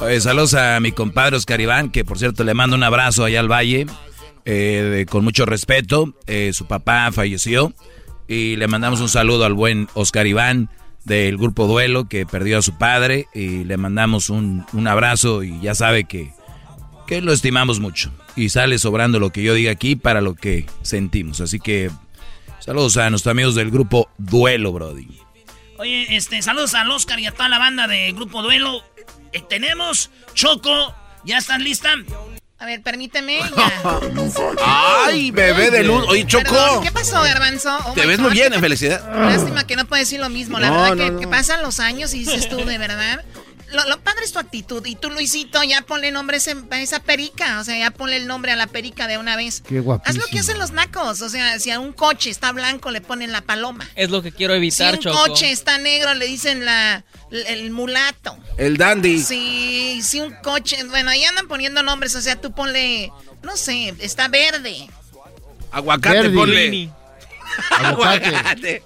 Oye, 0.00 0.20
saludos 0.20 0.54
a 0.54 0.80
mi 0.80 0.92
compadre 0.92 1.36
Oscar 1.36 1.60
Iván, 1.60 1.90
que 1.90 2.04
por 2.04 2.18
cierto 2.18 2.44
le 2.44 2.54
mando 2.54 2.76
un 2.76 2.82
abrazo 2.82 3.24
allá 3.24 3.40
al 3.40 3.50
valle, 3.50 3.86
eh, 4.44 4.88
de- 4.92 5.06
con 5.06 5.24
mucho 5.24 5.44
respeto. 5.44 6.14
Eh, 6.26 6.52
su 6.54 6.66
papá 6.66 7.10
falleció 7.12 7.72
y 8.26 8.56
le 8.56 8.66
mandamos 8.68 9.00
un 9.00 9.08
saludo 9.08 9.44
al 9.44 9.54
buen 9.54 9.88
Oscar 9.94 10.26
Iván 10.26 10.70
del 11.08 11.38
grupo 11.38 11.66
Duelo, 11.66 12.08
que 12.08 12.26
perdió 12.26 12.58
a 12.58 12.62
su 12.62 12.76
padre, 12.78 13.26
y 13.34 13.64
le 13.64 13.76
mandamos 13.76 14.30
un, 14.30 14.64
un 14.72 14.86
abrazo 14.86 15.42
y 15.42 15.58
ya 15.60 15.74
sabe 15.74 16.04
que, 16.04 16.32
que 17.06 17.20
lo 17.20 17.32
estimamos 17.32 17.80
mucho. 17.80 18.12
Y 18.36 18.50
sale 18.50 18.78
sobrando 18.78 19.18
lo 19.18 19.30
que 19.30 19.42
yo 19.42 19.54
diga 19.54 19.72
aquí 19.72 19.96
para 19.96 20.20
lo 20.20 20.34
que 20.34 20.66
sentimos. 20.82 21.40
Así 21.40 21.58
que 21.58 21.90
saludos 22.60 22.96
a 22.98 23.10
nuestros 23.10 23.32
amigos 23.32 23.54
del 23.54 23.70
grupo 23.70 24.08
Duelo, 24.18 24.72
Brody. 24.72 25.08
Oye, 25.78 26.16
este, 26.16 26.42
saludos 26.42 26.74
al 26.74 26.90
Oscar 26.90 27.18
y 27.20 27.26
a 27.26 27.32
toda 27.32 27.48
la 27.48 27.58
banda 27.58 27.86
de 27.86 28.12
Grupo 28.12 28.42
Duelo. 28.42 28.82
Eh, 29.32 29.42
tenemos 29.48 30.10
Choco, 30.34 30.94
¿ya 31.24 31.38
estás 31.38 31.60
lista? 31.60 31.94
A 32.60 32.66
ver, 32.66 32.82
permíteme. 32.82 33.38
ya. 33.56 33.72
Ay, 35.06 35.30
bebé 35.30 35.70
de 35.70 35.84
luz. 35.84 36.04
Oye, 36.08 36.26
Choco. 36.26 36.42
Perdón, 36.44 36.82
¿Qué 36.82 36.90
pasó, 36.90 37.22
Garbanzo? 37.22 37.78
Oh 37.86 37.92
Te 37.92 38.04
ves 38.04 38.18
God, 38.18 38.24
muy 38.26 38.32
bien, 38.32 38.52
en 38.52 38.60
felicidad. 38.60 39.00
Lástima 39.14 39.64
que 39.66 39.76
no 39.76 39.84
puedes 39.86 40.08
decir 40.08 40.18
lo 40.20 40.28
mismo. 40.28 40.58
La 40.58 40.68
No, 40.70 40.74
verdad 40.82 40.96
no, 40.96 41.04
que, 41.04 41.10
no. 41.12 41.20
que 41.20 41.28
pasan 41.28 41.62
los 41.62 41.78
años 41.78 42.12
y 42.14 42.20
dices 42.20 42.48
tú, 42.48 42.56
de 42.64 42.78
verdad. 42.78 43.24
Lo, 43.72 43.84
lo 43.88 44.00
padre 44.00 44.24
es 44.24 44.32
tu 44.32 44.38
actitud. 44.38 44.84
Y 44.86 44.94
tú, 44.96 45.10
Luisito, 45.10 45.62
ya 45.62 45.82
ponle 45.82 46.10
nombre 46.10 46.38
a 46.38 46.80
esa 46.80 47.00
perica. 47.00 47.60
O 47.60 47.64
sea, 47.64 47.78
ya 47.78 47.90
ponle 47.90 48.16
el 48.16 48.26
nombre 48.26 48.52
a 48.52 48.56
la 48.56 48.66
perica 48.66 49.06
de 49.06 49.18
una 49.18 49.36
vez. 49.36 49.60
Qué 49.66 49.78
Haz 49.78 49.84
guapísimo. 49.84 50.24
lo 50.24 50.30
que 50.30 50.38
hacen 50.38 50.58
los 50.58 50.70
nacos. 50.72 51.20
O 51.20 51.28
sea, 51.28 51.58
si 51.58 51.70
a 51.70 51.78
un 51.78 51.92
coche 51.92 52.30
está 52.30 52.52
blanco, 52.52 52.90
le 52.90 53.00
ponen 53.00 53.30
la 53.30 53.42
paloma. 53.42 53.86
Es 53.94 54.10
lo 54.10 54.22
que 54.22 54.32
quiero 54.32 54.54
Si 54.54 54.58
evitar, 54.58 54.94
un 54.94 55.00
Choco. 55.00 55.18
coche 55.18 55.50
está 55.52 55.76
negro, 55.78 56.14
le 56.14 56.26
dicen 56.26 56.64
la, 56.64 57.04
el 57.30 57.70
mulato. 57.70 58.38
El 58.56 58.76
dandy. 58.78 59.22
Sí, 59.22 60.00
si 60.02 60.20
un 60.20 60.32
coche. 60.42 60.82
Bueno, 60.84 61.10
ahí 61.10 61.24
andan 61.24 61.46
poniendo 61.48 61.82
nombres. 61.82 62.14
O 62.14 62.20
sea, 62.22 62.40
tú 62.40 62.52
ponle. 62.52 63.12
No 63.42 63.56
sé, 63.56 63.94
está 63.98 64.28
verde. 64.28 64.88
Aguacate, 65.70 66.20
Verdi. 66.22 66.36
ponle. 66.36 66.90
Aguacate. 67.70 68.82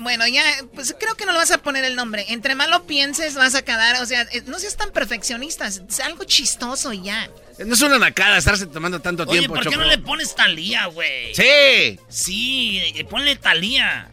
Bueno, 0.00 0.26
ya, 0.26 0.42
pues 0.74 0.96
creo 0.98 1.14
que 1.14 1.26
no 1.26 1.32
le 1.32 1.38
vas 1.38 1.50
a 1.50 1.58
poner 1.58 1.84
el 1.84 1.94
nombre. 1.94 2.24
Entre 2.28 2.54
más 2.54 2.70
lo 2.70 2.86
pienses, 2.86 3.34
vas 3.34 3.54
a 3.54 3.60
quedar. 3.62 4.00
O 4.00 4.06
sea, 4.06 4.22
eh, 4.32 4.42
no 4.46 4.58
seas 4.58 4.74
tan 4.74 4.92
perfeccionista. 4.92 5.66
Es 5.66 6.00
algo 6.00 6.24
chistoso 6.24 6.94
y 6.94 7.02
ya. 7.02 7.28
No 7.58 7.74
es 7.74 7.82
una 7.82 7.98
nacada 7.98 8.38
estarse 8.38 8.66
tomando 8.66 9.00
tanto 9.00 9.24
Oye, 9.24 9.40
tiempo, 9.40 9.56
¿por 9.56 9.62
qué 9.64 9.68
Choco. 9.70 9.82
no 9.82 9.90
le 9.90 9.98
pones 9.98 10.34
Talía, 10.34 10.86
güey? 10.86 11.34
Sí. 11.34 12.00
Sí, 12.08 12.78
eh, 12.96 13.04
ponle 13.04 13.36
Talía. 13.36 14.10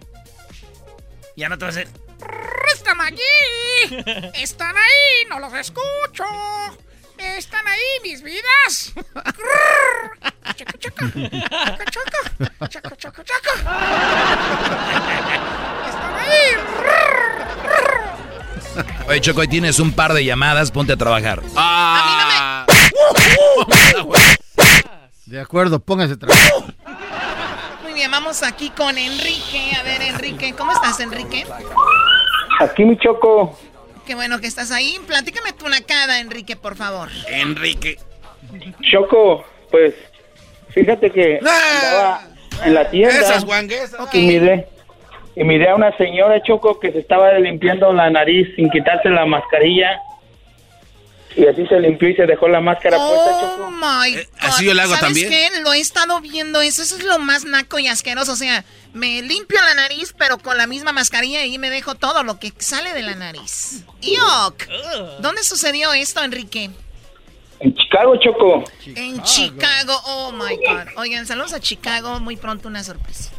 Ya 1.38 1.48
no 1.48 1.58
te 1.58 1.64
vas 1.64 1.78
a 1.78 1.80
hacer. 1.80 1.90
Están 2.74 3.00
allí. 3.00 3.22
Están 4.34 4.76
ahí. 4.76 5.26
No 5.30 5.40
los 5.40 5.54
escucho. 5.54 6.26
Están 7.18 7.66
ahí 7.66 7.80
mis 8.04 8.22
vidas. 8.22 8.92
Chaca, 10.58 10.78
chaca. 10.80 11.12
Chaca, 11.14 11.86
chaca. 11.86 12.68
Chaca, 12.68 12.96
chaca, 12.98 13.24
chaca. 13.24 13.54
Oye, 19.08 19.22
Choco, 19.22 19.42
hoy 19.42 19.48
tienes 19.48 19.80
un 19.80 19.92
par 19.92 20.14
de 20.14 20.24
llamadas, 20.24 20.72
ponte 20.72 20.94
a 20.94 20.98
trabajar. 20.98 21.42
Ah. 21.56 22.66
De 25.26 25.42
acuerdo, 25.42 25.80
póngase 25.80 26.14
a 26.14 26.18
trabajar. 26.18 26.52
Muy 27.84 27.94
bien, 27.94 28.10
vamos 28.12 28.44
aquí 28.44 28.70
con 28.70 28.98
Enrique. 28.98 29.72
A 29.78 29.84
ver, 29.84 30.02
Enrique, 30.02 30.54
¿cómo 30.58 30.72
estás, 30.72 31.00
Enrique? 31.00 31.46
Aquí 32.60 32.86
mi 32.86 32.98
choco. 32.98 33.58
Qué 34.06 34.16
bueno 34.16 34.40
que 34.40 34.48
estás 34.48 34.72
ahí. 34.72 34.98
Platícame 35.06 35.52
tu 35.54 35.68
nacada, 35.68 36.20
Enrique, 36.20 36.56
por 36.56 36.76
favor. 36.78 37.10
Enrique. 37.28 38.00
Choco, 38.90 39.44
pues 39.70 39.94
fíjate 40.70 41.12
que 41.12 41.40
andaba 41.40 42.22
en 42.64 42.74
la 42.74 42.90
tienda 42.90 43.20
Esas 43.20 43.44
guanguesas. 43.44 44.00
y 44.14 44.28
miré 44.28 44.70
y 45.38 45.44
miré 45.44 45.70
a 45.70 45.76
una 45.76 45.96
señora 45.98 46.42
Choco 46.42 46.80
que 46.80 46.92
se 46.92 46.98
estaba 46.98 47.32
limpiando 47.38 47.94
la 47.94 48.10
nariz 48.10 48.48
sin 48.56 48.72
quitarse 48.72 49.08
la 49.10 49.28
mascarilla 49.28 50.02
y 51.36 51.46
así 51.46 51.68
se 51.68 51.80
limpió 51.80 52.10
y 52.10 52.16
se 52.16 52.26
dejó 52.26 52.48
la 52.48 52.60
máscara 52.60 52.98
puesta 52.98 53.40
Choco. 53.40 53.66
Oh 53.68 53.70
my 53.70 54.14
God. 54.14 54.20
Eh, 54.20 54.30
así 54.40 54.66
yo 54.66 54.74
le 54.74 54.82
hago 54.82 54.96
¿Sabes 54.96 55.06
también. 55.06 55.30
qué? 55.30 55.62
Lo 55.62 55.74
he 55.74 55.80
estado 55.80 56.20
viendo 56.22 56.62
eso. 56.62 56.82
Eso 56.82 56.98
es 56.98 57.04
lo 57.04 57.20
más 57.20 57.46
naco 57.46 57.78
y 57.78 57.86
asqueroso. 57.86 58.32
O 58.32 58.36
sea, 58.36 58.66
me 58.94 59.22
limpio 59.22 59.60
la 59.62 59.76
nariz, 59.76 60.16
pero 60.18 60.40
con 60.40 60.58
la 60.58 60.66
misma 60.66 60.94
mascarilla 60.94 61.46
y 61.46 61.60
me 61.60 61.70
dejo 61.70 61.94
todo 61.94 62.24
lo 62.24 62.40
que 62.40 62.52
sale 62.58 62.96
de 62.96 63.04
la 63.04 63.14
nariz. 63.14 63.84
¡Yuck! 64.02 64.68
¿Dónde 65.20 65.44
sucedió 65.44 65.94
esto, 65.94 66.24
Enrique? 66.24 66.72
En 67.60 67.76
Chicago 67.76 68.16
Choco. 68.18 68.64
En 68.96 69.22
Chicago. 69.22 69.94
Oh 70.06 70.32
my 70.32 70.56
God. 70.56 70.98
Oigan, 70.98 71.28
saludos 71.28 71.54
a 71.54 71.60
Chicago. 71.60 72.20
Muy 72.20 72.38
pronto 72.38 72.68
una 72.68 72.84
sorpresa. 72.84 73.30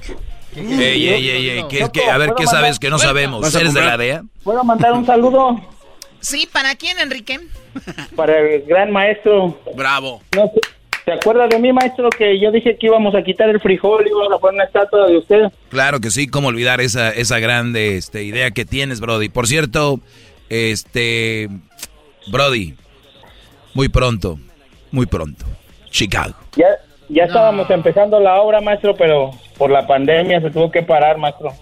Ey, 0.57 1.09
ey, 1.09 1.29
ey, 1.31 1.49
ey, 1.51 1.65
¿qué- 1.69 1.87
qué- 1.93 2.11
a 2.11 2.19
ver, 2.19 2.33
¿qué 2.37 2.47
sabes 2.47 2.79
que 2.79 2.91
no 2.91 2.99
sabemos? 2.99 3.43
¿Vas 3.43 3.55
a 3.55 3.61
¿Eres 3.61 3.75
de 3.75 3.81
la? 3.81 3.97
DEA? 3.97 4.23
¿Puedo 4.43 4.65
mandar 4.65 4.93
un 4.93 5.05
saludo 5.07 5.61
Sí, 6.21 6.49
¿para 6.53 6.75
quién, 6.75 6.99
Enrique? 6.99 7.39
para 8.17 8.39
el 8.41 8.63
gran 8.63 8.91
maestro? 8.91 9.57
Bravo. 9.77 10.21
No 10.35 10.51
¿Te 11.05 11.13
acuerdas 11.15 11.49
de 11.49 11.59
mí, 11.59 11.73
maestro, 11.73 12.11
que 12.11 12.39
yo 12.39 12.51
dije 12.51 12.77
que 12.77 12.87
íbamos 12.87 13.15
a 13.15 13.23
quitar 13.23 13.49
el 13.49 13.61
frijol 13.61 14.05
y 14.07 14.11
íbamos 14.11 14.31
a 14.31 14.39
poner 14.39 14.57
una 14.57 14.65
estatua 14.65 15.07
de 15.07 15.17
usted? 15.17 15.43
Claro 15.71 16.01
que 16.01 16.11
sí, 16.11 16.27
cómo 16.27 16.49
olvidar 16.49 16.83
esa, 16.83 17.11
esa 17.11 17.39
grande 17.39 17.97
este, 17.97 18.25
idea 18.25 18.51
que 18.51 18.67
tienes, 18.67 19.01
Brody. 19.01 19.31
Por 19.31 19.47
cierto, 19.47 20.01
este, 20.51 21.49
Brody, 22.31 22.75
muy 23.73 23.89
pronto, 23.89 24.39
muy 24.91 25.07
pronto, 25.07 25.47
Chicago. 25.91 26.35
Ya, 26.57 26.67
ya 27.09 27.25
estábamos 27.25 27.71
empezando 27.71 28.21
la 28.21 28.41
obra, 28.43 28.61
maestro, 28.61 28.95
pero 28.95 29.31
por 29.59 29.71
la 29.71 29.87
pandemia 29.87 30.41
se 30.41 30.51
tuvo 30.51 30.71
que 30.71 30.83
parar, 30.83 31.19
maestro. 31.19 31.53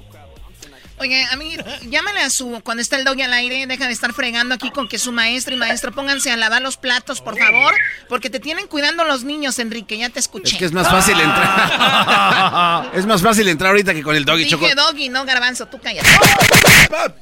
Oye, 0.99 1.27
a 1.31 1.37
mí, 1.37 1.55
llámale 1.91 2.21
a 2.21 2.31
su, 2.31 2.59
cuando 2.65 2.81
está 2.81 2.97
el 2.97 3.05
doggy 3.05 3.21
al 3.21 3.33
aire, 3.35 3.67
deja 3.67 3.87
de 3.87 3.93
estar 3.93 4.15
fregando 4.15 4.55
aquí 4.55 4.71
con 4.71 4.89
que 4.89 4.99
su 4.99 5.13
maestro 5.13 5.55
y 5.55 5.59
maestro 5.59 5.93
pónganse 5.93 6.31
a 6.31 6.39
lavar 6.39 6.63
los 6.63 6.79
platos, 6.79 7.21
por 7.21 7.37
favor, 7.37 7.75
porque 8.09 8.31
te 8.31 8.41
tienen 8.41 8.67
cuidando 8.67 9.05
los 9.05 9.23
niños, 9.23 9.59
Enrique, 9.59 9.99
ya 9.99 10.09
te 10.09 10.21
escuché. 10.21 10.53
Es 10.53 10.59
que 10.59 10.65
es 10.65 10.73
más 10.73 10.89
fácil 10.89 11.21
entrar. 11.21 12.91
es 12.95 13.05
más 13.05 13.21
fácil 13.21 13.47
entrar 13.49 13.73
ahorita 13.73 13.93
que 13.93 14.03
con 14.03 14.17
el 14.17 14.25
doggy 14.25 14.47
choco. 14.47 14.65
Dije 14.65 14.75
doggy, 14.75 15.09
no 15.11 15.27
garbanzo, 15.27 15.67
tú 15.67 15.79
cállate. 15.83 16.09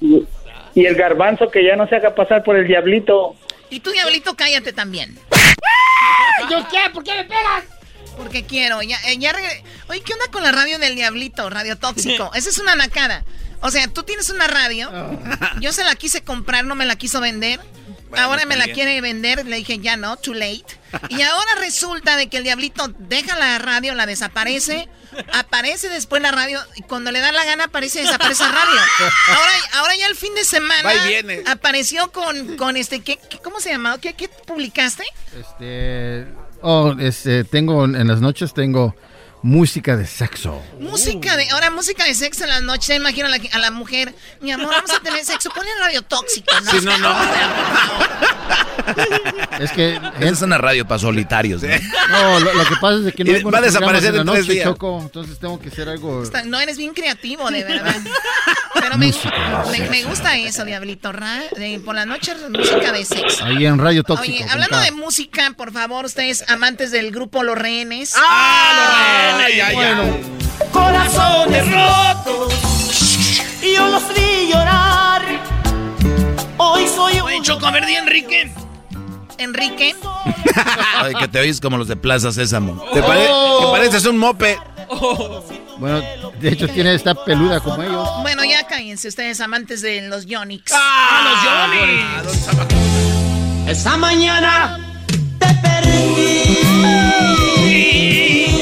Y, 0.01 0.25
y 0.75 0.87
el 0.87 0.95
garbanzo 0.95 1.51
que 1.51 1.65
ya 1.65 1.75
no 1.75 1.89
se 1.89 1.97
haga 1.97 2.15
pasar 2.15 2.45
por 2.45 2.57
el 2.57 2.69
diablito. 2.69 3.35
Y 3.71 3.81
tú, 3.81 3.91
diablito, 3.91 4.35
cállate 4.37 4.73
también. 4.73 5.19
¿Yo 6.49 6.59
qué? 6.69 6.91
¿Por 6.93 7.03
qué 7.03 7.15
me 7.15 7.25
pegas? 7.25 7.65
Porque 8.17 8.45
quiero, 8.45 8.83
ya, 8.83 8.97
eh, 9.07 9.19
ya 9.19 9.33
regre- 9.33 9.63
Oye, 9.89 10.01
¿qué 10.03 10.13
onda 10.13 10.27
con 10.31 10.43
la 10.43 10.53
radio 10.53 10.79
del 10.79 10.95
diablito? 10.95 11.49
Radio 11.51 11.77
tóxico. 11.79 12.31
Esa 12.35 12.49
es 12.51 12.59
una 12.59 12.75
nacada. 12.77 13.25
O 13.61 13.71
sea, 13.71 13.89
tú 13.89 14.03
tienes 14.03 14.29
una 14.31 14.47
radio. 14.47 14.91
Yo 15.61 15.73
se 15.73 15.85
la 15.85 15.95
quise 15.95 16.23
comprar, 16.23 16.65
no 16.65 16.75
me 16.75 16.85
la 16.87 16.97
quiso 16.97 17.21
vender. 17.21 17.61
ahora 18.17 18.45
me 18.47 18.57
la 18.57 18.67
quiere 18.67 19.01
vender. 19.01 19.45
Le 19.47 19.57
dije, 19.57 19.79
ya 19.79 19.97
no, 19.97 20.17
too 20.17 20.35
late. 20.35 20.65
Y 21.09 21.23
ahora 21.23 21.55
resulta 21.59 22.17
de 22.17 22.29
que 22.29 22.37
el 22.37 22.45
diablito 22.45 22.89
deja 22.99 23.37
la 23.37 23.59
radio, 23.59 23.95
la 23.95 24.07
desaparece. 24.07 24.89
Aparece 25.33 25.89
después 25.89 26.21
la 26.23 26.31
radio. 26.33 26.61
Y 26.77 26.83
cuando 26.83 27.11
le 27.11 27.21
da 27.21 27.33
la 27.33 27.45
gana, 27.45 27.65
aparece 27.65 28.01
y 28.01 28.05
desaparece 28.05 28.43
la 28.45 28.53
radio. 28.53 28.81
Ahora, 29.29 29.53
ahora 29.75 29.97
ya 29.97 30.07
el 30.09 30.17
fin 30.17 30.35
de 30.35 30.45
semana. 30.45 30.93
Viene. 31.07 31.43
Apareció 31.47 32.13
con, 32.13 32.57
con 32.57 32.77
este. 32.77 33.01
¿qué, 33.03 33.17
qué- 33.17 33.39
¿Cómo 33.39 33.61
se 33.61 33.71
llamaba? 33.71 33.99
¿Qué, 33.99 34.15
qué 34.15 34.29
publicaste? 34.29 35.05
Este, 35.39 36.27
oh, 36.65 36.95
este, 36.99 37.45
tengo 37.45 37.85
en 37.85 38.09
las 38.09 38.21
noches 38.21 38.53
tengo 38.55 38.95
música 39.45 39.95
de 39.97 40.07
sexo. 40.07 40.61
Música 40.81 41.37
de, 41.37 41.51
ahora 41.51 41.71
música 41.71 42.05
de 42.05 42.15
sexo 42.15 42.45
en 42.45 42.51
las 42.51 42.63
noches, 42.63 42.97
imagino 42.97 43.27
a 43.27 43.31
la, 43.31 43.39
a 43.53 43.59
la 43.59 43.71
mujer, 43.71 44.15
mi 44.41 44.51
amor, 44.51 44.71
vamos 44.71 44.91
a 44.91 45.01
tener 45.01 45.23
sexo, 45.23 45.51
ponle 45.51 45.71
radio 45.81 46.01
tóxico, 46.01 46.51
¿no? 46.65 46.71
Sí, 46.71 46.79
no, 46.83 46.97
no. 46.99 47.15
Es 49.61 49.71
que 49.73 49.95
Esa 49.95 50.29
es 50.33 50.43
una 50.43 50.59
radio 50.59 50.87
para 50.87 50.99
solitarios. 50.99 51.63
¿no? 51.63 51.69
no, 52.11 52.41
lo, 52.41 52.55
lo 52.55 52.65
que 52.65 52.75
pasa 52.81 53.09
es 53.09 53.15
que 53.15 53.25
no 53.25 53.33
hay 53.35 53.43
va 53.43 53.59
a 53.59 53.63
desaparecer 53.63 54.15
en 54.15 54.27
la 54.27 54.33
tres 54.33 54.43
noche, 54.45 54.53
días. 54.53 54.65
Choco, 54.65 55.01
entonces 55.03 55.39
tengo 55.39 55.61
que 55.61 55.69
hacer 55.69 55.89
algo. 55.89 56.23
Está- 56.23 56.43
No 56.45 56.59
eres 56.61 56.77
bien 56.77 56.93
creativo, 56.93 57.51
de 57.51 57.63
verdad. 57.65 57.95
Pero 58.75 58.99
me, 58.99 59.13
me, 59.71 59.89
me 59.91 60.03
gusta 60.05 60.37
eso, 60.37 60.65
Diablito. 60.65 61.13
Ra, 61.13 61.41
de- 61.57 61.81
por 61.85 61.95
la 61.95 62.05
noche, 62.07 62.35
música 62.51 62.93
de 62.93 63.05
sexo. 63.05 63.45
Ahí 63.45 63.65
en 63.67 63.79
Radio 63.79 64.03
Tóxico. 64.03 64.37
Oye, 64.43 64.47
hablando 64.51 64.79
de 64.79 64.91
música, 64.91 65.53
por 65.57 65.73
favor, 65.73 66.05
ustedes 66.05 66.45
amantes 66.51 66.91
del 66.91 67.11
grupo 67.13 67.43
Los 67.45 67.57
Rehenes. 67.57 68.15
¡Ah, 68.17 69.31
los 69.39 69.45
Rehenes! 69.47 69.75
Bueno. 69.75 70.35
Corazones 70.73 71.65
rotos 71.73 72.55
y 73.63 73.75
yo 73.75 73.87
los 73.89 74.03
vi 74.09 74.51
llorar. 74.53 75.23
Hoy 76.59 76.87
soy 76.89 77.15
un. 77.21 77.23
Oye, 77.23 77.41
Choco, 77.43 77.67
a 77.67 77.71
ver, 77.71 77.87
di 77.87 77.95
Enrique. 77.95 78.53
Enrique. 79.39 79.95
Ay, 80.97 81.15
que 81.15 81.29
te 81.29 81.41
oyes 81.41 81.61
como 81.61 81.77
los 81.79 81.89
de 81.89 81.97
Plaza 81.97 82.33
Sésamo. 82.33 82.83
Te, 82.93 83.03
pare- 83.03 83.27
te 83.27 83.67
pareces 83.71 84.05
un 84.07 84.19
mope. 84.19 84.59
Bueno, 85.79 86.01
de 86.41 86.49
hecho 86.51 86.69
tiene 86.69 86.95
esta 86.95 87.15
peluda 87.25 87.61
como 87.61 87.83
ellos. 87.83 88.09
Bueno, 88.23 88.45
ya 88.45 88.67
cállense 88.67 89.09
ustedes, 89.09 89.41
amantes 89.41 89.81
de 89.83 90.03
los 90.09 90.27
Yonix. 90.27 90.73
¡Ah, 90.75 91.71
los 92.23 92.29
Yonix! 92.29 93.69
Esa 93.69 93.97
mañana 93.97 94.79
te 95.39 95.47
perdí. 95.63 96.59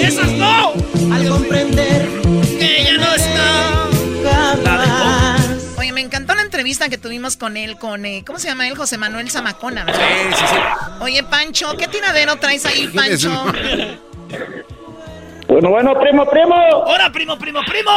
¡Esas 0.03 0.31
no! 0.33 0.73
Al 1.13 1.29
comprender 1.29 2.09
que 2.59 2.85
ya 2.85 2.97
no 2.99 3.15
está. 3.15 3.89
Oye, 5.79 5.93
me 5.93 6.01
encantó 6.01 6.35
la 6.35 6.42
entrevista 6.53 6.91
que 6.91 6.99
tuvimos 6.99 7.39
con 7.39 7.57
él, 7.57 7.79
con, 7.79 8.05
eh, 8.05 8.25
¿cómo 8.27 8.39
se 8.39 8.49
llama 8.49 8.69
él? 8.69 8.77
José 8.77 8.99
Manuel 8.99 9.31
Zamacona, 9.31 9.85
¿verdad? 9.85 10.07
Sí, 10.07 10.37
sí, 10.37 10.45
sí. 10.47 10.57
Oye, 11.01 11.23
Pancho, 11.23 11.75
¿qué 11.79 11.89
tiradero 11.89 12.37
traes 12.37 12.67
ahí, 12.67 12.89
Pancho? 12.89 13.31
Bueno, 15.49 15.71
bueno, 15.71 15.99
primo, 15.99 16.29
primo. 16.29 16.55
¡Hola, 16.87 17.11
primo, 17.11 17.39
primo, 17.39 17.61
primo! 17.67 17.91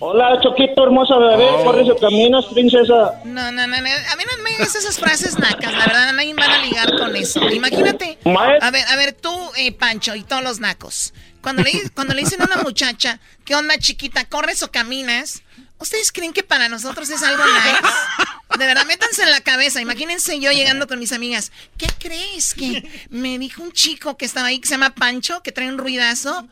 Hola, 0.00 0.38
Choquito, 0.42 0.84
hermosa 0.84 1.18
bebé. 1.18 1.48
Oh. 1.50 1.64
Corre 1.64 1.84
su 1.84 1.96
camino, 1.96 2.42
princesa. 2.50 3.12
No, 3.24 3.52
no, 3.52 3.66
no, 3.66 3.66
no, 3.66 3.76
a 3.76 4.16
mí 4.16 4.24
no 4.24 4.42
me 4.42 4.50
digas 4.50 4.74
esas 4.74 4.98
frases 4.98 5.38
nacas, 5.38 5.72
la 5.72 5.86
verdad, 5.86 6.12
nadie 6.14 6.34
va 6.34 6.44
a 6.44 6.64
ligar 6.64 6.96
con 6.96 7.14
eso. 7.14 7.46
Imagínate, 7.50 8.18
a 8.24 8.70
ver, 8.70 8.84
a 8.88 8.96
ver, 8.96 9.12
tú, 9.12 9.30
eh, 9.58 9.72
Pancho, 9.72 10.14
y 10.14 10.22
todos 10.22 10.42
los 10.42 10.60
nacos, 10.60 11.12
cuando 11.42 11.62
le, 11.62 11.90
cuando 11.94 12.14
le 12.14 12.22
dicen 12.22 12.40
a 12.40 12.46
una 12.46 12.62
muchacha, 12.62 13.20
¿qué 13.44 13.54
onda, 13.54 13.76
chiquita, 13.76 14.24
corres 14.24 14.62
o 14.62 14.70
caminas? 14.70 15.42
¿Ustedes 15.78 16.10
creen 16.10 16.32
que 16.32 16.42
para 16.42 16.68
nosotros 16.68 17.08
es 17.10 17.22
algo 17.22 17.44
nice? 17.44 18.58
De 18.58 18.66
verdad, 18.66 18.86
métanse 18.86 19.22
en 19.22 19.30
la 19.30 19.40
cabeza. 19.42 19.80
Imagínense 19.80 20.40
yo 20.40 20.50
llegando 20.50 20.86
con 20.86 20.98
mis 20.98 21.12
amigas. 21.12 21.52
¿Qué 21.76 21.86
crees? 21.98 22.54
Que 22.54 22.88
me 23.10 23.38
dijo 23.38 23.62
un 23.62 23.72
chico 23.72 24.16
que 24.16 24.24
estaba 24.24 24.48
ahí 24.48 24.58
que 24.58 24.66
se 24.68 24.74
llama 24.74 24.94
Pancho, 24.94 25.42
que 25.42 25.52
trae 25.52 25.68
un 25.68 25.78
ruidazo. 25.78 26.46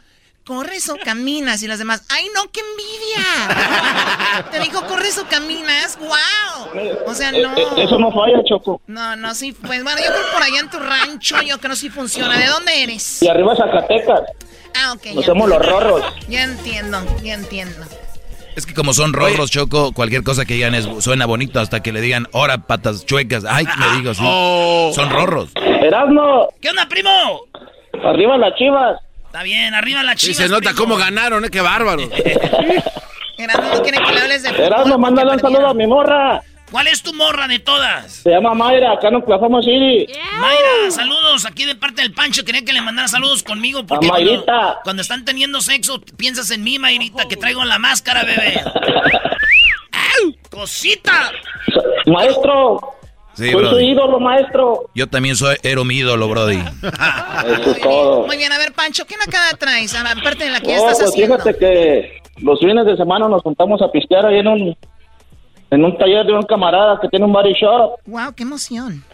¿Corres 0.45 0.91
o 0.91 0.97
caminas? 1.03 1.63
Y 1.63 1.69
las 1.69 1.79
demás, 1.79 2.03
¡ay 2.11 2.27
no, 2.35 2.51
qué 2.53 2.61
envidia! 2.61 4.45
Te 4.51 4.61
dijo, 4.61 4.87
¿corres 4.87 5.17
o 5.17 5.27
caminas? 5.27 5.99
¡Wow! 5.99 6.69
O 7.07 7.15
sea, 7.15 7.33
no. 7.33 7.57
Eh, 7.57 7.63
eh, 7.79 7.85
Eso 7.85 7.99
no 7.99 8.13
falla, 8.13 8.45
Choco. 8.45 8.83
No, 8.87 9.17
no, 9.17 9.35
sí. 9.35 9.53
Pues 9.53 9.83
bueno, 9.83 10.01
yo 10.05 10.13
creo 10.13 10.33
por 10.35 10.43
allá 10.43 10.61
en 10.61 10.69
tu 10.69 10.79
rancho, 10.79 11.41
yo 11.41 11.59
creo 11.59 11.75
sí 11.75 11.89
funciona. 11.89 12.37
¿De 12.39 12.47
dónde 12.47 12.83
eres? 12.83 13.23
Y 13.23 13.29
arriba 13.29 13.57
Zacatecas. 13.57 14.21
Ah, 14.75 14.93
ok. 14.93 15.07
Nos 15.15 15.25
somos 15.25 15.49
los 15.49 15.65
rorros. 15.65 16.05
Ya 16.29 16.43
entiendo, 16.43 17.03
ya 17.23 17.33
entiendo. 17.33 17.87
Es 18.57 18.67
que 18.67 18.75
como 18.75 18.93
son 18.95 19.13
rorros, 19.13 19.51
Choco, 19.51 19.93
cualquier 19.93 20.23
cosa 20.23 20.45
que 20.45 20.55
digan 20.55 20.75
es, 20.75 20.89
suena 21.01 21.27
bonito 21.27 21.59
hasta 21.61 21.83
que 21.83 21.93
le 21.93 22.01
digan, 22.01 22.29
ahora 22.33 22.59
patas 22.59 23.05
chuecas. 23.05 23.45
Ay, 23.49 23.65
le 23.67 23.97
digo 23.99 24.11
así. 24.13 24.95
Son 24.95 25.11
rorros. 25.11 25.51
Erasmo, 25.57 26.49
¿Qué 26.61 26.71
onda, 26.71 26.87
primo? 26.89 27.11
arriba 28.05 28.37
las 28.39 28.55
chivas. 28.57 29.01
Está 29.27 29.43
bien, 29.43 29.75
arriba 29.75 30.03
la 30.05 30.13
Y 30.13 30.17
chiva. 30.17 30.35
se 30.35 30.49
nota 30.49 30.73
cómo 30.77 30.97
ganaron, 30.97 31.45
¿eh? 31.45 31.49
Qué 31.51 31.61
bárbaro. 31.61 32.03
Erasmo 33.39 33.75
no 33.75 33.83
quiere 33.83 33.99
que 33.99 34.13
le 34.13 34.21
hables 34.21 34.43
de 34.45 34.51
fútbol. 34.51 34.65
Erasmo, 34.67 34.99
mándale 34.99 35.33
un 35.33 35.41
saludo 35.41 35.67
a 35.69 35.75
mi 35.75 35.87
morra. 35.87 36.41
¿Cuál 36.75 36.89
es 36.89 37.05
tu 37.05 37.15
morra 37.15 37.47
de 37.47 37.61
todas? 37.61 38.11
Se 38.25 38.31
llama 38.31 38.53
Mayra, 38.53 38.95
acá 38.95 39.07
en 39.07 39.15
Oklahoma 39.15 39.63
City. 39.63 40.09
Mayra, 40.41 40.91
saludos 40.91 41.47
aquí 41.47 41.65
de 41.67 41.77
parte 41.77 42.03
del 42.03 42.13
Pancho. 42.13 42.45
Quería 42.45 42.65
que 42.65 42.73
le 42.73 42.81
mandara 42.81 43.07
saludos 43.07 43.45
conmigo 43.45 43.87
porque 43.87 44.07
A 44.07 44.09
cuando, 44.11 44.31
Mayrita. 44.33 44.81
cuando 44.83 45.03
están 45.03 45.25
teniendo 45.25 45.61
sexo 45.61 46.01
piensas 46.17 46.51
en 46.51 46.65
mí, 46.65 46.81
Mayrita, 46.81 47.29
que 47.29 47.37
traigo 47.37 47.65
la 47.65 47.79
máscara, 47.79 48.25
bebé. 48.25 48.61
¡Au! 49.93 50.35
¡Cosita! 50.51 51.31
Maestro, 52.07 52.81
Sí, 53.35 53.53
soy 53.53 53.67
su 53.69 53.79
ídolo, 53.81 54.19
maestro. 54.19 54.91
Yo 54.97 55.07
también 55.09 55.37
soy, 55.37 55.55
era 55.63 55.85
mi 55.85 55.95
ídolo, 55.99 56.27
Brody. 56.27 56.59
Eso 57.63 57.71
es 57.71 57.81
todo. 57.83 58.27
Muy 58.27 58.37
bien, 58.37 58.51
a 58.51 58.59
ver, 58.59 58.73
Pancho, 58.73 59.05
¿qué 59.07 59.15
nacada 59.17 59.51
traes? 59.57 59.95
Aparte 59.95 60.43
de 60.43 60.51
la 60.51 60.61
que 60.61 60.71
ya 60.71 60.81
Oh, 60.81 60.91
estás 60.91 60.99
pues 60.99 61.11
haciendo. 61.11 61.37
fíjate 61.39 61.57
que 61.57 62.23
los 62.43 62.59
fines 62.59 62.85
de 62.85 62.97
semana 62.97 63.29
nos 63.29 63.43
juntamos 63.43 63.81
a 63.81 63.93
pistear 63.93 64.27
ahí 64.27 64.39
en 64.41 64.49
un 64.49 64.77
en 65.75 65.85
un 65.85 65.97
taller 65.99 66.25
de 66.27 66.33
un 66.33 66.43
camarada 66.43 66.99
que 67.01 67.09
tiene 67.09 67.25
un 67.25 67.33
body 67.33 67.53
shop 67.55 67.99
Wow, 68.07 68.35
qué 68.35 68.43
emoción. 68.45 69.05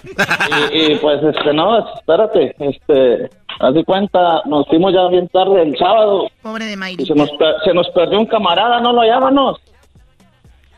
y, 0.72 0.92
y, 0.92 0.96
pues 0.96 1.22
este 1.22 1.52
no, 1.52 1.78
espérate, 1.94 2.54
este 2.58 3.30
Haz 3.60 3.74
de 3.74 3.84
cuenta, 3.84 4.40
nos 4.46 4.66
fuimos 4.68 4.94
ya 4.94 5.06
bien 5.08 5.28
tarde 5.28 5.60
el 5.60 5.76
sábado. 5.76 6.28
Pobre 6.40 6.64
de 6.64 6.76
Mayri. 6.78 7.04
se 7.04 7.14
nos, 7.14 7.28
se 7.62 7.74
nos 7.74 7.86
perdió 7.90 8.18
un 8.18 8.24
camarada, 8.24 8.80
no 8.80 8.90
lo 8.94 9.02
hallábamos. 9.02 9.58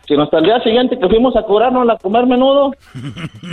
Si 0.09 0.17
nos 0.17 0.33
el 0.33 0.43
día 0.43 0.61
siguiente 0.65 0.99
que 0.99 1.09
fuimos 1.09 1.37
a 1.37 1.43
curarnos 1.43 1.89
a 1.89 1.97
comer 1.97 2.27
menudo 2.27 2.73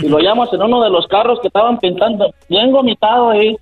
y 0.02 0.08
lo 0.08 0.16
hallamos 0.16 0.52
en 0.52 0.62
uno 0.62 0.82
de 0.82 0.90
los 0.90 1.06
carros 1.06 1.38
que 1.40 1.46
estaban 1.46 1.78
pintando, 1.78 2.34
bien 2.48 2.72
vomitado 2.72 3.30
ahí, 3.30 3.56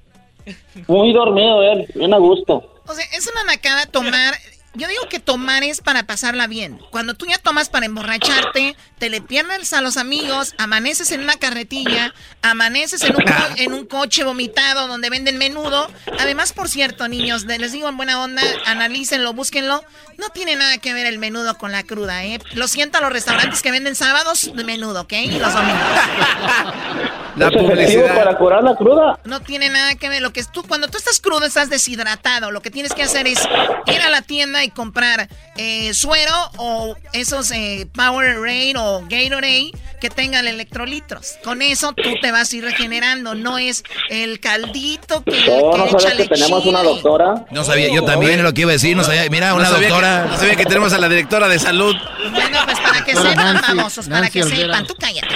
muy 0.86 1.12
dormido 1.12 1.62
él, 1.62 1.86
bien 1.94 2.14
a 2.14 2.18
gusto. 2.18 2.62
O 2.86 2.94
sea, 2.94 3.04
es 3.14 3.30
una 3.30 3.44
nacada 3.52 3.84
tomar. 3.84 4.34
Yo 4.74 4.86
digo 4.86 5.08
que 5.08 5.18
tomar 5.18 5.64
es 5.64 5.80
para 5.80 6.06
pasarla 6.06 6.46
bien. 6.46 6.78
Cuando 6.90 7.14
tú 7.14 7.26
ya 7.26 7.38
tomas 7.38 7.68
para 7.68 7.86
emborracharte, 7.86 8.76
te 8.98 9.08
le 9.10 9.20
pierdes 9.20 9.72
a 9.72 9.80
los 9.80 9.96
amigos, 9.96 10.54
amaneces 10.58 11.10
en 11.10 11.20
una 11.22 11.34
carretilla, 11.36 12.14
amaneces 12.42 13.02
en 13.02 13.16
un, 13.16 13.22
co- 13.24 13.32
en 13.56 13.72
un 13.72 13.86
coche 13.86 14.22
vomitado 14.22 14.86
donde 14.86 15.10
venden 15.10 15.36
menudo. 15.38 15.90
Además, 16.20 16.52
por 16.52 16.68
cierto, 16.68 17.08
niños, 17.08 17.44
les 17.46 17.72
digo 17.72 17.88
en 17.88 17.96
buena 17.96 18.22
onda, 18.22 18.42
analícenlo, 18.66 19.32
búsquenlo. 19.32 19.82
No 20.16 20.28
tiene 20.28 20.54
nada 20.54 20.78
que 20.78 20.92
ver 20.92 21.06
el 21.06 21.18
menudo 21.18 21.56
con 21.58 21.72
la 21.72 21.82
cruda, 21.82 22.24
¿eh? 22.24 22.38
Lo 22.52 22.68
siento 22.68 22.98
a 22.98 23.00
los 23.00 23.12
restaurantes 23.12 23.62
que 23.62 23.70
venden 23.72 23.96
sábados 23.96 24.50
de 24.54 24.64
menudo, 24.64 25.00
¿ok? 25.02 25.12
Y 25.14 25.38
los 25.38 25.52
domingos. 25.54 25.80
La 27.38 27.46
¿Es 27.48 27.52
efectivo 27.54 27.68
publicidad. 27.74 28.14
para 28.16 28.36
curar 28.38 28.62
la 28.64 28.74
cruda? 28.76 29.18
No 29.24 29.40
tiene 29.40 29.68
nada 29.70 29.94
que 29.94 30.08
ver. 30.08 30.22
Lo 30.22 30.32
que 30.32 30.40
es 30.40 30.50
tú, 30.50 30.62
cuando 30.64 30.88
tú 30.88 30.98
estás 30.98 31.20
crudo, 31.20 31.44
estás 31.46 31.70
deshidratado. 31.70 32.50
Lo 32.50 32.60
que 32.62 32.70
tienes 32.70 32.92
que 32.94 33.02
hacer 33.02 33.26
es 33.26 33.38
ir 33.86 34.00
a 34.00 34.10
la 34.10 34.22
tienda 34.22 34.64
y 34.64 34.70
comprar 34.70 35.28
eh, 35.56 35.92
suero 35.94 36.32
o 36.56 36.96
esos 37.12 37.50
eh, 37.52 37.86
Powerade 37.94 38.74
o 38.76 39.02
Gatorade 39.08 39.70
que 40.00 40.10
tengan 40.10 40.46
electrolitos. 40.46 41.34
Con 41.42 41.60
eso 41.62 41.92
tú 41.92 42.10
te 42.20 42.30
vas 42.30 42.52
a 42.52 42.56
ir 42.56 42.64
regenerando. 42.64 43.34
No 43.34 43.58
es 43.58 43.82
el 44.10 44.38
caldito 44.40 45.22
que, 45.24 45.32
No, 45.46 45.70
que 45.72 45.78
no 45.78 45.86
echa 45.86 45.98
sabes 46.00 46.28
que 46.28 46.34
tenemos 46.34 46.64
una 46.66 46.80
chile. 46.80 46.92
doctora. 46.94 47.46
No 47.50 47.64
sabía, 47.64 47.88
yo 47.92 48.04
también 48.04 48.42
lo 48.42 48.52
que 48.54 48.60
iba 48.62 48.70
a 48.70 48.74
decir, 48.74 48.96
no 48.96 49.04
sabía. 49.04 49.28
Mira, 49.30 49.54
una 49.54 49.64
no 49.64 49.70
sabía 49.70 49.88
doctora. 49.88 50.22
Que, 50.24 50.28
no 50.30 50.36
sabía 50.38 50.56
que 50.56 50.64
tenemos 50.66 50.92
a 50.92 50.98
la 50.98 51.08
directora 51.08 51.48
de 51.48 51.58
salud. 51.58 51.96
Bueno, 52.32 52.58
pues 52.64 52.78
para 52.80 53.04
que 53.04 53.14
sepan, 53.16 53.58
famosos, 53.60 54.06
para 54.06 54.20
Nancy 54.20 54.32
que 54.38 54.42
Olvera. 54.44 54.60
sepan. 54.74 54.86
Tú 54.86 54.94
cállate. 54.98 55.28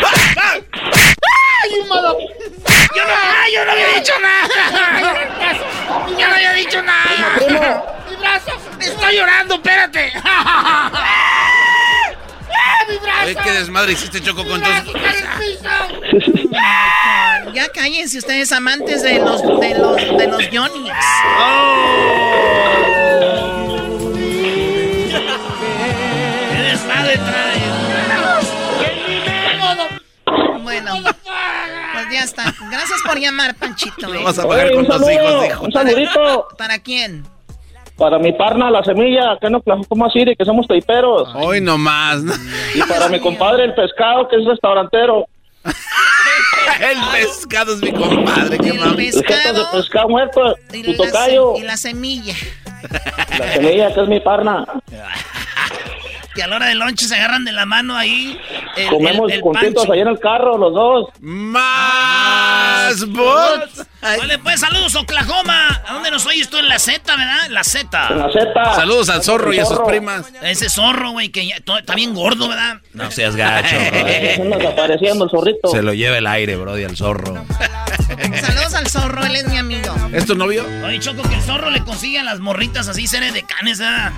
¡Ay, 1.63 1.71
modo! 1.89 2.19
Yo 2.95 3.05
no, 3.05 3.13
ay, 3.41 3.53
yo 3.55 3.65
no 3.65 3.73
había 3.73 3.89
dicho 3.89 4.13
nada. 4.21 4.49
Yo 6.19 6.29
no 6.29 6.35
había 6.35 6.53
dicho 6.55 6.83
nada. 6.83 7.37
Mi 8.09 8.17
brazo 8.17 8.53
está 8.81 9.13
llorando, 9.13 9.55
espérate. 9.55 10.13
¡Ah, 10.25 10.91
mi 12.89 12.97
brazo! 12.99 13.25
Oye, 13.25 13.37
qué 13.43 13.53
desmadre 13.53 13.93
hiciste, 13.93 14.21
Choco, 14.21 14.45
con 14.47 14.61
todos 14.61 14.85
¡Brazo 14.85 14.97
está 14.97 15.11
en 15.11 15.17
el 15.17 15.29
piso! 15.39 15.71
Ya 17.55 17.69
cállense 17.69 18.19
ustedes 18.19 18.53
amantes 18.53 19.03
de 19.03 19.19
los 19.19 19.43
de 19.43 19.75
los 19.79 19.97
de 19.97 20.27
los 20.27 20.49
Johnnies. 20.53 20.95
¿Qué 26.51 26.63
desmadre 26.63 27.19
trae? 27.19 27.63
Bueno, 30.63 30.95
ya 32.13 32.23
está. 32.25 32.55
Gracias 32.71 33.01
por 33.07 33.19
llamar, 33.19 33.55
Panchito. 33.57 34.13
¿eh? 34.15 34.19
Vamos 34.19 34.39
a 34.39 34.47
pagar 34.47 34.67
Oye, 34.67 34.75
con 34.75 34.81
un 34.85 34.87
tus 34.87 34.95
saludo, 35.07 35.13
hijos, 35.13 35.47
hijo. 35.47 35.65
un 35.65 35.73
saludito 35.73 36.49
¿Para 36.59 36.79
quién? 36.79 37.25
para 37.97 38.19
mi 38.19 38.33
parna, 38.33 38.69
la 38.71 38.83
semilla, 38.83 39.33
acá 39.33 39.47
en 39.47 39.55
Oklahoma 39.57 40.11
City, 40.13 40.35
que 40.37 40.45
somos 40.45 40.67
taiperos. 40.67 41.29
Hoy 41.37 41.61
nomás. 41.61 42.21
¿no? 42.23 42.33
Y 42.75 42.83
para 42.83 43.09
mi 43.09 43.21
compadre, 43.21 43.65
el 43.65 43.75
pescado, 43.75 44.29
que 44.29 44.37
es 44.37 44.45
restaurantero. 44.45 45.27
El 46.81 46.99
pescado 47.13 47.75
es 47.75 47.83
mi 47.83 47.93
compadre, 47.93 48.59
qué. 48.59 48.71
El 48.71 48.79
jefe 48.81 48.95
de 48.95 49.13
pescado 49.23 49.71
pescado 49.73 50.09
muerto, 50.09 50.57
y 50.73 50.83
tu 50.83 50.91
la, 50.93 50.97
tocayo. 50.97 51.55
y 51.57 51.63
la 51.63 51.77
semilla. 51.77 52.35
La 53.39 53.53
semilla, 53.53 53.95
que 53.95 54.01
es 54.03 54.09
mi 54.09 54.19
parna. 54.21 54.65
Que 56.35 56.43
a 56.43 56.47
la 56.47 56.57
hora 56.57 56.67
del 56.67 56.79
lonche 56.79 57.07
se 57.07 57.15
agarran 57.15 57.45
de 57.45 57.53
la 57.53 57.67
mano 57.67 57.97
ahí. 57.97 58.41
El, 58.77 58.89
Comemos 58.89 59.31
el, 59.31 59.37
el 59.37 59.43
juntitos 59.43 59.89
ahí 59.91 60.01
en 60.01 60.09
el 60.09 60.19
carro, 60.19 60.57
los 60.57 60.73
dos. 60.73 61.09
Más 61.21 63.07
bots. 63.09 63.87
Vale, 64.01 64.39
pues 64.39 64.61
saludos, 64.61 64.95
Oklahoma. 64.95 65.69
¿A 65.87 65.93
dónde 65.95 66.11
nos 66.11 66.25
oyes 66.27 66.49
tú? 66.49 66.57
En 66.59 66.69
la 66.69 66.79
Z, 66.79 67.01
¿verdad? 67.17 67.47
En 67.47 67.55
la 67.55 67.61
En 67.61 67.65
Z. 67.65 68.11
la 68.11 68.33
Z. 68.33 68.75
Saludos 68.75 69.09
al 69.11 69.23
zorro 69.23 69.53
y 69.53 69.59
a 69.59 69.65
sus 69.67 69.79
primas. 69.81 70.33
Ese 70.43 70.69
zorro, 70.69 71.11
güey, 71.13 71.29
que 71.29 71.47
ya 71.47 71.57
está 71.57 71.95
bien 71.95 72.15
gordo, 72.15 72.49
¿verdad? 72.49 72.79
No 72.95 73.11
seas 73.11 73.37
gacho, 73.37 73.77
bro. 73.91 74.57
desapareciendo 74.59 75.25
el 75.27 75.31
zorrito. 75.31 75.69
Se 75.69 75.83
lo 75.83 75.93
lleva 75.95 76.19
el 76.19 76.27
aire, 76.27 76.57
bro, 76.57 76.79
y 76.79 76.85
al 76.85 76.97
zorro. 76.97 77.45
Saludos 78.41 78.75
al 78.75 78.89
zorro, 78.89 79.23
él 79.25 79.37
es 79.37 79.49
mi 79.49 79.59
amigo. 79.59 79.95
¿Es 80.13 80.27
tu 80.27 80.35
novio? 80.35 80.65
Oye, 80.85 80.99
Choco, 80.99 81.23
que 81.23 81.35
el 81.35 81.43
zorro 81.43 81.71
le 81.71 81.83
consigue 81.85 82.19
a 82.19 82.25
las 82.25 82.41
morritas 82.41 82.89
así, 82.89 83.07
seres 83.07 83.33
de 83.35 83.43
canes, 83.45 83.79
¿verdad? 83.79 84.13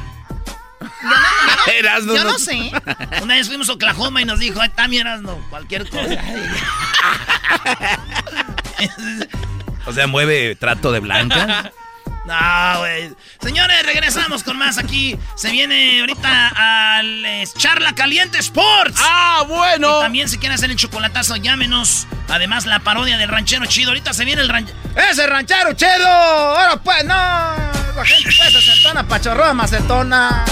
Yo 2.15 2.25
no- 2.25 2.33
no 2.33 2.39
sé. 2.39 2.73
Una 3.23 3.35
vez 3.35 3.47
fuimos 3.49 3.69
a 3.69 3.73
Oklahoma 3.75 4.21
y 4.23 4.25
nos 4.25 4.39
dijo, 4.39 4.61
ahí 4.61 4.69
está 4.69 4.89
mi 4.89 4.99
Erasno, 4.99 5.39
cualquier 5.51 5.89
cosa. 5.89 6.17
O 9.87 9.93
sea, 9.93 10.07
mueve 10.07 10.57
trato 10.57 10.93
de 10.93 11.01
blanca. 11.01 11.71
No, 12.25 12.79
güey. 12.79 13.13
Señores, 13.43 13.85
regresamos 13.85 14.43
con 14.43 14.57
más 14.57 14.79
aquí. 14.79 15.19
Se 15.37 15.51
viene 15.51 16.01
ahorita 16.01 16.97
al 16.97 17.25
eh, 17.27 17.45
Charla 17.59 17.95
Caliente 17.95 18.39
Sports. 18.39 18.99
¡Ah, 19.05 19.45
bueno! 19.47 19.99
Y 19.99 20.03
también 20.03 20.29
si 20.31 20.39
quieren 20.39 20.55
hacer 20.55 20.71
el 20.71 20.77
chocolatazo, 20.77 21.37
llámenos. 21.37 22.07
Además, 22.31 22.65
la 22.65 22.81
parodia 22.81 23.19
del 23.19 23.29
ranchero 23.29 23.67
chido. 23.67 23.91
Ahorita 23.91 24.15
se 24.15 24.25
viene 24.25 24.41
el 24.41 24.49
ranchero. 24.49 24.79
¡Ese 24.97 25.27
ranchero 25.27 25.75
chido! 25.75 26.07
Ahora 26.09 26.77
pues, 26.83 27.05
no. 27.05 27.15
La 27.15 28.05
gente 28.07 28.31
pues 28.39 28.57
acetona, 28.57 29.07
pachorroa, 29.07 29.53
macetona. 29.53 30.45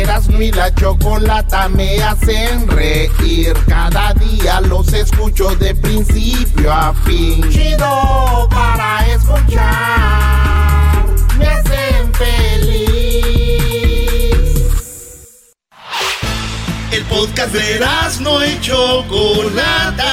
Erasmo 0.00 0.40
y 0.40 0.50
la 0.52 0.74
chocolata 0.74 1.68
me 1.68 2.02
hacen 2.02 2.66
reír. 2.68 3.54
Cada 3.66 4.12
día 4.14 4.60
los 4.60 4.92
escucho 4.92 5.54
de 5.56 5.74
principio 5.74 6.72
a 6.72 6.94
fin. 7.04 7.48
Chido 7.50 8.48
para 8.50 9.06
escuchar. 9.06 11.04
Me 11.38 11.46
hacen 11.46 12.14
feliz. 12.14 13.52
El 16.90 17.04
podcast 17.04 17.52
de 17.52 17.76
Erasmo 17.76 18.42
y 18.44 18.60
chocolata. 18.60 20.12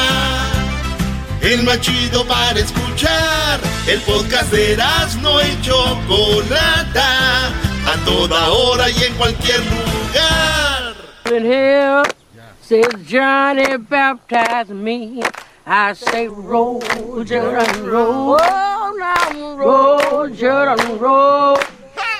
El 1.41 1.63
más 1.63 1.79
chido 1.81 2.25
para 2.25 2.59
escuchar. 2.59 3.59
El 3.87 3.99
podcast 4.01 4.51
de 4.51 4.73
Erasmo 4.73 5.39
y 5.41 5.61
chocolata. 5.61 7.53
A 7.89 7.97
toda 8.05 8.49
hora 8.49 8.87
y 8.87 9.03
en 9.03 9.15
cualquier 9.15 9.61
lugar. 9.61 10.95
In 11.31 11.43
here, 11.43 12.03
says 12.61 12.85
Johnny 13.07 13.77
baptized 13.77 14.69
me. 14.69 15.23
I 15.65 15.93
say 15.95 16.27
roll, 16.27 16.83
Jordan, 17.25 17.85
roll, 17.87 18.37
now 18.95 19.55
roll, 19.57 20.29
Jordan, 20.29 20.99
roll. 20.99 21.57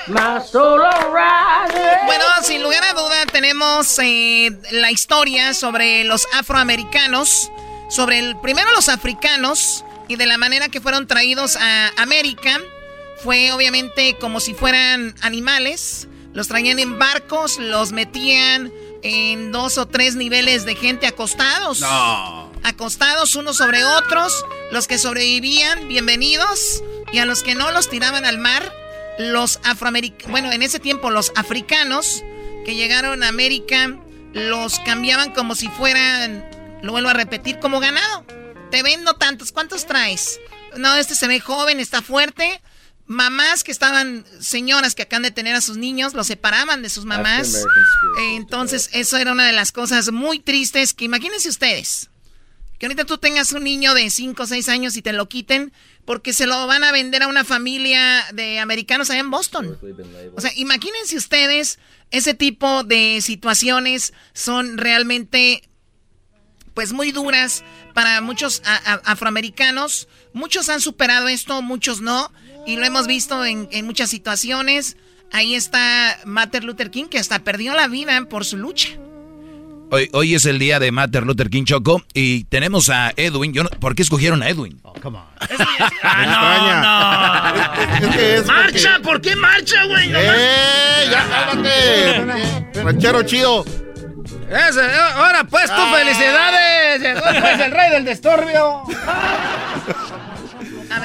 My 0.08 0.40
soul 0.40 0.80
arise. 0.80 2.04
Bueno, 2.04 2.24
sin 2.42 2.64
lugar 2.64 2.82
a 2.82 2.94
duda 2.94 3.26
tenemos 3.30 3.96
eh, 4.02 4.50
la 4.72 4.90
historia 4.90 5.54
sobre 5.54 6.02
los 6.02 6.26
afroamericanos, 6.34 7.52
sobre 7.88 8.18
el, 8.18 8.36
primero 8.40 8.72
los 8.72 8.88
africanos 8.88 9.84
y 10.08 10.16
de 10.16 10.26
la 10.26 10.36
manera 10.36 10.68
que 10.68 10.80
fueron 10.80 11.06
traídos 11.06 11.54
a 11.54 11.92
América. 11.96 12.58
Fue 13.22 13.52
obviamente 13.52 14.16
como 14.18 14.40
si 14.40 14.54
fueran 14.54 15.14
animales. 15.20 16.08
Los 16.32 16.48
traían 16.48 16.78
en 16.78 16.98
barcos, 16.98 17.58
los 17.58 17.92
metían 17.92 18.72
en 19.02 19.52
dos 19.52 19.78
o 19.78 19.86
tres 19.86 20.14
niveles 20.14 20.64
de 20.64 20.74
gente 20.74 21.06
acostados. 21.06 21.80
No. 21.80 22.52
Acostados 22.62 23.34
unos 23.34 23.56
sobre 23.56 23.84
otros. 23.84 24.44
Los 24.72 24.86
que 24.86 24.98
sobrevivían, 24.98 25.88
bienvenidos. 25.88 26.82
Y 27.12 27.18
a 27.18 27.26
los 27.26 27.42
que 27.42 27.54
no 27.54 27.70
los 27.72 27.90
tiraban 27.90 28.24
al 28.24 28.38
mar. 28.38 28.72
Los 29.18 29.60
afroamericanos, 29.64 30.30
bueno, 30.30 30.52
en 30.52 30.62
ese 30.62 30.78
tiempo 30.78 31.10
los 31.10 31.32
africanos 31.36 32.22
que 32.64 32.74
llegaron 32.74 33.22
a 33.22 33.28
América 33.28 33.98
los 34.32 34.78
cambiaban 34.80 35.32
como 35.32 35.54
si 35.54 35.68
fueran, 35.68 36.48
lo 36.82 36.92
vuelvo 36.92 37.08
a 37.08 37.14
repetir, 37.14 37.58
como 37.58 37.80
ganado. 37.80 38.24
Te 38.70 38.82
vendo 38.82 39.14
tantos, 39.14 39.52
¿cuántos 39.52 39.86
traes? 39.86 40.38
No, 40.76 40.94
este 40.94 41.14
se 41.14 41.26
ve 41.26 41.40
joven, 41.40 41.80
está 41.80 42.00
fuerte. 42.00 42.60
Mamás 43.10 43.64
que 43.64 43.72
estaban, 43.72 44.24
señoras 44.38 44.94
que 44.94 45.02
acaban 45.02 45.24
de 45.24 45.32
tener 45.32 45.56
a 45.56 45.60
sus 45.60 45.76
niños, 45.76 46.14
los 46.14 46.28
separaban 46.28 46.80
de 46.80 46.88
sus 46.88 47.06
mamás. 47.06 47.64
Entonces, 48.34 48.88
eso 48.92 49.16
era 49.16 49.32
una 49.32 49.44
de 49.44 49.52
las 49.52 49.72
cosas 49.72 50.12
muy 50.12 50.38
tristes 50.38 50.94
que 50.94 51.06
imagínense 51.06 51.48
ustedes. 51.48 52.08
Que 52.78 52.86
ahorita 52.86 53.06
tú 53.06 53.18
tengas 53.18 53.50
un 53.50 53.64
niño 53.64 53.94
de 53.94 54.08
5 54.10 54.40
o 54.40 54.46
6 54.46 54.68
años 54.68 54.96
y 54.96 55.02
te 55.02 55.12
lo 55.12 55.28
quiten 55.28 55.72
porque 56.04 56.32
se 56.32 56.46
lo 56.46 56.68
van 56.68 56.84
a 56.84 56.92
vender 56.92 57.24
a 57.24 57.26
una 57.26 57.42
familia 57.42 58.24
de 58.32 58.60
americanos 58.60 59.10
allá 59.10 59.18
en 59.18 59.30
Boston. 59.32 59.76
O 60.36 60.40
sea, 60.40 60.52
imagínense 60.54 61.16
ustedes, 61.16 61.80
ese 62.12 62.34
tipo 62.34 62.84
de 62.84 63.22
situaciones 63.22 64.12
son 64.34 64.78
realmente 64.78 65.68
pues 66.74 66.92
muy 66.92 67.10
duras 67.10 67.64
para 67.92 68.20
muchos 68.20 68.62
afroamericanos. 68.64 70.06
Muchos 70.32 70.68
han 70.68 70.80
superado 70.80 71.26
esto, 71.26 71.60
muchos 71.60 72.00
no. 72.00 72.32
Y 72.66 72.76
lo 72.76 72.84
hemos 72.84 73.06
visto 73.06 73.44
en, 73.44 73.68
en 73.70 73.86
muchas 73.86 74.10
situaciones. 74.10 74.96
Ahí 75.32 75.54
está 75.54 76.18
Martin 76.24 76.66
Luther 76.66 76.90
King, 76.90 77.06
que 77.06 77.18
hasta 77.18 77.38
perdió 77.40 77.74
la 77.74 77.88
vida 77.88 78.20
por 78.28 78.44
su 78.44 78.56
lucha. 78.56 78.90
Hoy, 79.92 80.08
hoy 80.12 80.36
es 80.36 80.44
el 80.44 80.60
día 80.60 80.78
de 80.78 80.92
Martin 80.92 81.24
Luther 81.24 81.50
King 81.50 81.64
Choco 81.64 82.04
y 82.14 82.44
tenemos 82.44 82.90
a 82.90 83.12
Edwin. 83.16 83.52
Yo 83.52 83.64
¿Por 83.64 83.96
qué 83.96 84.02
escogieron 84.02 84.40
a 84.40 84.48
Edwin? 84.48 84.78
Oh, 84.82 84.92
come 84.92 85.18
on. 85.18 85.24
ah, 86.02 87.74
no, 88.00 88.06
no. 88.06 88.44
marcha, 88.46 89.00
¿por 89.02 89.20
qué 89.20 89.34
marcha, 89.34 89.84
güey? 89.86 90.12
¡Eh! 90.14 91.08
¡Ya 91.10 91.26
cálmate! 91.28 92.82
Ranchero 92.84 93.24
chido. 93.24 93.64
Ese, 94.48 94.80
eh, 94.80 94.90
ahora 95.14 95.42
pues 95.44 95.66
tú, 95.66 95.72
ah. 95.76 95.92
felicidades. 95.96 97.02
Llegó 97.02 97.20
pues 97.22 97.60
el 97.60 97.70
rey 97.72 97.90
del 97.90 98.04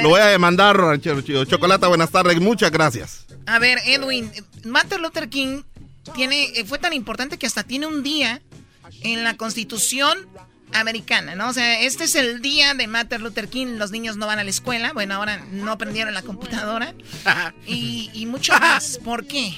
Lo 0.01 0.09
voy 0.09 0.19
a 0.19 0.27
demandar, 0.27 0.75
ranchero 0.77 1.21
chido. 1.21 1.45
Chocolata, 1.45 1.87
buenas 1.87 2.11
tardes. 2.11 2.39
Muchas 2.39 2.71
gracias. 2.71 3.25
A 3.45 3.59
ver, 3.59 3.79
Edwin, 3.85 4.31
Martin 4.63 5.01
Luther 5.01 5.29
King 5.29 5.61
tiene, 6.15 6.45
eh, 6.55 6.65
fue 6.65 6.79
tan 6.79 6.93
importante 6.93 7.37
que 7.37 7.45
hasta 7.45 7.63
tiene 7.63 7.87
un 7.87 8.03
día 8.03 8.41
en 9.01 9.23
la 9.23 9.37
Constitución 9.37 10.17
americana, 10.73 11.35
¿no? 11.35 11.49
O 11.49 11.53
sea, 11.53 11.81
este 11.81 12.05
es 12.05 12.15
el 12.15 12.41
día 12.41 12.73
de 12.73 12.87
Martin 12.87 13.21
Luther 13.21 13.47
King, 13.47 13.77
los 13.77 13.91
niños 13.91 14.17
no 14.17 14.27
van 14.27 14.39
a 14.39 14.43
la 14.43 14.49
escuela, 14.49 14.91
bueno, 14.93 15.15
ahora 15.15 15.45
no 15.51 15.71
aprendieron 15.71 16.13
la 16.13 16.21
computadora 16.21 16.93
y, 17.67 18.09
y 18.13 18.25
mucho 18.25 18.53
más. 18.59 18.99
¿Por 19.03 19.25
qué? 19.25 19.53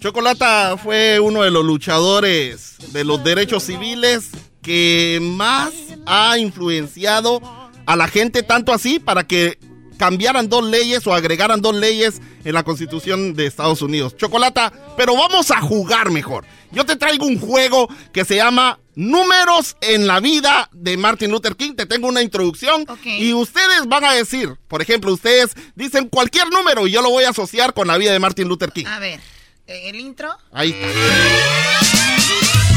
Chocolata 0.00 0.76
fue 0.76 1.20
uno 1.20 1.42
de 1.42 1.50
los 1.50 1.64
luchadores 1.64 2.76
de 2.92 3.04
los 3.04 3.22
derechos 3.24 3.64
civiles 3.64 4.30
que 4.62 5.18
más 5.20 5.72
ha 6.06 6.38
influenciado 6.38 7.40
a 7.86 7.96
la 7.96 8.08
gente, 8.08 8.42
tanto 8.42 8.72
así 8.72 8.98
para 8.98 9.26
que 9.26 9.58
cambiaran 9.96 10.48
dos 10.48 10.64
leyes 10.64 11.06
o 11.06 11.14
agregaran 11.14 11.60
dos 11.62 11.74
leyes 11.74 12.20
en 12.44 12.52
la 12.54 12.62
Constitución 12.62 13.34
de 13.34 13.46
Estados 13.46 13.82
Unidos. 13.82 14.16
Chocolata, 14.16 14.72
pero 14.96 15.16
vamos 15.16 15.50
a 15.50 15.60
jugar 15.60 16.10
mejor. 16.10 16.44
Yo 16.70 16.84
te 16.84 16.96
traigo 16.96 17.26
un 17.26 17.40
juego 17.40 17.88
que 18.12 18.24
se 18.24 18.36
llama 18.36 18.78
Números 18.94 19.76
en 19.80 20.06
la 20.06 20.20
vida 20.20 20.68
de 20.72 20.96
Martin 20.96 21.30
Luther 21.30 21.56
King. 21.56 21.74
Te 21.74 21.86
tengo 21.86 22.08
una 22.08 22.22
introducción 22.22 22.86
y 23.04 23.32
ustedes 23.32 23.86
van 23.86 24.04
a 24.04 24.12
decir, 24.12 24.56
por 24.68 24.82
ejemplo, 24.82 25.12
ustedes 25.12 25.54
dicen 25.74 26.08
cualquier 26.08 26.50
número 26.50 26.86
y 26.86 26.92
yo 26.92 27.02
lo 27.02 27.10
voy 27.10 27.24
a 27.24 27.30
asociar 27.30 27.74
con 27.74 27.86
la 27.86 27.98
vida 27.98 28.12
de 28.12 28.18
Martin 28.18 28.48
Luther 28.48 28.72
King. 28.72 28.86
A 28.86 28.98
ver, 28.98 29.20
¿el 29.66 29.96
intro? 29.96 30.36
Ahí. 30.52 30.74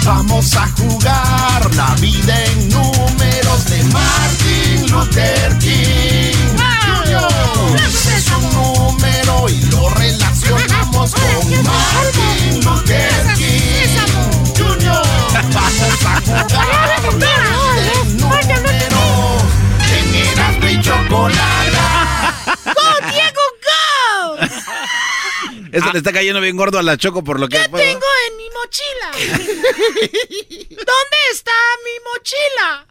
Vamos 0.06 0.56
a 0.56 0.68
jugar 0.72 1.76
la 1.76 1.96
vida 1.96 2.46
en 2.46 2.70
números 2.70 3.66
de 3.70 3.84
Martin 3.86 4.49
Luther 4.92 5.58
King. 5.60 6.36
Es 8.16 8.28
un 8.32 8.44
número 8.54 9.50
y 9.50 9.62
lo 9.72 9.90
relacionamos 9.90 11.14
con 11.14 11.64
Martin 11.64 12.66
Luther 12.66 13.34
King. 13.36 13.98
Junior, 14.58 15.06
vamos 15.54 16.06
a 16.06 16.22
jugar 16.22 16.90
en 17.06 17.22
en 19.96 20.16
Erasmo 20.16 20.68
y 20.68 20.82
Chocolata. 20.82 21.88
¡Go, 22.66 22.88
Diego, 23.10 23.46
go! 23.66 23.78
Esto 25.72 25.94
le 25.94 26.00
está 26.00 26.12
cayendo 26.12 26.42
bien 26.42 26.58
gordo 26.58 26.80
a 26.80 26.84
la 26.84 26.98
Choco 26.98 27.24
por 27.24 27.40
lo 27.40 27.48
que... 27.48 27.58
¿Qué 27.58 27.64
tengo 27.70 28.08
en 28.28 28.38
mi 28.38 28.50
mochila? 28.50 29.12
¿Dónde 30.70 31.18
está 31.32 31.52
mi 31.86 31.96
mochila? 32.12 32.86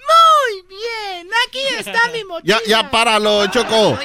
Muy 0.00 0.62
bien, 0.68 1.28
aquí 1.48 1.58
está 1.78 2.08
mi 2.12 2.24
mochila. 2.28 2.58
Ya, 2.66 2.82
ya 2.82 2.90
páralo, 2.90 3.46
Choco. 3.48 3.98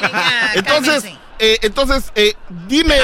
entonces, 0.54 1.04
eh, 1.40 1.60
entonces, 1.64 2.12
eh, 2.16 2.34
dime, 2.68 2.96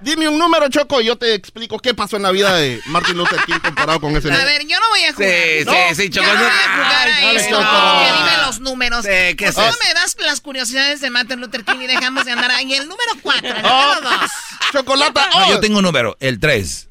dime 0.00 0.28
un 0.28 0.38
número, 0.38 0.68
Choco, 0.68 1.00
y 1.00 1.06
yo 1.06 1.16
te 1.16 1.34
explico 1.34 1.78
qué 1.78 1.92
pasó 1.94 2.16
en 2.16 2.22
la 2.22 2.30
vida 2.30 2.54
de 2.54 2.80
Martin 2.86 3.16
Luther 3.16 3.40
King 3.44 3.58
comparado 3.62 4.00
con 4.00 4.16
ese 4.16 4.28
número. 4.28 4.42
A 4.42 4.44
ver, 4.46 4.66
yo 4.66 4.78
no 4.80 4.88
voy 4.88 5.04
a 5.04 5.12
jugar. 5.12 5.30
Sí, 5.30 5.64
¿no? 5.66 5.72
sí, 5.72 5.94
sí, 5.94 6.10
Choco. 6.10 6.26
Yo 6.26 6.32
no 6.34 6.40
voy 6.40 6.48
a 6.48 6.74
jugar 6.76 7.08
a 7.08 7.20
Dale, 7.20 7.36
esto. 7.36 7.50
Choco. 7.60 7.98
Que 8.04 8.12
dime 8.12 8.46
los 8.46 8.60
números. 8.60 9.04
Sí, 9.04 9.36
¿qué 9.36 9.46
es 9.46 9.54
¿Cómo 9.54 9.68
eso? 9.68 9.78
me 9.86 9.94
das 9.94 10.16
las 10.20 10.40
curiosidades 10.40 11.00
de 11.00 11.10
Martin 11.10 11.40
Luther 11.40 11.64
King 11.64 11.80
y 11.80 11.86
dejamos 11.86 12.24
de 12.24 12.32
andar 12.32 12.50
ahí? 12.52 12.72
El 12.74 12.88
número 12.88 13.10
4, 13.22 13.48
el 13.48 13.64
Oh, 13.66 13.94
número 13.96 14.18
2. 14.20 14.30
Chocolata, 14.72 15.28
No, 15.34 15.44
oh, 15.46 15.50
yo 15.50 15.60
tengo 15.60 15.78
un 15.78 15.84
número, 15.84 16.16
el 16.20 16.38
3. 16.40 16.88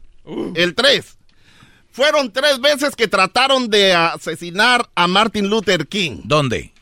el 0.56 0.76
3. 0.76 1.06
Fueron 1.94 2.34
tres 2.34 2.60
veces 2.60 2.96
que 2.98 3.08
trataron 3.08 3.70
de 3.70 3.94
asesinar 3.94 4.90
a 4.96 5.08
Martin 5.08 5.50
Luther 5.50 5.88
King. 5.88 6.22
¿Dónde? 6.26 6.74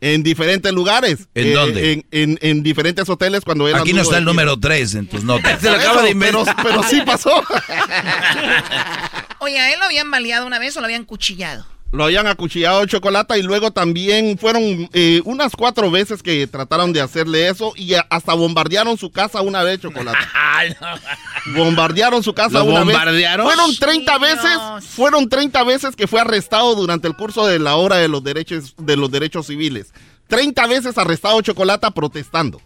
En 0.00 0.22
diferentes 0.22 0.72
lugares. 0.72 1.28
¿En 1.34 1.48
Eh, 1.48 1.52
dónde? 1.52 1.92
En, 1.92 2.06
en- 2.10 2.38
en 2.40 2.62
diferentes 2.62 3.06
hoteles 3.10 3.42
cuando 3.44 3.68
era 3.68 3.80
Aquí 3.80 3.92
no 3.92 4.00
está 4.00 4.16
el 4.16 4.24
número 4.24 4.56
3 4.58 4.94
en 4.94 5.06
tus 5.08 5.24
notas. 5.24 5.60
Se 5.60 5.68
lo 5.70 5.76
acaba 5.76 6.02
de 6.02 6.14
pero, 6.14 6.40
inventar. 6.40 6.64
pero 6.64 6.82
sí 6.84 7.02
pasó. 7.04 7.42
Oye, 9.40 9.58
¿a 9.58 9.72
él 9.72 9.78
lo 9.78 9.84
habían 9.84 10.10
baleado 10.10 10.46
una 10.46 10.58
vez 10.58 10.76
o 10.76 10.80
lo 10.80 10.86
habían 10.86 11.04
cuchillado? 11.04 11.66
Lo 11.92 12.04
habían 12.04 12.28
acuchillado 12.28 12.86
chocolate 12.86 13.36
y 13.38 13.42
luego 13.42 13.72
también 13.72 14.38
fueron 14.38 14.88
eh, 14.92 15.20
unas 15.24 15.56
cuatro 15.56 15.90
veces 15.90 16.22
que 16.22 16.46
trataron 16.46 16.92
de 16.92 17.00
hacerle 17.00 17.48
eso 17.48 17.72
y 17.74 17.94
hasta 18.10 18.32
bombardearon 18.34 18.96
su 18.96 19.10
casa 19.10 19.40
una 19.40 19.64
vez 19.64 19.80
chocolate. 19.80 20.16
bombardearon 21.56 22.22
su 22.22 22.32
casa 22.32 22.58
¿Lo 22.58 22.64
una 22.66 22.80
bombardearon? 22.84 23.46
vez. 23.46 23.54
Fueron 23.56 23.76
30 23.76 24.18
veces, 24.18 24.58
fueron 24.88 25.28
30 25.28 25.64
veces 25.64 25.96
que 25.96 26.06
fue 26.06 26.20
arrestado 26.20 26.74
durante 26.74 27.08
el 27.08 27.16
curso 27.16 27.46
de 27.46 27.58
la 27.58 27.74
hora 27.76 27.96
de 27.96 28.08
los 28.08 28.22
derechos 28.22 28.74
de 28.78 28.96
los 28.96 29.10
derechos 29.10 29.46
civiles. 29.46 29.92
30 30.28 30.66
veces 30.68 30.96
arrestado 30.96 31.40
chocolate 31.40 31.90
protestando. 31.90 32.60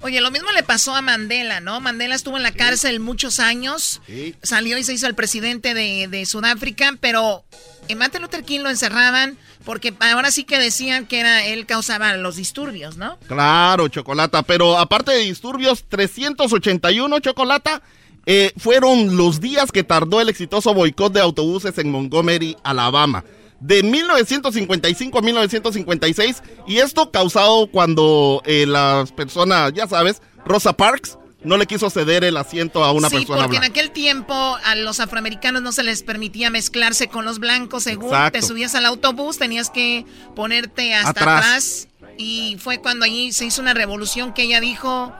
Oye, 0.00 0.20
lo 0.20 0.30
mismo 0.30 0.50
le 0.52 0.62
pasó 0.62 0.94
a 0.94 1.02
Mandela, 1.02 1.60
¿no? 1.60 1.80
Mandela 1.80 2.14
estuvo 2.14 2.36
en 2.36 2.42
la 2.44 2.52
cárcel 2.52 3.00
muchos 3.00 3.40
años, 3.40 4.00
salió 4.42 4.78
y 4.78 4.84
se 4.84 4.92
hizo 4.92 5.06
el 5.06 5.14
presidente 5.14 5.74
de, 5.74 6.06
de 6.08 6.24
Sudáfrica, 6.24 6.94
pero 7.00 7.44
en 7.88 7.98
Martin 7.98 8.22
Luther 8.22 8.44
King 8.44 8.60
lo 8.60 8.70
encerraban 8.70 9.36
porque 9.64 9.92
ahora 10.00 10.30
sí 10.30 10.44
que 10.44 10.58
decían 10.58 11.06
que 11.06 11.20
era 11.20 11.44
él 11.44 11.66
causaba 11.66 12.16
los 12.16 12.36
disturbios, 12.36 12.96
¿no? 12.96 13.18
Claro, 13.26 13.88
Chocolata, 13.88 14.42
pero 14.42 14.78
aparte 14.78 15.10
de 15.12 15.18
disturbios, 15.18 15.84
381 15.88 17.18
Chocolata 17.20 17.82
eh, 18.24 18.52
fueron 18.56 19.16
los 19.16 19.40
días 19.40 19.72
que 19.72 19.84
tardó 19.84 20.20
el 20.20 20.28
exitoso 20.28 20.74
boicot 20.74 21.12
de 21.12 21.20
autobuses 21.20 21.76
en 21.78 21.90
Montgomery, 21.90 22.56
Alabama. 22.62 23.24
De 23.60 23.82
1955 23.82 25.18
a 25.18 25.22
1956, 25.22 26.42
y 26.66 26.78
esto 26.78 27.10
causado 27.10 27.66
cuando 27.70 28.40
eh, 28.44 28.66
las 28.66 29.10
personas, 29.12 29.72
ya 29.72 29.86
sabes, 29.88 30.22
Rosa 30.44 30.72
Parks 30.74 31.18
no 31.42 31.56
le 31.56 31.66
quiso 31.66 31.88
ceder 31.90 32.24
el 32.24 32.36
asiento 32.36 32.82
a 32.84 32.92
una 32.92 33.08
sí, 33.08 33.16
persona 33.16 33.38
porque 33.42 33.58
blanca. 33.58 33.66
en 33.66 33.72
aquel 33.72 33.90
tiempo 33.92 34.34
a 34.64 34.74
los 34.74 35.00
afroamericanos 35.00 35.62
no 35.62 35.72
se 35.72 35.82
les 35.82 36.02
permitía 36.02 36.50
mezclarse 36.50 37.08
con 37.08 37.24
los 37.24 37.38
blancos. 37.38 37.84
Según 37.84 38.06
Exacto. 38.06 38.38
te 38.40 38.46
subías 38.46 38.74
al 38.74 38.86
autobús, 38.86 39.38
tenías 39.38 39.70
que 39.70 40.04
ponerte 40.34 40.94
hasta 40.94 41.10
Atrás. 41.10 41.44
atrás. 41.44 41.88
Y 42.16 42.56
fue 42.60 42.78
cuando 42.78 43.04
allí 43.04 43.32
se 43.32 43.44
hizo 43.44 43.60
una 43.62 43.74
revolución 43.74 44.32
que 44.34 44.42
ella 44.42 44.60
dijo, 44.60 45.12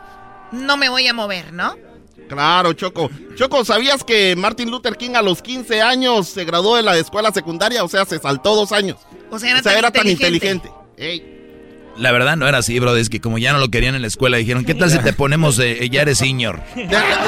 no 0.51 0.77
me 0.77 0.89
voy 0.89 1.07
a 1.07 1.13
mover, 1.15 1.53
¿no? 1.53 1.77
Claro, 2.29 2.73
Choco. 2.75 3.11
Choco, 3.35 3.65
¿sabías 3.65 4.05
que 4.05 4.37
Martin 4.37 4.71
Luther 4.71 4.97
King 4.97 5.15
a 5.15 5.23
los 5.23 5.43
15 5.43 5.83
años 5.83 6.29
se 6.29 6.45
graduó 6.45 6.77
de 6.77 6.83
la 6.83 6.97
escuela 6.97 7.33
secundaria? 7.33 7.83
O 7.85 7.89
sea, 7.89 8.05
se 8.05 8.19
saltó 8.19 8.55
dos 8.55 8.73
años. 8.73 8.99
O 9.31 9.39
sea, 9.39 9.79
era 9.79 9.91
tan 9.91 10.09
inteligente. 10.09 10.71
Ey. 10.97 11.38
La 11.99 12.13
verdad 12.13 12.37
no 12.37 12.47
era 12.49 12.59
así, 12.59 12.79
bro. 12.79 12.97
Es 12.97 13.09
que 13.11 13.21
como 13.21 13.39
ya 13.39 13.53
no 13.53 13.59
lo 13.59 13.69
querían 13.71 13.95
en 13.95 14.03
la 14.03 14.09
escuela, 14.09 14.37
dijeron, 14.37 14.65
¿qué 14.65 14.75
tal 14.75 14.91
si 14.91 14.99
te 14.99 15.13
ponemos, 15.13 15.59
eh, 15.59 15.89
ya 15.91 16.03
eres 16.03 16.19
senior? 16.19 16.61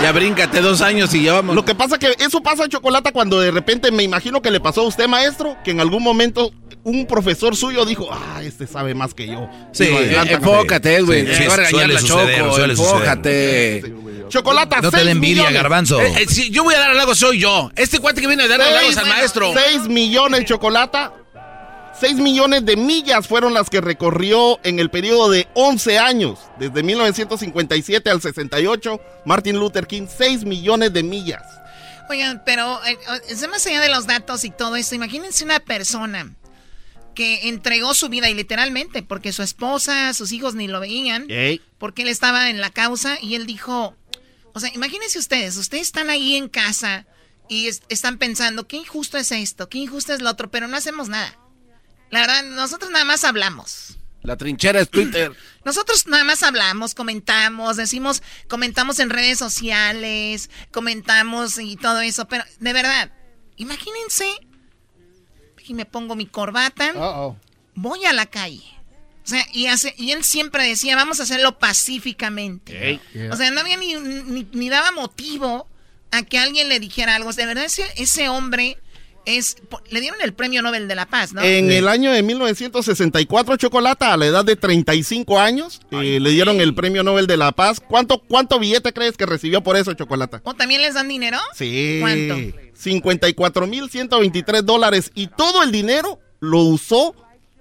Ya 0.02 0.12
bríncate 0.12 0.60
dos 0.60 0.80
años 0.80 1.12
y 1.14 1.24
ya 1.24 1.34
vamos. 1.34 1.54
Lo 1.54 1.64
que 1.64 1.74
pasa 1.74 1.98
que 1.98 2.14
eso 2.18 2.40
pasa, 2.42 2.68
Chocolata, 2.68 3.12
cuando 3.12 3.40
de 3.40 3.50
repente 3.50 3.90
me 3.90 4.02
imagino 4.02 4.40
que 4.40 4.50
le 4.50 4.60
pasó 4.60 4.82
a 4.82 4.84
usted, 4.84 5.06
maestro, 5.08 5.56
que 5.64 5.72
en 5.72 5.80
algún 5.80 6.02
momento 6.02 6.52
un 6.82 7.06
profesor 7.06 7.56
suyo 7.56 7.84
dijo, 7.84 8.08
ah, 8.10 8.42
este 8.42 8.66
sabe 8.66 8.94
más 8.94 9.12
que 9.12 9.26
yo. 9.26 9.48
Sí, 9.72 9.86
lo 9.90 9.98
adelanta. 9.98 10.34
enfócate, 10.34 10.94
Edwin. 10.96 11.26
Sí, 11.26 11.40
te 11.42 11.48
va 11.48 11.54
a 11.54 11.56
regañar 11.56 11.70
suele 11.80 11.94
la 11.94 12.00
suceder, 12.00 12.38
Choco. 12.38 12.54
suele 12.56 12.72
Enfócate. 12.72 13.94
Chocolata, 14.28 14.80
No 14.80 14.90
te 14.90 15.04
dé 15.04 15.10
envidia, 15.10 15.42
millones. 15.42 15.54
garbanzo. 15.54 16.00
Eh, 16.00 16.12
eh, 16.22 16.26
si 16.28 16.50
yo 16.50 16.62
voy 16.62 16.74
a 16.74 16.78
dar 16.78 16.90
halagos, 16.90 17.18
soy 17.18 17.40
yo. 17.40 17.70
Este 17.74 17.98
cuate 17.98 18.20
que 18.20 18.28
viene 18.28 18.44
a 18.44 18.48
dar 18.48 18.62
halagos 18.62 18.96
al 18.96 19.06
maestro. 19.08 19.52
6 19.52 19.88
millones, 19.88 20.44
Chocolata. 20.44 21.12
6 22.00 22.14
millones 22.16 22.64
de 22.64 22.76
millas 22.76 23.28
fueron 23.28 23.52
las 23.54 23.68
que 23.68 23.80
recorrió 23.80 24.58
en 24.64 24.78
el 24.78 24.90
periodo 24.90 25.28
de 25.30 25.46
11 25.54 25.98
años, 25.98 26.38
desde 26.58 26.82
1957 26.82 28.08
al 28.10 28.22
68. 28.22 29.00
Martin 29.26 29.56
Luther 29.58 29.86
King, 29.86 30.06
6 30.08 30.44
millones 30.44 30.92
de 30.92 31.02
millas. 31.02 31.42
Oigan, 32.08 32.42
pero 32.44 32.80
eh, 32.86 32.96
es 33.28 33.46
más 33.48 33.64
allá 33.66 33.80
de 33.80 33.88
los 33.90 34.06
datos 34.06 34.44
y 34.44 34.50
todo 34.50 34.76
esto, 34.76 34.94
imagínense 34.94 35.44
una 35.44 35.60
persona 35.60 36.34
que 37.14 37.48
entregó 37.48 37.92
su 37.94 38.08
vida 38.08 38.30
y 38.30 38.34
literalmente, 38.34 39.02
porque 39.02 39.32
su 39.32 39.42
esposa, 39.42 40.12
sus 40.14 40.32
hijos 40.32 40.54
ni 40.54 40.68
lo 40.68 40.80
veían, 40.80 41.26
porque 41.78 42.02
él 42.02 42.08
estaba 42.08 42.48
en 42.50 42.60
la 42.60 42.70
causa 42.70 43.18
y 43.20 43.34
él 43.34 43.46
dijo, 43.46 43.94
o 44.54 44.60
sea, 44.60 44.70
imagínense 44.74 45.18
ustedes, 45.18 45.56
ustedes 45.56 45.82
están 45.88 46.08
ahí 46.08 46.36
en 46.36 46.48
casa 46.48 47.06
y 47.48 47.66
es- 47.66 47.82
están 47.88 48.16
pensando, 48.18 48.66
qué 48.66 48.76
injusto 48.78 49.18
es 49.18 49.30
esto, 49.32 49.68
qué 49.68 49.78
injusto 49.78 50.12
es 50.14 50.22
lo 50.22 50.30
otro, 50.30 50.50
pero 50.50 50.66
no 50.66 50.76
hacemos 50.76 51.08
nada. 51.08 51.36
La 52.10 52.20
verdad, 52.20 52.42
nosotros 52.44 52.90
nada 52.90 53.04
más 53.04 53.24
hablamos. 53.24 53.98
La 54.22 54.36
trinchera 54.36 54.80
es 54.80 54.90
Twitter. 54.90 55.32
Nosotros 55.64 56.06
nada 56.06 56.24
más 56.24 56.42
hablamos, 56.42 56.94
comentamos, 56.94 57.76
decimos, 57.76 58.22
comentamos 58.48 58.98
en 58.98 59.10
redes 59.10 59.38
sociales, 59.38 60.50
comentamos 60.72 61.58
y 61.58 61.76
todo 61.76 62.00
eso, 62.00 62.26
pero 62.28 62.44
de 62.60 62.72
verdad, 62.72 63.12
imagínense, 63.56 64.26
y 65.70 65.74
me 65.74 65.84
pongo 65.84 66.16
mi 66.16 66.26
corbata, 66.26 66.92
voy 67.74 68.04
a 68.06 68.12
la 68.12 68.26
calle. 68.26 68.64
O 69.22 69.28
sea, 69.30 69.46
y, 69.52 69.66
hace, 69.66 69.94
y 69.96 70.12
él 70.12 70.24
siempre 70.24 70.66
decía, 70.66 70.96
vamos 70.96 71.20
a 71.20 71.22
hacerlo 71.22 71.58
pacíficamente. 71.58 73.00
O 73.30 73.36
sea, 73.36 73.50
no 73.50 73.60
había 73.60 73.76
ni, 73.76 73.94
ni, 73.94 74.48
ni 74.50 74.68
daba 74.68 74.92
motivo 74.92 75.68
a 76.10 76.22
que 76.22 76.38
alguien 76.38 76.68
le 76.68 76.80
dijera 76.80 77.14
algo. 77.14 77.32
De 77.32 77.46
verdad, 77.46 77.64
ese, 77.64 77.84
ese 77.96 78.28
hombre 78.28 78.78
es... 79.36 79.56
Le 79.90 80.00
dieron 80.00 80.20
el 80.22 80.32
premio 80.32 80.62
Nobel 80.62 80.86
de 80.88 80.94
la 80.94 81.06
Paz, 81.06 81.32
¿no? 81.32 81.42
En 81.42 81.70
el 81.70 81.88
año 81.88 82.12
de 82.12 82.22
1964, 82.22 83.56
Chocolata, 83.56 84.12
a 84.12 84.16
la 84.16 84.26
edad 84.26 84.44
de 84.44 84.56
35 84.56 85.38
años, 85.40 85.80
eh, 85.90 86.18
le 86.20 86.30
dieron 86.30 86.60
el 86.60 86.74
Premio 86.74 87.02
Nobel 87.02 87.26
de 87.26 87.36
la 87.36 87.52
Paz. 87.52 87.80
¿Cuánto, 87.80 88.18
¿Cuánto 88.20 88.58
billete 88.58 88.92
crees 88.92 89.16
que 89.16 89.26
recibió 89.26 89.62
por 89.62 89.76
eso, 89.76 89.94
Chocolata? 89.94 90.40
¿O 90.44 90.54
también 90.54 90.82
les 90.82 90.94
dan 90.94 91.08
dinero? 91.08 91.38
Sí. 91.54 91.98
¿Cuánto? 92.00 92.36
54.123 92.82 94.62
dólares. 94.62 95.10
Y 95.14 95.26
todo 95.28 95.62
el 95.62 95.72
dinero 95.72 96.18
lo 96.40 96.58
usó 96.60 97.14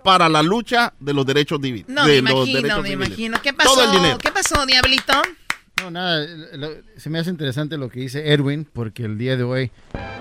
para 0.03 0.29
la 0.29 0.41
lucha 0.41 0.93
de 0.99 1.13
los 1.13 1.25
derechos 1.25 1.59
divi- 1.59 1.83
No, 1.87 2.05
de 2.05 2.21
me 2.21 2.31
los 2.31 2.47
imagino, 2.47 2.81
me 2.81 2.89
civiles. 2.89 3.07
imagino. 3.07 3.41
¿Qué 3.41 3.53
pasó? 3.53 3.69
Todo 3.73 3.83
el 3.83 3.91
dinero. 3.91 4.17
¿Qué 4.17 4.31
pasó, 4.31 4.65
Diablito? 4.65 5.13
No, 5.81 5.91
nada, 5.91 6.27
se 6.97 7.09
me 7.09 7.19
hace 7.19 7.29
interesante 7.29 7.77
lo 7.77 7.89
que 7.89 8.01
dice 8.01 8.33
Edwin, 8.33 8.67
porque 8.71 9.05
el 9.05 9.17
día 9.17 9.37
de 9.37 9.43
hoy 9.43 9.71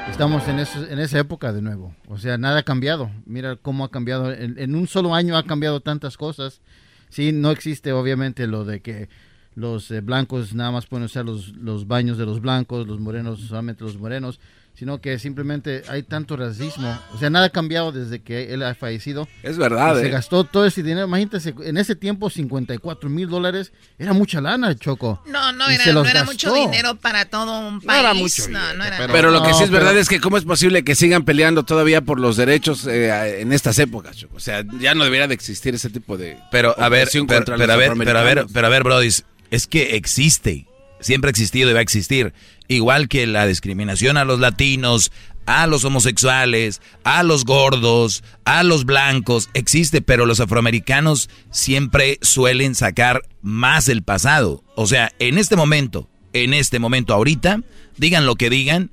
estamos 0.09 0.47
en, 0.49 0.59
en 0.59 0.99
esa 0.99 1.19
época 1.19 1.53
de 1.53 1.63
nuevo. 1.63 1.95
O 2.07 2.19
sea, 2.19 2.39
nada 2.39 2.59
ha 2.59 2.63
cambiado. 2.63 3.11
Mira 3.27 3.57
cómo 3.57 3.85
ha 3.85 3.91
cambiado. 3.91 4.33
En, 4.33 4.59
en 4.59 4.75
un 4.75 4.87
solo 4.87 5.15
año 5.15 5.37
ha 5.37 5.45
cambiado 5.45 5.81
tantas 5.81 6.17
cosas. 6.17 6.61
Sí, 7.09 7.33
no 7.33 7.51
existe 7.51 7.93
obviamente 7.93 8.47
lo 8.47 8.65
de 8.65 8.81
que 8.81 9.09
los 9.55 9.91
eh, 9.91 10.01
blancos 10.01 10.55
nada 10.55 10.71
más 10.71 10.87
pueden 10.87 11.07
usar 11.07 11.25
los, 11.25 11.57
los 11.57 11.89
baños 11.89 12.19
de 12.19 12.27
los 12.27 12.41
blancos, 12.41 12.87
los 12.87 13.01
morenos 13.01 13.41
solamente 13.41 13.83
los 13.83 13.99
morenos, 13.99 14.39
sino 14.79 15.01
que 15.01 15.19
simplemente 15.19 15.83
hay 15.89 16.05
tanto 16.05 16.37
racismo. 16.37 16.97
O 17.13 17.19
sea, 17.19 17.31
nada 17.31 17.47
ha 17.47 17.51
cambiado 17.51 17.91
desde 17.91 18.21
que 18.21 18.55
él 18.55 18.63
ha 18.63 18.77
fallecido. 18.77 19.27
Es 19.43 19.59
verdad, 19.59 19.97
Y 19.97 20.03
Se 20.03 20.07
eh. 20.07 20.11
gastó 20.11 20.45
todo 20.45 20.67
ese 20.67 20.85
dinero. 20.85 21.07
Imagínate, 21.07 21.53
en 21.65 21.77
ese 21.79 21.97
tiempo 21.97 22.31
54 22.31 23.11
mil 23.11 23.29
dólares 23.29 23.73
era 23.99 24.13
mucha 24.13 24.41
lana, 24.41 24.77
Choco. 24.77 25.21
No, 25.27 25.53
no 25.53 25.69
Y 25.69 25.75
era, 25.75 25.93
no 25.93 26.05
era 26.05 26.23
mucho 26.23 26.55
dinero 26.55 26.95
para 26.95 27.25
todo 27.25 27.59
un 27.59 27.81
país. 27.81 27.87
No 28.03 28.09
era 28.09 28.15
mucho 28.15 28.49
No, 28.49 28.75
no 28.75 28.85
era. 28.85 29.09
Pero, 29.09 29.33
lo 29.33 29.43
que 29.43 29.53
sí 29.55 29.65
es 29.65 29.71
verdad 29.71 29.89
pero- 29.91 30.01
es 30.01 30.09
que 30.09 30.21
cómo 30.21 30.37
es 30.37 30.45
posible 30.45 30.85
que 30.85 30.95
sigan 30.95 31.25
peleando 31.25 31.65
todavía 31.65 32.03
por 32.03 32.21
los 32.21 32.37
derechos 32.37 32.87
eh, 32.87 33.41
en 33.41 33.53
estas 33.53 33.81
épocas. 33.81 34.17
Choco? 34.17 34.37
O 34.37 34.41
sea, 34.41 34.65
ya 34.79 34.95
no 34.95 35.03
debería 35.03 35.27
de 35.27 35.35
existir 35.35 35.75
ese 35.75 35.91
tipo 35.91 36.17
de 36.17 36.39
Pero 36.53 36.79
a 36.79 36.89
ver, 36.89 37.09
pero, 37.27 37.45
pero 37.45 37.73
a 37.73 37.77
ver, 37.77 37.93
pero 37.99 38.19
a 38.19 38.23
ver, 38.23 38.47
pero 38.53 38.67
a 38.69 38.71
ver, 38.71 38.85
Brody, 38.85 39.09
es 39.51 39.67
que 39.67 39.97
existe, 39.97 40.69
siempre 41.01 41.29
ha 41.29 41.31
existido 41.31 41.71
y 41.71 41.73
va 41.73 41.79
a 41.81 41.83
existir, 41.83 42.33
igual 42.69 43.09
que 43.09 43.27
la 43.27 43.47
discriminación 43.47 44.17
a 44.17 44.25
los 44.25 44.41
latinos, 44.41 45.13
a 45.49 45.67
los 45.67 45.85
homosexuales, 45.85 46.83
a 47.05 47.23
los 47.23 47.47
gordos, 47.47 48.23
a 48.45 48.63
los 48.63 48.85
blancos, 48.85 49.49
existe, 49.55 50.03
pero 50.03 50.27
los 50.27 50.41
afroamericanos 50.41 51.31
siempre 51.51 52.19
suelen 52.21 52.75
sacar 52.75 53.23
más 53.41 53.89
el 53.89 54.03
pasado. 54.03 54.63
O 54.77 54.87
sea, 54.87 55.11
en 55.19 55.39
este 55.39 55.57
momento, 55.57 56.11
en 56.35 56.53
este 56.53 56.79
momento 56.79 57.15
ahorita, 57.15 57.63
digan 57.97 58.27
lo 58.27 58.37
que 58.37 58.51
digan, 58.51 58.91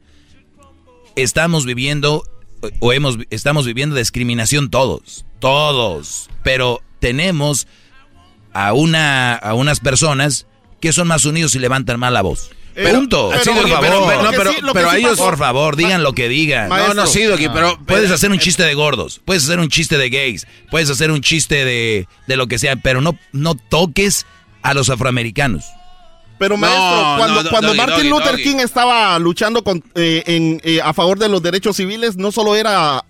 estamos 1.18 1.66
viviendo 1.66 2.24
o 2.80 2.94
hemos 2.94 3.18
estamos 3.32 3.66
viviendo 3.66 3.96
discriminación 3.96 4.70
todos, 4.70 5.26
todos, 5.40 6.30
pero 6.42 6.82
tenemos 7.00 7.68
a 8.54 8.72
una 8.72 9.36
a 9.36 9.54
unas 9.54 9.82
personas 9.82 10.48
que 10.86 10.94
son 10.94 11.08
más 11.08 11.26
unidos 11.26 11.56
y 11.56 11.60
levantan 11.60 12.00
más 12.00 12.12
la 12.12 12.22
voz. 12.22 12.52
Pero- 12.76 13.00
Punto. 13.00 13.30
pero- 13.32 13.44
Sí, 13.44 13.50
por 13.52 13.64
pero- 13.64 13.76
favor. 13.76 14.08
pero- 14.10 14.24
no, 14.24 14.30
pero- 14.32 14.52
Lo 14.62 14.74
que 14.74 14.80
pero 14.80 14.90
sí 14.92 14.96
a 14.96 15.00
ellos- 15.00 15.18
por 15.18 15.38
favor, 15.38 15.76
digan 15.78 16.04
lo 16.04 16.14
que 16.14 16.28
digan. 16.30 16.70
Maestro. 16.70 16.94
No, 16.94 17.02
no, 17.02 17.08
sí, 17.08 17.24
Doki, 17.24 17.48
pero- 17.50 17.80
puedes 17.86 18.04
pero- 18.04 18.16
hacer 18.16 18.32
un 18.32 18.38
chiste 18.38 18.64
de 18.64 18.74
gordos, 18.76 19.20
puedes 19.26 19.44
hacer 19.46 19.60
un 19.60 19.70
chiste 19.70 19.98
de 19.98 20.10
gays, 20.10 20.46
puedes 20.70 20.90
hacer 20.90 21.10
un 21.10 21.22
chiste 21.22 21.66
de, 21.66 22.08
de 22.28 22.36
lo 22.38 22.46
que 22.48 22.60
sea, 22.60 22.76
pero 22.76 23.02
no 23.02 23.18
no 23.32 23.56
toques 23.56 24.26
a 24.62 24.74
los 24.74 24.90
afroamericanos. 24.90 25.64
Pero 26.38 26.58
maestro, 26.58 26.82
No, 26.84 27.18
cuando, 27.18 27.44
no, 27.44 27.50
cuando 27.50 27.68
Doggy, 27.70 27.78
Martin 27.78 27.96
Doggy, 27.98 28.10
Luther 28.10 28.32
Doggy. 28.34 28.44
King 28.44 28.56
estaba 28.60 29.18
luchando 29.20 29.64
con, 29.64 29.82
eh, 29.96 30.24
en, 30.28 30.62
eh, 30.66 30.82
a 30.84 30.94
favor 30.94 31.18
de 31.18 31.30
los 31.30 31.42
derechos 31.42 31.78
civiles, 31.78 32.18
no 32.18 32.32
solo 32.34 32.56
era 32.58 33.06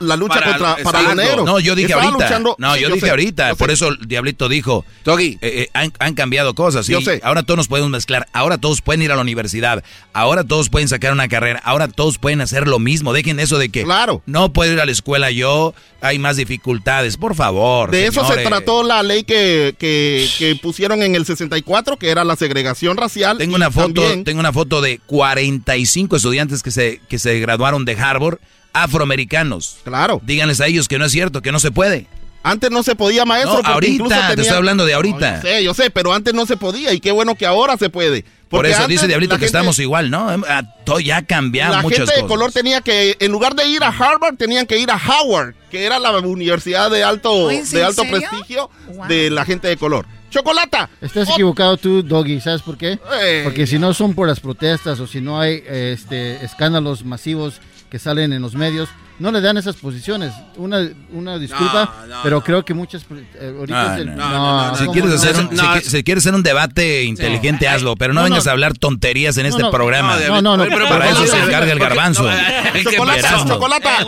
la 0.00 0.16
lucha 0.16 0.34
Para- 0.34 0.46
contra 0.58 0.76
para 0.84 1.00
exacto. 1.00 1.14
negros. 1.22 1.44
No, 1.46 1.58
yo 1.60 1.74
dije 1.74 1.86
Estaba 1.86 2.04
ahorita. 2.04 2.24
luchando- 2.24 2.56
no, 2.58 2.74
Sí, 2.74 2.80
yo, 2.80 2.88
yo 2.88 2.94
dije 2.94 3.06
sé, 3.06 3.10
ahorita. 3.10 3.48
yo 3.50 3.56
Por 3.56 3.68
sé. 3.68 3.74
eso 3.74 3.88
el 3.88 3.98
Diablito 4.06 4.48
dijo. 4.48 4.84
eh, 5.06 5.38
eh, 5.42 5.68
han, 5.74 5.92
han 5.98 6.14
cambiado 6.14 6.54
cosas. 6.54 6.86
Yo 6.86 6.98
¿sí? 7.00 7.04
sé. 7.06 7.20
Ahora 7.24 7.42
todos 7.42 7.56
nos 7.58 7.68
podemos 7.68 7.90
mezclar. 7.90 8.26
Ahora 8.32 8.58
todos 8.58 8.80
pueden 8.82 9.02
ir 9.02 9.12
a 9.12 9.16
la 9.16 9.22
universidad. 9.22 9.82
Ahora 10.12 10.44
todos 10.44 10.68
pueden 10.70 10.88
sacar 10.88 11.12
una 11.12 11.28
carrera. 11.28 11.60
Ahora 11.64 11.88
todos 11.88 12.18
pueden 12.18 12.40
hacer 12.40 12.66
lo 12.68 12.78
mismo. 12.78 13.12
Dejen 13.12 13.40
eso 13.40 13.58
de 13.58 13.68
que. 13.68 13.84
Claro. 13.84 14.22
No 14.26 14.52
puedo 14.52 14.72
ir 14.72 14.80
a 14.80 14.86
la 14.86 14.92
escuela 14.92 15.30
yo. 15.30 15.74
Hay 16.00 16.18
más 16.18 16.36
dificultades. 16.36 17.16
Por 17.16 17.34
favor. 17.34 17.90
De 17.90 18.06
eso 18.06 18.26
se 18.26 18.42
trató 18.44 18.82
la 18.82 19.02
ley 19.02 19.24
que, 19.24 19.74
que, 19.78 20.28
que 20.38 20.54
pusieron 20.56 21.02
en 21.02 21.14
el 21.14 21.24
64, 21.24 21.96
que 21.96 22.10
era 22.10 22.24
la 22.24 22.36
segregación 22.36 22.96
racial. 22.96 23.38
Tengo 23.38 23.56
una 23.56 23.70
foto, 23.70 24.02
también- 24.02 24.24
tengo 24.24 24.40
una 24.40 24.52
foto 24.52 24.80
de 24.82 25.00
45 25.06 26.16
estudiantes 26.16 26.62
que 26.62 26.70
se, 26.70 27.00
que 27.08 27.18
se 27.18 27.38
graduaron 27.40 27.84
de 27.84 27.94
Harvard, 27.96 28.38
afroamericanos. 28.74 29.78
Claro. 29.84 30.20
Díganles 30.24 30.60
a 30.60 30.66
ellos 30.66 30.88
que 30.88 30.98
no 30.98 31.06
es 31.06 31.12
cierto, 31.12 31.40
que 31.42 31.52
no 31.52 31.60
se 31.60 31.70
puede. 31.70 32.06
Antes 32.42 32.70
no 32.70 32.82
se 32.82 32.94
podía, 32.94 33.24
maestro. 33.24 33.62
No, 33.62 33.68
ahorita, 33.68 34.34
te 34.34 34.42
estoy 34.42 34.54
hablando 34.56 34.84
de 34.84 34.92
ahorita. 34.92 35.30
No, 35.30 35.42
yo 35.42 35.48
sé, 35.48 35.64
yo 35.64 35.72
sé, 35.74 35.90
pero 35.90 36.12
antes 36.12 36.34
no 36.34 36.44
se 36.44 36.58
podía 36.58 36.92
y 36.92 37.00
qué 37.00 37.10
bueno 37.10 37.36
que 37.36 37.46
ahora 37.46 37.78
se 37.78 37.88
puede. 37.88 38.26
Por 38.50 38.66
eso 38.66 38.82
antes 38.82 38.88
dice 38.90 39.06
Diablito 39.08 39.34
la 39.34 39.38
que 39.38 39.46
gente- 39.46 39.56
estamos 39.58 39.78
igual, 39.78 40.10
¿no? 40.10 40.28
Ah, 40.46 40.62
todo 40.84 41.00
ya 41.00 41.16
ha 41.16 41.22
cambiado 41.22 41.74
La 41.76 41.82
muchas 41.82 42.00
gente 42.10 42.20
de 42.20 42.26
color 42.28 42.52
tenía 42.52 42.82
que, 42.82 43.16
en 43.18 43.32
lugar 43.32 43.54
de 43.54 43.66
ir 43.66 43.82
a 43.82 43.88
Harvard, 43.88 44.36
tenían 44.36 44.66
que 44.66 44.78
ir 44.78 44.90
a 44.90 44.96
Howard, 44.98 45.54
que 45.70 45.86
era 45.86 45.98
la 45.98 46.16
universidad 46.18 46.90
de 46.90 47.02
alto, 47.02 47.32
Oye, 47.32 47.60
¿en 47.60 47.70
de 47.70 47.82
alto 47.82 48.02
serio? 48.02 48.18
prestigio 48.28 48.70
de 49.08 49.30
la 49.30 49.46
gente 49.46 49.66
de 49.68 49.78
color. 49.78 50.06
¡Chocolata! 50.30 50.90
Estás 51.00 51.30
equivocado 51.30 51.76
tú, 51.78 52.02
Doggy, 52.02 52.40
¿sabes 52.40 52.60
por 52.60 52.76
qué? 52.76 52.98
Porque 53.44 53.66
si 53.66 53.78
no 53.78 53.94
son 53.94 54.14
por 54.14 54.28
las 54.28 54.40
protestas 54.40 55.00
o 55.00 55.06
si 55.06 55.20
no 55.22 55.40
hay 55.40 55.62
este, 55.66 56.44
escándalos 56.44 57.04
masivos 57.04 57.60
que 57.94 58.00
salen 58.00 58.32
en 58.32 58.42
los 58.42 58.56
medios, 58.56 58.88
no 59.20 59.30
le 59.30 59.40
dan 59.40 59.56
esas 59.56 59.76
posiciones. 59.76 60.32
Una, 60.56 60.90
una 61.12 61.38
disculpa, 61.38 61.94
No, 62.00 62.06
no, 62.16 62.20
pero 62.24 62.42
creo 62.42 62.64
que 62.64 62.74
muchas... 62.74 63.02
eh, 63.38 63.54
ahorita 63.56 63.98
el- 63.98 64.16
no, 64.16 64.66
no, 64.70 64.74
Si 64.74 64.80
¿cómo 64.80 64.92
quieres, 64.94 65.10
no? 65.12 65.16
hacer 65.16 65.36
un, 65.36 65.54
No, 65.54 65.62
si, 65.62 65.68
qui- 65.68 65.82
si 65.82 66.02
quieres 66.02 66.24
hacer 66.24 66.34
un 66.34 66.42
debate 66.42 67.04
inteligente, 67.04 67.68
hazlo, 67.68 67.94
pero 67.94 68.12
no, 68.12 68.22
no, 68.22 68.24
vengas 68.24 68.46
no. 68.46 68.50
a 68.50 68.52
hablar 68.52 68.76
tonterías 68.76 69.36
en 69.36 69.46
este 69.46 69.62
no, 69.62 69.70
programa. 69.70 70.16
no, 70.26 70.42
no, 70.42 70.56
no, 70.56 70.64
Pero 70.64 70.74
pero- 70.76 70.88
para 70.88 71.08
eso 71.08 71.24
se 71.24 71.38
encarga 71.40 71.70
el 71.72 71.78
garbanzo. 71.78 72.24
no, 72.24 72.30
El 72.74 72.84
Chocolata, 72.84 73.44
chocolata. 73.46 73.98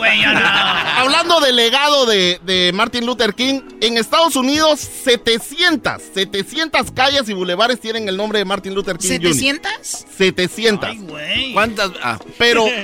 Hablando 0.99 1.39
del 1.39 1.55
legado 1.55 2.05
de, 2.05 2.41
de 2.45 2.71
Martin 2.73 3.05
Luther 3.05 3.33
King, 3.35 3.61
en 3.79 3.97
Estados 3.97 4.35
Unidos 4.35 4.81
700, 4.81 6.01
700 6.13 6.91
calles 6.91 7.29
y 7.29 7.33
bulevares 7.33 7.79
tienen 7.79 8.09
el 8.09 8.17
nombre 8.17 8.39
de 8.39 8.43
Martin 8.43 8.73
Luther 8.75 8.97
King 8.97 9.19
Jr. 9.21 9.31
¿700? 9.61 10.05
700. 10.17 10.89
¿Cuántas? 11.53 11.91
Ah. 12.03 12.19
Pero 12.37 12.65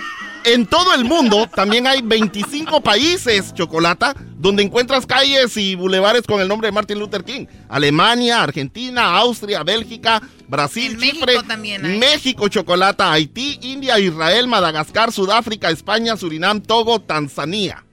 en 0.45 0.65
todo 0.65 0.93
el 0.93 1.05
mundo 1.05 1.47
también 1.53 1.87
hay 1.87 2.01
25 2.01 2.81
países, 2.81 3.53
Chocolata, 3.53 4.15
donde 4.37 4.63
encuentras 4.63 5.05
calles 5.05 5.55
y 5.57 5.75
bulevares 5.75 6.23
con 6.23 6.41
el 6.41 6.47
nombre 6.47 6.67
de 6.67 6.71
Martin 6.71 6.99
Luther 6.99 7.23
King. 7.23 7.45
Alemania, 7.69 8.43
Argentina, 8.43 9.15
Austria, 9.17 9.63
Bélgica, 9.63 10.21
Brasil, 10.47 10.97
Chipre, 10.99 11.35
México, 11.81 12.47
Chocolata, 12.47 13.11
Haití, 13.11 13.59
India, 13.61 13.99
Israel, 13.99 14.47
Madagascar, 14.47 15.11
Sudáfrica, 15.11 15.69
España, 15.69 16.17
Surinam, 16.17 16.61
Togo, 16.61 16.99
Tanzania. 16.99 17.83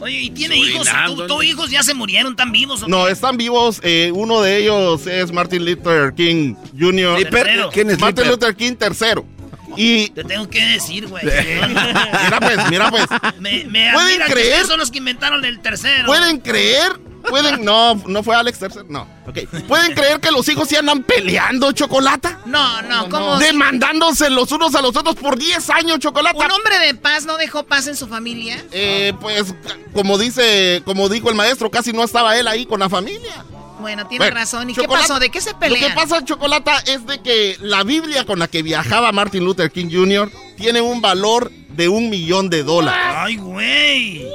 Oye, 0.00 0.20
¿y 0.20 0.30
tiene 0.30 0.56
hijos? 0.56 0.88
¿Tu, 1.06 1.26
tu 1.26 1.42
hijos 1.42 1.70
ya 1.70 1.82
se 1.82 1.92
murieron? 1.92 2.32
¿Están 2.32 2.52
vivos? 2.52 2.82
o? 2.84 2.88
No, 2.88 3.08
están 3.08 3.36
vivos. 3.36 3.80
eh, 3.82 4.12
uno 4.14 4.40
de 4.42 4.58
ellos 4.58 5.06
es 5.08 5.32
Martin 5.32 5.64
Luther 5.64 6.14
King 6.14 6.54
Jr. 6.78 7.28
¿Quién 7.72 7.90
es 7.90 7.98
Martin? 7.98 8.28
Luther 8.28 8.54
King 8.54 8.74
tercero. 8.76 9.26
Y 9.76 10.10
Te 10.10 10.24
tengo 10.24 10.48
que 10.48 10.64
decir, 10.64 11.06
güey. 11.06 11.24
mira 11.24 12.40
pues, 12.40 12.70
mira 12.70 12.90
pues. 12.90 13.06
Me, 13.38 13.64
me 13.64 13.92
¿Pueden 13.92 14.18
que 14.26 14.32
creer? 14.32 14.66
son 14.66 14.78
los 14.78 14.90
que 14.90 14.98
inventaron 14.98 15.44
el 15.44 15.60
tercero. 15.60 16.06
¿Pueden 16.06 16.38
creer? 16.40 16.92
¿Pueden? 17.28 17.64
No, 17.64 17.94
no 18.06 18.22
fue 18.22 18.34
Alex 18.34 18.58
tercero. 18.58 18.86
No. 18.88 19.06
Ok. 19.26 19.38
¿Pueden 19.66 19.94
creer 19.94 20.20
que 20.20 20.30
los 20.30 20.48
hijos 20.48 20.68
se 20.68 20.78
andan 20.78 21.02
peleando, 21.02 21.72
Chocolata? 21.72 22.40
No, 22.46 22.80
no, 22.82 23.08
¿cómo? 23.08 23.38
Demandándose 23.38 24.30
los 24.30 24.50
unos 24.52 24.74
a 24.74 24.82
los 24.82 24.96
otros 24.96 25.16
por 25.16 25.38
10 25.38 25.68
años, 25.70 25.98
Chocolata. 25.98 26.38
¿Un 26.38 26.52
hombre 26.52 26.78
de 26.78 26.94
paz 26.94 27.26
no 27.26 27.36
dejó 27.36 27.64
paz 27.64 27.86
en 27.86 27.96
su 27.96 28.06
familia? 28.06 28.64
Eh, 28.72 29.12
pues, 29.20 29.54
como 29.92 30.16
dice, 30.16 30.82
como 30.84 31.08
dijo 31.08 31.28
el 31.28 31.34
maestro, 31.34 31.70
casi 31.70 31.92
no 31.92 32.02
estaba 32.04 32.36
él 32.38 32.48
ahí 32.48 32.64
con 32.64 32.80
la 32.80 32.88
familia. 32.88 33.44
Bueno, 33.80 34.06
tiene 34.06 34.24
Bueno, 34.26 34.36
razón. 34.40 34.70
¿Y 34.70 34.74
qué 34.74 34.82
Chocolata- 34.82 35.08
pasó? 35.08 35.20
¿De 35.20 35.30
qué 35.30 35.40
se 35.40 35.52
Lo 35.52 35.58
pelean? 35.58 35.90
que 35.90 35.94
pasa, 35.94 36.24
Chocolata, 36.24 36.78
es 36.86 37.06
de 37.06 37.20
que 37.20 37.56
la 37.60 37.84
Biblia 37.84 38.24
con 38.24 38.38
la 38.38 38.48
que 38.48 38.62
viajaba 38.62 39.12
Martin 39.12 39.44
Luther 39.44 39.70
King 39.70 39.88
Jr. 39.92 40.30
tiene 40.56 40.80
un 40.80 41.00
valor 41.00 41.50
de 41.70 41.88
un 41.88 42.10
millón 42.10 42.50
de 42.50 42.62
dólares. 42.64 43.00
¡Ay, 43.16 43.36
güey! 43.36 44.26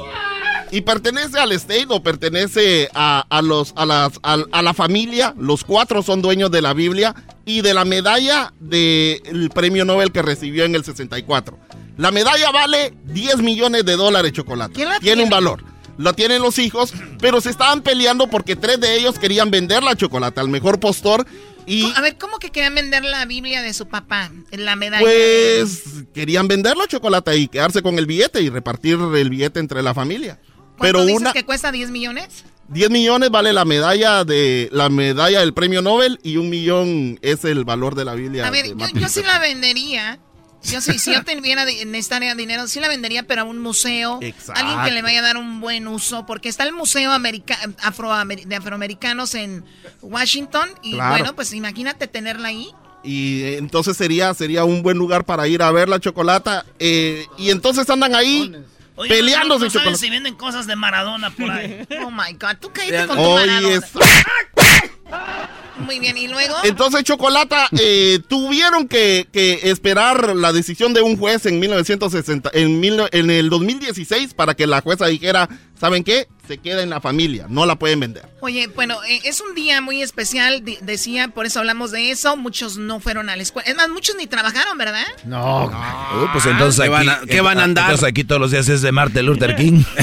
¿Y 0.72 0.82
pertenece 0.82 1.38
al 1.38 1.52
state 1.52 1.86
o 1.90 2.02
pertenece 2.02 2.90
a, 2.96 3.24
a 3.30 3.42
los, 3.44 3.74
a, 3.76 3.86
las, 3.86 4.14
a, 4.24 4.38
a 4.52 4.62
la 4.64 4.74
familia? 4.74 5.36
Los 5.38 5.64
cuatro 5.64 6.02
son 6.02 6.22
dueños 6.24 6.50
de 6.50 6.64
la 6.64 6.74
Biblia 6.74 7.14
y 7.46 7.62
de 7.62 7.76
la 7.76 7.86
medalla 7.86 8.54
del 8.60 9.52
premio 9.54 9.86
Nobel 9.86 10.12
que 10.12 10.24
recibió 10.24 10.64
en 10.64 10.74
el 10.74 10.84
64. 10.84 11.60
La 11.98 12.10
medalla 12.10 12.50
vale 12.50 12.94
10 13.06 13.38
millones 13.40 13.86
de 13.86 13.96
dólares, 13.98 14.32
Chocolate. 14.32 14.74
¿Quién 14.74 14.90
la 14.90 15.00
tiene, 15.00 15.18
tiene? 15.18 15.24
un 15.26 15.30
valor. 15.30 15.64
La 15.98 16.14
tienen 16.14 16.42
los 16.42 16.58
hijos, 16.60 16.94
pero 17.20 17.40
se 17.40 17.50
estaban 17.50 17.82
peleando 17.82 18.28
porque 18.28 18.56
tres 18.56 18.80
de 18.80 18.98
ellos 18.98 19.20
querían 19.20 19.52
vender 19.52 19.84
la 19.84 19.96
chocolate 19.96 20.40
al 20.40 20.50
mejor 20.50 20.80
postor 20.80 21.26
y 21.66 21.92
A 21.96 22.02
ver, 22.02 22.18
¿cómo 22.18 22.40
que 22.40 22.50
querían 22.50 22.76
vender 22.76 23.04
la 23.04 23.26
Biblia 23.26 23.62
de 23.62 23.74
su 23.74 23.88
papá? 23.88 24.32
La 24.52 24.76
medalla. 24.76 25.04
pues 25.04 25.84
querían 26.14 26.48
vender 26.48 26.76
la 26.78 26.88
chocolate 26.88 27.38
y 27.38 27.48
quedarse 27.48 27.82
con 27.82 27.98
el 27.98 28.06
billete 28.06 28.42
y 28.42 28.50
repartir 28.50 29.00
el 29.16 29.30
billete 29.30 29.60
entre 29.60 29.82
la 29.82 29.94
familia. 29.94 30.40
¿Cuánto 30.78 30.82
Pero 30.82 31.06
dices 31.06 31.22
una, 31.22 31.34
que 31.34 31.46
cuesta 31.46 31.72
10 31.72 31.92
millones? 31.92 32.46
10 32.70 32.90
millones 32.90 33.30
vale 33.30 33.54
la 33.54 33.66
medalla 33.66 34.24
de 34.24 34.70
la 34.72 34.90
medalla 34.90 35.42
del 35.42 35.54
premio 35.54 35.82
Nobel 35.82 36.20
y 36.24 36.38
un 36.38 36.50
millón 36.50 37.20
es 37.22 37.46
el 37.46 37.64
valor 37.64 37.96
de 37.96 38.06
la 38.06 38.16
Biblia. 38.16 38.48
A 38.48 38.52
ver, 38.52 38.66
yo, 38.76 39.10
sí 39.10 39.22
la 39.22 39.40
vendería. 39.40 40.20
Yo 40.64 40.82
sí, 40.82 40.98
si 40.98 41.14
yo 41.14 41.24
tuviera 41.24 41.66
necesitaría 41.66 42.36
dinero, 42.36 42.68
sí 42.68 42.80
la 42.80 42.88
vendería, 42.88 43.24
pero 43.24 43.42
a 43.42 43.44
un 43.44 43.60
museo. 43.60 44.20
Exacto. 44.22 44.62
Alguien 44.62 44.82
que 44.84 44.92
le 44.92 45.02
vaya 45.02 45.20
a 45.20 45.24
dar 45.24 45.38
un 45.38 45.60
buen 45.62 45.88
uso. 45.88 46.26
Porque 46.26 46.50
está 46.50 46.64
el 46.64 46.72
Museo 46.74 47.12
America- 47.12 47.58
Afroamer- 47.82 48.46
de 48.46 48.56
Afroamericanos 48.56 49.36
en 49.36 49.64
Washington. 50.02 50.70
Y 50.82 50.94
Claro. 50.94 51.10
bueno, 51.18 51.36
pues 51.36 51.54
imagínate 51.54 52.08
tenerla 52.08 52.48
ahí. 52.50 52.70
Y 53.04 53.42
eh, 53.42 53.58
entonces 53.58 53.98
sería, 53.98 54.34
sería 54.34 54.64
un 54.64 54.82
buen 54.82 54.98
lugar 54.98 55.26
para 55.26 55.48
ir 55.48 55.62
a 55.62 55.72
ver 55.72 55.90
la 55.90 56.00
chocolata. 56.00 56.66
eh, 56.80 57.26
y 57.38 57.50
entonces 57.52 57.90
andan 57.90 58.16
ahí 58.16 58.54
Oye, 58.96 59.10
peleándose 59.10 59.66
no, 59.66 59.72
saben 59.72 59.98
si 59.98 60.10
venden 60.10 60.36
cosas 60.36 60.68
de 60.68 60.76
Maradona 60.78 61.30
por 61.32 61.52
ahí. 61.52 61.86
Oh 62.06 62.10
my 62.12 62.32
God, 62.40 62.58
tú 62.62 62.72
cállate 62.74 63.08
con 63.08 63.18
tu 63.18 63.24
Oye, 63.24 63.46
Maradona. 63.48 63.76
eso. 63.76 64.00
Muy 65.80 66.00
bien, 66.00 66.18
y 66.18 66.28
luego. 66.28 66.56
Entonces, 66.64 67.04
Chocolata, 67.04 67.68
eh, 67.80 68.20
tuvieron 68.28 68.88
que, 68.88 69.28
que 69.34 69.60
esperar 69.72 70.36
la 70.36 70.54
decisión 70.54 70.94
de 70.94 71.02
un 71.02 71.18
juez 71.18 71.46
en 71.46 71.60
1960, 71.60 72.52
en, 72.54 72.80
mil- 72.80 73.08
en 73.12 73.30
el 73.32 73.50
2016 73.50 74.34
para 74.36 74.54
que 74.54 74.68
la 74.68 74.82
jueza 74.82 75.08
dijera, 75.08 75.50
¿saben 75.80 76.04
qué? 76.04 76.28
Se 76.48 76.58
queda 76.58 76.84
en 76.84 76.90
la 76.90 77.00
familia, 77.02 77.46
no 77.50 77.66
la 77.66 77.76
pueden 77.78 78.02
vender. 78.02 78.26
Oye, 78.42 78.68
bueno, 78.68 79.02
eh, 79.08 79.22
es 79.24 79.40
un 79.42 79.56
día 79.56 79.80
muy 79.82 80.02
especial, 80.02 80.62
decía, 80.82 81.30
por 81.30 81.46
eso 81.46 81.60
hablamos 81.60 81.92
de 81.92 82.12
eso. 82.12 82.36
Muchos 82.38 82.78
no 82.78 83.00
fueron 83.00 83.30
a 83.30 83.36
la 83.38 83.44
escuela. 83.44 83.70
Es 83.70 83.76
más, 83.76 83.90
muchos 83.90 84.16
ni 84.18 84.28
trabajaron, 84.28 84.78
¿verdad? 84.78 85.06
No. 85.26 85.66
Uh, 85.68 86.28
pues 86.34 86.46
entonces 86.46 86.82
¿Qué 86.82 86.94
aquí, 86.94 87.08
van 87.08 87.10
a- 87.10 87.22
qué 87.28 87.42
van 87.42 87.60
a 87.60 87.64
andar? 87.64 87.86
Entonces 87.86 88.08
aquí 88.10 88.24
todos 88.26 88.42
los 88.42 88.52
días 88.52 88.68
es 88.70 88.82
de 88.82 88.92
Martin 88.92 89.26
Luther 89.26 89.56
King. 89.56 89.84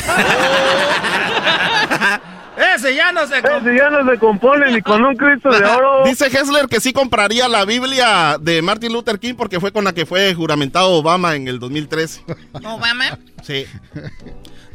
Ese 2.91 2.97
ya 2.97 3.13
no 3.13 3.27
se... 3.27 3.39
Ese 3.39 3.77
ya 3.77 3.91
no 3.91 4.11
se 4.11 4.19
compone 4.19 4.71
ni 4.73 4.81
con 4.83 5.05
un 5.05 5.17
Cristo 5.17 5.51
de 5.51 5.65
oro. 5.65 6.05
Dice 6.05 6.27
Hessler 6.27 6.67
que 6.67 6.81
sí 6.81 6.93
compraría 6.93 7.49
la 7.49 7.65
Biblia 7.65 8.37
de 8.41 8.63
Martin 8.63 8.93
Luther 8.93 9.19
King 9.19 9.35
porque 9.37 9.61
fue 9.61 9.73
con 9.73 9.85
la 9.85 9.93
que 9.93 10.07
fue 10.07 10.35
juramentado 10.35 10.91
Obama 10.93 11.35
en 11.37 11.49
el 11.49 11.59
2013. 11.59 12.23
Obama. 12.65 13.19
Sí. 13.43 13.65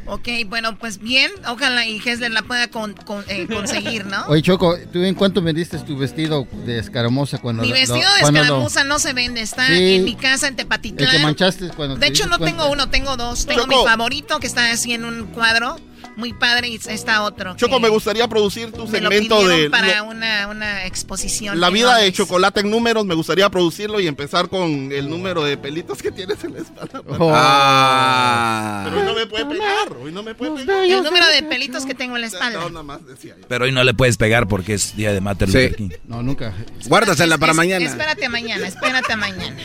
Ok, 0.08 0.28
bueno, 0.46 0.78
pues 0.78 0.98
bien. 0.98 1.32
Ojalá 1.48 1.84
y 1.84 1.96
Hessler 1.98 2.30
la 2.30 2.42
pueda 2.42 2.68
con- 2.68 2.94
con- 2.94 3.24
eh, 3.28 3.48
conseguir, 3.52 4.06
¿no? 4.06 4.24
Oye, 4.28 4.40
Choco, 4.40 4.76
¿tú 4.92 5.02
en 5.02 5.16
cuánto 5.16 5.42
vendiste 5.42 5.78
tu 5.80 5.98
vestido 5.98 6.46
de 6.64 6.78
escaramuza 6.78 7.38
cuando 7.38 7.62
Mi 7.64 7.72
vestido 7.72 7.96
lo- 8.08 8.14
de 8.14 8.20
cuando 8.20 8.38
lo- 8.38 8.44
escaramuza 8.44 8.84
no 8.84 9.00
se 9.00 9.12
vende, 9.14 9.40
está 9.40 9.66
Sí. 9.66 9.96
en 9.96 10.04
mi 10.04 10.14
casa 10.14 10.46
en 10.46 10.52
El 10.52 10.58
Tepatitlán. 10.58 11.10
que 11.10 11.18
manchaste 11.18 11.68
cuando 11.70 11.96
De 11.96 12.00
te 12.02 12.06
hecho, 12.06 12.28
no 12.28 12.38
cuenta. 12.38 12.56
tengo 12.56 12.70
uno, 12.70 12.88
tengo 12.88 13.16
dos. 13.16 13.46
Tengo 13.46 13.62
Choco. 13.62 13.80
mi 13.82 13.84
favorito 13.88 14.38
que 14.38 14.46
está 14.46 14.70
así 14.70 14.92
en 14.92 15.04
un 15.04 15.26
cuadro, 15.26 15.76
muy 16.16 16.32
padre, 16.32 16.68
y 16.68 16.76
está 16.76 17.22
otro. 17.22 17.54
Choco, 17.56 17.76
que 17.76 17.82
me 17.82 17.88
gustaría 17.88 18.26
producir 18.28 18.72
tu 18.72 18.86
me 18.88 19.00
lo 19.00 19.10
segmento 19.10 19.46
de 19.46 19.70
para 19.70 19.98
lo- 19.98 20.04
una, 20.10 20.48
una 20.48 20.84
exposición. 20.86 21.60
la 21.60 21.70
vida 21.70 21.96
de 21.98 22.12
chocolate 22.12 22.60
en 22.60 22.70
números. 22.70 23.04
Me 23.04 23.14
gustaría 23.14 23.48
producirlo 23.50 24.00
y 24.00 24.06
empezar 24.06 24.48
con 24.48 24.90
el 24.92 25.08
número 25.08 25.44
de 25.44 25.56
pelitos 25.58 26.02
que 26.02 26.10
tienes 26.10 26.42
en 26.44 26.54
la 26.54 26.60
espalda. 26.60 27.02
Oh. 27.18 27.32
Ah. 27.34 28.82
Pero 28.84 29.00
hoy 29.00 29.06
no 29.06 29.14
me 29.14 29.26
puede 29.26 29.46
pegar, 29.46 29.92
hoy 30.02 30.12
no 30.12 30.22
me 30.22 30.34
puede 30.34 30.52
pegar. 30.64 30.84
El 30.84 31.02
número 31.02 31.26
de 31.28 31.42
pelitos 31.42 31.84
que 31.86 31.94
tengo 31.94 32.16
en 32.16 32.22
la 32.22 32.26
espalda. 32.28 32.60
No, 32.60 32.68
nada 32.70 32.82
más 32.82 33.06
decía 33.06 33.34
yo. 33.38 33.44
Pero 33.48 33.64
hoy 33.64 33.72
no 33.72 33.84
le 33.84 33.94
puedes 33.94 34.16
pegar 34.16 34.48
porque 34.48 34.74
es 34.74 34.96
día 34.96 35.12
de 35.12 35.20
Martin 35.20 35.48
Sí. 35.48 35.54
Luther 35.58 35.76
King. 35.76 35.88
No, 36.06 36.22
nunca. 36.22 36.52
Guárdasela 36.86 37.38
para 37.38 37.52
Es- 37.52 37.56
mañana. 37.56 37.84
Espérate 37.86 38.26
a 38.26 38.28
mañana, 38.30 38.66
espérate 38.66 39.12
a 39.12 39.16
mañana. 39.16 39.56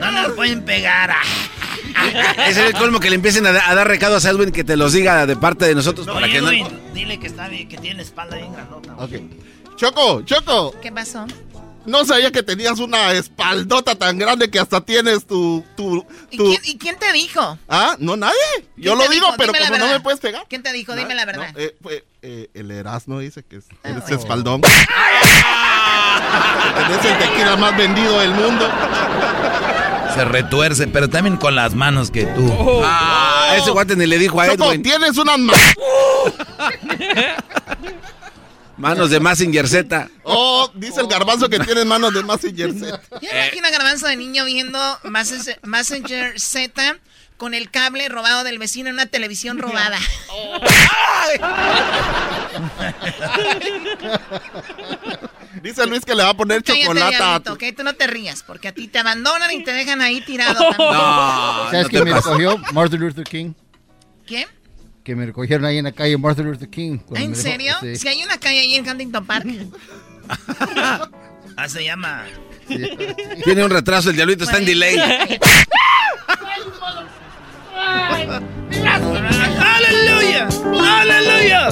No 0.00 0.10
nos 0.10 0.32
pueden 0.32 0.64
pegar. 0.64 1.10
ah. 1.94 2.46
Es 2.48 2.56
el 2.56 2.72
colmo 2.72 2.98
que 3.00 3.10
le 3.10 3.16
empiecen 3.16 3.46
a, 3.46 3.52
da- 3.52 3.68
a 3.70 3.74
dar 3.74 3.86
recados 3.86 4.24
a 4.24 4.30
Edwin 4.30 4.50
que 4.50 4.64
te 4.64 4.76
los 4.76 4.92
diga 4.92 5.26
de 5.26 5.36
parte 5.36 5.66
de 5.66 5.74
nosotros 5.74 6.06
para 6.06 6.26
Oye, 6.26 6.32
que 6.32 6.40
no. 6.40 6.48
Edwin, 6.50 6.66
dile 6.94 7.18
que 7.20 7.26
está 7.26 7.48
bien, 7.48 7.68
que 7.68 7.76
tiene 7.78 7.96
la 7.96 8.02
espalda 8.02 8.36
bien 8.36 8.52
grandota. 8.52 8.94
Ok. 8.96 9.10
Choco, 9.76 10.22
Choco, 10.22 10.74
¿Qué 10.82 10.92
pasó? 10.92 11.26
No 11.86 12.04
sabía 12.04 12.30
que 12.30 12.42
tenías 12.42 12.78
una 12.78 13.12
espaldota 13.12 13.94
tan 13.94 14.18
grande 14.18 14.50
que 14.50 14.58
hasta 14.60 14.80
tienes 14.82 15.26
tu... 15.26 15.64
tu, 15.76 16.06
¿Y 16.30 16.36
tu- 16.36 16.44
quién, 16.44 16.60
y 16.64 16.78
quién 16.78 16.98
te 16.98 17.10
dijo? 17.12 17.58
Ah, 17.68 17.96
no, 17.98 18.16
nadie. 18.16 18.34
Yo 18.76 18.94
¿Quién 18.94 18.98
lo 18.98 19.08
digo, 19.08 19.26
dijo? 19.26 19.36
pero 19.38 19.52
como 19.54 19.78
no 19.78 19.86
me 19.88 20.00
puedes 20.00 20.20
pegar. 20.20 20.44
¿Quién 20.48 20.62
te 20.62 20.72
dijo? 20.72 20.94
Dime 20.94 21.14
la 21.14 21.24
verdad. 21.24 21.52
No, 21.52 21.58
eh, 21.58 21.74
fue, 21.82 22.04
eh, 22.22 22.48
el 22.54 22.70
Erasmo 22.70 23.18
dice 23.18 23.42
que 23.42 23.56
es, 23.56 23.64
Ah, 23.82 23.88
eres 23.90 24.02
bueno. 24.02 24.16
espaldón. 24.18 24.60
Tenés 26.76 27.04
el 27.04 27.18
tequila 27.18 27.56
más 27.56 27.76
vendido 27.76 28.20
del 28.20 28.30
mundo. 28.32 28.68
Se 30.14 30.24
retuerce, 30.24 30.86
pero 30.88 31.08
también 31.08 31.36
con 31.36 31.54
las 31.54 31.74
manos 31.74 32.10
que 32.10 32.24
tú. 32.26 32.82
Ah, 32.84 33.54
ese 33.56 33.70
guante 33.70 33.96
ni 33.96 34.06
le 34.06 34.18
dijo 34.18 34.40
a 34.40 34.48
Choco, 34.48 34.66
Edwin. 34.66 34.82
tienes 34.82 35.16
unas 35.16 35.38
manos. 35.38 35.60
Manos 38.80 39.10
de 39.10 39.20
Massinger 39.20 39.68
Z. 39.68 40.08
Oh, 40.24 40.70
dice 40.74 41.00
el 41.00 41.06
garbanzo 41.06 41.48
que 41.48 41.58
tienes 41.60 41.84
manos 41.86 42.14
de 42.14 42.22
Massinger 42.22 42.72
Z. 42.72 43.00
Yo 43.20 43.28
imagino 43.30 43.66
a 43.66 43.70
Garbanzo 43.70 44.06
de 44.06 44.16
niño 44.16 44.44
viendo 44.46 44.78
Messenger, 45.04 45.58
Messenger 45.62 46.40
Z 46.40 46.96
con 47.36 47.54
el 47.54 47.70
cable 47.70 48.08
robado 48.08 48.44
del 48.44 48.58
vecino 48.58 48.88
en 48.88 48.94
una 48.94 49.06
televisión 49.06 49.58
robada. 49.58 49.98
Dice 55.62 55.86
Luis 55.86 56.04
que 56.04 56.14
le 56.14 56.22
va 56.22 56.30
a 56.30 56.34
poner 56.34 56.62
Cállate, 56.62 56.86
chocolate 56.86 57.16
a. 57.16 57.40
Tú 57.76 57.82
no 57.82 57.94
te 57.94 58.06
rías, 58.06 58.42
porque 58.42 58.68
a 58.68 58.72
ti 58.72 58.88
te 58.88 58.98
abandonan 58.98 59.50
y 59.50 59.64
te 59.64 59.72
dejan 59.72 60.00
ahí 60.00 60.20
tirado 60.20 60.54
también. 60.54 60.92
No, 60.92 61.64
¿Sabes 61.70 61.82
no 61.84 61.88
que 61.88 61.98
te 61.98 62.04
me 62.04 62.10
pases. 62.12 62.26
recogió 62.26 62.58
Martin 62.72 63.00
Luther 63.00 63.24
King? 63.24 63.52
¿Qué? 64.26 64.46
Que 65.10 65.16
me 65.16 65.26
recogieron 65.26 65.64
ahí 65.64 65.76
en 65.78 65.84
la 65.86 65.90
calle 65.90 66.16
Martin 66.16 66.44
Luther 66.46 66.70
King. 66.70 66.98
¿En 67.16 67.32
dejó- 67.32 67.42
serio? 67.42 67.74
sí. 67.80 67.96
Si 67.96 68.06
hay 68.06 68.22
una 68.22 68.38
calle 68.38 68.60
ahí 68.60 68.76
en 68.76 68.88
Huntington 68.88 69.26
Park. 69.26 69.44
Ah, 71.56 71.68
se 71.68 71.82
llama. 71.84 72.24
Tiene 73.44 73.64
un 73.64 73.70
retraso, 73.70 74.10
el 74.10 74.16
diablito 74.16 74.44
está 74.44 74.58
en 74.58 74.64
delay. 74.66 74.96
¡Aleluya! 79.10 80.48
¡Aleluya! 81.00 81.70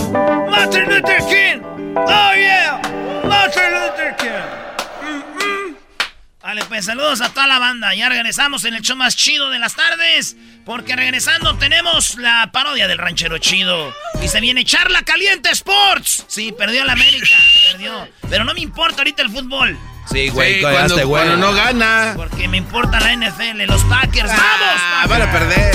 ¡Martin 0.50 0.84
Luther 0.84 1.18
King! 1.28 1.62
¡Oh, 1.96 2.32
yeah! 2.34 2.80
¡Martin 3.24 3.62
Luther 3.72 4.16
King! 4.16 4.67
Vale, 6.48 6.64
pues 6.64 6.86
saludos 6.86 7.20
a 7.20 7.28
toda 7.28 7.46
la 7.46 7.58
banda. 7.58 7.94
Ya 7.94 8.08
regresamos 8.08 8.64
en 8.64 8.72
el 8.72 8.80
show 8.80 8.96
más 8.96 9.14
chido 9.14 9.50
de 9.50 9.58
las 9.58 9.74
tardes. 9.74 10.34
Porque 10.64 10.96
regresando 10.96 11.58
tenemos 11.58 12.16
la 12.16 12.48
parodia 12.50 12.88
del 12.88 12.96
ranchero 12.96 13.36
chido. 13.36 13.92
Y 14.22 14.28
se 14.28 14.40
viene 14.40 14.64
Charla 14.64 15.02
Caliente 15.02 15.50
Sports. 15.50 16.24
Sí, 16.26 16.54
perdió 16.56 16.86
la 16.86 16.94
América. 16.94 17.36
Perdió. 17.72 18.08
Pero 18.30 18.44
no 18.44 18.54
me 18.54 18.60
importa 18.62 19.00
ahorita 19.02 19.20
el 19.24 19.28
fútbol. 19.28 19.78
Sí, 20.10 20.30
güey, 20.30 20.54
Sí, 20.54 20.62
cagaste, 20.62 20.88
cuando, 20.94 21.08
güey. 21.08 21.24
cuando 21.26 21.46
no 21.48 21.52
gana. 21.52 22.12
Porque 22.16 22.48
me 22.48 22.56
importa 22.56 22.98
la 22.98 23.12
NFL. 23.14 23.66
Los 23.66 23.84
Packers. 23.84 24.30
Ah, 24.32 25.04
¡Vamos! 25.06 25.10
van 25.10 25.28
a 25.28 25.30
perder. 25.30 25.74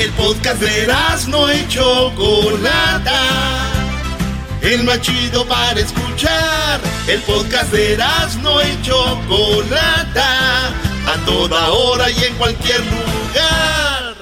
El 0.00 0.10
podcast 0.12 0.62
de 0.62 0.86
no 1.28 1.52
y 1.52 1.68
Chocolata. 1.68 3.20
El 4.62 4.82
más 4.84 5.02
chido 5.02 5.44
para 5.46 5.78
escuchar. 5.78 6.80
El 7.06 7.20
podcast 7.20 7.70
de 7.70 7.98
no 8.42 8.62
y 8.62 8.80
Chocolata. 8.80 10.68
A 11.06 11.24
toda 11.26 11.68
hora 11.68 12.10
y 12.10 12.24
en 12.24 12.34
cualquier 12.36 12.80
lugar. 12.80 14.14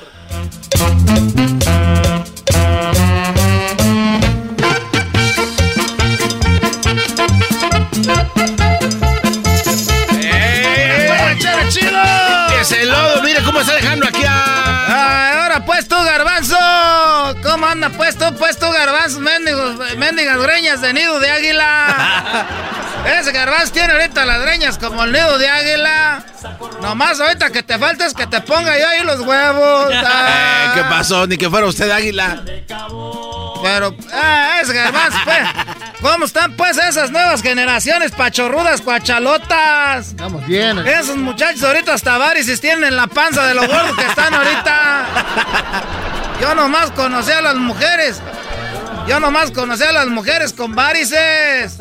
¡Eh! 10.22 11.38
chido! 11.68 12.60
¡Ese 12.60 12.84
lodo! 12.84 13.22
¡Mire 13.22 13.40
cómo 13.44 13.60
está 13.60 13.74
dejando 13.74 14.09
aquí 14.09 14.24
a... 14.26 14.67
Ay, 15.78 15.84
ahora 17.64 17.90
pues 17.90 18.16
tú, 18.16 18.24
garbanzo. 18.24 18.28
¿Cómo 18.28 18.30
anda 18.30 18.30
pues 18.30 18.32
tú, 18.32 18.39
pues 18.39 18.59
tú, 18.59 18.70
garbanzo? 18.70 19.20
Mendigos, 19.20 19.97
mendigas 19.97 20.39
greñas 20.39 20.80
de 20.80 20.93
nido 20.93 21.18
de 21.20 21.30
águila. 21.30 22.47
Ese 23.20 23.32
garbanzo 23.32 23.72
tiene 23.72 23.93
ahorita 23.93 24.24
las 24.24 24.43
greñas 24.43 24.78
como 24.78 25.05
el 25.05 25.12
nido 25.12 25.39
de 25.39 25.48
águila. 25.48 26.24
Nomás 26.82 27.20
ahorita 27.20 27.51
que 27.51 27.62
te 27.62 27.78
faltes 27.78 28.14
que 28.14 28.26
te 28.26 28.40
ponga 28.40 28.78
yo 28.78 28.89
ahí 28.89 29.05
los 29.05 29.20
huevos. 29.20 29.93
Eh, 30.28 30.70
¿Qué 30.74 30.82
pasó? 30.82 31.26
Ni 31.26 31.36
que 31.36 31.48
fuera 31.48 31.66
usted 31.66 31.90
águila. 31.90 32.43
Pero, 33.62 33.94
ah, 34.12 34.59
ese 34.60 34.72
garbanzo, 34.72 35.18
pues. 35.24 35.39
¿Cómo 36.01 36.26
están 36.26 36.52
pues 36.56 36.76
esas 36.78 37.10
nuevas 37.10 37.43
generaciones 37.43 38.12
pachorrudas, 38.12 38.80
cuachalotas? 38.80 40.09
Estamos 40.09 40.47
bien. 40.47 40.78
Esos 40.78 41.16
muchachos 41.16 41.62
ahorita 41.64 41.94
hasta 41.94 42.18
varices 42.18 42.60
tienen 42.60 42.85
en 42.85 42.97
la 42.97 43.06
panza 43.06 43.44
de 43.47 43.55
los 43.55 43.66
gordos 43.66 43.97
que 43.97 44.06
están 44.06 44.32
ahorita. 44.35 45.06
Yo 46.40 46.55
nomás 46.55 46.93
conocí 46.93 47.32
a 47.32 47.40
las 47.52 47.56
mujeres. 47.56 48.20
Yo 49.06 49.20
nomás 49.20 49.50
conocí 49.52 49.82
a 49.84 49.92
las 49.92 50.06
mujeres 50.08 50.52
con 50.52 50.74
varices. 50.74 51.78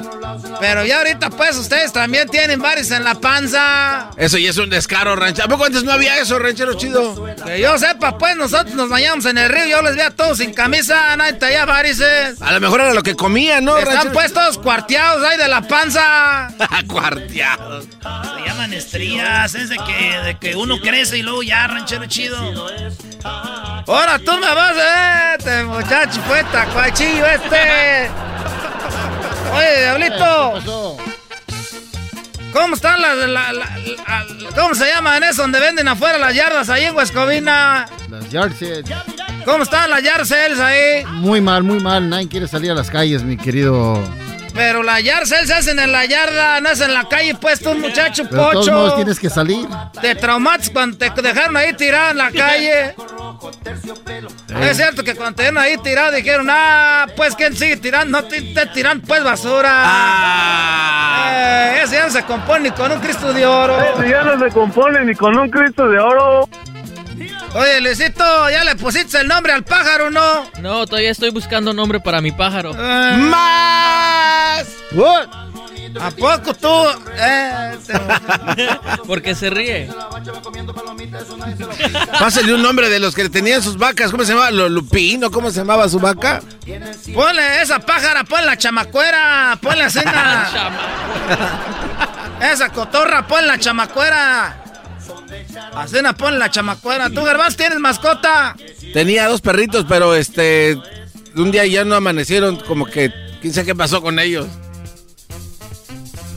Pero 0.61 0.85
ya 0.85 0.99
ahorita 0.99 1.30
pues 1.30 1.57
ustedes 1.57 1.91
también 1.91 2.30
tienen 2.30 2.61
varices 2.61 2.91
en 2.94 3.03
la 3.03 3.15
panza. 3.15 4.11
Eso 4.15 4.38
ya 4.38 4.49
es 4.49 4.57
un 4.57 4.69
descaro, 4.69 5.14
ranchero. 5.15 5.45
¿A 5.45 5.49
poco 5.49 5.65
antes 5.65 5.84
no 5.84 5.91
había 5.91 6.18
eso, 6.19 6.39
ranchero 6.39 6.76
chido? 6.76 7.26
Que 7.45 7.60
yo 7.60 7.77
sepa, 7.77 8.18
pues 8.18 8.38
nosotros 8.38 8.76
nos 8.76 8.88
bañamos 8.89 9.26
en 9.26 9.38
el 9.38 9.49
río. 9.49 9.65
Yo 9.65 9.81
les 9.81 9.98
veía 9.98 10.11
todos 10.11 10.38
sin 10.38 10.53
camisa, 10.53 11.18
nadie 11.18 11.34
traía 11.34 11.65
varices. 11.65 12.41
A 12.41 12.53
lo 12.53 12.61
mejor 12.61 12.80
era 12.80 12.94
lo 12.94 13.03
que 13.03 13.15
comían, 13.15 13.65
¿no, 13.65 13.77
Están 13.77 13.94
ranchero? 13.94 14.14
pues 14.14 14.31
todos 14.34 14.57
cuarteados 14.57 15.22
ahí 15.26 15.38
de 15.38 15.49
la 15.49 15.61
panza. 15.68 16.48
Cuarteados. 16.88 17.88
Llaman 18.58 18.74
estrías, 18.74 19.54
es 19.54 19.70
de 19.70 19.78
que, 19.78 20.18
de 20.26 20.38
que 20.40 20.56
uno 20.56 20.80
crece 20.82 21.20
y 21.20 21.22
luego 21.22 21.44
ya, 21.44 21.68
ranchero 21.68 22.08
chido. 22.08 22.36
Ahora 23.24 24.18
tú 24.18 24.32
me 24.34 24.52
vas, 24.52 24.76
eh, 24.76 25.36
este 25.38 25.64
muchacho, 25.64 26.20
pues, 26.28 26.44
tacuachillo 26.52 27.24
este. 27.28 28.10
Oye, 29.54 29.82
diablito. 29.82 30.98
¿Cómo 32.52 32.74
están 32.74 33.00
las, 33.00 33.16
la- 33.16 33.28
la- 33.28 33.54
la- 33.54 34.26
¿Cómo 34.56 34.74
se 34.74 34.88
llaman 34.88 35.22
eso 35.24 35.44
donde 35.44 35.60
venden 35.60 35.88
afuera 35.88 36.18
las 36.18 36.34
yardas 36.34 36.68
ahí 36.70 36.86
en 36.86 36.96
Huescovina? 36.96 37.86
Las 38.10 38.28
yard 38.32 38.54
sales. 38.58 38.86
¿Cómo 39.46 39.64
están 39.66 39.92
las 39.92 40.02
yard 40.02 40.26
sales 40.26 40.60
ahí? 40.60 41.06
Muy 41.06 41.42
mal, 41.42 41.62
muy 41.62 41.80
mal. 41.80 42.10
Nadie 42.10 42.28
quiere 42.28 42.48
salir 42.48 42.72
a 42.72 42.74
las 42.74 42.90
calles, 42.90 43.22
mi 43.22 43.38
querido. 43.38 44.02
Pero 44.58 44.84
las 44.84 45.02
yard 45.04 45.26
sales 45.28 45.48
se 45.48 45.54
hacen 45.54 45.80
en 45.80 45.92
la 45.92 46.04
yarda, 46.06 46.60
no 46.60 46.70
es 46.70 46.82
en 46.82 46.94
la 46.94 47.08
calle, 47.08 47.36
pues 47.36 47.60
tú, 47.62 47.74
muchacho 47.76 48.24
Pero 48.30 48.48
de 48.48 48.52
todos 48.54 48.68
modos 48.70 48.86
pocho. 48.86 48.96
tienes 48.96 49.20
que 49.20 49.30
salir. 49.30 49.68
Te 50.02 50.16
traumates 50.16 50.70
cuando 50.72 50.98
te 50.98 51.10
dejaron 51.22 51.56
ahí 51.56 51.74
tirado 51.74 52.12
en 52.12 52.18
la 52.18 52.32
calle. 52.32 52.96
Es 54.62 54.78
cierto 54.78 55.04
que 55.04 55.16
cuando 55.16 55.36
te 55.36 55.44
dejaron 55.44 55.64
ahí 55.64 55.78
tirado 55.78 56.12
dijeron, 56.12 56.48
ah, 56.50 57.06
pues 57.16 57.36
quién 57.36 57.56
sigue 57.56 57.78
tirando, 57.78 58.22
no 58.22 58.28
te, 58.28 58.42
te 58.42 58.66
tiran 58.68 59.00
pues 59.02 59.24
basura. 59.24 59.84
Eh, 61.30 61.82
ese 61.84 61.96
ya 61.96 62.06
no 62.06 62.12
se 62.12 62.24
compone 62.24 62.70
ni 62.70 62.72
con 62.72 62.92
un 62.92 63.00
Cristo 63.00 63.32
de 63.34 63.46
oro. 63.46 63.78
Ese 63.82 64.10
ya 64.10 64.24
no 64.24 64.40
se 64.40 64.50
compone 64.52 65.06
ni 65.06 65.14
con 65.16 65.38
un 65.38 65.50
Cristo 65.50 65.88
de 65.88 66.00
oro. 66.00 66.50
Oye, 67.58 67.82
Luisito, 67.82 68.50
¿ya 68.50 68.64
le 68.64 68.76
pusiste 68.76 69.20
el 69.20 69.28
nombre 69.28 69.52
al 69.54 69.64
pájaro 69.64 70.12
no? 70.12 70.50
No, 70.62 70.86
todavía 70.86 71.10
estoy 71.12 71.32
buscando 71.32 71.74
nombre 71.74 72.00
para 72.00 72.22
mi 72.22 72.32
pájaro. 72.32 72.74
¡Más! 72.74 74.68
¿A 76.00 76.12
poco 76.12 76.54
tú? 76.54 76.86
Eh, 77.18 77.78
¿Por 79.08 79.22
qué 79.24 79.34
se 79.34 79.50
ríe? 79.50 79.90
Pásale 82.20 82.54
un 82.54 82.62
nombre 82.62 82.90
de 82.90 83.00
los 83.00 83.16
que 83.16 83.28
tenían 83.30 83.64
sus 83.64 83.78
vacas. 83.78 84.12
¿Cómo 84.12 84.24
se 84.24 84.34
llamaba? 84.34 84.52
¿Lo- 84.52 84.70
¿Lupino? 84.70 85.32
¿Cómo 85.32 85.50
se 85.50 85.58
llamaba 85.60 85.90
su 85.90 86.00
vaca? 86.00 86.42
Ponle 87.16 87.62
esa 87.64 87.80
pájara, 87.80 88.24
ponle 88.24 88.46
la 88.46 88.58
chamacuera, 88.58 89.58
ponle 89.62 89.84
la 89.84 89.90
cena. 89.90 90.48
esa 92.52 92.70
cotorra, 92.70 93.26
ponle 93.26 93.48
la 93.48 93.58
chamacuera. 93.58 94.64
A 95.74 95.88
cena, 95.88 96.14
ponle 96.14 96.40
la 96.40 96.50
chamacuera. 96.50 97.10
¿Tú, 97.10 97.24
Garbanzo, 97.24 97.58
tienes 97.58 97.80
mascota? 97.80 98.56
Tenía 98.94 99.28
dos 99.28 99.42
perritos, 99.42 99.86
pero 99.88 100.16
este. 100.16 100.78
Un 101.36 101.52
día 101.52 101.66
ya 101.66 101.84
no 101.86 101.96
amanecieron, 101.96 102.58
como 102.58 102.86
que. 102.86 103.12
¿Quién 103.42 103.54
sabe 103.54 103.68
qué 103.68 103.76
pasó 103.76 104.02
con 104.02 104.20
ellos? 104.20 104.48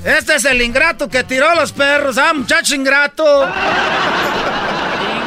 Este 0.05 0.37
es 0.37 0.45
el 0.47 0.63
ingrato 0.63 1.09
que 1.09 1.25
tiró 1.25 1.55
los 1.55 1.73
perros, 1.73 2.17
ah, 2.17 2.33
muchacho 2.33 2.75
ingrato. 2.75 3.47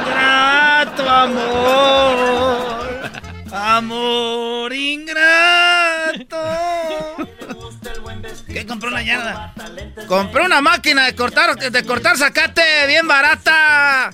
ingrato, 0.01 1.09
amor. 1.09 2.83
Amor 3.51 4.73
ingrato. 4.73 6.37
¿Qué 8.53 8.65
compró 8.65 8.89
la 8.89 9.01
yarda? 9.01 9.53
Compré 10.07 10.43
una 10.45 10.61
máquina 10.61 11.05
de 11.05 11.15
cortar, 11.15 11.55
de 11.57 11.83
cortar 11.83 12.17
zacate 12.17 12.61
bien 12.87 13.07
barata. 13.07 14.11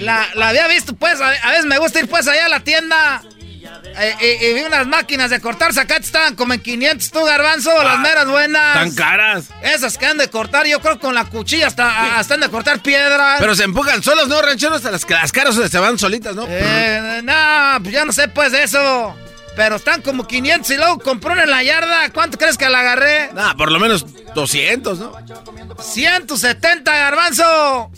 La, 0.00 0.26
la 0.34 0.48
había 0.48 0.66
visto, 0.68 0.94
pues, 0.94 1.20
a, 1.20 1.28
a 1.28 1.50
veces 1.50 1.66
me 1.66 1.78
gusta 1.78 2.00
ir 2.00 2.08
pues 2.08 2.26
allá 2.26 2.46
a 2.46 2.48
la 2.48 2.60
tienda. 2.60 3.22
Eh, 3.94 4.38
y, 4.40 4.46
y 4.46 4.54
vi 4.54 4.60
unas 4.62 4.86
máquinas 4.86 5.30
de 5.30 5.40
cortar 5.40 5.74
zacate, 5.74 6.02
estaban 6.06 6.34
como 6.34 6.54
en 6.54 6.60
500 6.60 7.10
tú, 7.10 7.24
garbanzo, 7.24 7.70
las 7.82 7.98
meras 7.98 8.26
buenas. 8.26 8.74
Tan 8.74 8.94
caras. 8.94 9.44
Esas 9.62 9.98
que 9.98 10.06
han 10.06 10.16
de 10.18 10.28
cortar, 10.28 10.66
yo 10.66 10.80
creo 10.80 10.98
con 10.98 11.14
la 11.14 11.26
cuchilla 11.26 11.66
hasta, 11.66 12.18
hasta 12.18 12.34
han 12.34 12.40
de 12.40 12.48
cortar 12.48 12.80
piedras. 12.80 13.36
Pero 13.40 13.54
se 13.54 13.64
empujan 13.64 14.02
solos, 14.02 14.28
¿no, 14.28 14.40
rancheros? 14.40 14.82
Las, 14.84 15.08
las 15.08 15.32
caras 15.32 15.54
se 15.70 15.78
van 15.78 15.98
solitas, 15.98 16.34
¿no? 16.34 16.46
Eh, 16.48 17.20
no, 17.22 17.82
pues 17.82 17.92
ya 17.92 18.04
no 18.04 18.12
sé 18.12 18.28
pues 18.28 18.52
de 18.52 18.62
eso. 18.62 19.14
Pero 19.54 19.76
están 19.76 20.00
como 20.02 20.26
500 20.26 20.70
y 20.70 20.76
luego 20.76 20.98
compré 20.98 21.32
una 21.32 21.42
en 21.42 21.50
la 21.50 21.62
yarda. 21.62 22.10
¿Cuánto 22.10 22.38
crees 22.38 22.56
que 22.56 22.68
la 22.68 22.80
agarré? 22.80 23.30
Ah, 23.36 23.54
por 23.56 23.70
lo 23.70 23.78
menos 23.78 24.06
200, 24.34 24.98
¿no? 24.98 25.12
170, 25.78 26.92
garbanzo. 26.92 27.90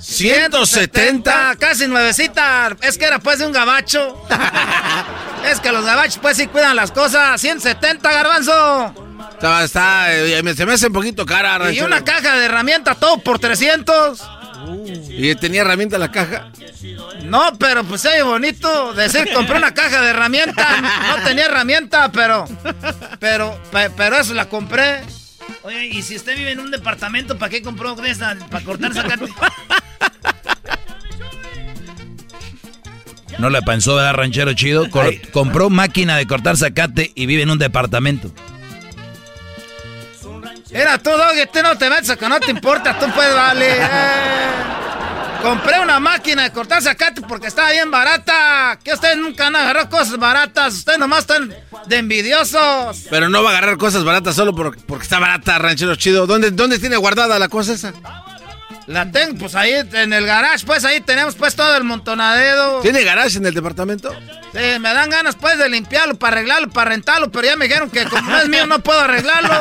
170. 0.00 1.56
casi 1.58 1.86
nuevecita. 1.86 2.76
Es 2.82 2.98
que 2.98 3.06
era 3.06 3.18
pues 3.18 3.38
de 3.38 3.46
un 3.46 3.52
gabacho. 3.52 4.22
es 5.50 5.60
que 5.60 5.72
los 5.72 5.84
gabachos 5.84 6.18
pues 6.20 6.36
sí 6.36 6.46
cuidan 6.46 6.76
las 6.76 6.90
cosas. 6.92 7.40
170, 7.40 8.12
garbanzo. 8.12 8.94
Está, 9.32 9.64
está, 9.64 10.14
eh, 10.14 10.54
se 10.54 10.64
me 10.66 10.72
hace 10.72 10.86
un 10.86 10.94
poquito 10.94 11.26
cara, 11.26 11.70
Y 11.70 11.80
una 11.80 12.02
caja 12.02 12.36
de 12.36 12.46
herramientas, 12.46 12.98
todo 12.98 13.18
por 13.18 13.38
300. 13.38 14.35
¿Y 15.08 15.34
tenía 15.36 15.62
herramienta 15.62 15.98
la 15.98 16.10
caja? 16.10 16.50
No, 17.24 17.56
pero 17.58 17.84
pues 17.84 18.04
es 18.04 18.24
bonito 18.24 18.92
decir 18.94 19.28
compré 19.34 19.56
una 19.56 19.74
caja 19.74 20.00
de 20.02 20.10
herramientas. 20.10 20.66
No 20.82 21.24
tenía 21.24 21.46
herramienta, 21.46 22.10
pero. 22.12 22.46
Pero, 23.18 23.60
pe- 23.72 23.90
pero 23.96 24.16
eso 24.18 24.34
la 24.34 24.48
compré. 24.48 25.00
Oye, 25.62 25.86
y 25.86 26.02
si 26.02 26.16
usted 26.16 26.36
vive 26.36 26.52
en 26.52 26.60
un 26.60 26.70
departamento, 26.70 27.38
¿para 27.38 27.50
qué 27.50 27.62
compró 27.62 27.94
de 27.96 28.10
esa? 28.10 28.36
¿Para 28.50 28.64
cortar 28.64 28.94
zacate? 28.94 29.26
No 33.38 33.50
le 33.50 33.60
pensó, 33.62 33.96
¿verdad, 33.96 34.14
ranchero 34.14 34.52
chido? 34.54 34.88
Cor- 34.90 35.14
compró 35.32 35.68
máquina 35.68 36.16
de 36.16 36.26
cortar 36.26 36.56
zacate 36.56 37.12
y 37.14 37.26
vive 37.26 37.42
en 37.42 37.50
un 37.50 37.58
departamento. 37.58 38.32
Era 40.70 40.98
tú, 40.98 41.10
Doggy, 41.10 41.46
tú 41.52 41.62
no 41.62 41.76
te 41.78 41.88
metes 41.88 42.16
que 42.16 42.28
no 42.28 42.40
te 42.40 42.50
importa, 42.50 42.98
tú 42.98 43.06
puedes, 43.12 43.34
vale. 43.34 43.76
Eh, 45.38 45.48
compré 45.48 45.78
una 45.78 46.00
máquina 46.00 46.42
de 46.44 46.50
cortar 46.50 46.82
zacate 46.82 47.20
porque 47.22 47.46
estaba 47.46 47.70
bien 47.70 47.88
barata. 47.90 48.78
Que 48.82 48.92
ustedes 48.94 49.16
nunca 49.16 49.46
han 49.46 49.54
agarrado 49.54 49.88
cosas 49.88 50.16
baratas, 50.18 50.74
ustedes 50.74 50.98
nomás 50.98 51.20
están 51.20 51.54
de 51.86 51.96
envidiosos. 51.96 53.04
Pero 53.10 53.28
no 53.28 53.42
va 53.44 53.50
a 53.50 53.52
agarrar 53.58 53.76
cosas 53.76 54.02
baratas 54.02 54.34
solo 54.34 54.54
por- 54.56 54.76
porque 54.86 55.04
está 55.04 55.20
barata, 55.20 55.56
ranchero 55.58 55.94
chido. 55.94 56.26
¿Dónde, 56.26 56.50
¿Dónde 56.50 56.78
tiene 56.80 56.96
guardada 56.96 57.38
la 57.38 57.48
cosa 57.48 57.74
esa? 57.74 57.92
La 58.86 59.10
tengo, 59.10 59.38
pues 59.38 59.54
ahí 59.56 59.72
en 59.92 60.12
el 60.12 60.26
garage, 60.26 60.64
pues 60.64 60.84
ahí 60.84 61.00
tenemos 61.00 61.34
pues 61.34 61.56
todo 61.56 61.76
el 61.76 61.82
montonadero. 61.82 62.80
¿Tiene 62.82 63.02
garage 63.02 63.38
en 63.38 63.46
el 63.46 63.54
departamento? 63.54 64.14
Sí, 64.52 64.78
me 64.78 64.94
dan 64.94 65.10
ganas 65.10 65.34
pues 65.34 65.58
de 65.58 65.68
limpiarlo, 65.68 66.14
para 66.16 66.36
arreglarlo, 66.36 66.70
para 66.70 66.90
rentarlo, 66.90 67.30
pero 67.30 67.48
ya 67.48 67.56
me 67.56 67.66
dijeron 67.66 67.90
que 67.90 68.04
como 68.04 68.30
no 68.30 68.38
es 68.38 68.48
mío 68.48 68.66
no 68.66 68.78
puedo 68.78 69.00
arreglarlo. 69.00 69.54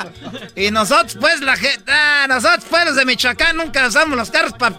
y 0.56 0.70
nosotros 0.72 1.16
pues 1.20 1.40
la 1.40 1.56
gente, 1.56 1.84
ah, 1.86 2.26
nosotros 2.28 2.64
pues 2.68 2.84
los 2.86 2.96
de 2.96 3.04
Michoacán 3.04 3.56
nunca 3.56 3.86
usamos 3.86 4.18
los 4.18 4.30
carros 4.30 4.54
para 4.54 4.76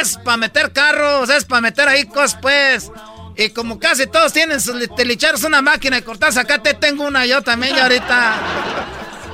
es 0.00 0.16
para 0.18 0.36
meter 0.36 0.72
carros, 0.72 1.28
es 1.28 1.44
para 1.44 1.60
meter 1.60 1.88
ahí 1.88 2.04
cosas 2.04 2.38
pues. 2.40 2.90
Y 3.36 3.50
como 3.50 3.78
casi 3.78 4.06
todos 4.06 4.32
tienen 4.32 4.60
sus 4.60 4.94
telicheros 4.94 5.44
una 5.44 5.60
máquina 5.60 5.96
de 5.96 6.04
cortar 6.04 6.32
zacate, 6.32 6.74
tengo 6.74 7.04
una 7.04 7.26
yo 7.26 7.42
también 7.42 7.76
y 7.76 7.78
ahorita. 7.80 8.34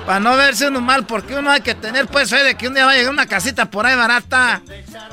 Para 0.06 0.18
no 0.20 0.36
verse 0.36 0.66
uno 0.66 0.80
mal, 0.80 1.06
porque 1.06 1.36
uno 1.36 1.50
hay 1.50 1.60
que 1.60 1.74
tener 1.74 2.06
pues 2.08 2.30
fe 2.30 2.42
de 2.42 2.56
que 2.56 2.66
un 2.66 2.74
día 2.74 2.84
va 2.84 2.92
a 2.92 2.94
llegar 2.94 3.12
una 3.12 3.26
casita 3.26 3.70
por 3.70 3.86
ahí 3.86 3.94
barata. 3.94 4.62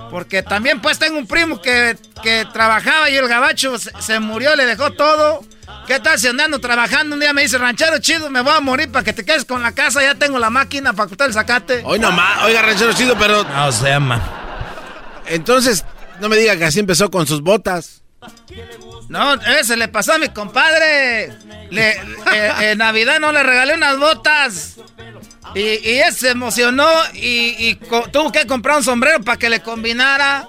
Porque 0.10 0.42
también 0.42 0.82
pues 0.82 0.98
tengo 0.98 1.18
un 1.18 1.28
primo 1.28 1.62
que, 1.62 1.96
que 2.24 2.46
trabajaba 2.52 3.10
y 3.10 3.16
el 3.16 3.28
gabacho 3.28 3.78
se, 3.78 3.92
se 4.02 4.20
murió, 4.20 4.56
le 4.56 4.66
dejó 4.66 4.92
todo. 4.92 5.42
¿Qué 5.86 6.00
tal 6.00 6.20
si 6.20 6.28
andando 6.28 6.60
trabajando? 6.60 7.16
Un 7.16 7.20
día 7.20 7.34
me 7.34 7.42
dice, 7.44 7.58
ranchero 7.58 8.00
chido, 8.00 8.30
me 8.30 8.42
voy 8.42 8.54
a 8.54 8.60
morir 8.60 8.92
para 8.92 9.04
que 9.04 9.14
te 9.14 9.26
quedes 9.26 9.46
con 9.46 9.62
la 9.62 9.72
casa, 9.72 10.02
ya 10.02 10.16
tengo 10.16 10.40
la 10.40 10.50
máquina 10.50 10.94
para 10.94 11.08
cortar 11.08 11.28
el 11.28 11.34
zacate. 11.34 11.82
Hoy 11.84 12.00
nomás, 12.00 12.44
oiga, 12.44 12.62
ranchero 12.62 12.94
chido, 12.94 13.18
pero. 13.18 13.44
No 13.44 13.72
se 13.72 13.90
llama. 13.90 14.22
Entonces, 15.28 15.86
no 16.20 16.30
me 16.30 16.38
diga 16.38 16.58
que 16.58 16.66
así 16.66 16.80
empezó 16.80 17.10
con 17.10 17.28
sus 17.28 17.42
botas. 17.42 18.02
No, 19.10 19.34
ese 19.34 19.76
le 19.76 19.88
pasó 19.88 20.14
a 20.14 20.18
mi 20.20 20.30
compadre. 20.30 21.34
Le, 21.72 21.92
eh, 21.92 22.54
en 22.72 22.78
Navidad 22.78 23.20
no 23.20 23.32
le 23.32 23.44
regalé 23.44 23.74
unas 23.74 23.98
botas. 23.98 24.76
Y, 25.56 25.62
y 25.62 26.00
él 26.00 26.14
se 26.14 26.30
emocionó 26.30 26.88
y, 27.14 27.56
y 27.70 27.76
tuvo 28.12 28.32
que 28.32 28.46
comprar 28.46 28.78
un 28.78 28.84
sombrero 28.84 29.22
para 29.22 29.38
que 29.38 29.50
le 29.50 29.62
combinara. 29.62 30.48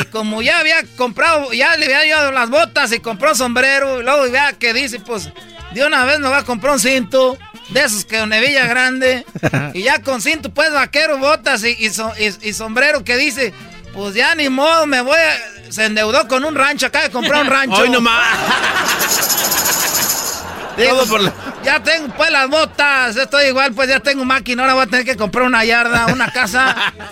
Y 0.00 0.04
como 0.06 0.42
ya 0.42 0.60
había 0.60 0.82
comprado, 0.96 1.52
ya 1.52 1.74
le 1.76 1.92
había 1.94 2.16
dado 2.16 2.32
las 2.32 2.50
botas 2.50 2.92
y 2.92 3.00
compró 3.00 3.30
un 3.30 3.36
sombrero. 3.36 4.00
Y 4.00 4.04
luego 4.04 4.30
vea 4.30 4.52
que 4.52 4.72
dice, 4.74 5.00
pues, 5.00 5.30
de 5.72 5.84
una 5.84 6.04
vez 6.04 6.20
me 6.20 6.28
va 6.28 6.38
a 6.38 6.44
comprar 6.44 6.74
un 6.74 6.80
cinto. 6.80 7.38
De 7.70 7.82
esos 7.82 8.04
que 8.04 8.22
una 8.22 8.38
hebilla 8.38 8.66
grande. 8.68 9.24
Y 9.74 9.82
ya 9.82 10.00
con 10.00 10.20
cinto, 10.22 10.50
pues, 10.50 10.70
vaquero, 10.70 11.18
botas 11.18 11.64
y, 11.64 11.70
y- 11.70 12.48
y 12.48 12.52
sombrero 12.52 13.02
que 13.04 13.16
dice, 13.16 13.52
pues 13.92 14.14
ya 14.14 14.34
ni 14.36 14.48
modo, 14.50 14.86
me 14.86 15.00
voy 15.00 15.16
a... 15.18 15.55
Se 15.70 15.86
endeudó 15.86 16.28
con 16.28 16.44
un 16.44 16.54
rancho, 16.54 16.86
acaba 16.86 17.06
de 17.06 17.10
comprar 17.10 17.42
un 17.42 17.48
rancho. 17.50 17.82
Hoy 17.82 17.90
nomás. 17.90 18.22
Digo, 20.76 21.04
por 21.06 21.20
la- 21.22 21.32
Ya 21.64 21.82
tengo 21.82 22.08
pues 22.14 22.30
las 22.30 22.48
botas, 22.50 23.16
estoy 23.16 23.46
igual, 23.46 23.72
pues 23.72 23.88
ya 23.88 24.00
tengo 24.00 24.24
máquina, 24.24 24.62
ahora 24.62 24.74
voy 24.74 24.82
a 24.84 24.86
tener 24.86 25.04
que 25.06 25.16
comprar 25.16 25.46
una 25.46 25.64
yarda, 25.64 26.06
una 26.12 26.30
casa. 26.32 26.92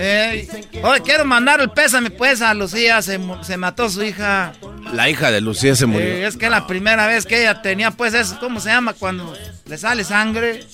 Eh, 0.00 0.48
hoy 0.84 1.00
quiero 1.00 1.24
mandar 1.24 1.60
el 1.60 1.70
pésame 1.70 2.10
pues 2.10 2.40
a 2.40 2.54
Lucía, 2.54 3.02
se, 3.02 3.18
se 3.42 3.56
mató 3.56 3.90
su 3.90 4.04
hija. 4.04 4.52
La 4.92 5.10
hija 5.10 5.32
de 5.32 5.40
Lucía 5.40 5.74
se 5.74 5.86
murió. 5.86 6.06
Eh, 6.06 6.24
es 6.24 6.36
que 6.36 6.44
es 6.44 6.50
la 6.52 6.68
primera 6.68 7.08
vez 7.08 7.26
que 7.26 7.40
ella 7.40 7.62
tenía 7.62 7.90
pues 7.90 8.14
eso, 8.14 8.38
¿cómo 8.38 8.60
se 8.60 8.68
llama? 8.68 8.92
Cuando 8.92 9.34
le 9.66 9.76
sale 9.76 10.04
sangre. 10.04 10.64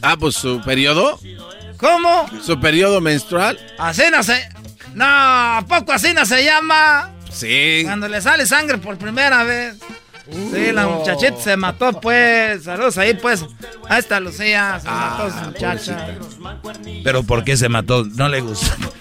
Ah, 0.00 0.16
pues 0.18 0.36
su 0.36 0.62
periodo. 0.62 1.20
¿Cómo? 1.76 2.30
Su 2.42 2.58
periodo 2.60 3.02
menstrual. 3.02 3.58
Así 3.78 4.04
no 4.10 4.22
se... 4.22 4.42
No, 4.94 5.04
¿a 5.06 5.64
poco 5.66 5.92
así 5.92 6.12
no 6.14 6.26
se 6.26 6.44
llama? 6.44 7.10
Sí. 7.30 7.82
Cuando 7.84 8.08
le 8.08 8.20
sale 8.20 8.46
sangre 8.46 8.78
por 8.78 8.98
primera 8.98 9.42
vez. 9.44 9.76
Sí, 10.30 10.70
la 10.72 10.86
muchachita 10.86 11.36
se 11.40 11.56
mató, 11.56 12.00
pues. 12.00 12.64
Saludos 12.64 12.96
ahí, 12.98 13.14
pues. 13.14 13.44
Ahí 13.88 13.98
está 13.98 14.20
Lucía, 14.20 14.78
se 14.80 14.88
mató 14.88 15.30
su 15.30 15.44
muchacha. 15.46 16.08
Pero 17.02 17.22
¿por 17.24 17.42
qué 17.44 17.56
se 17.56 17.68
mató? 17.68 18.04
¿No 18.04 18.28
le 18.28 18.40
gustó? 18.40 18.72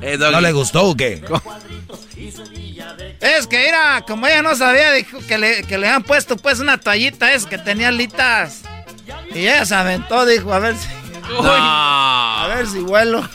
Eh, 0.00 0.16
¿No 0.16 0.40
le 0.40 0.52
gustó 0.52 0.84
o 0.84 0.96
qué? 0.96 1.22
Es 3.20 3.46
que 3.48 3.68
era, 3.68 4.04
como 4.06 4.28
ella 4.28 4.42
no 4.42 4.54
sabía, 4.54 4.92
dijo 4.92 5.18
que 5.26 5.38
le, 5.38 5.64
que 5.64 5.76
le 5.76 5.88
han 5.88 6.04
puesto, 6.04 6.36
pues, 6.36 6.60
una 6.60 6.78
toallita, 6.78 7.32
es 7.32 7.46
que 7.46 7.58
tenía 7.58 7.88
alitas. 7.88 8.62
Y 9.34 9.40
ella 9.40 9.64
se 9.64 9.74
aventó, 9.74 10.24
dijo, 10.24 10.52
a 10.52 10.60
ver 10.60 10.76
si. 10.76 10.86
No. 11.32 11.40
A 11.44 12.46
ver 12.54 12.66
si 12.66 12.78
vuelo. 12.78 13.28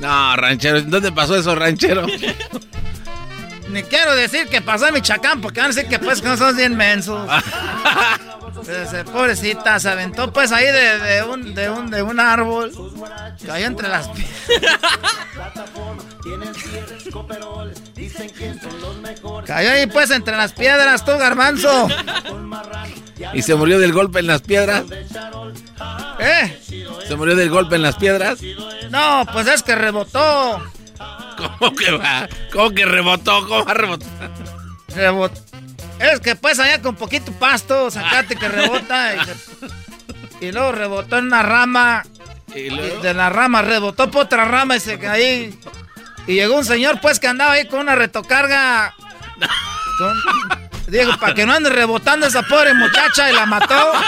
No, 0.00 0.36
ranchero. 0.36 0.82
¿Dónde 0.82 1.12
pasó 1.12 1.36
eso, 1.36 1.54
ranchero? 1.54 2.06
Ni 3.68 3.82
quiero 3.84 4.16
decir 4.16 4.48
que 4.48 4.60
pasó 4.60 4.88
en 4.88 4.94
Michoacán, 4.94 5.40
porque 5.40 5.60
van 5.60 5.70
a 5.70 5.74
decir 5.74 5.88
que, 5.88 6.00
pues, 6.00 6.20
que 6.20 6.28
no 6.28 6.36
son 6.36 6.56
bien 6.56 6.76
mensos. 6.76 7.28
Pobrecita, 9.12 9.78
se 9.78 9.88
aventó, 9.88 10.32
pues, 10.32 10.50
ahí 10.50 10.66
de, 10.66 10.98
de 10.98 11.22
un, 11.22 11.54
de, 11.54 11.70
un, 11.70 11.88
de 11.90 12.02
un 12.02 12.18
árbol. 12.18 12.72
Cayó 13.46 13.66
entre 13.66 13.88
las 13.88 14.08
piedras. 14.08 14.48
Cayó 19.46 19.70
ahí, 19.70 19.86
pues, 19.86 20.10
entre 20.10 20.36
las 20.36 20.52
piedras, 20.52 21.04
tú, 21.04 21.12
garbanzo. 21.12 21.88
¿Y 23.32 23.42
se 23.42 23.54
murió 23.54 23.78
del 23.78 23.92
golpe 23.92 24.20
en 24.20 24.26
las 24.26 24.42
piedras? 24.42 24.84
¿Eh? 26.18 26.60
¿Se 27.06 27.16
murió 27.16 27.34
del 27.36 27.50
golpe 27.50 27.76
en 27.76 27.82
las 27.82 27.96
piedras? 27.96 28.38
No, 28.90 29.26
pues 29.32 29.46
es 29.46 29.62
que 29.62 29.74
rebotó. 29.74 30.62
¿Cómo 31.36 31.74
que 31.74 31.90
va? 31.92 32.28
¿Cómo 32.52 32.70
que 32.70 32.84
rebotó? 32.84 33.46
¿Cómo 33.48 33.64
va 33.64 33.70
a 33.70 33.74
rebotar? 33.74 34.30
Rebot- 34.94 35.40
Es 35.98 36.20
que 36.20 36.34
pues 36.36 36.58
allá 36.58 36.82
con 36.82 36.96
poquito 36.96 37.32
pasto, 37.32 37.90
sacate 37.90 38.36
que 38.36 38.48
rebota. 38.48 39.14
Y, 40.40 40.52
luego 40.52 40.72
rebotó 40.72 41.18
en 41.18 41.26
una 41.26 41.42
rama. 41.42 42.02
¿Y 42.54 42.58
Y 42.60 42.70
luego? 42.70 43.00
de 43.02 43.14
la 43.14 43.30
rama 43.30 43.62
rebotó 43.62 44.10
por 44.10 44.24
otra 44.24 44.44
rama 44.44 44.76
y 44.76 44.80
se 44.80 44.98
cayó. 44.98 45.24
Y 46.26 46.34
llegó 46.34 46.56
un 46.56 46.64
señor 46.64 47.00
pues 47.00 47.18
que 47.20 47.28
andaba 47.28 47.52
ahí 47.52 47.66
con 47.68 47.80
una 47.80 47.94
retocarga. 47.94 48.94
Con- 49.98 50.69
Dijo, 50.90 51.16
para 51.18 51.34
que 51.34 51.46
no 51.46 51.52
ande 51.54 51.70
rebotando 51.70 52.26
esa 52.26 52.42
pobre 52.42 52.74
muchacha 52.74 53.30
y 53.30 53.34
la 53.34 53.46
mató. 53.46 53.92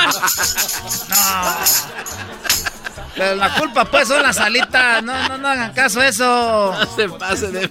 No. 1.09 1.57
Pero 3.15 3.35
la 3.37 3.55
culpa 3.55 3.85
pues 3.85 4.09
son 4.09 4.23
las 4.23 4.39
alitas. 4.39 5.03
No, 5.03 5.29
no, 5.29 5.37
no 5.39 5.49
hagan 5.49 5.73
caso 5.75 6.01
a 6.01 6.09
eso. 6.09 6.75
No 6.79 6.97
se 6.97 7.09
pase 7.11 7.49
de... 7.49 7.71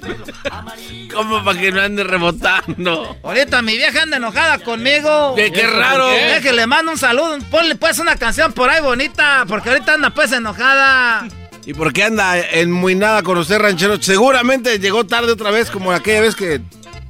¿Cómo 1.11 1.43
para 1.43 1.59
que 1.59 1.71
no 1.71 1.81
ande 1.81 2.03
rebotando? 2.03 3.17
Ahorita 3.23 3.61
mi 3.63 3.75
vieja 3.75 4.03
anda 4.03 4.17
enojada 4.17 4.59
conmigo. 4.59 5.33
¿Qué- 5.35 5.51
qué 5.51 5.65
raro? 5.65 6.05
¿Por 6.09 6.15
qué? 6.15 6.25
Déjale, 6.25 6.53
le 6.53 6.67
mando 6.67 6.91
un 6.91 6.97
saludo. 6.99 7.39
Ponle 7.49 7.75
pues 7.75 7.97
una 7.97 8.15
canción 8.17 8.53
por 8.53 8.69
ahí 8.69 8.81
bonita. 8.81 9.45
Porque 9.47 9.69
ahorita 9.71 9.95
anda 9.95 10.11
pues 10.11 10.31
enojada. 10.31 11.27
¿Y 11.65 11.73
por 11.73 11.91
qué 11.91 12.03
anda 12.03 12.38
enmuinada 12.39 13.23
con 13.23 13.38
usted, 13.39 13.57
ranchero? 13.59 13.99
Seguramente 14.01 14.77
llegó 14.79 15.05
tarde 15.05 15.31
otra 15.31 15.49
vez, 15.49 15.71
como 15.71 15.91
aquella 15.91 16.21
vez 16.21 16.35
que 16.35 16.61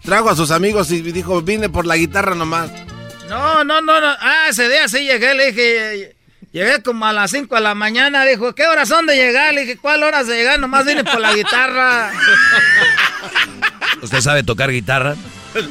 trajo 0.04 0.30
a 0.30 0.36
sus 0.36 0.52
amigos 0.52 0.92
y 0.92 1.02
dijo, 1.02 1.42
vine 1.42 1.70
por 1.70 1.86
la 1.86 1.98
guitarra 1.98 2.36
nomás. 2.36 2.70
No, 3.30 3.64
no, 3.64 3.82
no, 3.82 4.02
no. 4.02 4.08
Ah, 4.20 4.48
ese 4.50 4.68
día 4.68 4.88
sí 4.88 5.06
llegué, 5.06 5.34
le 5.34 5.52
dije. 5.52 6.16
Llegué 6.52 6.84
como 6.84 7.06
a 7.06 7.14
las 7.14 7.32
5 7.32 7.56
de 7.56 7.62
la 7.62 7.76
mañana. 7.76 8.26
Dijo, 8.26 8.54
¿qué 8.54 8.68
horas 8.68 8.90
son 8.90 9.06
de 9.06 9.16
llegar? 9.16 9.54
Le 9.54 9.62
dije, 9.62 9.78
¿cuál 9.78 10.04
horas 10.04 10.28
de 10.28 10.36
llegar? 10.36 10.60
Nomás 10.60 10.86
vine 10.86 11.06
por 11.06 11.22
la 11.22 11.34
guitarra. 11.34 12.12
¿Usted 14.02 14.20
sabe 14.20 14.44
tocar 14.44 14.70
guitarra? 14.70 15.16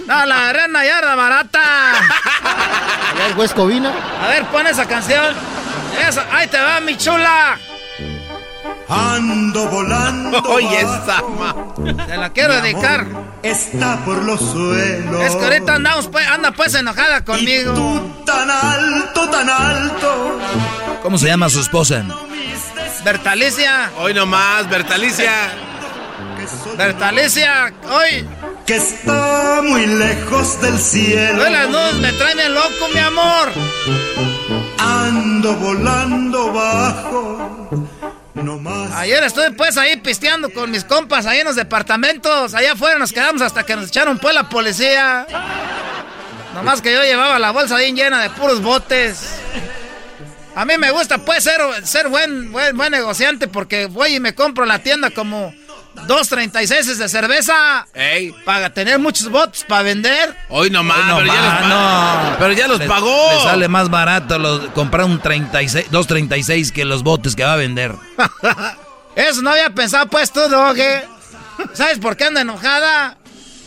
No, 0.07 0.27
la 0.27 0.37
agarré 0.37 0.65
en 0.65 0.71
una 0.71 0.85
yarda 0.85 1.15
barata. 1.15 1.99
Allá 1.99 3.27
el 3.29 3.37
Huesco 3.37 3.67
Vina. 3.67 3.93
A 4.23 4.29
ver, 4.29 4.47
pon 4.47 4.67
esa 4.67 4.87
canción. 4.87 5.35
Esa, 6.09 6.27
ahí 6.35 6.47
te 6.49 6.59
va, 6.59 6.81
mi 6.81 6.97
chula. 6.97 7.59
Ando 8.89 9.69
volando. 9.69 10.39
Oye, 10.49 10.81
esa 10.81 11.23
Te 12.07 12.17
la 12.17 12.31
quiero 12.31 12.61
dedicar. 12.61 13.07
Está 13.43 14.05
por 14.05 14.23
los 14.25 14.41
suelos. 14.41 15.23
Es 15.23 15.37
que 15.37 15.45
ahorita 15.45 15.77
andamos, 15.77 16.09
pues, 16.09 16.27
anda 16.27 16.51
pues 16.53 16.75
enojada 16.75 17.25
conmigo. 17.25 18.23
Tan 18.27 18.51
alto, 18.51 19.31
tan 19.31 19.49
alto. 19.49 20.39
¿Cómo 21.03 21.19
se 21.19 21.27
llama 21.29 21.49
su 21.49 21.61
esposa? 21.61 22.05
Bertalicia. 23.05 23.91
Hoy 23.99 24.13
nomás, 24.13 24.69
Bertalicia. 24.69 25.53
Bertalicia, 26.77 27.73
hoy. 27.91 28.29
Que 28.67 28.77
está 28.77 29.61
muy 29.63 29.87
lejos 29.87 30.61
del 30.61 30.79
cielo. 30.79 31.43
Hoy 31.43 31.51
las 31.51 31.69
nubes 31.69 31.95
me 31.95 32.13
traen 32.13 32.37
bien 32.37 32.55
loco, 32.55 32.89
mi 32.93 33.01
amor. 33.01 33.53
Ando 34.79 35.55
volando 35.55 36.53
bajo. 36.53 38.00
No 38.43 38.59
más. 38.59 38.93
Ayer 38.93 39.23
estuve 39.25 39.53
pues 39.53 39.77
ahí 39.77 39.97
pisteando 39.97 40.51
con 40.51 40.71
mis 40.71 40.85
compas 40.85 41.27
ahí 41.27 41.41
en 41.41 41.47
los 41.47 41.57
departamentos. 41.57 42.55
Allá 42.55 42.73
afuera 42.73 42.99
nos 42.99 43.13
quedamos 43.13 43.43
hasta 43.43 43.65
que 43.65 43.77
nos 43.77 43.89
echaron 43.89 44.19
pues 44.19 44.35
la 44.35 44.49
policía. 44.49 45.27
Nomás 46.55 46.83
que 46.83 46.93
yo 46.93 47.03
llevaba 47.03 47.39
la 47.39 47.53
bolsa 47.53 47.77
bien 47.77 47.97
llena 47.97 48.21
de 48.21 48.31
puros 48.31 48.63
botes. 48.63 49.37
A 50.55 50.65
mí 50.65 50.75
me 50.79 50.91
gusta 50.91 51.19
pues 51.19 51.45
ser, 51.45 51.61
ser 51.85 52.09
buen, 52.09 52.51
buen, 52.51 52.77
buen 52.77 52.91
negociante 52.91 53.47
porque 53.47 53.87
voy 53.87 54.17
y 54.17 54.21
me 54.21 54.35
compro 54.35 54.67
la 54.67 54.81
tienda 54.81 55.11
como 55.11 55.55
dos 56.07 56.29
36 56.29 56.99
de 56.99 57.09
cerveza 57.09 57.87
Ey, 57.95 58.33
para 58.45 58.71
tener 58.73 58.99
muchos 58.99 59.29
botes 59.31 59.65
para 59.65 59.83
vender. 59.83 60.35
hoy 60.49 60.71
nomás, 60.71 61.13
Hoy 61.13 61.23
pero, 61.23 61.35
ya 61.35 61.61
no. 61.69 62.37
pero 62.39 62.53
ya 62.53 62.69
los 62.69 62.81
pagó. 62.83 63.31
Le 63.35 63.43
sale 63.43 63.69
más 63.69 63.89
barato 63.91 64.39
los- 64.39 64.69
comprar 64.73 65.07
un 65.07 65.21
36, 65.21 65.87
236 65.91 66.73
que 66.73 66.85
los 66.85 67.03
botes 67.03 67.35
que 67.37 67.45
va 67.45 67.55
a 67.55 67.57
vender. 67.57 67.95
Eso 69.17 69.43
no 69.43 69.51
había 69.51 69.71
pensado 69.71 70.07
pues 70.07 70.33
tú, 70.33 70.41
Doge. 70.49 71.05
¿Sabes 71.75 71.99
por 71.99 72.17
qué 72.17 72.25
anda 72.25 72.41
enojada? 72.41 73.17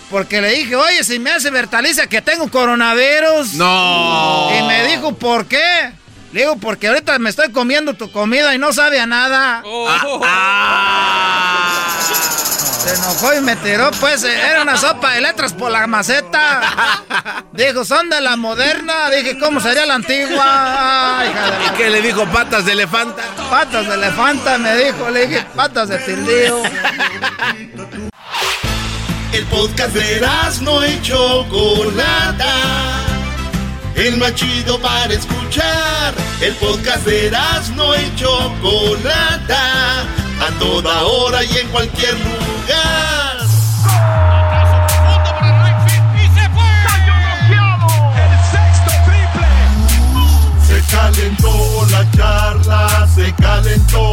Porque 0.10 0.42
le 0.42 0.50
dije, 0.52 0.76
oye, 0.76 1.04
si 1.04 1.20
me 1.20 1.32
hace 1.32 1.50
Bertalicia 1.50 2.08
que 2.08 2.22
tengo 2.22 2.50
coronavirus. 2.50 3.54
No. 3.54 4.50
Y 4.58 4.64
me 4.64 4.88
dijo, 4.88 5.14
¿por 5.16 5.46
qué? 5.46 5.92
Le 6.34 6.42
digo, 6.42 6.58
porque 6.58 6.88
ahorita 6.88 7.18
me 7.20 7.30
estoy 7.30 7.52
comiendo 7.52 7.94
tu 7.94 8.12
comida 8.12 8.54
y 8.56 8.58
no 8.58 8.74
sabe 8.74 9.00
a 9.00 9.06
nada. 9.06 9.62
Ah, 10.26 11.88
Se 12.84 12.96
enojó 12.96 13.34
y 13.36 13.42
me 13.42 13.56
tiró, 13.58 13.92
pues, 14.00 14.24
eh, 14.24 14.36
era 14.50 14.64
una 14.64 14.76
sopa 14.76 15.12
de 15.12 15.22
letras 15.22 15.54
por 15.54 15.72
la 15.72 15.86
maceta. 15.88 16.62
Dijo, 17.54 17.86
son 17.86 18.10
de 18.10 18.20
la 18.20 18.36
moderna. 18.36 19.10
Dije, 19.12 19.38
¿cómo 19.40 19.60
sería 19.62 19.86
la 19.86 19.94
antigua? 19.96 21.20
Ay, 21.20 21.30
hija 21.30 21.46
de 21.46 21.52
la- 21.52 21.66
¿Y 21.66 21.70
qué 21.78 21.90
le 21.92 22.02
dijo 22.02 22.26
patas 22.26 22.66
de 22.66 22.72
elefanta? 22.74 23.22
Patas 23.50 23.88
de 23.88 23.94
elefanta, 23.94 24.58
me 24.58 24.76
dijo. 24.76 25.10
Le 25.12 25.28
dije, 25.28 25.46
patas 25.56 25.88
de 25.90 25.98
tildío. 26.00 26.64
El 29.32 29.46
podcast 29.46 29.94
de 29.94 30.28
no 30.62 30.86
y 30.86 31.02
Chocolata. 31.02 32.54
El 33.96 34.18
más 34.18 34.34
chido 34.36 34.80
para 34.80 35.14
escuchar. 35.14 36.14
El 36.42 36.54
podcast 36.56 37.06
de 37.06 37.32
no 37.76 37.96
y 37.96 38.16
Chocolata. 38.16 40.02
A 40.42 40.60
toda 40.60 41.04
hora 41.04 41.44
y 41.44 41.58
en 41.58 41.68
cualquier 41.70 42.14
lugar. 42.16 43.38
Se 50.68 50.82
calentó 50.92 51.88
la 51.92 52.12
charla, 52.12 53.08
se 53.14 53.34
calentó, 53.36 54.12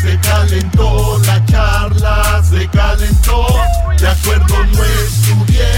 se 0.00 0.18
calentó 0.20 1.20
la 1.26 1.44
charla, 1.46 2.42
se 2.48 2.68
calentó. 2.68 3.46
De 3.98 4.08
acuerdo 4.08 4.64
no 4.64 4.84
estuvieron 4.84 5.77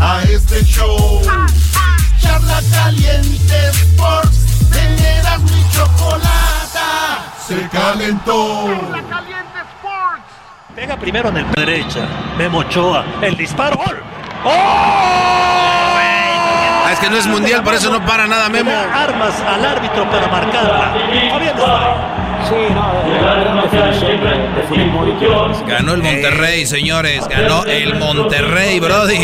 a 0.00 0.22
este 0.22 0.64
show. 0.64 1.20
Charla 2.20 2.60
caliente 2.72 3.70
Sports, 3.70 4.70
teneras 4.70 5.40
mi 5.40 5.64
chocolata, 5.70 7.32
se 7.46 7.68
calentó. 7.68 8.66
Pega 10.74 10.96
primero 10.96 11.28
en 11.30 11.38
el 11.38 11.50
derecha. 11.50 12.06
Memo 12.36 12.58
Ochoa. 12.58 13.04
El 13.20 13.36
disparo. 13.36 13.76
¡Gol! 13.76 14.00
Ah, 16.84 16.90
es 16.92 16.98
que 17.00 17.10
no 17.10 17.16
es 17.16 17.26
mundial, 17.26 17.64
por 17.64 17.74
eso 17.74 17.90
no 17.90 18.04
para 18.06 18.28
nada 18.28 18.48
Memo. 18.48 18.70
Armas 18.70 19.34
al 19.40 19.64
árbitro 19.64 20.08
para 20.08 20.28
marcarla. 20.28 20.94
Ganó 25.66 25.94
el 25.94 26.02
Monterrey, 26.02 26.66
señores. 26.66 27.26
Ganó 27.28 27.64
el 27.64 27.94
Monterrey, 27.96 28.80
Brody. 28.80 29.16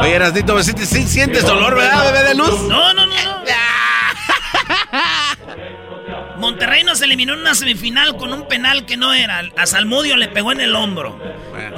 Oye, 0.00 0.14
Erasnito, 0.14 0.62
¿sí, 0.62 0.72
sí 0.84 1.02
sientes 1.04 1.46
dolor, 1.46 1.74
verdad, 1.74 2.04
bebé 2.12 2.28
de 2.28 2.34
luz? 2.34 2.60
No, 2.68 2.92
no, 2.94 3.06
no, 3.06 3.08
no. 3.14 3.14
Monterrey 6.38 6.84
nos 6.84 7.00
eliminó 7.00 7.34
en 7.34 7.40
una 7.40 7.54
semifinal 7.54 8.16
con 8.16 8.32
un 8.32 8.46
penal 8.48 8.84
que 8.86 8.96
no 8.96 9.14
era. 9.14 9.42
A 9.56 9.66
Salmudio 9.66 10.16
le 10.16 10.28
pegó 10.28 10.52
en 10.52 10.60
el 10.60 10.74
hombro. 10.76 11.18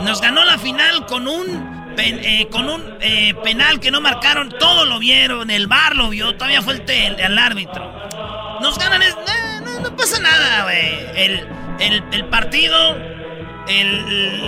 Nos 0.01 0.21
ganó 0.21 0.45
la 0.45 0.59
final 0.59 1.07
con 1.07 1.29
un 1.29 1.95
pen- 1.95 2.21
eh, 2.23 2.49
con 2.51 2.69
un 2.69 2.97
eh, 3.01 3.35
penal 3.45 3.79
que 3.81 3.91
no 3.91 4.01
marcaron. 4.01 4.51
Todo 4.59 4.85
lo 4.87 4.99
vieron. 4.99 5.51
El 5.51 5.67
bar 5.69 5.95
lo 5.95 6.09
vio. 6.09 6.35
Todavía 6.35 6.63
fue 6.63 6.75
el, 6.75 6.91
el- 6.91 7.21
el 7.21 7.39
árbitro. 7.39 7.93
Nos 8.61 8.79
ganan. 8.79 9.03
es- 9.03 9.17
no, 9.91 9.97
pasa 9.97 10.19
nada, 10.21 10.63
güey. 10.65 11.07
El, 11.17 11.47
el- 11.81 12.05
el 12.13 12.25
partido. 12.27 12.97
El, 13.69 13.89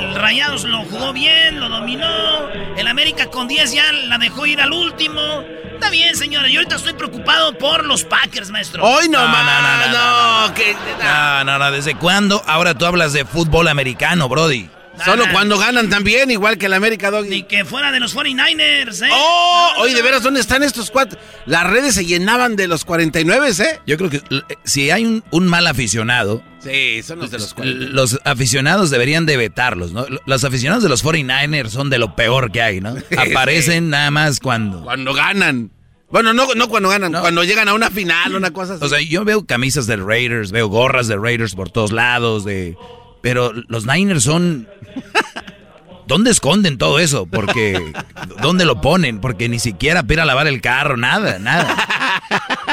el 0.00 0.14
Rayados 0.14 0.62
lo 0.62 0.84
jugó 0.84 1.12
bien, 1.12 1.58
lo 1.58 1.68
dominó. 1.68 2.48
El 2.76 2.86
América 2.86 3.26
con 3.26 3.48
10 3.48 3.72
ya 3.72 3.90
la 3.92 4.16
dejó 4.18 4.46
ir 4.46 4.60
al 4.60 4.72
último. 4.72 5.20
Está 5.74 5.90
bien, 5.90 6.14
señores. 6.14 6.52
Yo 6.52 6.60
ahorita 6.60 6.76
estoy 6.76 6.92
preocupado 6.92 7.58
por 7.58 7.84
los 7.84 8.04
Packers, 8.04 8.50
maestro. 8.50 8.84
Hoy 8.84 9.08
no, 9.08 9.20
No, 9.20 9.28
más, 9.28 9.44
no, 9.44 9.62
no, 9.62 9.76
no, 9.76 10.48
no, 10.48 10.48
No, 11.02 11.44
no, 11.44 11.58
no. 11.58 11.70
¿Desde 11.72 11.96
cuándo? 11.96 12.42
Ahora 12.46 12.74
tú 12.74 12.86
hablas 12.86 13.12
de 13.12 13.24
fútbol 13.24 13.66
americano, 13.66 14.28
Brody. 14.28 14.70
Solo 15.04 15.24
cuando 15.32 15.58
ganan 15.58 15.88
también, 15.88 16.30
igual 16.30 16.58
que 16.58 16.66
el 16.66 16.72
América 16.74 17.10
Doggy. 17.10 17.28
Ni 17.28 17.42
que 17.44 17.64
fuera 17.64 17.92
de 17.92 18.00
los 18.00 18.14
49ers, 18.16 19.06
¿eh? 19.06 19.10
¡Oh! 19.12 19.72
Oye, 19.78 19.94
de 19.94 20.02
veras, 20.02 20.22
¿dónde 20.22 20.40
están 20.40 20.62
estos 20.62 20.90
cuatro? 20.90 21.18
Las 21.46 21.68
redes 21.68 21.94
se 21.94 22.04
llenaban 22.04 22.56
de 22.56 22.68
los 22.68 22.84
49, 22.84 23.50
¿eh? 23.58 23.80
Yo 23.86 23.96
creo 23.96 24.10
que 24.10 24.16
eh, 24.16 24.42
si 24.64 24.90
hay 24.90 25.04
un, 25.04 25.24
un 25.30 25.46
mal 25.46 25.66
aficionado, 25.66 26.42
Sí, 26.60 27.02
son 27.04 27.20
los 27.20 27.30
de 27.30 27.38
los 27.38 27.54
49. 27.54 27.92
los 27.94 28.20
aficionados 28.24 28.90
deberían 28.90 29.26
de 29.26 29.36
vetarlos, 29.36 29.92
¿no? 29.92 30.06
Los 30.26 30.44
aficionados 30.44 30.82
de 30.82 30.88
los 30.88 31.04
49ers 31.04 31.68
son 31.68 31.88
de 31.88 31.98
lo 31.98 32.16
peor 32.16 32.50
que 32.50 32.62
hay, 32.62 32.80
¿no? 32.80 32.96
Aparecen 33.16 33.90
nada 33.90 34.10
más 34.10 34.40
cuando... 34.40 34.82
Cuando 34.82 35.14
ganan. 35.14 35.70
Bueno, 36.10 36.32
no, 36.32 36.54
no 36.54 36.68
cuando 36.68 36.88
ganan, 36.88 37.12
cuando 37.12 37.44
llegan 37.44 37.68
a 37.68 37.74
una 37.74 37.90
final, 37.90 38.34
una 38.34 38.50
cosa 38.50 38.74
así. 38.74 38.84
O 38.84 38.88
sea, 38.88 39.00
yo 39.00 39.24
veo 39.24 39.44
camisas 39.44 39.86
de 39.86 39.96
Raiders, 39.96 40.50
veo 40.50 40.68
gorras 40.68 41.06
de 41.06 41.16
Raiders 41.16 41.54
por 41.54 41.70
todos 41.70 41.92
lados, 41.92 42.44
de... 42.44 42.76
Pero 43.28 43.52
los 43.68 43.84
Niners 43.84 44.22
son... 44.22 44.66
¿Dónde 46.06 46.30
esconden 46.30 46.78
todo 46.78 46.98
eso? 46.98 47.26
Porque... 47.26 47.92
¿Dónde 48.40 48.64
lo 48.64 48.80
ponen? 48.80 49.20
Porque 49.20 49.50
ni 49.50 49.58
siquiera 49.58 50.02
para 50.02 50.14
ir 50.14 50.20
a 50.20 50.24
lavar 50.24 50.46
el 50.46 50.62
carro, 50.62 50.96
nada, 50.96 51.38
nada. 51.38 52.22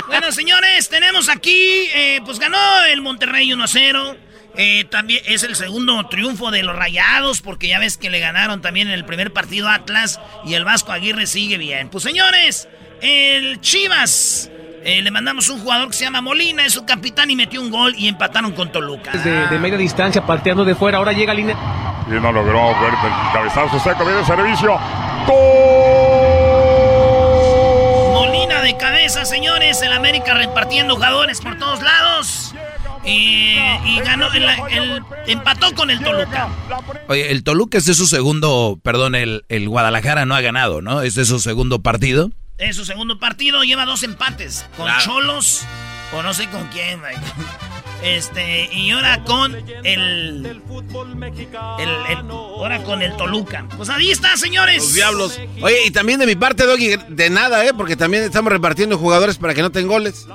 Bueno, 0.07 0.31
señores, 0.31 0.87
tenemos 0.87 1.27
aquí, 1.27 1.89
eh, 1.93 2.21
pues 2.23 2.39
ganó 2.39 2.57
el 2.89 3.01
Monterrey 3.01 3.49
1-0. 3.49 4.15
Eh, 4.55 4.85
también 4.89 5.21
es 5.25 5.43
el 5.43 5.57
segundo 5.57 6.07
triunfo 6.07 6.51
de 6.51 6.63
los 6.63 6.73
Rayados, 6.73 7.41
porque 7.41 7.67
ya 7.67 7.77
ves 7.77 7.97
que 7.97 8.09
le 8.09 8.21
ganaron 8.21 8.61
también 8.61 8.87
en 8.87 8.93
el 8.93 9.03
primer 9.03 9.33
partido 9.33 9.67
Atlas 9.67 10.21
y 10.45 10.53
el 10.53 10.63
Vasco 10.63 10.93
Aguirre 10.93 11.27
sigue 11.27 11.57
bien. 11.57 11.89
Pues 11.89 12.05
señores, 12.05 12.69
el 13.01 13.59
Chivas, 13.59 14.49
eh, 14.85 15.01
le 15.01 15.11
mandamos 15.11 15.49
un 15.49 15.59
jugador 15.59 15.87
que 15.89 15.93
se 15.95 16.05
llama 16.05 16.21
Molina, 16.21 16.65
es 16.65 16.73
su 16.73 16.85
capitán 16.85 17.29
y 17.31 17.35
metió 17.35 17.59
un 17.59 17.71
gol 17.71 17.93
y 17.97 18.07
empataron 18.07 18.51
con 18.53 18.71
Toluca. 18.71 19.11
De, 19.11 19.47
de 19.47 19.59
media 19.59 19.77
distancia, 19.77 20.25
parteando 20.25 20.63
de 20.63 20.75
fuera. 20.75 20.99
Ahora 20.99 21.11
llega 21.11 21.33
línea. 21.33 21.57
Y 22.07 22.11
no 22.11 22.31
logró 22.31 22.67
ver 22.79 22.93
el 22.93 23.33
cabezazo 23.33 23.79
seco, 23.79 24.05
viene 24.05 24.19
el 24.19 24.25
servicio. 24.25 24.77
Molina 28.13 28.61
de 28.61 28.77
cabeza, 28.77 29.25
señores, 29.25 29.81
el 29.81 29.91
América 29.91 30.33
repartiendo 30.35 30.95
jugadores 30.95 31.41
por 31.41 31.57
todos 31.57 31.81
lados. 31.81 32.53
Eh, 33.07 33.79
y 33.85 33.99
ganó, 33.99 34.31
el, 34.33 34.43
el- 34.71 35.03
empató 35.27 35.73
con 35.75 35.91
el 35.91 35.99
Toluca. 36.03 36.47
Oye, 37.07 37.31
el 37.31 37.43
Toluca 37.43 37.77
es 37.77 37.85
su 37.85 38.07
segundo, 38.07 38.79
perdón, 38.83 39.13
el, 39.13 39.45
el 39.49 39.69
Guadalajara 39.69 40.25
no 40.25 40.33
ha 40.35 40.41
ganado, 40.41 40.81
¿no? 40.81 41.01
Este 41.01 41.21
es 41.21 41.27
su 41.27 41.39
segundo 41.39 41.81
partido. 41.83 42.31
Es 42.57 42.77
su 42.77 42.85
segundo 42.85 43.19
partido, 43.19 43.63
lleva 43.63 43.85
dos 43.85 44.03
empates. 44.03 44.65
Con 44.77 44.85
Claro. 44.85 45.03
Cholos, 45.03 45.63
o 46.13 46.23
no 46.23 46.33
sé 46.33 46.49
con 46.49 46.67
quién, 46.69 46.99
güey. 47.01 47.15
Este, 48.03 48.69
y 48.73 48.91
ahora 48.91 49.23
con 49.23 49.55
el, 49.55 49.65
el, 49.83 50.55
el- 52.09 52.29
Ahora 52.29 52.81
con 52.83 53.01
el 53.01 53.15
Toluca. 53.17 53.65
Pues 53.75 53.89
ahí 53.89 54.11
está, 54.11 54.37
señores. 54.37 54.83
Los 54.83 54.93
diablos. 54.93 55.39
Oye, 55.61 55.85
y 55.87 55.91
también 55.91 56.19
de 56.19 56.25
mi 56.27 56.35
parte, 56.35 56.65
Doggy, 56.65 56.97
de 57.09 57.29
nada, 57.29 57.65
¿eh? 57.65 57.71
Porque 57.75 57.95
también 57.97 58.23
estamos 58.23 58.51
repartiendo 58.51 58.97
jugadores 58.97 59.37
para 59.37 59.53
que 59.53 59.61
no 59.61 59.71
tengan 59.71 59.89
goles. 59.89 60.25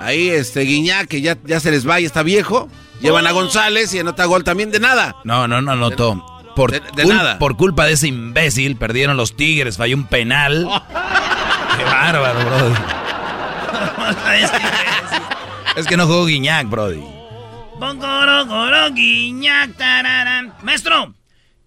Ahí, 0.00 0.28
este, 0.28 0.60
Guiñac, 0.60 1.08
que 1.08 1.20
ya, 1.22 1.36
ya 1.44 1.60
se 1.60 1.70
les 1.70 1.88
va 1.88 1.98
y 2.00 2.04
está 2.04 2.22
viejo. 2.22 2.68
Llevan 3.00 3.26
a 3.26 3.32
González 3.32 3.92
y 3.94 3.98
anota 3.98 4.24
gol 4.26 4.44
también 4.44 4.70
de 4.70 4.80
nada. 4.80 5.16
No, 5.24 5.48
no, 5.48 5.60
no 5.60 5.72
anotó. 5.72 6.33
Por, 6.54 6.70
de- 6.70 6.80
de 6.80 7.04
cul- 7.04 7.14
nada. 7.14 7.38
por 7.38 7.56
culpa 7.56 7.84
de 7.86 7.92
ese 7.94 8.08
imbécil 8.08 8.76
perdieron 8.76 9.16
los 9.16 9.36
Tigres, 9.36 9.76
falló 9.76 9.96
un 9.96 10.06
penal. 10.06 10.68
Qué 11.76 11.84
bárbaro, 11.84 12.38
Brody. 12.44 12.74
Es 15.76 15.86
que 15.86 15.96
no 15.96 16.06
jugó 16.06 16.26
Guiñac, 16.26 16.68
Brody. 16.68 17.02
Guiñac. 18.92 19.70
Maestro, 20.62 21.12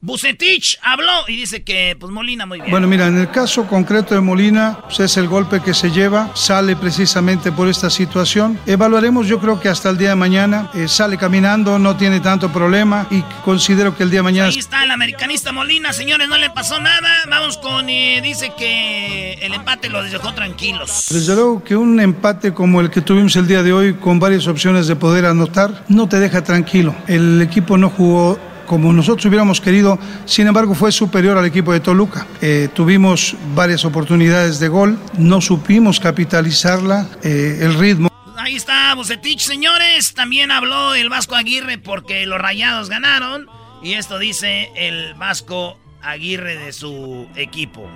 Bucetich 0.07 0.79
habló 0.81 1.27
y 1.27 1.35
dice 1.35 1.63
que, 1.63 1.97
pues 1.99 2.13
Molina 2.13 2.45
muy 2.45 2.61
bien. 2.61 2.71
Bueno, 2.71 2.87
mira, 2.87 3.07
en 3.07 3.17
el 3.17 3.29
caso 3.29 3.67
concreto 3.67 4.15
de 4.15 4.21
Molina, 4.21 4.79
pues 4.83 5.01
es 5.01 5.17
el 5.17 5.27
golpe 5.27 5.61
que 5.61 5.73
se 5.73 5.91
lleva, 5.91 6.31
sale 6.33 6.77
precisamente 6.77 7.51
por 7.51 7.67
esta 7.67 7.89
situación. 7.89 8.57
Evaluaremos, 8.65 9.27
yo 9.27 9.37
creo 9.37 9.59
que 9.59 9.67
hasta 9.67 9.89
el 9.89 9.97
día 9.97 10.11
de 10.11 10.15
mañana, 10.15 10.71
eh, 10.73 10.87
sale 10.87 11.17
caminando, 11.17 11.77
no 11.77 11.97
tiene 11.97 12.21
tanto 12.21 12.49
problema 12.53 13.05
y 13.11 13.21
considero 13.43 13.97
que 13.97 14.03
el 14.03 14.09
día 14.09 14.19
de 14.19 14.23
mañana... 14.23 14.47
Ahí 14.47 14.57
está 14.57 14.85
el 14.85 14.91
americanista 14.91 15.51
Molina, 15.51 15.91
señores, 15.91 16.29
no 16.29 16.37
le 16.37 16.51
pasó 16.51 16.79
nada. 16.79 17.09
Vamos 17.29 17.57
con, 17.57 17.89
eh, 17.89 18.21
dice 18.23 18.53
que 18.57 19.33
el 19.41 19.53
empate 19.53 19.89
los 19.89 20.09
dejó 20.09 20.33
tranquilos. 20.33 21.07
Desde 21.09 21.35
luego 21.35 21.61
que 21.65 21.75
un 21.75 21.99
empate 21.99 22.53
como 22.53 22.79
el 22.79 22.89
que 22.89 23.01
tuvimos 23.01 23.35
el 23.35 23.45
día 23.45 23.61
de 23.61 23.73
hoy, 23.73 23.95
con 23.95 24.21
varias 24.21 24.47
opciones 24.47 24.87
de 24.87 24.95
poder 24.95 25.25
anotar, 25.25 25.83
no 25.89 26.07
te 26.07 26.21
deja 26.21 26.45
tranquilo. 26.45 26.95
El 27.07 27.41
equipo 27.41 27.77
no 27.77 27.89
jugó 27.89 28.39
como 28.67 28.93
nosotros 28.93 29.25
hubiéramos 29.25 29.59
querido, 29.59 29.97
sin 30.25 30.45
embargo 30.45 30.75
fue 30.75 30.91
superior 30.91 31.37
al 31.37 31.45
equipo 31.45 31.73
de 31.73 31.79
Toluca. 31.79 32.27
Eh, 32.41 32.69
tuvimos 32.73 33.35
varias 33.55 33.85
oportunidades 33.85 34.59
de 34.59 34.67
gol, 34.67 34.99
no 35.17 35.41
supimos 35.41 35.99
capitalizarla, 35.99 37.07
eh, 37.23 37.59
el 37.61 37.73
ritmo. 37.73 38.09
Ahí 38.37 38.55
está 38.55 38.93
Bucetich, 38.93 39.39
señores. 39.39 40.13
También 40.13 40.51
habló 40.51 40.93
el 40.93 41.09
Vasco 41.09 41.35
Aguirre 41.35 41.79
porque 41.79 42.25
los 42.25 42.39
rayados 42.39 42.89
ganaron. 42.89 43.47
Y 43.81 43.93
esto 43.93 44.19
dice 44.19 44.71
el 44.75 45.15
Vasco 45.15 45.77
Aguirre 46.01 46.57
de 46.57 46.71
su 46.71 47.27
equipo. 47.35 47.89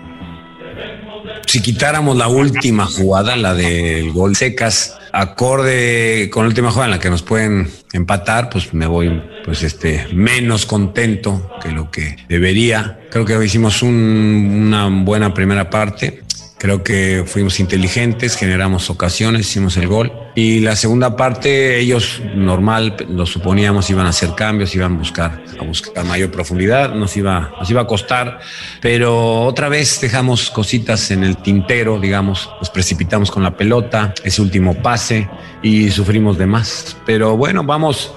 Si 1.45 1.61
quitáramos 1.61 2.17
la 2.17 2.27
última 2.27 2.85
jugada, 2.85 3.35
la 3.35 3.53
del 3.53 4.11
gol 4.11 4.35
secas, 4.35 4.97
acorde 5.11 6.29
con 6.31 6.43
la 6.43 6.49
última 6.49 6.69
jugada 6.71 6.85
en 6.85 6.91
la 6.91 6.99
que 6.99 7.09
nos 7.09 7.23
pueden 7.23 7.69
empatar, 7.93 8.49
pues 8.49 8.73
me 8.73 8.85
voy 8.87 9.21
pues 9.43 9.63
este 9.63 10.07
menos 10.13 10.65
contento 10.65 11.49
que 11.61 11.71
lo 11.71 11.91
que 11.91 12.15
debería. 12.29 12.99
Creo 13.09 13.25
que 13.25 13.43
hicimos 13.43 13.81
un- 13.83 14.67
una 14.67 14.87
buena 14.87 15.33
primera 15.33 15.69
parte. 15.69 16.21
Creo 16.57 16.83
que 16.83 17.23
fuimos 17.25 17.59
inteligentes, 17.59 18.35
generamos 18.37 18.89
ocasiones, 18.89 19.41
hicimos 19.41 19.75
el 19.77 19.87
gol. 19.87 20.11
Y 20.33 20.61
la 20.61 20.77
segunda 20.77 21.17
parte, 21.17 21.79
ellos 21.79 22.21
normal, 22.35 22.95
lo 23.09 23.25
suponíamos, 23.25 23.89
iban 23.89 24.05
a 24.05 24.09
hacer 24.09 24.33
cambios, 24.33 24.73
iban 24.75 24.95
a 24.95 24.97
buscar, 24.97 25.43
a 25.59 25.63
buscar 25.63 26.05
mayor 26.05 26.31
profundidad, 26.31 26.95
nos 26.95 27.17
iba, 27.17 27.53
nos 27.59 27.69
iba 27.69 27.81
a 27.81 27.87
costar. 27.87 28.39
Pero 28.81 29.41
otra 29.41 29.67
vez 29.67 29.99
dejamos 29.99 30.49
cositas 30.49 31.11
en 31.11 31.25
el 31.25 31.37
tintero, 31.37 31.99
digamos, 31.99 32.49
nos 32.59 32.69
precipitamos 32.69 33.29
con 33.29 33.43
la 33.43 33.57
pelota, 33.57 34.13
ese 34.23 34.41
último 34.41 34.75
pase 34.75 35.29
y 35.61 35.91
sufrimos 35.91 36.37
de 36.37 36.45
más. 36.45 36.95
Pero 37.05 37.35
bueno, 37.35 37.63
vamos, 37.63 38.13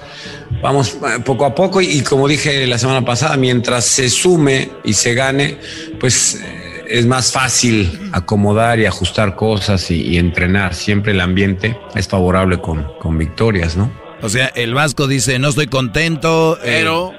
vamos 0.62 0.95
eh, 0.95 1.20
poco 1.24 1.45
a 1.45 1.55
poco 1.55 1.81
y, 1.81 2.01
como 2.03 2.28
dije 2.28 2.66
la 2.69 2.78
semana 2.78 3.05
pasada, 3.05 3.36
mientras 3.36 3.85
se 3.85 4.09
sume 4.09 4.70
y 4.85 4.93
se 4.93 5.15
gane, 5.15 5.59
pues 5.99 6.36
eh, 6.36 6.74
es 6.89 7.06
más 7.06 7.32
fácil 7.32 8.11
acomodar 8.12 8.78
y 8.78 8.86
ajustar 8.86 9.36
cosas 9.36 9.90
y, 9.90 10.02
y 10.02 10.19
entrenar. 10.19 10.74
Siempre 10.74 11.12
el 11.12 11.20
ambiente 11.20 11.78
es 11.94 12.09
favorable 12.09 12.61
con, 12.61 12.86
con 13.01 13.19
victorias, 13.19 13.77
¿no? 13.77 13.90
O 14.23 14.28
sea, 14.28 14.47
el 14.48 14.74
Vasco 14.74 15.06
dice, 15.06 15.39
no 15.39 15.48
estoy 15.48 15.66
contento, 15.66 16.59
pero... 16.62 17.12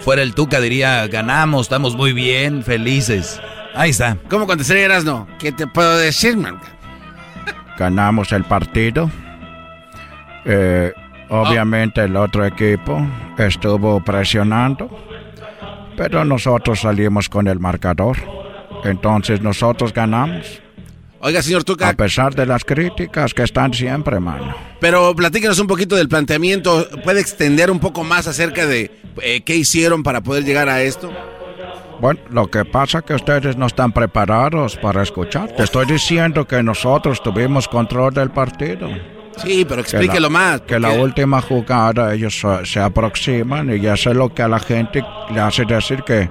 fuera 0.00 0.22
el 0.22 0.34
Tuca 0.34 0.60
diría, 0.60 1.06
ganamos, 1.08 1.62
estamos 1.62 1.96
muy 1.96 2.12
bien, 2.12 2.62
felices. 2.62 3.40
Ahí 3.74 3.90
está. 3.90 4.16
¿Cómo 4.30 4.46
contestaría 4.46 4.84
Erasno? 4.84 5.26
¿Qué 5.38 5.52
te 5.52 5.66
puedo 5.66 5.96
decir, 5.98 6.36
man? 6.36 6.60
ganamos 7.76 8.32
el 8.32 8.44
partido. 8.44 9.10
Eh, 10.44 10.92
obviamente 11.28 12.02
el 12.04 12.16
otro 12.16 12.44
equipo 12.44 13.06
estuvo 13.38 14.00
presionando, 14.00 14.88
pero 15.96 16.24
nosotros 16.24 16.80
salimos 16.80 17.28
con 17.28 17.48
el 17.48 17.58
marcador. 17.58 18.16
Entonces 18.84 19.40
nosotros 19.40 19.92
ganamos. 19.92 20.60
Oiga, 21.20 21.42
señor 21.42 21.64
Tuca, 21.64 21.88
A 21.88 21.92
pesar 21.94 22.34
de 22.34 22.46
las 22.46 22.64
críticas 22.64 23.32
que 23.34 23.42
están 23.42 23.72
siempre, 23.72 24.20
mano. 24.20 24.54
pero 24.80 25.14
platíquenos 25.16 25.58
un 25.58 25.66
poquito 25.66 25.96
del 25.96 26.08
planteamiento. 26.08 26.86
¿Puede 27.02 27.20
extender 27.20 27.70
un 27.70 27.80
poco 27.80 28.04
más 28.04 28.26
acerca 28.28 28.66
de 28.66 28.90
eh, 29.22 29.40
qué 29.42 29.56
hicieron 29.56 30.02
para 30.02 30.20
poder 30.20 30.44
llegar 30.44 30.68
a 30.68 30.82
esto? 30.82 31.10
Bueno, 32.00 32.20
lo 32.30 32.48
que 32.50 32.64
pasa 32.66 32.98
es 32.98 33.04
que 33.04 33.14
ustedes 33.14 33.56
no 33.56 33.66
están 33.66 33.90
preparados 33.92 34.76
para 34.76 35.02
escuchar. 35.02 35.50
Te 35.56 35.62
estoy 35.62 35.86
diciendo 35.86 36.46
que 36.46 36.62
nosotros 36.62 37.22
tuvimos 37.22 37.66
control 37.66 38.12
del 38.12 38.30
partido. 38.30 38.88
Sí, 39.42 39.64
pero 39.66 39.76
Que 39.82 39.88
explíquelo 39.88 40.28
la- 40.28 40.28
más. 40.28 40.60
Que 40.60 40.78
la 40.78 40.90
última 40.92 41.40
jugada 41.40 42.14
ellos 42.14 42.42
se, 42.64 42.78
aproximan 42.80 43.70
y 43.70 43.86
eso 43.86 44.10
es 44.10 44.16
lo 44.16 44.32
que 44.32 44.42
a 44.42 44.48
la 44.48 44.58
gente 44.60 45.02
le 45.32 45.40
hace 45.40 45.64
decir 45.64 46.02
que, 46.02 46.28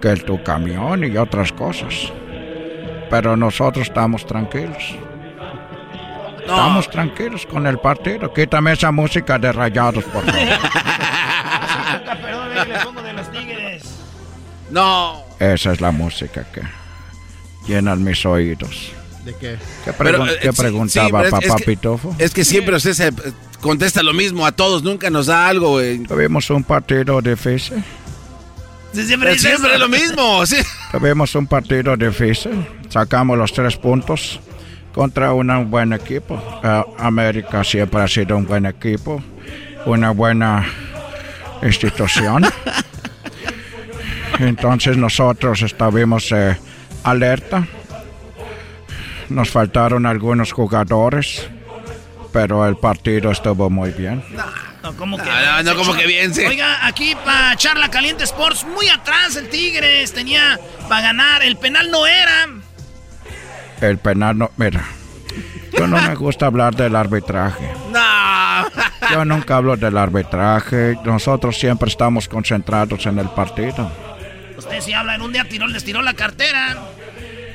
que 0.00 0.16
tu 0.16 0.42
camión 0.42 1.04
y 1.04 1.16
otras 1.16 1.52
cosas. 1.52 2.12
Pero 3.10 3.36
nosotros 3.36 3.88
estamos 3.88 4.24
tranquilos. 4.26 4.94
Estamos 6.40 6.88
tranquilos 6.90 7.46
con 7.46 7.66
el 7.66 7.78
partido. 7.78 8.32
Quítame 8.32 8.72
esa 8.72 8.90
música 8.90 9.38
de 9.38 9.52
rayados, 9.52 10.02
por 10.04 10.24
favor. 10.24 10.40
Perdón, 12.22 12.68
le 12.68 12.78
pongo 12.84 13.02
de 13.02 13.12
los 13.12 13.30
tigres. 13.32 13.82
No. 14.70 15.22
Esa 15.38 15.72
es 15.72 15.80
la 15.80 15.90
música 15.90 16.44
que 16.52 16.62
llenan 17.66 18.02
mis 18.02 18.24
oídos. 18.26 18.92
¿De 19.24 19.34
qué? 19.34 19.58
¿Qué, 19.84 19.92
Pero, 19.92 20.24
pregun- 20.24 20.30
eh, 20.30 20.38
qué 20.40 20.52
sí, 20.52 20.56
preguntaba 20.62 21.06
sí, 21.06 21.12
pero 21.12 21.24
es- 21.24 21.30
papá 21.30 21.46
es 21.46 21.54
que- 21.56 21.64
Pitofo? 21.64 22.14
Es 22.18 22.32
que 22.34 22.44
siempre 22.44 22.76
usted 22.76 22.92
se 22.94 23.08
eh, 23.08 23.12
contesta 23.60 24.02
lo 24.02 24.12
mismo 24.14 24.46
a 24.46 24.52
todos, 24.52 24.82
nunca 24.82 25.10
nos 25.10 25.26
da 25.26 25.46
algo. 25.48 25.70
güey. 25.72 25.98
Tuvimos 26.04 26.48
un 26.50 26.64
partido 26.64 27.20
difícil. 27.20 27.82
Sí, 28.92 29.04
siempre 29.06 29.32
dice 29.32 29.48
siempre 29.48 29.78
lo 29.78 29.88
mismo. 29.88 30.44
sí. 30.46 30.56
Tuvimos 30.90 31.34
un 31.34 31.46
partido 31.46 31.96
difícil. 31.96 32.66
Sacamos 32.88 33.38
los 33.38 33.52
tres 33.52 33.76
puntos 33.76 34.40
contra 34.92 35.32
un 35.32 35.70
buen 35.70 35.92
equipo. 35.92 36.42
Eh, 36.62 36.84
América 36.98 37.62
siempre 37.62 38.02
ha 38.02 38.08
sido 38.08 38.36
un 38.36 38.46
buen 38.46 38.66
equipo, 38.66 39.22
una 39.86 40.10
buena 40.10 40.66
institución. 41.62 42.44
Entonces 44.38 44.96
nosotros 44.96 45.62
estábamos 45.62 46.32
eh, 46.32 46.56
alerta. 47.04 47.66
Nos 49.28 49.50
faltaron 49.50 50.06
algunos 50.06 50.50
jugadores, 50.52 51.48
pero 52.32 52.66
el 52.66 52.76
partido 52.76 53.30
estuvo 53.30 53.70
muy 53.70 53.90
bien. 53.90 54.24
No, 54.82 54.96
como 54.96 55.18
que, 55.18 55.24
No, 55.24 55.62
no, 55.62 55.76
como 55.76 55.94
que 55.94 56.06
bien, 56.06 56.34
sí. 56.34 56.44
Oiga, 56.44 56.86
aquí 56.86 57.14
para 57.24 57.56
Charla 57.56 57.90
Caliente 57.90 58.24
Sports, 58.24 58.64
muy 58.64 58.88
atrás 58.88 59.36
el 59.36 59.48
Tigres 59.48 60.12
tenía 60.12 60.58
para 60.88 61.02
ganar. 61.02 61.42
El 61.42 61.56
penal 61.56 61.90
no 61.90 62.06
era. 62.06 62.48
El 63.80 63.98
penal 63.98 64.36
no, 64.36 64.50
mira, 64.56 64.84
yo 65.72 65.86
no 65.86 66.00
me 66.00 66.14
gusta 66.14 66.46
hablar 66.46 66.74
del 66.74 66.96
arbitraje. 66.96 67.72
No. 67.90 69.10
Yo 69.10 69.24
nunca 69.24 69.56
hablo 69.56 69.76
del 69.76 69.96
arbitraje. 69.96 70.96
Nosotros 71.04 71.58
siempre 71.58 71.88
estamos 71.88 72.28
concentrados 72.28 73.06
en 73.06 73.18
el 73.18 73.28
partido. 73.30 73.90
Usted 74.56 74.80
si 74.80 74.92
habla 74.92 75.14
en 75.14 75.22
un 75.22 75.32
día 75.32 75.44
tiró, 75.44 75.66
les 75.66 75.84
tiró 75.84 76.02
la 76.02 76.14
cartera. 76.14 76.76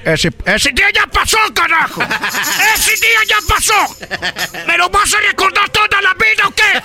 Ese, 0.05 0.29
ese 0.45 0.71
día 0.71 0.89
ya 0.93 1.07
pasó, 1.07 1.37
carajo. 1.55 2.03
¡Ese 2.75 2.91
día 2.91 3.19
ya 3.27 3.37
pasó! 3.47 3.73
¿Me 4.67 4.77
lo 4.77 4.87
vas 4.89 5.11
a 5.15 5.19
recordar 5.19 5.67
toda 5.69 5.99
la 5.99 6.13
vida 6.13 6.47
o 6.47 6.51
qué? 6.51 6.79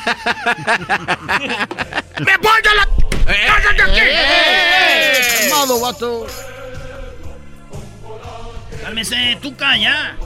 ¡Me 2.25 2.37
voy 2.39 2.61
a 2.71 2.75
la... 2.75 2.89
¡Cállate 3.27 3.83
aquí! 3.83 4.01
Calmado, 5.39 5.81
vato. 5.81 6.27
Cálmese, 8.83 9.37
Tuca, 9.43 9.77
ya. 9.77 10.17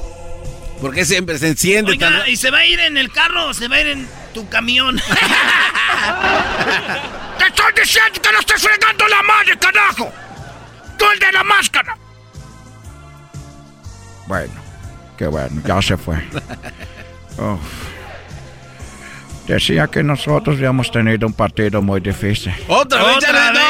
¿Por 0.81 0.95
qué 0.95 1.05
siempre 1.05 1.37
se 1.39 1.49
enciende 1.49 1.91
Oiga, 1.91 2.09
tan- 2.11 2.29
y 2.29 2.37
se 2.37 2.53
va 2.53 2.59
a 2.59 2.67
ir 2.67 2.79
en 2.79 2.97
el 2.97 3.11
carro, 3.11 3.47
o 3.49 3.55
se 3.55 3.67
va 3.67 3.75
a 3.77 3.81
ir 3.81 3.89
en 3.89 4.09
tu 4.33 4.49
camión. 4.49 4.97
¡Te 7.39 7.47
estoy 7.47 7.73
diciendo 7.77 8.23
que 8.23 8.31
no 8.33 8.39
estés 8.39 8.63
fregando 8.63 9.09
la 9.09 9.21
madre, 9.25 9.59
carajo! 9.59 10.13
¡Tú 10.97 11.11
el 11.11 11.19
de 11.19 11.33
la 11.33 11.43
máscara! 11.43 11.99
Bueno, 14.27 14.53
qué 15.17 15.27
bueno, 15.27 15.61
ya 15.67 15.81
se 15.83 15.97
fue. 15.97 16.17
Uf. 17.39 17.61
Decía 19.47 19.87
que 19.89 20.03
nosotros 20.03 20.59
ya 20.59 20.69
hemos 20.69 20.91
tenido 20.91 21.27
un 21.27 21.35
partido 21.35 21.83
muy 21.83 22.01
difícil. 22.01 22.55
¡Otra 22.67 23.03
vez! 23.05 23.17
¡Otra 23.19 23.53
no! 23.53 23.59
vez! 23.59 23.63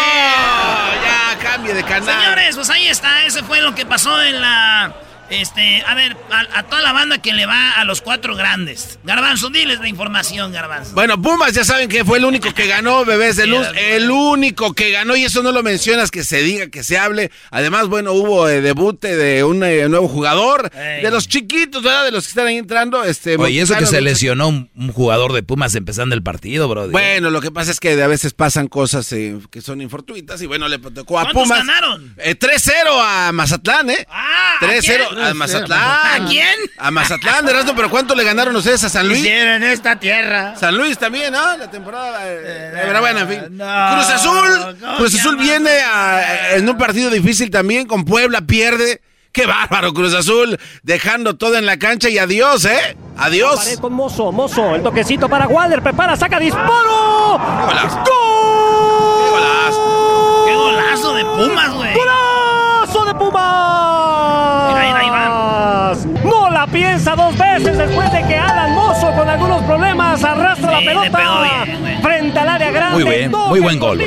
Ya, 1.05 1.39
cambie 1.43 1.74
de 1.74 1.82
canal. 1.82 2.22
Señores, 2.22 2.55
pues 2.55 2.70
ahí 2.70 2.86
está. 2.86 3.24
Ese 3.26 3.43
fue 3.43 3.60
lo 3.60 3.74
que 3.74 3.85
pasó 3.85 4.22
en 4.22 4.40
la. 4.40 4.94
Este, 5.40 5.82
a 5.86 5.94
ver, 5.94 6.16
a, 6.31 6.59
a 6.59 6.62
toda 6.65 6.82
la 6.82 6.93
banda 6.93 7.19
que 7.19 7.32
le 7.32 7.47
va 7.47 7.73
a 7.73 7.85
los 7.85 8.01
cuatro 8.01 8.36
grandes. 8.36 8.98
Garbanzo, 9.05 9.51
diles 9.51 9.81
la 9.81 9.89
información, 9.89 10.52
Garbanzo. 10.52 10.93
Bueno, 10.94 11.20
Pumas 11.20 11.52
ya 11.52 11.65
saben 11.65 11.89
que 11.89 12.05
fue 12.05 12.19
el 12.19 12.24
único 12.24 12.52
que 12.55 12.66
ganó, 12.66 13.05
bebés 13.05 13.36
de 13.36 13.47
luz. 13.47 13.66
El 13.77 14.11
único 14.11 14.74
que 14.74 14.90
ganó, 14.90 15.16
y 15.16 15.24
eso 15.24 15.43
no 15.43 15.52
lo 15.52 15.62
mencionas, 15.62 16.11
que 16.11 16.24
se 16.24 16.43
diga, 16.43 16.69
que 16.69 16.82
se 16.82 16.98
hable. 16.98 17.31
Además, 17.51 17.89
bueno, 17.89 18.12
hubo 18.12 18.48
eh, 18.48 18.61
debute 18.61 19.16
de 19.16 19.44
un 19.44 19.62
eh, 19.65 19.89
nuevo 19.89 20.09
jugador, 20.09 20.70
de 20.70 21.11
los 21.11 21.28
chiquitos, 21.28 21.82
¿verdad? 21.82 22.05
De 22.05 22.11
los 22.12 22.24
que 22.24 22.28
están 22.28 22.47
ahí 22.47 22.56
entrando. 22.56 23.05
Este, 23.05 23.36
Oye, 23.36 23.61
eso 23.61 23.77
que 23.77 23.86
se 23.86 24.01
lesionó 24.01 24.48
un, 24.48 24.70
un 24.77 24.93
jugador 24.93 25.32
de 25.32 25.43
Pumas 25.43 25.74
empezando 25.74 26.15
el 26.15 26.23
partido, 26.23 26.69
bro. 26.69 26.89
Bueno, 26.89 27.31
lo 27.31 27.40
que 27.40 27.51
pasa 27.51 27.70
es 27.70 27.81
que 27.81 28.01
a 28.02 28.06
veces 28.06 28.35
pasan 28.35 28.69
cosas 28.69 29.11
eh, 29.12 29.39
que 29.51 29.61
son 29.61 29.81
infortuitas 29.81 30.40
y 30.43 30.47
bueno, 30.47 30.69
le 30.69 30.78
tocó 30.78 31.19
a 31.19 31.23
¿Cuántos 31.24 31.43
Pumas. 31.44 31.59
ganaron? 31.59 32.15
Eh, 32.19 32.36
3-0 32.39 32.73
a 33.01 33.32
Mazatlán, 33.32 33.90
¿eh? 33.90 34.06
Ah, 34.11 34.56
3-0 34.61 35.23
a 35.30 35.34
Mazatlán. 35.34 35.80
¿A 35.80 36.26
quién? 36.28 36.55
A 36.78 36.90
Mazatlán, 36.90 37.48
Erasmo, 37.48 37.74
pero 37.74 37.90
¿cuánto 37.90 38.14
le 38.14 38.24
ganaron 38.24 38.55
ustedes 38.56 38.82
a 38.84 38.88
San 38.88 39.09
Luis? 39.09 39.20
Hicieron 39.20 39.62
esta 39.62 39.96
tierra. 39.96 40.55
San 40.56 40.76
Luis 40.76 40.98
también, 40.98 41.32
¿no? 41.32 41.56
La 41.56 41.70
temporada. 41.70 42.20
eh, 42.24 42.82
pero 42.86 43.01
bueno, 43.01 43.20
en 43.20 43.28
fin. 43.28 43.40
no, 43.56 43.94
Cruz 43.94 44.10
Azul. 44.10 44.76
¿cómo 44.80 44.96
Cruz 44.96 45.14
Azul 45.14 45.36
viene 45.36 45.70
a- 45.80 46.55
en 46.56 46.68
un 46.68 46.76
partido 46.78 47.10
difícil 47.10 47.51
también. 47.51 47.86
Con 47.86 48.05
Puebla 48.05 48.40
pierde. 48.42 49.01
Qué 49.32 49.46
bárbaro, 49.46 49.92
Cruz 49.92 50.14
Azul. 50.14 50.59
Dejando 50.84 51.34
todo 51.36 51.56
en 51.56 51.66
la 51.66 51.76
cancha 51.76 52.09
y 52.09 52.18
adiós, 52.18 52.64
¿eh? 52.66 52.96
Adiós. 53.16 53.56
Pared 53.56 53.78
con 53.80 53.92
Mozo, 53.92 54.30
Mozo, 54.30 54.76
el 54.76 54.82
toquecito 54.82 55.28
para 55.28 55.48
Waller, 55.48 55.82
prepara, 55.82 56.16
saca, 56.16 56.38
disparo. 56.38 57.40
golazo! 57.66 57.96
¡Gol! 58.05 60.46
¡Qué 60.46 60.55
golazo 60.55 61.14
de 61.14 61.24
Pumas, 61.24 61.74
güey! 61.74 61.94
¡Golazo 61.94 63.05
de 63.06 63.14
Pumas! 63.14 64.68
Mira, 64.68 64.82
mira, 64.86 64.98
ahí 64.98 65.10
va. 65.10 65.94
No 66.24 66.51
la 66.66 66.72
piensa 66.72 67.14
dos 67.14 67.36
veces 67.36 67.76
después 67.76 68.10
de 68.12 68.26
que 68.26 68.36
Alan 68.36 68.72
Mozo 68.72 69.12
con 69.14 69.28
algunos 69.28 69.62
problemas 69.64 70.22
arrastra 70.24 70.78
Sí, 70.78 70.84
la 70.84 70.92
pelota 71.02 71.64
bien, 71.64 72.02
frente 72.02 72.38
al 72.38 72.48
área 72.48 72.70
grande. 72.70 73.04
Muy 73.04 73.14
bien, 73.14 73.30
muy 73.30 73.60
buen 73.60 73.78
gol. 73.78 74.00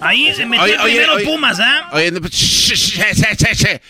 Ahí 0.00 0.32
se 0.34 0.46
metió 0.46 0.64
Oye, 0.64 0.76
oye, 0.78 0.82
primero 0.92 1.14
oye. 1.14 1.24
Pumas, 1.24 1.58
¿ah? 1.60 1.88
Oye, 1.92 2.10
no, 2.12 2.20
sh- 2.20 2.28
sh- 2.74 3.12
sh- 3.12 3.36
sh- 3.36 3.54
sh- 3.54 3.80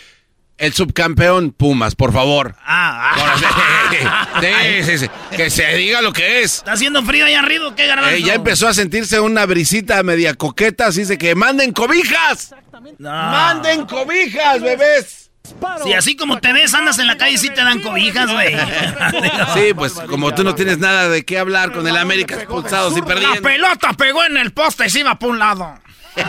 El 0.59 0.73
subcampeón 0.73 1.51
Pumas, 1.53 1.95
por 1.95 2.13
favor. 2.13 2.57
Ah, 2.65 3.13
Ahora 3.17 3.35
sí, 4.41 4.83
sí, 4.85 4.99
sí, 4.99 4.99
sí. 4.99 5.37
Que 5.37 5.51
se 5.51 5.75
diga 5.77 6.03
lo 6.03 6.13
que 6.13 6.43
es. 6.43 6.57
¿Está 6.59 6.73
haciendo 6.73 7.03
frío 7.05 7.25
allá 7.27 7.41
arriba 7.41 7.75
qué, 7.77 7.87
garbanzo? 7.87 8.17
Eh, 8.17 8.23
ya 8.23 8.35
empezó 8.35 8.67
a 8.69 8.75
sentirse 8.75 9.19
una 9.21 9.47
brisita 9.47 10.03
media 10.03 10.35
coqueta, 10.35 10.87
así 10.87 11.01
dice 11.01 11.19
que 11.19 11.35
manden 11.35 11.73
cobijas. 11.73 12.55
Manden 12.99 13.87
cobijas, 13.87 14.61
bebés. 14.61 15.24
Si 15.85 15.93
así 15.93 16.17
como 16.17 16.39
te 16.41 16.53
ves, 16.53 16.73
andas 16.73 16.99
en 16.99 17.07
la 17.07 17.19
calle 17.19 17.35
y 17.35 17.39
sí 17.39 17.51
te 17.51 17.63
dan 17.63 17.81
cobijas, 17.83 18.31
güey. 18.33 18.55
Sí, 19.55 19.75
pues 19.75 19.93
como 19.93 20.35
tú 20.35 20.43
no 20.43 20.55
tienes 20.55 20.79
nada 20.79 21.09
de 21.09 21.25
qué 21.25 21.39
hablar 21.39 21.73
con 21.73 21.87
el 21.87 21.97
América 21.97 22.37
expulsados 22.37 22.97
y 22.97 23.01
La 23.01 23.07
perdiendo. 23.07 23.43
pelota 23.43 23.93
pegó 23.93 24.25
en 24.25 24.37
el 24.39 24.53
poste 24.53 24.87
y 24.87 24.91
se 24.91 25.01
iba 25.01 25.19
por 25.19 25.31
un 25.31 25.39
lado. 25.39 25.79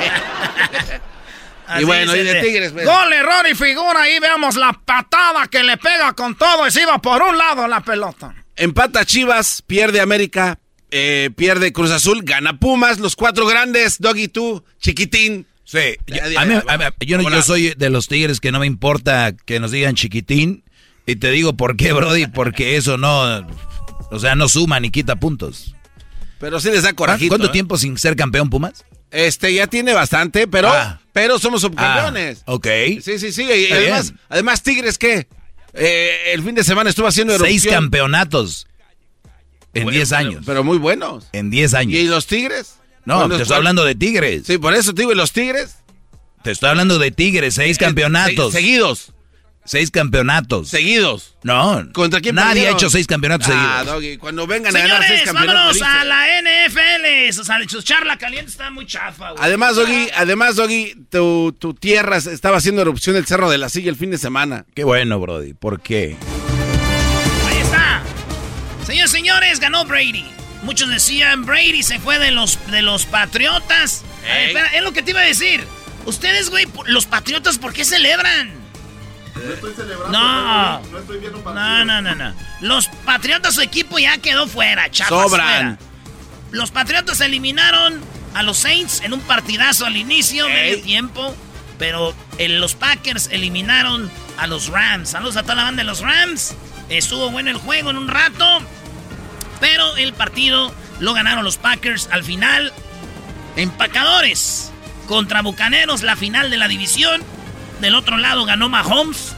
Y 1.80 1.84
bueno, 1.84 2.16
y 2.16 2.22
de 2.22 2.42
Tigres, 2.42 2.74
pues. 2.74 2.86
Gol, 2.86 3.12
error 3.12 3.48
y 3.52 3.56
figura. 3.56 4.02
Ahí 4.04 4.20
veamos 4.20 4.56
la 4.56 4.72
patada 4.72 5.48
que 5.48 5.64
le 5.64 5.78
pega 5.78 6.14
con 6.14 6.36
todo 6.38 6.68
y 6.68 6.70
se 6.72 6.84
iba 6.84 7.00
por 7.00 7.24
un 7.24 7.36
lado 7.38 7.68
la 7.68 7.82
pelota. 7.82 8.36
Empata 8.56 9.04
Chivas, 9.04 9.64
pierde 9.66 10.00
América, 10.00 10.60
eh, 10.92 11.32
pierde 11.36 11.74
Cruz 11.74 11.90
Azul, 11.90 12.22
gana 12.24 12.60
Pumas, 12.60 13.00
los 13.00 13.16
cuatro 13.16 13.48
grandes, 13.48 14.00
Doggy 14.00 14.28
tú, 14.28 14.64
chiquitín. 14.80 15.48
Sí, 15.66 15.80
A 16.38 16.46
mí- 16.46 16.54
a 16.68 16.78
mí- 16.78 16.86
yo, 17.08 17.42
soy 17.42 17.74
de 17.76 17.90
los 17.90 18.08
tigres 18.08 18.40
que 18.40 18.52
no 18.52 18.60
me 18.60 18.68
importa 18.68 19.34
que 19.34 19.60
nos 19.60 19.72
digan 19.72 19.96
chiquitín. 19.96 20.64
Y 21.08 21.18
te 21.18 21.30
digo 21.32 21.58
por 21.58 21.76
qué, 21.76 21.92
Brody, 21.94 22.28
porque 22.28 22.78
eso 22.78 22.98
no. 22.98 23.46
O 24.12 24.20
sea, 24.20 24.36
no 24.36 24.48
suma 24.48 24.80
ni 24.80 24.92
quita 24.92 25.16
puntos. 25.18 25.76
Pero 26.40 26.60
sí 26.60 26.70
les 26.70 26.84
da 26.84 26.94
corajito. 26.94 27.30
¿Cuánto 27.30 27.48
¿eh? 27.48 27.52
tiempo 27.52 27.78
sin 27.78 27.98
ser 27.98 28.16
campeón 28.16 28.50
Pumas? 28.50 28.86
Este 29.12 29.54
ya 29.54 29.68
tiene 29.68 29.94
bastante, 29.94 30.48
pero, 30.48 30.70
Ah. 30.70 31.00
pero 31.14 31.40
somos 31.40 31.62
subcampeones. 31.62 32.44
Ah, 32.46 32.54
ok. 32.54 32.68
Sí, 33.02 33.18
sí, 33.20 33.32
sí. 33.32 33.44
Y 33.44 33.72
además, 33.72 34.14
además, 34.30 34.62
Tigres, 34.62 34.98
¿qué? 34.98 35.28
Eh, 35.74 36.34
el 36.34 36.44
fin 36.44 36.56
de 36.56 36.64
semana 36.64 36.90
estuvo 36.90 37.08
haciendo 37.08 37.34
Seis 37.38 37.64
erupción. 37.64 37.74
campeonatos 37.84 38.68
en 39.74 39.84
Bueno, 39.84 39.96
10 39.96 40.10
pero- 40.10 40.20
años. 40.20 40.44
Pero 40.46 40.64
muy 40.64 40.78
buenos. 40.78 41.28
En 41.34 41.50
10 41.50 41.74
años. 41.74 41.98
¿Y 42.00 42.04
los 42.04 42.28
Tigres? 42.28 42.76
No, 43.06 43.30
te 43.30 43.41
estoy 43.41 43.57
hablando 43.57 43.84
de 43.86 43.95
Tigres. 43.95 44.44
Sí, 44.45 44.57
por 44.57 44.73
eso 44.73 44.94
te 44.94 45.02
digo, 45.03 45.11
¿y 45.11 45.15
los 45.15 45.32
Tigres? 45.32 45.77
Te 46.44 46.52
estoy 46.52 46.69
hablando 46.69 46.99
de 46.99 47.11
Tigres, 47.11 47.56
seis 47.56 47.77
campeonatos. 47.77 48.52
se- 48.53 48.60
seguidos. 48.60 49.11
Seis 49.68 49.90
campeonatos. 49.90 50.69
Seguidos. 50.69 51.38
No. 51.41 51.88
¿Contra 51.91 52.22
quién 52.22 52.36
Nadie 52.36 52.49
perdieron? 52.49 52.76
ha 52.76 52.77
hecho 52.77 52.90
seis 52.91 53.07
campeonatos 53.07 53.48
Ah, 53.49 53.77
seguidos. 53.80 53.95
Doggy, 53.95 54.18
cuando 54.18 54.45
vengan 54.45 54.76
a 54.76 54.80
ganar 54.80 54.98
seis 55.07 55.22
Señores, 55.22 55.34
campeonatos. 55.34 55.80
vámonos 55.80 56.02
a 56.02 56.03
la 56.06 56.40
NFL. 56.40 57.40
O 57.41 57.44
sea, 57.44 57.57
su 57.68 57.82
charla 57.82 58.18
caliente 58.19 58.52
está 58.52 58.69
muy 58.69 58.86
chafa, 58.86 59.32
güey. 59.32 59.44
Además, 59.44 59.76
Doggy, 59.76 60.07
además, 60.15 60.56
Doggy, 60.56 60.94
tu, 61.10 61.56
tu 61.57 61.73
tierra 61.73 62.18
estaba 62.18 62.57
haciendo 62.57 62.84
erupción 62.84 63.15
el 63.15 63.26
Cerro 63.26 63.49
de 63.49 63.57
la 63.57 63.69
Silla 63.69 63.90
el 63.90 63.95
fin 63.95 64.11
de 64.11 64.19
semana. 64.19 64.65
Qué 64.76 64.84
bueno, 64.84 65.19
Brody. 65.19 65.56
¿Por 65.56 65.82
qué? 65.82 66.15
Ahí 67.48 67.57
está. 67.57 68.03
Señores, 68.86 69.10
señores, 69.10 69.60
ganó 69.60 69.84
Brady. 69.86 70.26
Muchos 70.66 70.90
decían, 70.90 71.46
Brady 71.46 71.84
se 71.84 72.00
fue 72.00 72.18
de 72.20 72.32
los, 72.32 72.60
de 72.72 72.82
los 72.82 73.06
Patriotas. 73.06 74.04
A 74.24 74.28
ver, 74.28 74.38
Ey. 74.38 74.48
espera, 74.48 74.68
es 74.76 74.84
lo 74.84 74.92
que 74.94 75.04
te 75.04 75.12
iba 75.12 75.22
a 75.22 75.26
decir. 75.26 75.66
Ustedes, 76.06 76.50
güey, 76.50 76.68
los 76.86 77.06
Patriotas, 77.06 77.58
¿por 77.60 77.72
qué 77.72 77.86
celebran? 77.86 78.52
No 79.36 79.54
estoy 79.54 79.74
celebrando. 79.76 80.18
No. 80.18 80.80
No 80.92 80.98
estoy 80.98 81.20
viendo 81.20 81.42
No, 81.54 81.86
no, 81.86 82.02
no, 82.02 82.16
no. 82.16 82.34
Los 82.62 82.88
Patriotas, 83.06 83.54
su 83.54 83.62
equipo 83.62 84.00
ya 84.00 84.18
quedó 84.18 84.48
fuera, 84.48 84.90
chapas. 84.90 85.10
Sobran. 85.10 85.78
fuera. 85.78 85.78
Los 86.52 86.72
Patriotas 86.72 87.22
eliminaron 87.22 88.02
a 88.34 88.42
los 88.44 88.58
Saints 88.58 89.02
en 89.02 89.14
un 89.14 89.22
partidazo 89.22 89.86
al 89.86 89.98
inicio, 89.98 90.48
medio 90.50 90.82
tiempo. 90.82 91.36
Pero 91.78 92.16
eh, 92.38 92.48
los 92.50 92.74
Packers 92.74 93.28
eliminaron 93.32 94.10
a 94.38 94.48
los 94.48 94.70
Rams. 94.70 95.10
Saludos 95.10 95.36
a 95.38 95.44
toda 95.44 95.56
la 95.56 95.64
banda 95.64 95.84
de 95.84 95.88
los 95.88 96.00
Rams. 96.00 96.56
Estuvo 96.90 97.30
bueno 97.30 97.50
el 97.52 97.58
juego 97.58 97.90
en 97.92 97.98
un 97.98 98.08
rato. 98.08 98.62
Pero 99.60 99.95
el 99.98 100.14
partido 100.14 100.73
lo 100.99 101.14
ganaron 101.14 101.44
los 101.44 101.57
Packers 101.57 102.10
al 102.11 102.23
final. 102.23 102.73
Empacadores 103.56 104.72
contra 105.07 105.41
Bucaneros, 105.41 106.03
la 106.03 106.15
final 106.15 106.49
de 106.49 106.57
la 106.57 106.68
división. 106.68 107.22
Del 107.82 107.95
otro 107.95 108.18
lado 108.18 108.45
ganó 108.45 108.69
Mahomes. 108.69 109.36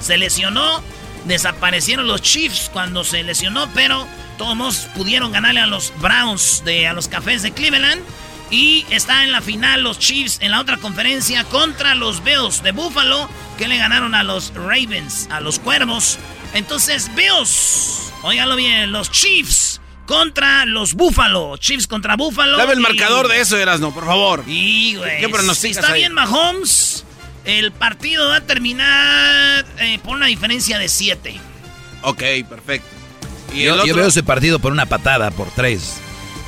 Se 0.00 0.16
lesionó. 0.16 0.82
Desaparecieron 1.24 2.06
los 2.06 2.22
Chiefs 2.22 2.70
cuando 2.72 3.04
se 3.04 3.22
lesionó, 3.22 3.68
pero 3.74 4.06
todos 4.38 4.88
pudieron 4.94 5.32
ganarle 5.32 5.60
a 5.60 5.66
los 5.66 5.92
Browns, 6.00 6.62
de, 6.64 6.88
a 6.88 6.94
los 6.94 7.08
Cafés 7.08 7.42
de 7.42 7.52
Cleveland. 7.52 8.00
Y 8.50 8.86
está 8.90 9.22
en 9.22 9.30
la 9.30 9.42
final 9.42 9.82
los 9.82 9.98
Chiefs 9.98 10.38
en 10.40 10.50
la 10.50 10.60
otra 10.60 10.78
conferencia 10.78 11.44
contra 11.44 11.94
los 11.94 12.24
Bills 12.24 12.62
de 12.62 12.72
Buffalo, 12.72 13.28
que 13.58 13.68
le 13.68 13.76
ganaron 13.76 14.14
a 14.14 14.24
los 14.24 14.52
Ravens, 14.54 15.28
a 15.30 15.40
los 15.40 15.58
Cuervos. 15.58 16.18
Entonces, 16.54 17.10
Bills, 17.14 18.12
óigalo 18.22 18.56
bien, 18.56 18.92
los 18.92 19.10
Chiefs 19.10 19.80
contra 20.06 20.64
los 20.66 20.94
Buffalo. 20.94 21.56
Chiefs 21.56 21.86
contra 21.86 22.16
Buffalo. 22.16 22.56
Dame 22.56 22.72
el 22.72 22.80
y- 22.80 22.82
marcador 22.82 23.28
de 23.28 23.40
eso, 23.40 23.56
Erasno, 23.56 23.92
por 23.94 24.04
favor. 24.06 24.42
y, 24.46 24.96
güey. 24.96 25.20
¿Qué 25.20 25.28
pronosticas 25.28 25.76
Si 25.76 25.80
está 25.80 25.92
ahí? 25.92 26.00
bien 26.00 26.12
Mahomes, 26.12 27.04
el 27.44 27.70
partido 27.72 28.28
va 28.28 28.36
a 28.36 28.40
terminar 28.40 29.64
eh, 29.78 29.98
por 30.02 30.16
una 30.16 30.26
diferencia 30.26 30.78
de 30.78 30.88
7. 30.88 31.40
Ok, 32.02 32.22
perfecto. 32.48 32.88
¿Y 33.54 33.64
Yo, 33.64 33.80
el 33.82 33.88
yo 33.88 33.94
veo 33.94 34.06
ese 34.08 34.22
partido 34.22 34.58
por 34.58 34.72
una 34.72 34.86
patada, 34.86 35.30
por 35.30 35.48
tres. 35.50 35.96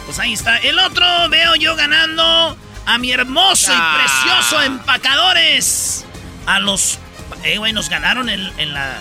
Pues 0.07 0.19
ahí 0.19 0.33
está. 0.33 0.57
El 0.59 0.79
otro 0.79 1.05
veo 1.31 1.55
yo 1.57 1.75
ganando 1.77 2.57
a 2.87 2.99
mi 2.99 3.13
hermoso 3.13 3.73
Ah. 3.75 3.95
y 3.95 4.03
precioso 4.03 4.63
empacadores. 4.63 6.05
A 6.47 6.59
los... 6.59 6.99
Eh, 7.45 7.59
güey, 7.59 7.73
nos 7.73 7.89
ganaron 7.89 8.29
en, 8.29 8.53
en 8.59 8.73
la, 8.73 8.99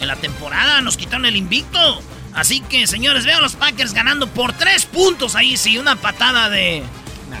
en 0.00 0.08
la 0.08 0.16
temporada, 0.16 0.80
nos 0.80 0.96
quitaron 0.96 1.26
el 1.26 1.36
invicto. 1.36 2.02
Así 2.32 2.60
que, 2.60 2.86
señores, 2.86 3.24
veo 3.24 3.38
a 3.38 3.40
los 3.40 3.56
Packers 3.56 3.92
ganando 3.92 4.28
por 4.28 4.52
tres 4.52 4.86
puntos 4.86 5.34
ahí, 5.34 5.56
sí, 5.56 5.78
una 5.78 5.96
patada 5.96 6.48
de, 6.48 6.82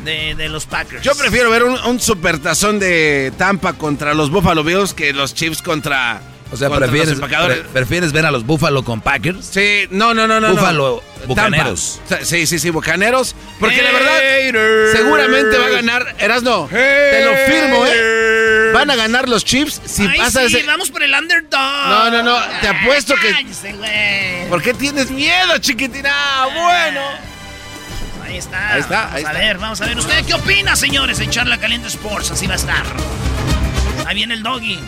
de, 0.04 0.34
de 0.34 0.48
los 0.48 0.66
Packers. 0.66 1.02
Yo 1.02 1.14
prefiero 1.14 1.48
ver 1.50 1.62
un, 1.62 1.78
un 1.84 2.00
supertazón 2.00 2.78
de 2.80 3.32
Tampa 3.38 3.74
contra 3.74 4.14
los 4.14 4.30
Buffalo 4.30 4.64
Bills 4.64 4.92
que 4.94 5.12
los 5.12 5.34
Chiefs 5.34 5.62
contra. 5.62 6.22
O 6.52 6.56
sea, 6.56 6.68
prefieres, 6.68 7.18
pre- 7.20 7.62
prefieres 7.72 8.12
ver 8.12 8.26
a 8.26 8.30
los 8.32 8.44
Buffalo 8.44 8.82
con 8.84 9.00
Packers. 9.00 9.46
Sí, 9.46 9.86
no, 9.90 10.14
no, 10.14 10.26
no, 10.26 10.40
no. 10.40 10.50
Buffalo, 10.50 11.02
no. 11.20 11.26
Bucaneros. 11.28 12.00
Tampa. 12.08 12.24
Sí, 12.24 12.46
sí, 12.46 12.58
sí, 12.58 12.70
Bucaneros. 12.70 13.36
Porque 13.60 13.80
la 13.82 13.92
verdad, 13.92 14.92
seguramente 14.92 15.58
va 15.58 15.66
a 15.66 15.70
ganar. 15.70 16.14
Erasno, 16.18 16.66
te 16.68 17.24
lo 17.24 17.32
firmo, 17.52 17.84
¿eh? 17.86 18.70
Van 18.74 18.90
a 18.90 18.96
ganar 18.96 19.28
los 19.28 19.44
Chiefs 19.44 19.80
si 19.84 20.02
Ay, 20.06 20.18
pasa 20.18 20.48
sí, 20.48 20.56
ese. 20.56 20.66
vamos 20.66 20.90
por 20.90 21.02
el 21.02 21.12
underdog. 21.12 21.50
No, 21.60 22.10
no, 22.10 22.22
no, 22.22 22.36
te 22.60 22.68
apuesto 22.68 23.14
que- 23.16 23.32
Cállese, 23.32 23.72
güey. 23.72 24.48
¿Por 24.48 24.62
qué 24.62 24.74
tienes 24.74 25.10
miedo, 25.10 25.58
chiquitina? 25.58 26.12
Bueno. 26.52 27.00
Ahí 28.24 28.36
está. 28.38 28.74
Ahí 28.74 28.80
está, 28.80 29.10
Vamos 29.12 29.24
a 29.26 29.32
ver, 29.32 29.58
vamos 29.58 29.80
a 29.80 29.86
ver. 29.86 29.98
¿Usted 29.98 30.24
qué 30.24 30.34
opina, 30.34 30.76
señores? 30.76 31.18
En 31.20 31.30
Charla 31.30 31.58
Caliente 31.58 31.88
Sports. 31.88 32.30
Así 32.30 32.46
va 32.46 32.54
a 32.54 32.56
estar. 32.56 32.84
Ahí 34.06 34.14
viene 34.14 34.34
el 34.34 34.42
doggy. 34.44 34.78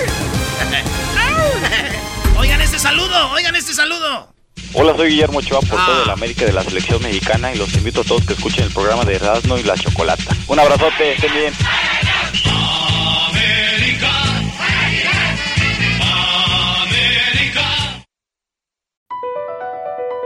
oigan 2.38 2.60
este 2.60 2.78
saludo, 2.78 3.30
oigan 3.32 3.56
este 3.56 3.74
saludo. 3.74 4.28
Hola, 4.72 4.96
soy 4.96 5.10
Guillermo 5.10 5.38
Ochoa, 5.38 5.60
portero 5.60 6.00
de 6.00 6.06
la 6.06 6.12
América 6.12 6.44
de 6.44 6.52
la 6.52 6.62
Selección 6.62 7.02
Mexicana 7.02 7.52
y 7.52 7.58
los 7.58 7.74
invito 7.74 8.02
a 8.02 8.04
todos 8.04 8.24
que 8.24 8.34
escuchen 8.34 8.64
el 8.64 8.70
programa 8.70 9.04
de 9.04 9.16
Erasmo 9.16 9.58
y 9.58 9.64
la 9.64 9.76
Chocolata. 9.76 10.36
Un 10.46 10.60
abrazote, 10.60 11.14
estén 11.14 11.32
bien. 11.32 11.52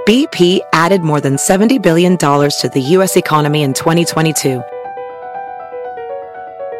BP 0.06 0.60
added 0.74 1.00
more 1.00 1.18
than 1.18 1.36
$70 1.36 1.80
billion 1.80 2.18
to 2.18 2.70
the 2.74 2.80
U.S. 2.98 3.16
economy 3.16 3.62
in 3.62 3.72
2022. 3.72 4.62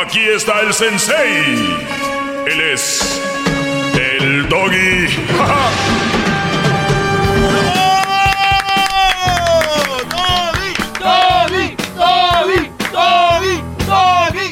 Aquí 0.00 0.20
está 0.20 0.60
el 0.60 0.72
sensei. 0.72 1.76
Él 2.46 2.60
es 2.72 3.20
el 3.94 4.48
doggy. 4.48 5.08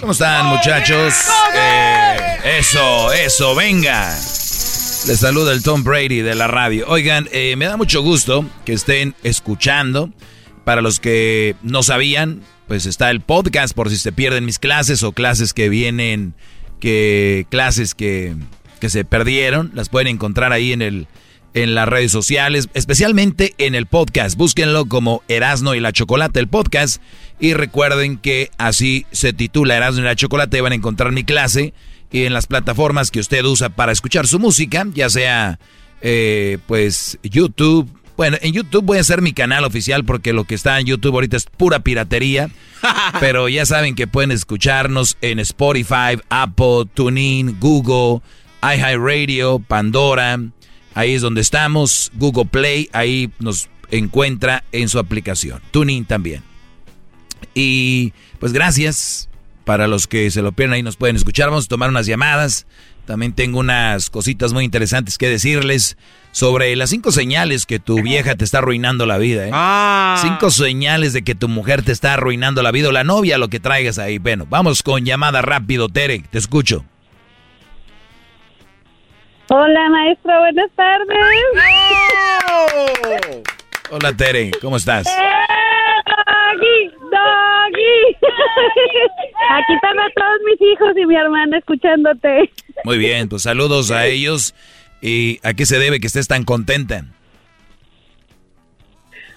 ¿Cómo 0.01 0.13
están, 0.13 0.47
muchachos? 0.47 1.15
Eh, 1.55 2.59
eso, 2.59 3.13
eso, 3.13 3.55
venga. 3.55 4.09
Les 4.09 5.21
saluda 5.21 5.53
el 5.53 5.63
Tom 5.63 5.85
Brady 5.85 6.23
de 6.23 6.35
la 6.35 6.49
radio. 6.49 6.87
Oigan, 6.89 7.29
eh, 7.31 7.55
me 7.57 7.67
da 7.67 7.77
mucho 7.77 8.03
gusto 8.03 8.45
que 8.65 8.73
estén 8.73 9.15
escuchando. 9.23 10.11
Para 10.65 10.81
los 10.81 10.99
que 10.99 11.55
no 11.63 11.85
sabían, 11.85 12.43
pues 12.67 12.87
está 12.87 13.11
el 13.11 13.21
podcast 13.21 13.75
por 13.75 13.91
si 13.91 13.97
se 13.97 14.13
pierden 14.13 14.45
mis 14.45 14.59
clases 14.59 15.03
o 15.03 15.13
clases 15.13 15.53
que 15.53 15.69
vienen, 15.69 16.35
que 16.81 17.47
clases 17.49 17.95
que, 17.95 18.37
que 18.81 18.91
se 18.91 19.05
perdieron, 19.05 19.71
las 19.75 19.89
pueden 19.89 20.09
encontrar 20.09 20.53
ahí 20.53 20.73
en 20.73 20.83
el 20.83 21.07
en 21.57 21.75
las 21.75 21.89
redes 21.89 22.13
sociales, 22.13 22.69
especialmente 22.75 23.55
en 23.57 23.75
el 23.75 23.87
podcast. 23.87 24.37
Búsquenlo 24.37 24.85
como 24.85 25.23
Erasno 25.27 25.75
y 25.75 25.81
la 25.81 25.91
Chocolate, 25.91 26.39
el 26.39 26.49
podcast. 26.49 27.01
Y 27.41 27.55
recuerden 27.55 28.19
que 28.19 28.51
así 28.59 29.07
se 29.11 29.33
titula 29.33 29.75
Erasno 29.75 30.03
y 30.03 30.05
la 30.05 30.15
Chocolate. 30.15 30.61
Van 30.61 30.73
a 30.73 30.75
encontrar 30.77 31.13
mi 31.13 31.25
clase 31.25 31.73
y 32.13 32.25
en 32.25 32.35
las 32.35 32.47
plataformas 32.47 33.11
que 33.11 33.21
usted 33.21 33.43
usa 33.45 33.71
para 33.71 33.93
escuchar 33.93 34.27
su 34.27 34.39
música, 34.39 34.87
ya 34.93 35.09
sea 35.09 35.59
eh, 36.03 36.59
pues 36.67 37.19
YouTube. 37.23 37.89
Bueno, 38.17 38.39
en 38.41 38.53
YouTube 38.55 38.85
voy 38.85 38.99
a 38.99 39.03
hacer 39.03 39.21
mi 39.21 39.33
canal 39.33 39.65
oficial 39.65 40.05
porque 40.05 40.33
lo 40.33 40.45
que 40.45 40.55
está 40.55 40.81
en 40.81 40.87
YouTube 40.87 41.15
ahorita 41.15 41.37
es 41.37 41.45
pura 41.45 41.81
piratería. 41.81 42.51
pero 43.21 43.49
ya 43.49 43.67
saben 43.67 43.95
que 43.95 44.07
pueden 44.07 44.31
escucharnos 44.31 45.17
en 45.21 45.39
Spotify, 45.39 46.19
Apple, 46.31 46.85
TuneIn, 46.95 47.59
Google, 47.61 48.23
iHeartRadio, 48.63 49.59
Pandora. 49.59 50.41
Ahí 50.95 51.15
es 51.15 51.23
donde 51.23 51.43
estamos. 51.43 52.11
Google 52.15 52.47
Play, 52.47 52.89
ahí 52.93 53.31
nos 53.39 53.69
encuentra 53.91 54.65
en 54.73 54.89
su 54.89 54.99
aplicación. 54.99 55.61
TuneIn 55.71 56.07
también. 56.07 56.43
Y 57.55 58.13
pues 58.39 58.53
gracias. 58.53 59.29
Para 59.65 59.89
los 59.89 60.07
que 60.07 60.31
se 60.31 60.43
lo 60.43 60.53
pierden 60.53 60.75
ahí 60.75 60.83
nos 60.83 60.97
pueden 60.97 61.17
escuchar. 61.17 61.51
Vamos 61.51 61.65
a 61.65 61.69
tomar 61.69 61.91
unas 61.91 62.07
llamadas. 62.07 62.67
También 63.05 63.33
tengo 63.33 63.59
unas 63.59 64.11
cositas 64.11 64.53
muy 64.53 64.65
interesantes 64.65 65.19
que 65.19 65.29
decirles 65.29 65.97
sobre 66.37 66.77
las 66.77 66.91
cinco 66.91 67.13
señales 67.13 67.65
que 67.65 67.79
tu 67.79 68.03
vieja 68.03 68.35
te 68.35 68.45
está 68.45 68.59
arruinando 68.59 69.07
la 69.07 69.17
vida. 69.17 69.47
¿eh? 69.47 69.51
Ah. 69.55 70.19
Cinco 70.21 70.51
señales 70.51 71.15
de 71.15 71.25
que 71.25 71.35
tu 71.35 71.49
mujer 71.49 71.83
te 71.83 71.93
está 71.93 72.13
arruinando 72.13 72.63
la 72.63 72.73
vida 72.73 72.91
o 72.91 72.93
la 72.93 73.05
novia, 73.05 73.39
lo 73.39 73.49
que 73.49 73.59
traigas 73.59 73.99
ahí. 73.99 74.19
Bueno, 74.19 74.45
vamos 74.47 74.83
con 74.83 75.07
llamada 75.07 75.41
rápido, 75.41 75.89
Tere. 75.89 76.25
Te 76.31 76.37
escucho. 76.37 76.85
Hola, 79.49 79.89
maestro, 79.89 80.39
buenas 80.41 80.71
tardes. 80.77 81.17
Hola, 83.91 84.13
Tere. 84.15 84.51
¿Cómo 84.61 84.77
estás? 84.77 85.07
Doggy, 85.07 86.91
doggy. 87.01 88.17
Aquí 89.53 89.73
están 89.73 89.99
a 89.99 90.11
todos 90.15 90.39
mis 90.45 90.61
hijos 90.71 90.95
y 90.99 91.07
mi 91.07 91.17
hermana 91.17 91.57
escuchándote. 91.57 92.53
Muy 92.85 92.99
bien, 92.99 93.31
pues 93.31 93.45
saludos 93.45 93.91
a 93.91 94.05
ellos. 94.05 94.55
¿Y 95.01 95.41
a 95.43 95.55
qué 95.55 95.67
se 95.67 95.79
debe 95.79 96.01
que 96.01 96.07
estés 96.07 96.29
tan 96.29 96.45
contenta? 96.45 97.05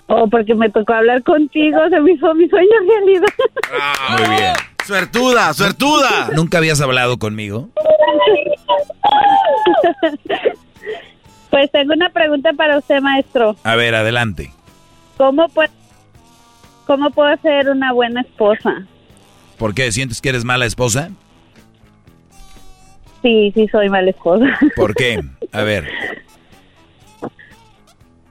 Oh, 0.07 0.27
porque 0.27 0.55
me 0.55 0.69
tocó 0.69 0.93
hablar 0.93 1.21
contigo, 1.23 1.77
se 1.89 1.99
me 1.99 2.13
hizo 2.13 2.33
mi 2.33 2.49
sueño 2.49 2.71
realidad. 2.87 3.27
Muy 4.11 4.37
bien. 4.37 4.53
Suertuda, 4.85 5.53
suertuda. 5.53 6.29
¿Nunca 6.33 6.57
habías 6.57 6.81
hablado 6.81 7.19
conmigo? 7.19 7.69
Pues 11.51 11.71
tengo 11.71 11.93
una 11.93 12.09
pregunta 12.09 12.53
para 12.53 12.79
usted, 12.79 13.01
maestro. 13.01 13.55
A 13.63 13.75
ver, 13.75 13.93
adelante. 13.93 14.51
¿Cómo 15.17 15.47
puedo, 15.49 15.71
cómo 16.87 17.11
puedo 17.11 17.35
ser 17.41 17.69
una 17.69 17.93
buena 17.93 18.21
esposa? 18.21 18.87
¿Por 19.57 19.75
qué? 19.75 19.91
¿Sientes 19.91 20.21
que 20.21 20.29
eres 20.29 20.43
mala 20.43 20.65
esposa? 20.65 21.11
Sí, 23.21 23.51
sí 23.53 23.67
soy 23.67 23.89
mala 23.89 24.09
esposa. 24.09 24.45
¿Por 24.75 24.95
qué? 24.95 25.19
A 25.51 25.63
ver. 25.63 25.87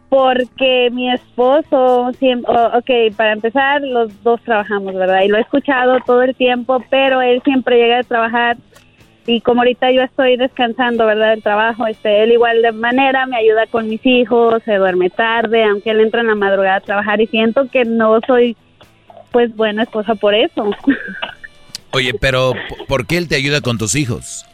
Porque 0.08 0.88
mi 0.90 1.12
esposo, 1.12 2.10
siempre, 2.18 2.50
ok, 2.50 3.14
para 3.14 3.32
empezar, 3.32 3.82
los 3.82 4.22
dos 4.22 4.40
trabajamos, 4.42 4.94
¿verdad? 4.94 5.22
Y 5.22 5.28
lo 5.28 5.36
he 5.36 5.42
escuchado 5.42 5.98
todo 6.06 6.22
el 6.22 6.34
tiempo, 6.34 6.82
pero 6.88 7.20
él 7.20 7.42
siempre 7.44 7.76
llega 7.76 7.98
a 7.98 8.04
trabajar 8.04 8.56
y 9.28 9.42
como 9.42 9.60
ahorita 9.60 9.92
yo 9.92 10.00
estoy 10.00 10.38
descansando, 10.38 11.04
¿verdad? 11.04 11.34
El 11.34 11.42
trabajo, 11.42 11.86
este, 11.86 12.22
él 12.22 12.32
igual 12.32 12.62
de 12.62 12.72
manera 12.72 13.26
me 13.26 13.36
ayuda 13.36 13.66
con 13.66 13.86
mis 13.86 14.00
hijos, 14.06 14.62
se 14.64 14.76
duerme 14.76 15.10
tarde, 15.10 15.64
aunque 15.64 15.90
él 15.90 16.00
entra 16.00 16.22
en 16.22 16.28
la 16.28 16.34
madrugada 16.34 16.76
a 16.76 16.80
trabajar 16.80 17.20
y 17.20 17.26
siento 17.26 17.68
que 17.68 17.84
no 17.84 18.20
soy, 18.26 18.56
pues, 19.30 19.54
buena 19.54 19.82
esposa 19.82 20.14
por 20.14 20.34
eso. 20.34 20.70
Oye, 21.90 22.14
pero 22.14 22.54
¿por 22.86 23.06
qué 23.06 23.18
él 23.18 23.28
te 23.28 23.36
ayuda 23.36 23.60
con 23.60 23.76
tus 23.76 23.96
hijos? 23.96 24.46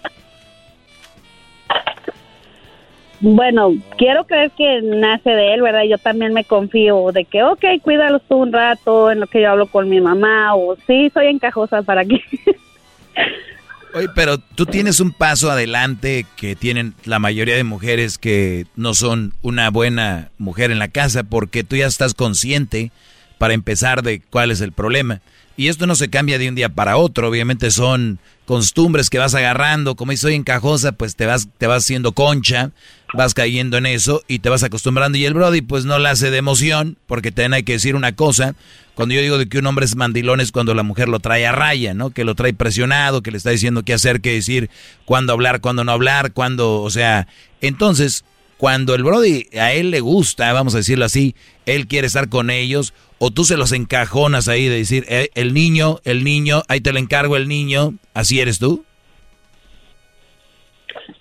Bueno, 3.26 3.72
quiero 3.96 4.26
creer 4.26 4.50
que 4.50 4.82
nace 4.82 5.30
de 5.30 5.54
él, 5.54 5.62
¿verdad? 5.62 5.84
Yo 5.88 5.96
también 5.96 6.34
me 6.34 6.44
confío 6.44 7.10
de 7.10 7.24
que, 7.24 7.42
ok, 7.42 7.64
cuídalos 7.80 8.20
tú 8.28 8.36
un 8.36 8.52
rato 8.52 9.10
en 9.10 9.20
lo 9.20 9.26
que 9.26 9.40
yo 9.40 9.50
hablo 9.50 9.66
con 9.66 9.88
mi 9.88 9.98
mamá, 9.98 10.54
o 10.54 10.76
sí, 10.86 11.10
soy 11.14 11.28
encajosa 11.28 11.80
para 11.80 12.04
que... 12.04 12.20
Oye, 13.94 14.08
pero 14.14 14.36
tú 14.36 14.66
tienes 14.66 15.00
un 15.00 15.10
paso 15.10 15.50
adelante 15.50 16.26
que 16.36 16.54
tienen 16.54 16.92
la 17.06 17.18
mayoría 17.18 17.56
de 17.56 17.64
mujeres 17.64 18.18
que 18.18 18.66
no 18.76 18.92
son 18.92 19.32
una 19.40 19.70
buena 19.70 20.28
mujer 20.36 20.70
en 20.70 20.78
la 20.78 20.88
casa 20.88 21.22
porque 21.22 21.64
tú 21.64 21.76
ya 21.76 21.86
estás 21.86 22.12
consciente 22.12 22.90
para 23.38 23.54
empezar 23.54 24.02
de 24.02 24.20
cuál 24.20 24.50
es 24.50 24.60
el 24.60 24.72
problema. 24.72 25.22
Y 25.56 25.68
esto 25.68 25.86
no 25.86 25.94
se 25.94 26.10
cambia 26.10 26.38
de 26.38 26.48
un 26.48 26.54
día 26.54 26.68
para 26.68 26.96
otro, 26.96 27.28
obviamente 27.28 27.70
son 27.70 28.18
costumbres 28.44 29.08
que 29.08 29.18
vas 29.18 29.34
agarrando, 29.34 29.94
como 29.94 30.14
soy 30.16 30.34
encajosa, 30.34 30.92
pues 30.92 31.16
te 31.16 31.26
vas, 31.26 31.48
te 31.58 31.66
vas 31.66 31.84
haciendo 31.84 32.12
concha, 32.12 32.72
vas 33.14 33.34
cayendo 33.34 33.78
en 33.78 33.86
eso 33.86 34.22
y 34.28 34.40
te 34.40 34.48
vas 34.48 34.62
acostumbrando. 34.62 35.16
Y 35.16 35.24
el 35.24 35.34
Brody 35.34 35.62
pues 35.62 35.84
no 35.84 35.98
la 35.98 36.10
hace 36.10 36.30
de 36.30 36.38
emoción, 36.38 36.98
porque 37.06 37.30
también 37.30 37.54
hay 37.54 37.62
que 37.62 37.72
decir 37.74 37.96
una 37.96 38.12
cosa, 38.12 38.54
cuando 38.94 39.14
yo 39.14 39.22
digo 39.22 39.38
de 39.38 39.48
que 39.48 39.58
un 39.58 39.66
hombre 39.66 39.86
es 39.86 39.96
mandilón 39.96 40.40
es 40.40 40.52
cuando 40.52 40.74
la 40.74 40.82
mujer 40.82 41.08
lo 41.08 41.20
trae 41.20 41.46
a 41.46 41.52
raya, 41.52 41.94
¿no? 41.94 42.10
Que 42.10 42.24
lo 42.24 42.34
trae 42.34 42.52
presionado, 42.52 43.22
que 43.22 43.30
le 43.30 43.38
está 43.38 43.50
diciendo 43.50 43.82
qué 43.82 43.94
hacer, 43.94 44.20
qué 44.20 44.32
decir, 44.32 44.70
cuándo 45.04 45.32
hablar, 45.32 45.60
cuándo 45.60 45.84
no 45.84 45.92
hablar, 45.92 46.32
cuándo, 46.32 46.82
o 46.82 46.90
sea, 46.90 47.26
entonces, 47.60 48.24
cuando 48.56 48.94
el 48.94 49.02
Brody 49.02 49.46
a 49.58 49.72
él 49.72 49.90
le 49.90 50.00
gusta, 50.00 50.52
vamos 50.52 50.74
a 50.74 50.78
decirlo 50.78 51.04
así, 51.04 51.34
él 51.66 51.86
quiere 51.86 52.06
estar 52.06 52.28
con 52.28 52.50
ellos, 52.50 52.94
o 53.18 53.30
tú 53.30 53.44
se 53.44 53.56
los 53.56 53.72
encajonas 53.72 54.48
ahí 54.48 54.68
de 54.68 54.76
decir, 54.76 55.04
eh, 55.08 55.30
el 55.34 55.54
niño, 55.54 55.98
el 56.04 56.24
niño, 56.24 56.62
ahí 56.68 56.80
te 56.80 56.92
lo 56.92 56.98
encargo 56.98 57.36
el 57.36 57.48
niño, 57.48 57.94
¿así 58.14 58.40
eres 58.40 58.58
tú? 58.58 58.84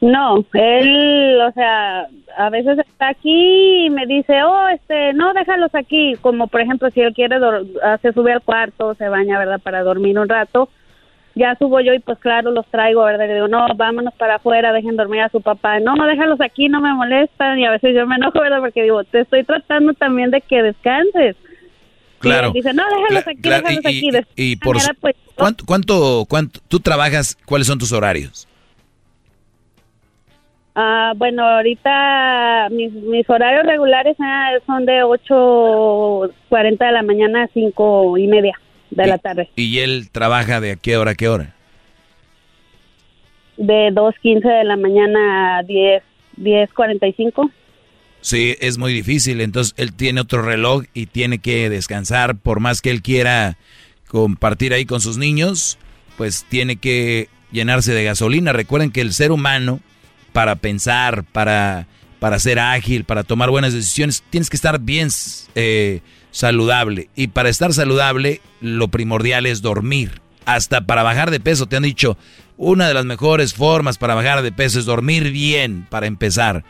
No, 0.02 0.46
él, 0.54 1.40
o 1.42 1.52
sea, 1.54 2.08
a 2.38 2.50
veces 2.50 2.78
está 2.80 3.10
aquí 3.10 3.86
y 3.86 3.90
me 3.90 4.06
dice, 4.06 4.44
oh, 4.44 4.68
este, 4.68 5.14
no, 5.14 5.34
déjalos 5.34 5.74
aquí. 5.74 6.16
Como 6.22 6.48
por 6.48 6.60
ejemplo, 6.62 6.90
si 6.92 7.00
él 7.00 7.14
quiere, 7.14 7.38
se 8.02 8.12
sube 8.12 8.34
al 8.34 8.42
cuarto, 8.42 8.96
se 8.96 9.08
baña, 9.08 9.40
¿verdad? 9.40 9.62
Para 9.62 9.84
dormir 9.84 10.20
un 10.20 10.28
rato. 10.28 10.70
Ya 11.36 11.56
subo 11.58 11.80
yo 11.82 11.94
y 11.94 12.00
pues 12.00 12.20
claro, 12.20 12.52
los 12.52 12.66
traigo, 12.68 13.04
¿verdad? 13.04 13.28
Le 13.28 13.34
digo, 13.34 13.48
no, 13.48 13.66
vámonos 13.76 14.14
para 14.14 14.36
afuera, 14.36 14.72
dejen 14.72 14.96
dormir 14.96 15.22
a 15.22 15.30
su 15.30 15.42
papá. 15.42 15.80
No, 15.80 15.96
no, 15.96 16.06
déjalos 16.06 16.40
aquí, 16.42 16.70
no 16.70 16.80
me 16.80 16.94
molestan. 16.94 17.58
Y 17.58 17.66
a 17.66 17.72
veces 17.72 17.96
yo 17.96 18.06
me 18.06 18.16
enojo, 18.18 18.40
¿verdad? 18.40 18.60
Porque 18.60 18.84
digo, 18.84 19.04
te 19.04 19.22
estoy 19.22 19.44
tratando 19.44 19.94
también 19.94 20.30
de 20.30 20.42
que 20.42 20.62
descanses. 20.62 21.36
Claro. 22.20 22.50
Y 22.50 22.54
dice, 22.54 22.72
no, 22.74 22.84
déjalos 22.88 23.28
aquí, 23.28 23.42
Claro, 23.42 23.64
déjalos 23.68 23.84
y, 23.86 23.88
aquí. 23.88 24.10
y- 24.36 24.52
y 24.52 24.56
por 24.58 24.76
manera, 24.76 24.94
pues, 25.02 25.16
¿cuánto, 25.36 25.66
cuánto, 25.66 26.26
cuánto, 26.30 26.60
tú 26.68 26.80
trabajas, 26.80 27.36
cuáles 27.46 27.66
son 27.68 27.80
tus 27.80 27.92
horarios? 27.92 28.48
Ah, 30.76 31.14
bueno, 31.16 31.44
ahorita 31.48 32.68
mis, 32.72 32.92
mis 32.94 33.30
horarios 33.30 33.64
regulares 33.66 34.16
ah, 34.20 34.52
son 34.66 34.86
de 34.86 35.04
8.40 35.04 36.86
de 36.86 36.92
la 36.92 37.04
mañana 37.04 37.44
a 37.44 37.48
5 37.54 38.18
y 38.18 38.28
media 38.28 38.60
de 38.96 39.08
la 39.08 39.18
tarde. 39.18 39.50
Y 39.56 39.80
él 39.80 40.10
trabaja 40.12 40.62
de 40.62 40.72
a 40.72 40.76
qué 40.76 40.98
hora 40.98 41.12
a 41.12 41.16
qué 41.16 41.28
hora. 41.28 41.54
De 43.58 43.90
2.15 43.92 44.42
de 44.42 44.64
la 44.64 44.78
mañana 44.78 45.60
a 45.60 45.64
10, 45.64 46.04
10.45. 46.38 47.52
Sí, 48.22 48.56
es 48.62 48.78
muy 48.78 48.94
difícil. 48.94 49.42
Entonces 49.42 49.74
él 49.78 49.94
tiene 49.94 50.22
otro 50.22 50.42
reloj 50.42 50.84
y 50.94 51.08
tiene 51.08 51.40
que 51.40 51.70
descansar. 51.70 52.36
Por 52.38 52.60
más 52.60 52.82
que 52.82 52.90
él 52.90 53.02
quiera 53.02 53.58
compartir 54.08 54.74
ahí 54.74 54.86
con 54.86 55.02
sus 55.02 55.18
niños, 55.18 55.78
pues 56.18 56.46
tiene 56.48 56.78
que 56.78 57.28
llenarse 57.52 57.94
de 57.94 58.04
gasolina. 58.04 58.54
Recuerden 58.54 58.92
que 58.92 59.02
el 59.02 59.14
ser 59.14 59.32
humano, 59.32 59.80
para 60.32 60.56
pensar, 60.56 61.24
para, 61.24 61.88
para 62.24 62.40
ser 62.40 62.58
ágil, 62.58 63.04
para 63.04 63.26
tomar 63.26 63.50
buenas 63.50 63.74
decisiones, 63.74 64.24
tienes 64.30 64.50
que 64.50 64.56
estar 64.56 64.80
bien 64.80 65.10
eh, 65.56 66.00
saludable. 66.32 67.10
Y 67.18 67.28
para 67.28 67.50
estar 67.50 67.74
saludable, 67.74 68.40
lo 68.62 68.88
primordial 68.88 69.46
es 69.46 69.62
dormir. 69.62 70.22
Hasta 70.46 70.86
para 70.86 71.04
bajar 71.04 71.32
de 71.32 71.42
peso, 71.42 71.66
te 71.66 71.76
han 71.76 71.84
dicho, 71.84 72.18
una 72.56 72.88
de 72.88 72.94
las 72.94 73.04
mejores 73.04 73.54
formas 73.54 73.98
para 73.98 74.16
bajar 74.16 74.42
de 74.42 74.54
peso 74.54 74.80
es 74.80 74.86
dormir 74.86 75.32
bien, 75.32 75.86
para 75.90 76.08
empezar. 76.08 76.64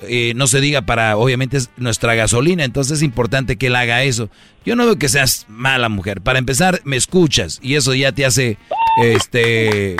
Eh, 0.00 0.32
no 0.34 0.48
se 0.48 0.60
diga 0.60 0.82
para, 0.82 1.16
obviamente, 1.16 1.56
es 1.58 1.70
nuestra 1.76 2.16
gasolina, 2.16 2.64
entonces 2.64 2.96
es 2.98 3.02
importante 3.04 3.54
que 3.54 3.68
él 3.68 3.76
haga 3.76 4.02
eso. 4.02 4.28
Yo 4.64 4.74
no 4.74 4.86
veo 4.86 4.98
que 4.98 5.08
seas 5.08 5.46
mala 5.48 5.88
mujer. 5.88 6.20
Para 6.20 6.40
empezar, 6.40 6.80
me 6.82 6.96
escuchas 6.96 7.60
y 7.62 7.76
eso 7.76 7.94
ya 7.94 8.10
te 8.10 8.26
hace, 8.26 8.58
este, 9.00 9.94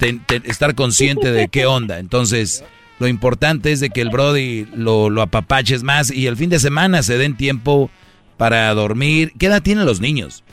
estar 0.44 0.74
consciente 0.74 1.32
de 1.32 1.48
qué 1.48 1.66
onda. 1.66 1.98
Entonces, 1.98 2.64
lo 2.98 3.06
importante 3.06 3.72
es 3.72 3.80
de 3.80 3.90
que 3.90 4.00
el 4.00 4.10
Brody 4.10 4.66
lo, 4.74 5.10
lo 5.10 5.22
apapaches 5.22 5.82
más 5.82 6.10
y 6.10 6.26
el 6.26 6.36
fin 6.36 6.50
de 6.50 6.58
semana 6.58 7.02
se 7.02 7.18
den 7.18 7.36
tiempo 7.36 7.90
para 8.36 8.72
dormir. 8.74 9.32
¿Qué 9.38 9.46
edad 9.46 9.62
tienen 9.62 9.86
los 9.86 10.00
niños? 10.00 10.44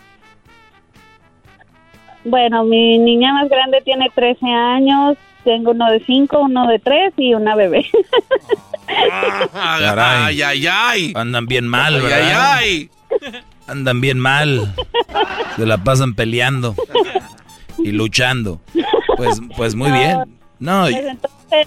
Bueno, 2.23 2.63
mi 2.65 2.97
niña 2.97 3.33
más 3.33 3.49
grande 3.49 3.81
tiene 3.85 4.09
13 4.13 4.45
años, 4.47 5.17
tengo 5.43 5.71
uno 5.71 5.91
de 5.91 6.03
5, 6.03 6.39
uno 6.39 6.67
de 6.67 6.79
3 6.79 7.13
y 7.17 7.33
una 7.35 7.55
bebé. 7.55 7.85
ay, 9.53 10.41
ay, 10.41 10.67
ay. 10.67 11.13
Andan 11.15 11.45
bien 11.45 11.67
mal, 11.67 12.01
¿verdad? 12.01 12.57
Ay, 12.57 12.89
ay, 13.21 13.39
Andan 13.67 14.01
bien 14.01 14.19
mal. 14.19 14.73
Se 15.55 15.65
la 15.65 15.77
pasan 15.83 16.15
peleando 16.15 16.75
y 17.77 17.91
luchando. 17.91 18.59
Pues, 19.17 19.39
pues 19.55 19.75
muy 19.75 19.91
bien. 19.91 20.37
No. 20.59 20.87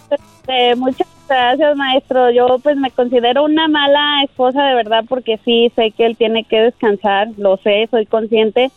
Pues 0.09 0.21
este, 0.21 0.77
muchas 0.77 1.09
gracias, 1.29 1.77
maestro. 1.77 2.31
Yo 2.31 2.59
pues 2.63 2.77
me 2.77 2.91
considero 2.91 3.45
una 3.45 3.69
mala 3.69 4.23
esposa 4.25 4.63
de 4.65 4.75
verdad 4.75 5.05
porque 5.09 5.39
sí 5.45 5.73
sé 5.77 5.93
que 5.93 6.07
él 6.07 6.17
tiene 6.17 6.45
que 6.45 6.61
descansar, 6.61 7.29
lo 7.37 7.57
sé, 7.59 7.89
soy 7.91 8.07
consciente 8.07 8.71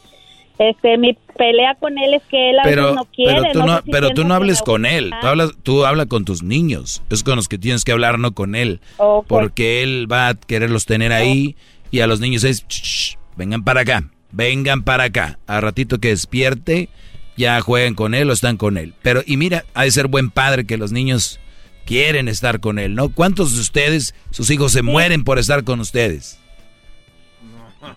este, 0.70 0.98
mi 1.00 1.18
pelea 1.38 1.76
con 1.80 1.98
él 1.98 2.14
es 2.14 2.22
que 2.30 2.52
él 2.52 2.60
a 2.60 2.64
pero, 2.64 2.84
veces 2.84 2.96
no 2.96 3.06
quiere. 3.06 3.42
Pero 3.42 3.52
tú 3.52 3.66
no, 3.66 3.82
pero 3.92 4.10
tú 4.12 4.24
no 4.24 4.36
hables 4.36 4.62
con 4.62 4.86
él, 4.86 5.12
tú 5.20 5.28
hablas, 5.28 5.52
tú 5.64 5.86
hablas 5.86 6.06
con 6.06 6.24
tus 6.24 6.44
niños, 6.44 7.02
es 7.10 7.24
con 7.24 7.36
los 7.36 7.48
que 7.48 7.58
tienes 7.58 7.84
que 7.84 7.92
hablar, 7.92 8.20
no 8.20 8.34
con 8.34 8.54
él, 8.54 8.80
porque 9.28 9.82
él 9.82 10.12
va 10.12 10.28
a 10.28 10.34
quererlos 10.36 10.86
tener 10.86 11.14
ahí 11.14 11.56
y 11.90 12.02
a 12.02 12.08
los 12.08 12.20
niños 12.20 12.44
es, 12.44 13.18
vengan 13.36 13.64
para 13.64 13.82
acá, 13.82 14.04
vengan 14.32 14.84
para 14.84 15.06
acá, 15.06 15.40
a 15.48 15.62
ratito 15.62 15.98
que 15.98 16.10
despierte, 16.10 16.90
ya 17.42 17.60
jueguen 17.62 17.96
con 17.96 18.14
él 18.14 18.30
o 18.30 18.34
están 18.34 18.56
con 18.56 18.78
él. 18.78 18.94
Pero, 19.02 19.22
y 19.26 19.36
mira, 19.36 19.66
ha 19.74 19.84
de 19.84 19.92
ser 19.92 20.08
buen 20.08 20.30
padre 20.30 20.66
que 20.66 20.78
los 20.78 20.92
niños 20.92 21.40
quieren 21.86 22.28
estar 22.28 22.60
con 22.60 22.80
él, 22.80 22.96
¿no? 22.96 23.10
¿Cuántos 23.10 23.54
de 23.56 23.62
ustedes, 23.62 24.16
sus 24.30 24.50
hijos 24.50 24.72
se 24.72 24.82
mueren 24.82 25.24
por 25.24 25.40
estar 25.40 25.64
con 25.64 25.80
ustedes? 25.80 26.40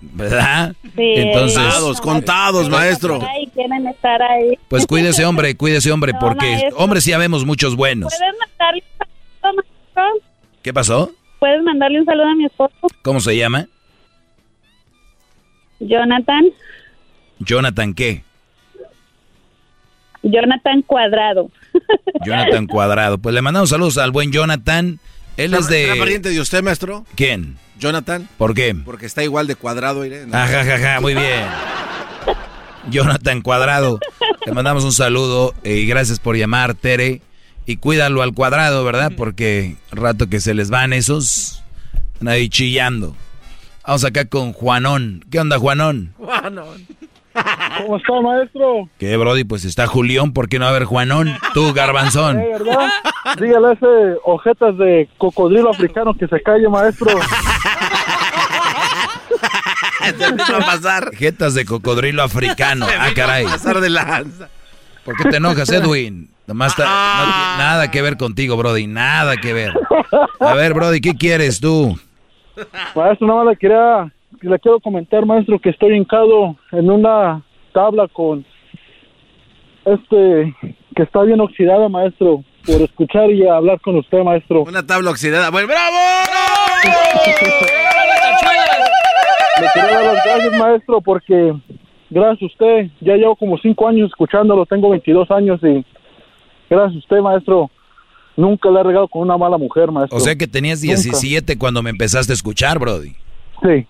¿Verdad? 0.01 0.75
Entonces, 0.97 1.59
contados, 1.59 2.01
contados, 2.01 2.69
maestro. 2.71 3.21
quieren 3.53 3.87
estar 3.87 4.21
ahí. 4.23 4.59
Pues 4.69 4.87
cuídese, 4.87 5.27
hombre, 5.27 5.55
cuídese, 5.57 5.93
hombre, 5.93 6.13
porque 6.19 6.71
hombres 6.77 7.05
ya 7.05 7.19
vemos 7.19 7.45
muchos 7.45 7.77
buenos. 7.77 8.13
¿Puedes 8.13 8.35
mandarle 8.39 8.83
un 8.83 8.99
saludo, 8.99 9.63
maestro? 9.63 10.29
¿Qué 10.63 10.73
pasó? 10.73 11.13
¿Puedes 11.39 11.63
mandarle 11.63 12.01
un 12.01 12.07
saludo 12.07 12.27
a 12.27 12.35
mi 12.35 12.47
esposo? 12.47 12.75
¿Cómo 13.03 13.21
se 13.21 13.37
llama? 13.37 13.69
Jonathan. 15.81 16.45
¿Jonathan 17.41 17.93
qué? 17.93 18.25
Jonathan 20.25 20.83
Cuadrado. 20.83 21.51
Jonathan 22.27 22.67
Cuadrado. 22.67 23.19
Pues 23.19 23.35
le 23.35 23.43
mandamos 23.43 23.71
saludos 23.71 23.99
al 23.99 24.11
buen 24.11 24.33
Jonathan. 24.33 24.99
Él 25.37 25.55
es 25.55 25.69
de... 25.69 25.95
pariente 25.99 26.31
de 26.31 26.41
usted, 26.41 26.63
maestro? 26.63 27.05
¿Quién? 27.15 27.57
Jonathan. 27.79 28.29
¿Por 28.39 28.55
qué? 28.55 28.75
Porque 28.75 29.07
está 29.07 29.23
igual 29.23 29.47
de 29.47 29.57
cuadrado, 29.57 30.05
Irene. 30.05 30.35
Ajá, 30.35 31.01
muy 31.01 31.15
bien. 31.15 31.45
Jonathan 32.91 33.41
Cuadrado. 33.43 33.99
Le 34.47 34.53
mandamos 34.53 34.85
un 34.85 34.93
saludo 34.93 35.55
y 35.65 35.87
gracias 35.87 36.21
por 36.21 36.37
llamar, 36.37 36.75
Tere. 36.75 37.21
Y 37.67 37.77
cuídalo 37.77 38.23
al 38.23 38.35
cuadrado, 38.35 38.85
¿verdad? 38.85 39.13
Porque 39.17 39.77
rato 39.91 40.29
que 40.29 40.41
se 40.41 40.55
les 40.55 40.69
van 40.71 40.93
esos, 40.93 41.63
nadie 42.21 42.49
chillando. 42.51 43.17
Vamos 43.87 44.05
acá 44.05 44.27
con 44.27 44.53
Juanón. 44.53 45.25
¿Qué 45.31 45.41
onda, 45.41 45.59
Juanón? 45.59 46.15
Juanón. 46.19 46.87
¿Cómo 47.79 47.97
está, 47.97 48.21
maestro? 48.21 48.89
¿Qué, 48.99 49.17
Brody? 49.17 49.45
Pues 49.45 49.65
está 49.65 49.87
Julián, 49.87 50.33
¿por 50.33 50.49
qué 50.49 50.59
no 50.59 50.65
va 50.65 50.71
a 50.71 50.75
haber 50.77 50.85
Juanón? 50.85 51.37
Tú, 51.53 51.73
Garbanzón. 51.75 52.37
¿verdad? 52.37 52.89
Dígale 53.41 53.69
a 53.69 53.73
ese 53.73 54.19
ojetas 54.25 54.79
de 54.79 55.09
cocodrilo 55.19 55.71
africano 55.71 56.15
que 56.15 56.29
se 56.29 56.41
calle, 56.43 56.69
maestro. 56.69 57.11
¿Qué 60.19 60.53
va 60.53 60.59
a 60.59 60.67
pasar? 60.67 61.15
Jetas 61.15 61.55
de 61.55 61.65
cocodrilo 61.65 62.23
africano. 62.23 62.87
Ah, 62.99 63.11
caray. 63.15 63.45
pasar 63.45 63.81
de 63.81 63.91
lanza. 63.91 64.49
¿Por 65.05 65.17
qué 65.17 65.29
te 65.29 65.37
enojas, 65.37 65.69
Edwin? 65.71 66.31
Nomás 66.47 66.79
no 66.79 66.85
tiene 66.85 66.91
nada 67.59 67.91
que 67.91 68.01
ver 68.03 68.17
contigo, 68.17 68.57
Brody. 68.57 68.87
Nada 68.87 69.37
que 69.37 69.53
ver. 69.53 69.73
A 70.41 70.55
ver, 70.55 70.73
Brody, 70.75 71.01
¿qué 71.01 71.15
quieres 71.15 71.61
tú? 71.61 71.99
Maestro, 72.95 73.27
nada 73.27 73.45
más 73.45 73.53
le 73.53 73.57
quería 73.57 74.13
le 74.49 74.59
quiero 74.59 74.81
comentar, 74.81 75.25
maestro, 75.27 75.59
que 75.59 75.71
estoy 75.71 75.97
hincado 75.97 76.57
en 76.73 76.91
una 76.91 77.43
tabla 77.73 78.09
con 78.09 78.45
este 79.85 80.55
que 80.95 81.03
está 81.03 81.23
bien 81.23 81.41
oxidada, 81.41 81.89
maestro, 81.89 82.45
por 82.65 82.81
escuchar 82.83 83.31
y 83.31 83.47
hablar 83.47 83.81
con 83.81 83.97
usted, 83.97 84.23
maestro. 84.23 84.63
Una 84.63 84.87
tabla 84.87 85.11
oxidada. 85.11 85.51
¡Bueno, 85.51 85.69
bravo! 85.69 85.97
Le 89.61 89.67
quiero 89.73 89.89
dar 89.89 90.05
las 90.05 90.25
gracias, 90.25 90.59
maestro, 90.59 91.01
porque 91.01 91.55
gracias 92.11 92.43
a 92.43 92.47
usted, 92.47 92.91
ya 93.01 93.15
llevo 93.17 93.37
como 93.37 93.59
cinco 93.59 93.89
años 93.89 94.09
escuchándolo, 94.09 94.67
tengo 94.67 94.91
22 94.91 95.31
años 95.31 95.61
y 95.63 95.85
gracias 96.71 96.97
a 96.97 96.99
usted, 96.99 97.19
maestro, 97.21 97.71
nunca 98.37 98.71
le 98.71 98.81
he 98.81 98.83
regado 98.83 99.09
con 99.09 99.23
una 99.23 99.37
mala 99.37 99.59
mujer, 99.59 99.91
maestro. 99.91 100.17
O 100.17 100.21
sea 100.21 100.37
que 100.37 100.47
tenías 100.47 100.81
17 100.81 101.59
cuando 101.59 101.83
me 101.83 101.91
empezaste 101.91 102.33
a 102.33 102.35
escuchar, 102.35 102.79
Brody. 102.79 103.13
Sí. 103.63 103.87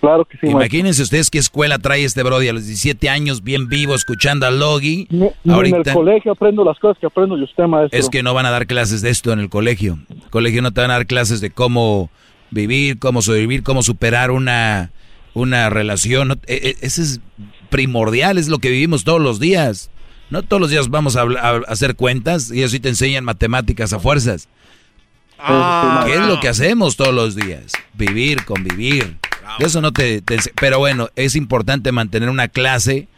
Claro 0.00 0.24
que 0.24 0.36
sí. 0.38 0.46
Imagínense 0.48 1.02
ustedes 1.02 1.30
qué 1.30 1.38
escuela 1.38 1.78
trae 1.78 2.04
este 2.04 2.22
Brody 2.22 2.48
a 2.48 2.52
los 2.52 2.66
17 2.66 3.08
años, 3.08 3.42
bien 3.42 3.68
vivo, 3.68 3.94
escuchando 3.94 4.46
a 4.46 4.50
Logi. 4.50 5.08
Ahorita, 5.48 5.76
en 5.76 5.88
el 5.88 5.94
colegio 5.94 6.32
aprendo 6.32 6.64
las 6.64 6.78
cosas 6.78 6.98
que 6.98 7.06
aprendo 7.06 7.36
de 7.36 7.44
usted, 7.44 7.64
maestro. 7.64 7.98
Es 7.98 8.08
que 8.08 8.22
no 8.22 8.34
van 8.34 8.46
a 8.46 8.50
dar 8.50 8.66
clases 8.66 9.02
de 9.02 9.10
esto 9.10 9.32
en 9.32 9.40
el 9.40 9.48
colegio. 9.48 9.98
El 10.10 10.30
colegio 10.30 10.62
no 10.62 10.72
te 10.72 10.80
van 10.80 10.90
a 10.90 10.94
dar 10.94 11.06
clases 11.06 11.40
de 11.40 11.50
cómo 11.50 12.10
vivir, 12.50 12.98
cómo 12.98 13.22
sobrevivir, 13.22 13.62
cómo 13.62 13.82
superar 13.82 14.30
una, 14.30 14.90
una 15.34 15.70
relación. 15.70 16.40
E, 16.46 16.54
e, 16.54 16.76
ese 16.80 17.02
es 17.02 17.20
primordial, 17.70 18.38
es 18.38 18.48
lo 18.48 18.58
que 18.58 18.70
vivimos 18.70 19.04
todos 19.04 19.20
los 19.20 19.40
días. 19.40 19.90
No 20.28 20.42
todos 20.42 20.60
los 20.60 20.70
días 20.70 20.88
vamos 20.88 21.16
a, 21.16 21.24
hacer 21.68 21.94
cuentas 21.94 22.50
y 22.50 22.64
así 22.64 22.80
te 22.80 22.88
enseñan 22.88 23.24
matemáticas 23.24 23.92
a 23.92 24.00
fuerzas. 24.00 24.48
Ah, 25.38 26.04
¿Qué 26.06 26.14
es 26.14 26.20
lo 26.20 26.40
que 26.40 26.48
hacemos 26.48 26.96
todos 26.96 27.14
los 27.14 27.36
días? 27.36 27.72
Vivir, 27.94 28.44
convivir. 28.44 29.18
Eso 29.58 29.80
no 29.80 29.92
te, 29.92 30.22
Pero 30.60 30.78
bueno, 30.78 31.08
es 31.16 31.36
importante 31.36 31.92
mantener 31.92 32.28
una 32.28 32.48
clase 32.48 33.08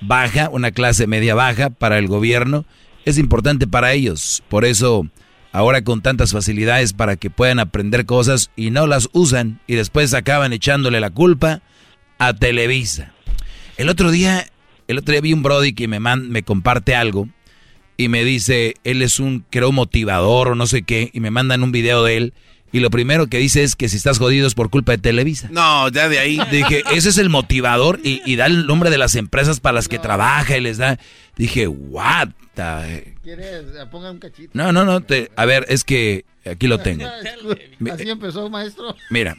baja, 0.00 0.48
una 0.50 0.70
clase 0.70 1.06
media 1.06 1.34
baja 1.34 1.70
para 1.70 1.98
el 1.98 2.06
gobierno. 2.06 2.64
Es 3.04 3.18
importante 3.18 3.66
para 3.66 3.92
ellos. 3.92 4.42
Por 4.48 4.64
eso, 4.64 5.06
ahora 5.52 5.82
con 5.82 6.02
tantas 6.02 6.32
facilidades 6.32 6.92
para 6.92 7.16
que 7.16 7.30
puedan 7.30 7.58
aprender 7.58 8.06
cosas 8.06 8.50
y 8.56 8.70
no 8.70 8.86
las 8.86 9.08
usan 9.12 9.60
y 9.66 9.74
después 9.74 10.14
acaban 10.14 10.52
echándole 10.52 11.00
la 11.00 11.10
culpa 11.10 11.62
a 12.18 12.34
Televisa. 12.34 13.12
El 13.76 13.88
otro 13.88 14.10
día, 14.10 14.46
el 14.88 14.98
otro 14.98 15.12
día 15.12 15.20
vi 15.20 15.32
un 15.32 15.42
Brody 15.42 15.72
que 15.72 15.88
me, 15.88 16.00
me 16.00 16.42
comparte 16.42 16.94
algo 16.94 17.28
y 17.96 18.08
me 18.08 18.24
dice, 18.24 18.74
él 18.84 19.02
es 19.02 19.18
un, 19.18 19.44
creo, 19.50 19.72
motivador 19.72 20.48
o 20.48 20.54
no 20.54 20.66
sé 20.66 20.82
qué, 20.82 21.10
y 21.12 21.20
me 21.20 21.32
mandan 21.32 21.64
un 21.64 21.72
video 21.72 22.04
de 22.04 22.16
él 22.16 22.34
y 22.72 22.80
lo 22.80 22.90
primero 22.90 23.26
que 23.28 23.38
dice 23.38 23.62
es 23.62 23.76
que 23.76 23.88
si 23.88 23.96
estás 23.96 24.18
jodido 24.18 24.46
es 24.46 24.54
por 24.54 24.70
culpa 24.70 24.92
de 24.92 24.98
Televisa. 24.98 25.48
No, 25.50 25.88
ya 25.88 26.08
de 26.08 26.18
ahí. 26.18 26.38
Dije, 26.50 26.82
ese 26.92 27.08
es 27.08 27.18
el 27.18 27.30
motivador 27.30 28.00
y, 28.02 28.36
da 28.36 28.46
el 28.46 28.66
nombre 28.66 28.90
de 28.90 28.98
las 28.98 29.14
empresas 29.14 29.60
para 29.60 29.74
las 29.74 29.88
que 29.88 29.98
trabaja 29.98 30.56
y 30.56 30.60
les 30.60 30.78
da. 30.78 30.98
Dije, 31.36 31.68
what? 31.68 32.28
¿Quieres? 33.22 33.64
Ponga 33.90 34.10
un 34.10 34.18
cachito. 34.18 34.50
No, 34.54 34.72
no, 34.72 34.84
no. 34.84 35.00
Te, 35.00 35.30
a 35.36 35.44
ver, 35.44 35.64
es 35.68 35.84
que 35.84 36.24
aquí 36.44 36.66
lo 36.66 36.78
tengo. 36.78 37.06
Así 37.92 38.10
empezó, 38.10 38.50
maestro. 38.50 38.96
Mira. 39.10 39.36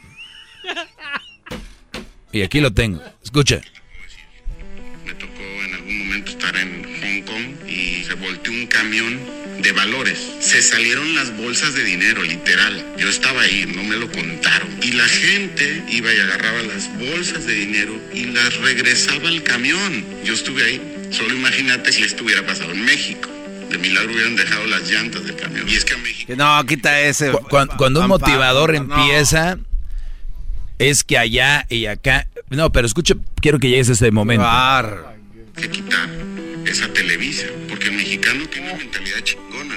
Y 2.32 2.42
aquí 2.42 2.60
lo 2.60 2.72
tengo. 2.72 3.02
Escucha. 3.22 3.60
Me 5.04 5.14
tocó 5.14 5.32
en 5.40 5.74
algún 5.74 5.98
momento 6.06 6.30
estar 6.30 6.56
en 6.56 6.89
Hong 7.20 7.54
Kong 7.56 7.68
y 7.68 8.04
se 8.04 8.14
volteó 8.14 8.52
un 8.52 8.66
camión 8.66 9.18
de 9.60 9.72
valores. 9.72 10.18
Se 10.40 10.62
salieron 10.62 11.14
las 11.14 11.36
bolsas 11.36 11.74
de 11.74 11.84
dinero, 11.84 12.22
literal. 12.22 12.94
Yo 12.98 13.08
estaba 13.08 13.42
ahí, 13.42 13.66
no 13.74 13.82
me 13.82 13.96
lo 13.96 14.10
contaron. 14.10 14.68
Y 14.82 14.92
la 14.92 15.04
gente 15.06 15.84
iba 15.88 16.12
y 16.12 16.18
agarraba 16.20 16.62
las 16.62 16.88
bolsas 16.98 17.46
de 17.46 17.54
dinero 17.54 17.94
y 18.14 18.24
las 18.26 18.56
regresaba 18.58 19.28
al 19.28 19.42
camión. 19.42 20.04
Yo 20.24 20.34
estuve 20.34 20.64
ahí. 20.64 21.08
Solo 21.10 21.34
imagínate 21.34 21.92
si 21.92 22.02
estuviera 22.04 22.44
pasado 22.46 22.72
en 22.72 22.84
México. 22.84 23.28
De 23.70 23.78
milagro 23.78 24.12
hubieran 24.12 24.34
dejado 24.36 24.64
las 24.66 24.90
llantas 24.90 25.24
del 25.24 25.36
camión. 25.36 25.68
Y 25.68 25.74
es 25.74 25.84
que 25.84 25.94
a 25.94 25.98
México... 25.98 26.32
No, 26.36 26.64
quita 26.66 27.00
ese. 27.00 27.30
Cu- 27.30 27.46
cuan- 27.48 27.68
Cuando, 27.76 28.00
un 28.00 28.08
motivador 28.08 28.72
no. 28.72 28.78
empieza, 28.96 29.58
es 30.78 31.04
que 31.04 31.18
allá 31.18 31.66
y 31.68 31.86
acá. 31.86 32.26
No, 32.48 32.72
pero 32.72 32.86
escucha, 32.86 33.14
quiero 33.40 33.58
que 33.60 33.68
llegues 33.68 33.88
a 33.90 33.92
ese 33.92 34.10
momento. 34.10 34.44
que 35.56 35.68
quitar 35.68 36.08
esa 36.70 36.92
Televisa, 36.92 37.46
porque 37.68 37.88
el 37.88 37.94
mexicano 37.94 38.46
tiene 38.48 38.68
una 38.70 38.78
mentalidad 38.78 39.20
chingona. 39.20 39.76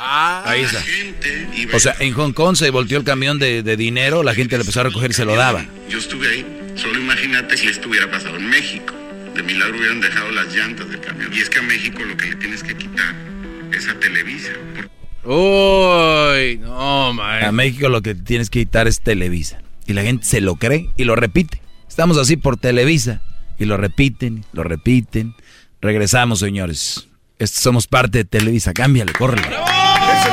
Ahí 0.00 0.62
La 0.62 0.66
está. 0.68 0.80
gente 0.82 1.48
iba 1.56 1.76
O 1.76 1.80
sea, 1.80 1.96
en 1.98 2.12
Hong 2.14 2.32
Kong 2.32 2.54
se 2.56 2.70
volteó 2.70 2.98
el 2.98 3.04
camión 3.04 3.38
de, 3.38 3.62
de 3.64 3.76
dinero, 3.76 4.22
la 4.22 4.34
gente 4.34 4.56
le 4.56 4.60
empezó 4.62 4.80
a 4.80 4.84
recoger 4.84 5.10
y 5.10 5.14
se 5.14 5.24
lo 5.24 5.34
daba. 5.34 5.66
Yo 5.88 5.98
estuve 5.98 6.28
ahí. 6.28 6.46
Solo 6.76 7.00
imagínate 7.00 7.56
si 7.56 7.66
esto 7.66 7.88
hubiera 7.88 8.08
pasado 8.10 8.36
en 8.36 8.48
México. 8.48 8.94
De 9.34 9.42
milagro 9.42 9.76
hubieran 9.78 10.00
dejado 10.00 10.30
las 10.30 10.54
llantas 10.54 10.88
del 10.88 11.00
camión. 11.00 11.32
Y 11.34 11.38
es 11.38 11.50
que 11.50 11.58
a 11.58 11.62
México 11.62 12.02
lo 12.04 12.16
que 12.16 12.26
le 12.26 12.36
tienes 12.36 12.62
que 12.62 12.76
quitar 12.76 13.14
es 13.72 13.88
a 13.88 13.98
Televisa. 13.98 14.52
Uy, 15.24 16.58
no, 16.58 17.12
man. 17.12 17.44
A 17.44 17.52
México 17.52 17.88
lo 17.88 18.00
que 18.02 18.14
tienes 18.14 18.50
que 18.50 18.60
quitar 18.60 18.86
es 18.86 19.00
Televisa. 19.00 19.60
Y 19.86 19.92
la 19.94 20.02
gente 20.02 20.24
se 20.24 20.40
lo 20.40 20.56
cree 20.56 20.90
y 20.96 21.04
lo 21.04 21.16
repite. 21.16 21.60
Estamos 21.88 22.18
así 22.18 22.36
por 22.36 22.56
Televisa. 22.56 23.20
Y 23.58 23.64
lo 23.64 23.76
repiten, 23.76 24.44
lo 24.52 24.62
repiten. 24.62 25.34
Regresamos, 25.80 26.40
señores. 26.40 27.06
Este- 27.38 27.60
somos 27.60 27.86
parte 27.86 28.18
de 28.18 28.24
Televisa. 28.24 28.72
Cámbiale, 28.72 29.12
córrele. 29.12 29.46
Es 29.48 30.26
el 30.26 30.32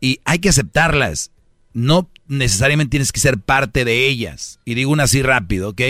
Y 0.00 0.20
hay 0.24 0.38
que 0.38 0.48
aceptarlas. 0.48 1.30
No 1.72 2.10
necesariamente 2.26 2.90
tienes 2.90 3.12
que 3.12 3.20
ser 3.20 3.38
parte 3.38 3.84
de 3.84 4.06
ellas. 4.06 4.60
Y 4.64 4.74
digo 4.74 4.90
una 4.90 5.04
así 5.04 5.22
rápido, 5.22 5.70
¿ok? 5.70 5.82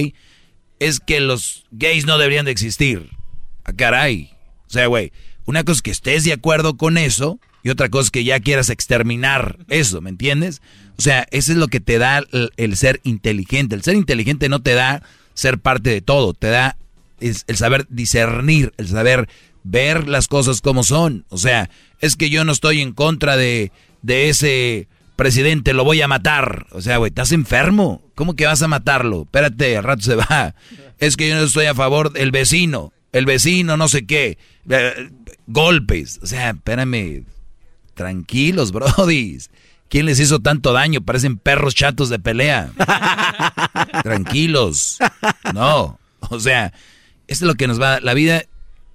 Es 0.80 1.00
que 1.00 1.20
los 1.20 1.64
gays 1.70 2.06
no 2.06 2.18
deberían 2.18 2.44
de 2.44 2.52
existir. 2.52 3.10
Ah, 3.64 3.72
caray. 3.72 4.30
O 4.66 4.70
sea, 4.70 4.86
güey, 4.86 5.12
una 5.44 5.64
cosa 5.64 5.78
es 5.78 5.82
que 5.82 5.90
estés 5.90 6.24
de 6.24 6.32
acuerdo 6.32 6.76
con 6.76 6.98
eso 6.98 7.40
y 7.62 7.70
otra 7.70 7.88
cosa 7.88 8.04
es 8.06 8.10
que 8.10 8.24
ya 8.24 8.40
quieras 8.40 8.70
exterminar 8.70 9.58
eso, 9.68 10.00
¿me 10.00 10.10
entiendes? 10.10 10.62
O 10.96 11.02
sea, 11.02 11.26
eso 11.30 11.52
es 11.52 11.58
lo 11.58 11.68
que 11.68 11.80
te 11.80 11.98
da 11.98 12.22
el, 12.56 12.76
ser 12.76 13.00
inteligente. 13.04 13.74
El 13.74 13.82
ser 13.82 13.94
inteligente 13.94 14.48
no 14.48 14.60
te 14.60 14.74
da 14.74 15.02
ser 15.34 15.58
parte 15.58 15.90
de 15.90 16.00
todo, 16.00 16.34
te 16.34 16.48
da 16.48 16.76
el 17.20 17.56
saber 17.56 17.86
discernir, 17.88 18.72
el 18.76 18.88
saber 18.88 19.28
ver 19.64 20.08
las 20.08 20.28
cosas 20.28 20.60
como 20.60 20.82
son. 20.82 21.24
O 21.28 21.38
sea, 21.38 21.70
es 22.00 22.16
que 22.16 22.30
yo 22.30 22.44
no 22.44 22.52
estoy 22.52 22.80
en 22.80 22.92
contra 22.92 23.36
de, 23.36 23.70
de 24.02 24.28
ese 24.28 24.88
presidente, 25.18 25.74
lo 25.74 25.82
voy 25.84 26.00
a 26.00 26.06
matar. 26.08 26.66
O 26.70 26.80
sea, 26.80 26.96
güey, 26.98 27.08
estás 27.10 27.32
enfermo. 27.32 28.00
¿Cómo 28.14 28.36
que 28.36 28.46
vas 28.46 28.62
a 28.62 28.68
matarlo? 28.68 29.22
Espérate, 29.22 29.76
al 29.76 29.84
rato 29.84 30.02
se 30.02 30.14
va. 30.14 30.54
Es 31.00 31.16
que 31.16 31.28
yo 31.28 31.34
no 31.36 31.42
estoy 31.42 31.66
a 31.66 31.74
favor 31.74 32.12
del 32.12 32.30
vecino. 32.32 32.92
El 33.12 33.24
vecino, 33.26 33.76
no 33.76 33.88
sé 33.88 34.04
qué. 34.06 34.36
Eh, 34.68 35.10
golpes. 35.46 36.18
O 36.22 36.26
sea, 36.26 36.50
espérame. 36.50 37.24
Tranquilos, 37.94 38.72
brodis. 38.72 39.50
¿Quién 39.88 40.06
les 40.06 40.18
hizo 40.20 40.40
tanto 40.40 40.72
daño? 40.72 41.00
Parecen 41.00 41.36
perros 41.38 41.74
chatos 41.74 42.08
de 42.08 42.18
pelea. 42.18 42.70
Tranquilos. 44.02 44.98
No. 45.54 45.98
O 46.30 46.40
sea, 46.40 46.72
esto 47.26 47.44
es 47.44 47.48
lo 47.48 47.54
que 47.54 47.68
nos 47.68 47.80
va. 47.80 48.00
La 48.00 48.14
vida 48.14 48.42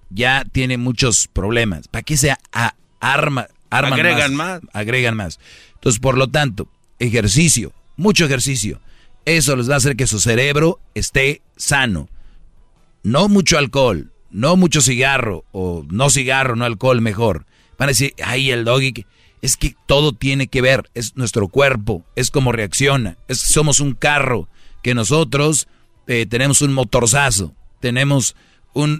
ya 0.09 0.43
tiene 0.51 0.77
muchos 0.77 1.27
problemas. 1.31 1.87
¿Para 1.87 2.03
qué 2.03 2.17
se 2.17 2.31
a- 2.31 2.75
arma, 2.99 3.47
arman 3.69 3.93
Agregan 3.93 4.35
más. 4.35 4.61
Agregan 4.73 5.15
más. 5.15 5.39
Entonces, 5.83 5.99
por 5.99 6.17
lo 6.17 6.29
tanto, 6.29 6.69
ejercicio, 6.97 7.73
mucho 7.97 8.23
ejercicio. 8.23 8.79
Eso 9.25 9.57
les 9.57 9.69
va 9.69 9.73
a 9.73 9.77
hacer 9.77 9.97
que 9.97 10.07
su 10.07 10.21
cerebro 10.21 10.79
esté 10.95 11.41
sano. 11.57 12.07
No 13.03 13.27
mucho 13.27 13.57
alcohol, 13.57 14.13
no 14.31 14.55
mucho 14.55 14.79
cigarro, 14.79 15.43
o 15.51 15.85
no 15.89 16.09
cigarro, 16.09 16.55
no 16.55 16.63
alcohol, 16.63 17.01
mejor. 17.01 17.45
Van 17.77 17.89
a 17.89 17.91
decir, 17.91 18.13
ay, 18.23 18.49
el 18.51 18.63
doggy. 18.63 18.93
que-". 18.93 19.05
Es 19.41 19.57
que 19.57 19.75
todo 19.85 20.13
tiene 20.13 20.47
que 20.47 20.61
ver, 20.61 20.89
es 20.93 21.17
nuestro 21.17 21.49
cuerpo, 21.49 22.05
es 22.15 22.31
como 22.31 22.53
reacciona. 22.53 23.17
Es 23.27 23.41
que 23.41 23.47
somos 23.47 23.81
un 23.81 23.93
carro, 23.93 24.47
que 24.83 24.95
nosotros 24.95 25.67
eh, 26.07 26.25
tenemos 26.27 26.61
un 26.61 26.71
motorzazo, 26.71 27.53
tenemos 27.81 28.37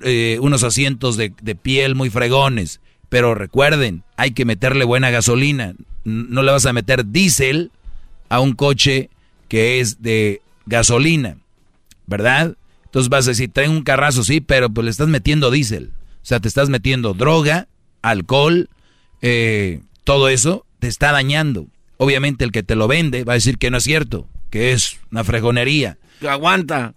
eh, 0.03 0.37
unos 0.41 0.63
asientos 0.63 1.15
de 1.15 1.55
piel 1.55 1.95
muy 1.95 2.09
fregones. 2.09 2.81
Pero 3.13 3.35
recuerden, 3.35 4.01
hay 4.17 4.31
que 4.31 4.43
meterle 4.43 4.85
buena 4.85 5.11
gasolina. 5.11 5.75
No 6.03 6.41
le 6.41 6.51
vas 6.51 6.65
a 6.65 6.73
meter 6.73 7.05
diésel 7.05 7.69
a 8.27 8.39
un 8.39 8.53
coche 8.53 9.11
que 9.47 9.79
es 9.79 10.01
de 10.01 10.41
gasolina, 10.65 11.37
¿verdad? 12.07 12.57
Entonces 12.85 13.09
vas 13.09 13.27
a 13.27 13.29
decir, 13.29 13.51
trae 13.53 13.69
un 13.69 13.83
carrazo, 13.83 14.23
sí, 14.23 14.41
pero 14.41 14.67
pues 14.71 14.85
le 14.85 14.89
estás 14.89 15.09
metiendo 15.09 15.51
diésel. 15.51 15.91
O 16.23 16.25
sea, 16.25 16.39
te 16.39 16.47
estás 16.47 16.69
metiendo 16.69 17.13
droga, 17.13 17.67
alcohol, 18.01 18.67
eh, 19.21 19.81
todo 20.05 20.27
eso 20.27 20.65
te 20.79 20.87
está 20.87 21.11
dañando. 21.11 21.67
Obviamente 21.97 22.43
el 22.43 22.51
que 22.51 22.63
te 22.63 22.73
lo 22.73 22.87
vende 22.87 23.25
va 23.25 23.33
a 23.33 23.35
decir 23.35 23.59
que 23.59 23.69
no 23.69 23.77
es 23.77 23.83
cierto, 23.83 24.27
que 24.49 24.71
es 24.71 24.97
una 25.11 25.23
fregonería. 25.23 25.99
Que 26.19 26.29
aguanta. 26.29 26.95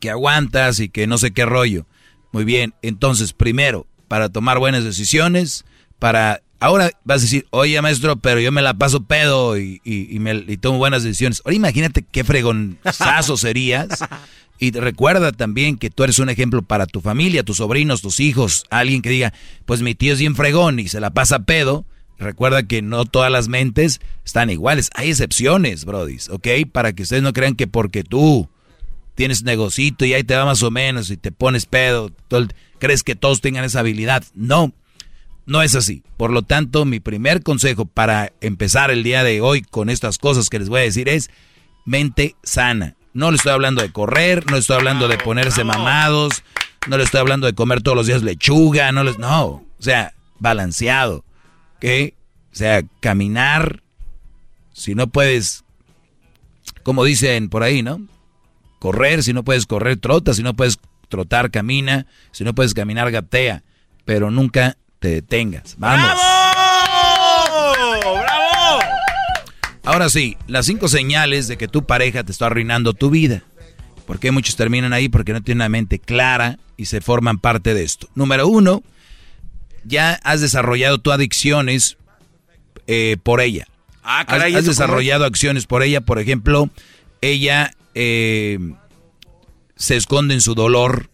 Que 0.00 0.08
aguantas 0.08 0.80
y 0.80 0.88
que 0.88 1.06
no 1.06 1.18
sé 1.18 1.32
qué 1.32 1.44
rollo. 1.44 1.84
Muy 2.32 2.44
bien, 2.44 2.72
entonces 2.80 3.34
primero, 3.34 3.86
para 4.12 4.28
tomar 4.28 4.58
buenas 4.58 4.84
decisiones, 4.84 5.64
para... 5.98 6.42
Ahora 6.60 6.90
vas 7.02 7.20
a 7.20 7.22
decir, 7.22 7.46
oye 7.48 7.80
maestro, 7.80 8.16
pero 8.16 8.38
yo 8.40 8.52
me 8.52 8.60
la 8.60 8.74
paso 8.74 9.04
pedo 9.04 9.56
y, 9.58 9.80
y- 9.84 10.14
y 10.14 10.18
me- 10.18 10.44
y 10.46 10.58
tomo 10.58 10.76
buenas 10.76 11.02
decisiones. 11.02 11.40
Ahora 11.46 11.56
imagínate 11.56 12.02
qué 12.02 12.22
fregonzazo 12.22 13.36
serías. 13.38 13.88
Y 14.58 14.70
recuerda 14.72 15.32
también 15.32 15.78
que 15.78 15.88
tú 15.88 16.04
eres 16.04 16.18
un 16.18 16.28
ejemplo 16.28 16.60
para 16.60 16.84
tu 16.84 17.00
familia, 17.00 17.42
tus 17.42 17.56
sobrinos, 17.56 18.02
tus 18.02 18.20
hijos. 18.20 18.64
Alguien 18.68 19.00
que 19.00 19.08
diga, 19.08 19.32
pues 19.64 19.80
mi 19.80 19.94
tío 19.94 20.12
es 20.12 20.18
bien 20.18 20.36
fregón 20.36 20.78
y 20.78 20.88
se 20.88 21.00
la 21.00 21.08
pasa 21.10 21.38
pedo. 21.46 21.86
Recuerda 22.18 22.62
que 22.64 22.82
no 22.82 23.06
todas 23.06 23.32
las 23.32 23.48
mentes 23.48 24.00
están 24.26 24.50
iguales. 24.50 24.90
Hay 24.94 25.08
excepciones, 25.08 25.86
brodis, 25.86 26.28
¿ok? 26.28 26.48
Para 26.70 26.92
que 26.92 27.04
ustedes 27.04 27.22
no 27.22 27.32
crean 27.32 27.54
que 27.56 27.66
porque 27.66 28.04
tú 28.04 28.48
tienes 29.14 29.42
negocito 29.42 30.04
y 30.04 30.14
ahí 30.14 30.24
te 30.24 30.34
va 30.34 30.44
más 30.44 30.62
o 30.62 30.70
menos 30.70 31.10
y 31.10 31.16
te 31.16 31.32
pones 31.32 31.66
pedo, 31.66 32.10
todo 32.28 32.46
crees 32.78 33.02
que 33.02 33.14
todos 33.14 33.40
tengan 33.40 33.64
esa 33.64 33.80
habilidad. 33.80 34.24
No, 34.34 34.72
no 35.46 35.62
es 35.62 35.74
así. 35.74 36.02
Por 36.16 36.32
lo 36.32 36.42
tanto, 36.42 36.84
mi 36.84 37.00
primer 37.00 37.42
consejo 37.42 37.84
para 37.84 38.32
empezar 38.40 38.90
el 38.90 39.02
día 39.02 39.22
de 39.22 39.40
hoy 39.40 39.62
con 39.62 39.90
estas 39.90 40.18
cosas 40.18 40.48
que 40.48 40.58
les 40.58 40.68
voy 40.68 40.80
a 40.80 40.84
decir 40.84 41.08
es 41.08 41.30
mente 41.84 42.36
sana. 42.42 42.96
No 43.14 43.30
le 43.30 43.36
estoy 43.36 43.52
hablando 43.52 43.82
de 43.82 43.92
correr, 43.92 44.46
no 44.46 44.52
le 44.52 44.58
estoy 44.58 44.76
hablando 44.76 45.06
de 45.06 45.18
ponerse 45.18 45.64
mamados, 45.64 46.42
no 46.88 46.96
le 46.96 47.04
estoy 47.04 47.20
hablando 47.20 47.46
de 47.46 47.52
comer 47.52 47.82
todos 47.82 47.96
los 47.96 48.06
días 48.06 48.22
lechuga, 48.22 48.90
no 48.90 49.04
les, 49.04 49.18
no, 49.18 49.44
o 49.44 49.64
sea, 49.78 50.14
balanceado, 50.38 51.24
¿ok? 51.76 52.14
O 52.52 52.56
sea, 52.56 52.82
caminar, 53.00 53.82
si 54.72 54.94
no 54.94 55.08
puedes, 55.08 55.64
como 56.82 57.04
dicen 57.04 57.50
por 57.50 57.62
ahí, 57.62 57.82
¿no? 57.82 58.00
Correr, 58.82 59.22
si 59.22 59.32
no 59.32 59.44
puedes 59.44 59.64
correr, 59.66 59.96
trota, 59.96 60.34
si 60.34 60.42
no 60.42 60.54
puedes 60.54 60.80
trotar, 61.08 61.52
camina, 61.52 62.06
si 62.32 62.42
no 62.42 62.52
puedes 62.52 62.74
caminar, 62.74 63.12
gatea, 63.12 63.62
pero 64.04 64.32
nunca 64.32 64.76
te 64.98 65.06
detengas. 65.06 65.76
Vamos. 65.78 66.04
¡Bravo! 67.76 68.18
¡Bravo! 68.18 68.80
Ahora 69.84 70.08
sí, 70.08 70.36
las 70.48 70.66
cinco 70.66 70.88
señales 70.88 71.46
de 71.46 71.56
que 71.56 71.68
tu 71.68 71.86
pareja 71.86 72.24
te 72.24 72.32
está 72.32 72.46
arruinando 72.46 72.92
tu 72.92 73.08
vida. 73.08 73.44
¿Por 74.04 74.18
qué 74.18 74.32
muchos 74.32 74.56
terminan 74.56 74.92
ahí? 74.92 75.08
Porque 75.08 75.32
no 75.32 75.42
tienen 75.42 75.60
una 75.60 75.68
mente 75.68 76.00
clara 76.00 76.58
y 76.76 76.86
se 76.86 77.00
forman 77.00 77.38
parte 77.38 77.74
de 77.74 77.84
esto. 77.84 78.08
Número 78.16 78.48
uno, 78.48 78.82
ya 79.84 80.18
has 80.24 80.40
desarrollado 80.40 80.98
tu 80.98 81.12
adicciones 81.12 81.98
eh, 82.88 83.16
por 83.22 83.40
ella. 83.40 83.64
Ah, 84.02 84.24
caray, 84.26 84.54
has, 84.54 84.58
has 84.58 84.64
¿eso 84.64 84.72
cómo 84.72 84.86
desarrollado 84.88 85.24
acciones 85.24 85.66
por 85.66 85.84
ella. 85.84 86.00
Por 86.00 86.18
ejemplo, 86.18 86.68
ella 87.20 87.76
eh, 87.94 88.58
se 89.76 89.96
esconde 89.96 90.34
en 90.34 90.40
su 90.40 90.54
dolor, 90.54 91.10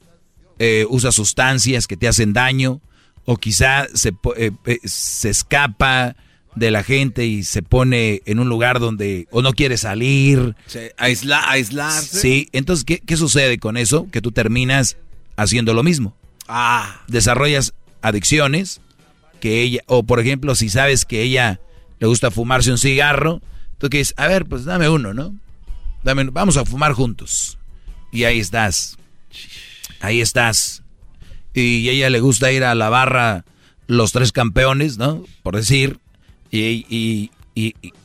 eh, 0.58 0.86
usa 0.88 1.12
sustancias 1.12 1.86
que 1.86 1.96
te 1.96 2.08
hacen 2.08 2.32
daño, 2.32 2.80
o 3.24 3.36
quizá 3.36 3.86
se, 3.94 4.12
eh, 4.36 4.50
eh, 4.66 4.78
se 4.84 5.30
escapa 5.30 6.16
de 6.54 6.70
la 6.70 6.82
gente 6.82 7.26
y 7.26 7.44
se 7.44 7.62
pone 7.62 8.22
en 8.26 8.40
un 8.40 8.48
lugar 8.48 8.80
donde 8.80 9.28
o 9.30 9.42
no 9.42 9.52
quiere 9.52 9.76
salir. 9.76 10.56
Se- 10.66 10.92
aisla- 10.98 11.44
aislarse. 11.48 12.20
Sí, 12.20 12.48
entonces, 12.52 12.84
¿qué, 12.84 12.98
qué 13.00 13.16
sucede 13.16 13.58
con 13.58 13.76
eso? 13.76 14.08
Que 14.10 14.20
tú 14.20 14.32
terminas 14.32 14.96
haciendo 15.36 15.72
lo 15.74 15.82
mismo. 15.82 16.16
Ah. 16.48 17.02
Desarrollas 17.06 17.74
adicciones 18.02 18.80
que 19.40 19.60
ella, 19.62 19.82
o 19.86 20.02
por 20.02 20.18
ejemplo, 20.18 20.54
si 20.56 20.68
sabes 20.68 21.04
que 21.04 21.22
ella 21.22 21.60
le 22.00 22.06
gusta 22.08 22.30
fumarse 22.32 22.72
un 22.72 22.78
cigarro, 22.78 23.40
tú 23.76 23.88
que 23.88 23.98
dices, 23.98 24.14
a 24.16 24.26
ver, 24.26 24.46
pues 24.46 24.64
dame 24.64 24.88
uno, 24.88 25.14
¿no? 25.14 25.34
Vamos 26.02 26.56
a 26.56 26.64
fumar 26.64 26.92
juntos. 26.92 27.58
Y 28.12 28.24
ahí 28.24 28.40
estás. 28.40 28.96
Ahí 30.00 30.20
estás. 30.20 30.82
Y 31.54 31.88
ella 31.88 32.10
le 32.10 32.20
gusta 32.20 32.52
ir 32.52 32.64
a 32.64 32.74
la 32.74 32.88
barra 32.88 33.44
los 33.86 34.12
tres 34.12 34.32
campeones, 34.32 34.98
¿no? 34.98 35.24
Por 35.42 35.56
decir. 35.56 35.98
Y, 36.50 37.30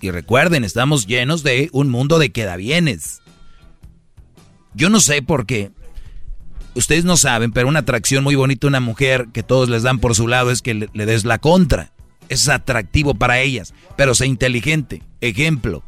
recuerden, 0.01 0.63
estamos 0.63 1.05
llenos 1.05 1.43
de 1.43 1.69
un 1.71 1.89
mundo 1.89 2.19
de 2.19 2.31
quedabienes. 2.31 3.21
Yo 4.73 4.89
no 4.89 4.99
sé 4.99 5.21
por 5.21 5.45
qué. 5.45 5.71
Ustedes 6.75 7.05
no 7.05 7.17
saben, 7.17 7.51
pero 7.51 7.67
una 7.67 7.79
atracción 7.79 8.23
muy 8.23 8.33
bonita 8.33 8.65
una 8.65 8.79
mujer 8.79 9.27
que 9.31 9.43
todos 9.43 9.69
les 9.69 9.83
dan 9.83 9.99
por 9.99 10.15
su 10.15 10.27
lado 10.27 10.49
es 10.49 10.63
que 10.63 10.73
le, 10.73 10.89
le 10.93 11.05
des 11.05 11.23
la 11.23 11.37
contra. 11.37 11.91
Es 12.29 12.49
atractivo 12.49 13.13
para 13.13 13.39
ellas, 13.39 13.75
pero 13.95 14.15
sé 14.15 14.25
inteligente. 14.25 15.03
Ejemplo, 15.21 15.83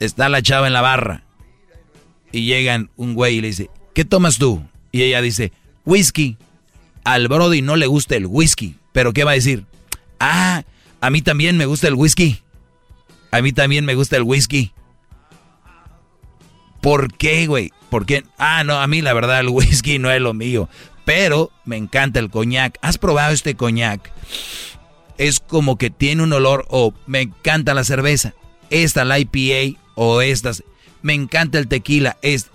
está 0.00 0.28
la 0.28 0.42
chava 0.42 0.66
en 0.66 0.72
la 0.72 0.80
barra 0.80 1.22
y 2.32 2.46
llegan 2.46 2.90
un 2.96 3.14
güey 3.14 3.36
y 3.36 3.40
le 3.40 3.48
dice, 3.48 3.70
¿qué 3.94 4.04
tomas 4.04 4.38
tú? 4.38 4.62
Y 4.92 5.02
ella 5.02 5.22
dice, 5.22 5.52
whisky. 5.84 6.36
Al 7.02 7.28
Brody 7.28 7.62
no 7.62 7.76
le 7.76 7.86
gusta 7.86 8.16
el 8.16 8.26
whisky, 8.26 8.76
pero 8.92 9.12
¿qué 9.12 9.24
va 9.24 9.30
a 9.30 9.34
decir? 9.34 9.64
Ah, 10.18 10.64
a 11.00 11.10
mí 11.10 11.22
también 11.22 11.56
me 11.56 11.64
gusta 11.64 11.88
el 11.88 11.94
whisky. 11.94 12.42
A 13.30 13.40
mí 13.40 13.52
también 13.52 13.84
me 13.86 13.94
gusta 13.94 14.16
el 14.16 14.22
whisky. 14.22 14.72
¿Por 16.82 17.14
qué, 17.14 17.46
güey? 17.46 17.72
¿Por 17.88 18.04
qué? 18.04 18.24
Ah, 18.38 18.64
no, 18.64 18.80
a 18.80 18.86
mí 18.86 19.00
la 19.00 19.14
verdad 19.14 19.40
el 19.40 19.48
whisky 19.50 19.98
no 19.98 20.10
es 20.10 20.20
lo 20.20 20.34
mío. 20.34 20.68
Pero 21.04 21.50
me 21.64 21.76
encanta 21.76 22.20
el 22.20 22.30
coñac. 22.30 22.78
¿Has 22.82 22.98
probado 22.98 23.32
este 23.32 23.54
coñac? 23.54 24.12
Es 25.16 25.40
como 25.40 25.76
que 25.76 25.90
tiene 25.90 26.22
un 26.22 26.32
olor, 26.32 26.66
o 26.68 26.94
me 27.06 27.22
encanta 27.22 27.74
la 27.74 27.84
cerveza. 27.84 28.34
Esta, 28.68 29.04
la 29.04 29.18
IPA, 29.18 29.78
o 30.02 30.22
estas. 30.22 30.64
Me 31.02 31.12
encanta 31.12 31.58
el 31.58 31.68
tequila. 31.68 32.16
Es, 32.22 32.48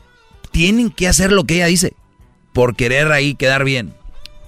tienen 0.50 0.90
que 0.90 1.08
hacer 1.08 1.32
lo 1.32 1.44
que 1.44 1.58
ella 1.58 1.68
dice. 1.68 1.94
Por 2.54 2.76
querer 2.76 3.12
ahí 3.12 3.36
quedar 3.36 3.64
bien. 3.64 3.94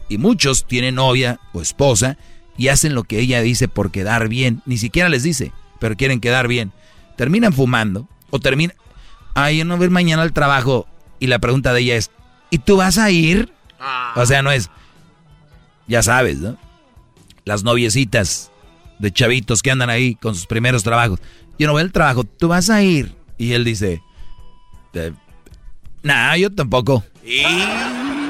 Y 0.10 0.18
muchos 0.18 0.66
tienen 0.66 0.96
novia 0.96 1.40
o 1.54 1.62
esposa 1.62 2.18
y 2.58 2.70
hacen 2.70 2.96
lo 2.96 3.04
que 3.04 3.20
ella 3.20 3.42
dice 3.42 3.68
por 3.68 3.92
quedar 3.92 4.30
bien. 4.30 4.64
Ni 4.66 4.80
siquiera 4.80 5.10
les 5.10 5.22
dice, 5.22 5.52
pero 5.80 5.96
quieren 5.96 6.20
quedar 6.20 6.48
bien. 6.48 6.72
Terminan 7.18 7.54
fumando 7.54 8.08
o 8.32 8.40
terminan... 8.40 8.76
Ay, 9.36 9.60
yo 9.60 9.66
no 9.66 9.78
voy 9.78 9.90
mañana 9.90 10.24
al 10.24 10.34
trabajo. 10.34 10.88
Y 11.20 11.28
la 11.28 11.38
pregunta 11.38 11.74
de 11.74 11.82
ella 11.82 11.98
es, 11.98 12.10
¿y 12.50 12.58
tú 12.58 12.78
vas 12.78 12.98
a 12.98 13.12
ir? 13.12 13.54
O 14.16 14.26
sea, 14.26 14.42
no 14.42 14.52
es... 14.52 14.72
Ya 15.88 16.02
sabes, 16.02 16.40
¿no? 16.40 16.58
Las 17.46 17.64
noviecitas 17.64 18.52
de 18.98 19.12
chavitos 19.12 19.62
que 19.62 19.70
andan 19.70 19.92
ahí 19.92 20.16
con 20.16 20.34
sus 20.34 20.48
primeros 20.48 20.82
trabajos. 20.82 21.20
Yo 21.60 21.68
no 21.68 21.74
voy 21.74 21.82
al 21.82 21.92
trabajo, 21.92 22.24
tú 22.24 22.48
vas 22.48 22.70
a 22.70 22.82
ir. 22.84 23.16
Y 23.38 23.54
él 23.54 23.64
dice, 23.64 24.02
"Eh, 24.94 25.12
nah, 26.04 26.36
yo 26.36 26.54
tampoco. 26.54 27.04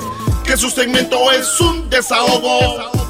Que 0.46 0.58
su 0.58 0.70
segmento 0.70 1.32
es 1.32 1.60
un 1.62 1.90
desahogo. 1.90 3.05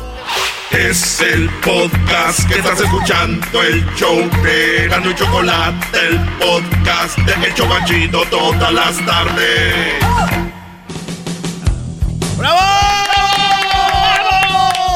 Es 0.77 1.21
el 1.21 1.49
podcast 1.61 2.45
que 2.49 2.55
estás 2.55 2.81
escuchando, 2.81 3.63
el 3.63 3.85
show 3.95 4.29
de 4.43 4.89
Gano 4.89 5.09
y 5.09 5.15
Chocolate, 5.15 5.97
el 6.05 6.19
podcast 6.37 7.17
de 7.19 7.47
El 7.47 7.53
Chobachito 7.53 8.25
todas 8.25 8.73
las 8.73 9.05
tardes. 9.05 10.03
¡Bravo! 12.37 12.59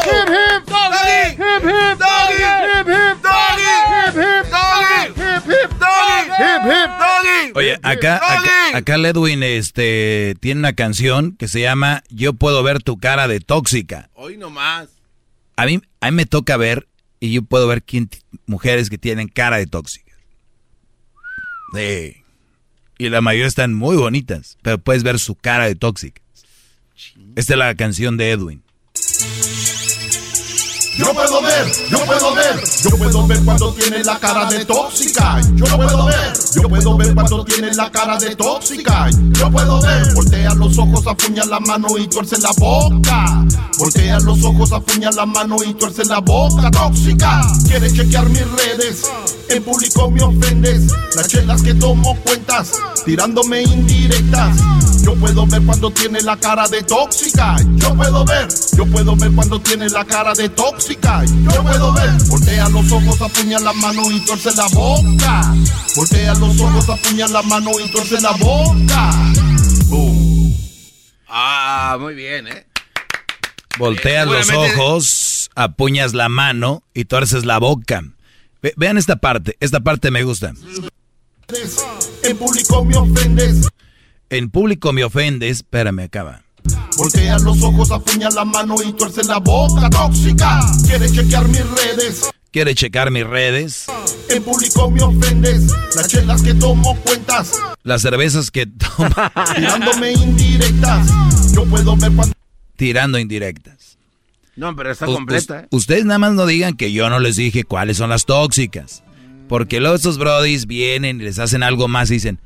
¡Hip, 0.03 0.27
hip! 0.27 0.67
¡Doggy! 0.67 1.32
¡Hip, 1.32 1.64
hip! 1.64 1.98
¡Doggy! 1.98 2.43
¡Hip, 2.75 2.88
hip! 2.90 3.24
¡Doggy! 3.24 3.75
¡Hip, 3.95 4.17
hip! 4.17 4.48
¡Doggy! 4.51 4.98
¡Hip, 5.16 5.43
hip! 5.48 5.72
¡Doggy! 5.80 6.27
¡Hip, 6.27 6.64
hip! 6.66 6.91
¡Doggy! 6.99 7.51
Oye, 7.56 7.80
acá, 7.83 8.17
acá, 8.17 8.77
acá 8.77 8.95
el 8.95 9.06
Edwin 9.06 9.43
este, 9.43 10.35
tiene 10.41 10.59
una 10.59 10.74
canción 10.74 11.38
que 11.38 11.48
se 11.48 11.61
llama 11.61 12.03
Yo 12.09 12.33
puedo 12.33 12.64
ver 12.64 12.83
tu 12.83 12.99
cara 12.99 13.30
de 13.30 13.40
tóxica. 13.40 14.09
Hoy 14.14 14.35
nomás. 14.35 14.99
A 15.60 15.66
mí, 15.66 15.82
a 16.00 16.10
mí 16.10 16.16
me 16.16 16.26
toca 16.26 16.56
ver 16.56 16.88
y 17.20 17.34
yo 17.34 17.42
puedo 17.42 17.68
ver 17.68 17.84
quién, 17.84 18.10
mujeres 18.46 18.90
que 18.90 18.98
tienen 18.98 19.28
cara 19.28 19.58
de 19.58 19.68
tóxica. 19.68 20.14
Sí. 21.74 22.24
Y 22.98 23.10
la 23.10 23.20
mayoría 23.20 23.48
están 23.48 23.74
muy 23.74 23.98
bonitas, 23.98 24.58
pero 24.62 24.78
puedes 24.78 25.04
ver 25.04 25.20
su 25.20 25.36
cara 25.36 25.66
de 25.66 25.76
tóxica. 25.76 26.22
Esta 27.36 27.54
es 27.54 27.60
la 27.60 27.76
canción 27.76 28.16
de 28.16 28.32
Edwin. 28.32 28.64
Yo 31.00 31.14
puedo 31.14 31.42
ver, 31.42 31.72
yo 31.90 32.06
puedo 32.06 32.36
ver, 32.36 32.64
yo 32.84 32.90
puedo 32.98 33.26
ver 33.26 33.40
cuando 33.45 33.74
tiene 33.74 34.03
la 34.03 34.19
cara 34.19 34.45
de 34.50 34.66
tóxica. 34.66 35.40
Yo 35.56 35.66
puedo 35.78 36.06
ver, 36.06 36.34
yo 36.53 36.64
puedo 36.64 36.98
ver 36.98 37.14
cuando 37.14 37.45
tiene 37.45 37.74
la 37.74 37.90
cara 37.90 38.18
de 38.18 38.36
tóxica. 38.36 39.10
Yo 39.32 39.50
puedo 39.50 39.82
ver, 39.82 40.14
voltea 40.14 40.53
los 40.56 40.78
ojos, 40.78 41.08
apuña 41.08 41.45
la 41.45 41.61
mano 41.61 41.98
y 41.98 42.06
tuerce 42.08 42.38
la 42.40 42.52
boca. 42.58 43.45
Voltea 43.78 44.19
los 44.19 44.44
ojos, 44.44 44.74
apuña 44.74 45.10
la 45.11 45.26
mano 45.26 45.56
y 45.66 45.74
tuerce 45.74 46.03
la 46.03 46.19
boca. 46.19 46.69
Tóxica, 46.69 47.44
quiere 47.66 47.90
chequear 47.94 48.28
mis 48.28 48.52
redes. 48.52 49.03
En 49.48 49.64
público 49.64 50.11
me 50.11 50.22
ofendes. 50.22 50.92
Las 51.16 51.30
chelas 51.30 51.61
que 51.61 51.74
tomo 51.76 52.14
cuentas, 52.26 52.74
tirándome 53.06 53.61
indirectas. 53.64 54.58
Yo 55.02 55.16
puedo 55.16 55.48
ver 55.48 55.61
cuando 55.66 55.92
tiene 55.92 56.22
la 56.22 56.36
cara 56.36 56.68
de 56.68 56.84
tóxica. 56.84 57.56
Yo 57.78 57.95
puedo 57.95 58.26
ver, 58.26 58.48
yo 58.76 58.86
puedo 58.86 59.16
ver 59.16 59.32
cuando 59.32 59.61
tiene 59.61 59.90
la 59.90 60.03
cara 60.03 60.34
de 60.34 60.50
tóxica. 60.50 60.89
Yo 61.53 61.64
puedo 61.64 61.93
ver, 61.93 62.09
voltea 62.30 62.68
los 62.69 62.92
ojos, 62.92 63.22
apuña 63.22 63.59
la 63.59 63.74
mano 63.74 64.09
y 64.11 64.19
tuerce 64.26 64.50
la 64.56 64.68
boca. 64.69 65.56
Voltea 65.95 66.34
los 66.35 66.59
ojos, 66.59 66.90
apuña 66.90 67.27
la 67.27 67.42
mano 67.43 67.72
y 67.84 67.90
tuerce 67.92 68.19
la 68.22 68.32
boca. 68.32 69.11
Ah, 71.27 71.98
muy 72.00 72.16
bien, 72.16 72.48
¿eh? 72.48 72.66
Volteas 73.77 74.27
Eh, 74.27 74.32
los 74.32 74.50
ojos, 74.50 75.50
apuñas 75.56 76.14
la 76.14 76.27
mano 76.27 76.84
y 76.93 77.06
tuerces 77.06 77.45
la 77.45 77.59
boca. 77.59 78.01
Ve- 78.61 78.74
vean 78.76 78.98
esta 78.98 79.18
parte, 79.18 79.56
esta 79.59 79.80
parte 79.80 80.11
me 80.11 80.24
gusta. 80.24 80.53
En 82.24 82.38
público 82.38 82.84
me 82.84 82.98
ofendes. 82.98 83.68
En 84.30 84.50
público 84.50 84.92
me 84.92 85.03
ofendes, 85.03 85.58
espérame, 85.58 86.01
acaba. 86.01 86.43
Voltea 87.00 87.40
los 87.40 87.61
ojos, 87.64 87.92
apuña 87.92 88.30
la 88.30 88.44
mano 88.45 88.76
y 88.86 88.92
tuerce 88.94 89.24
la 89.24 89.38
boca. 89.40 89.90
Tóxica, 89.90 90.60
quiere 90.86 91.10
chequear 91.10 91.48
mis 91.48 91.66
redes. 91.72 92.30
Quiere 92.52 92.76
checar 92.76 93.10
mis 93.11 93.26
redes, 93.26 93.86
En 94.30 94.44
público 94.44 94.90
me 94.92 95.02
ofendes. 95.03 95.72
Las 95.95 96.08
chelas 96.08 96.42
que 96.42 96.53
tomo 96.56 96.95
cuentas, 97.03 97.53
las 97.84 98.02
cervezas 98.02 98.50
que 98.52 98.66
toma, 98.66 99.32
tirándome 99.56 100.11
indirectas. 100.14 101.08
Yo 101.53 101.64
puedo 101.66 101.95
ver 101.95 102.11
cuando. 102.11 102.34
tirando 102.76 103.18
indirectas. 103.19 103.98
No, 104.56 104.76
pero 104.76 104.92
está 104.92 105.08
U- 105.08 105.14
completa, 105.14 105.61
¿eh? 105.61 105.68
ustedes 105.72 106.06
nada 106.06 106.19
más 106.19 106.34
no 106.34 106.45
digan 106.45 106.76
que 106.76 106.92
yo 106.92 107.10
no 107.10 107.19
les 107.19 107.36
dije 107.38 107.64
cuáles 107.64 107.98
son 107.98 108.10
las 108.10 108.26
tóxicas. 108.26 109.03
Porque 109.48 109.80
luego 109.80 109.95
estos 109.95 110.18
brodis 110.18 110.66
vienen 110.68 111.22
y 111.22 111.24
les 111.24 111.40
hacen 111.40 111.64
algo 111.64 111.88
más 111.88 112.10
y 112.11 112.16
dicen, 112.16 112.40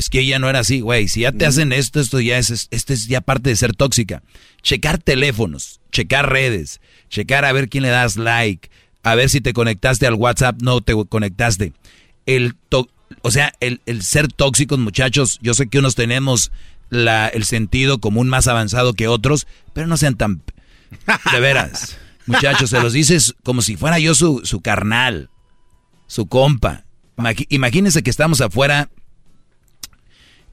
es 0.00 0.10
que 0.10 0.20
ella 0.20 0.38
no 0.38 0.48
era 0.48 0.60
así, 0.60 0.80
güey. 0.80 1.08
Si 1.08 1.20
ya 1.20 1.32
te 1.32 1.46
hacen 1.46 1.72
esto, 1.72 2.00
esto 2.00 2.20
ya 2.20 2.38
es, 2.38 2.68
esto 2.70 2.92
es 2.92 3.06
ya 3.06 3.20
parte 3.20 3.50
de 3.50 3.56
ser 3.56 3.74
tóxica. 3.76 4.22
Checar 4.62 4.98
teléfonos, 4.98 5.80
checar 5.92 6.30
redes, 6.30 6.80
checar 7.08 7.44
a 7.44 7.52
ver 7.52 7.68
quién 7.68 7.82
le 7.82 7.90
das 7.90 8.16
like, 8.16 8.70
a 9.02 9.14
ver 9.14 9.30
si 9.30 9.40
te 9.40 9.52
conectaste 9.52 10.06
al 10.06 10.14
WhatsApp, 10.14 10.60
no 10.62 10.80
te 10.80 10.94
conectaste. 11.08 11.72
El 12.26 12.54
to- 12.68 12.88
o 13.22 13.30
sea, 13.30 13.52
el, 13.60 13.80
el 13.86 14.02
ser 14.02 14.28
tóxicos, 14.28 14.78
muchachos, 14.78 15.38
yo 15.42 15.54
sé 15.54 15.68
que 15.68 15.78
unos 15.78 15.94
tenemos 15.94 16.50
la, 16.90 17.28
el 17.28 17.44
sentido 17.44 17.98
común 18.00 18.28
más 18.28 18.48
avanzado 18.48 18.94
que 18.94 19.08
otros, 19.08 19.46
pero 19.72 19.86
no 19.86 19.96
sean 19.96 20.16
tan... 20.16 20.42
De 21.32 21.40
veras, 21.40 21.98
muchachos, 22.26 22.70
se 22.70 22.80
los 22.80 22.92
dices 22.92 23.34
como 23.44 23.62
si 23.62 23.76
fuera 23.76 23.98
yo 23.98 24.14
su, 24.14 24.40
su 24.44 24.60
carnal, 24.60 25.30
su 26.06 26.26
compa. 26.26 26.84
Imagínense 27.48 28.02
que 28.02 28.10
estamos 28.10 28.40
afuera 28.40 28.88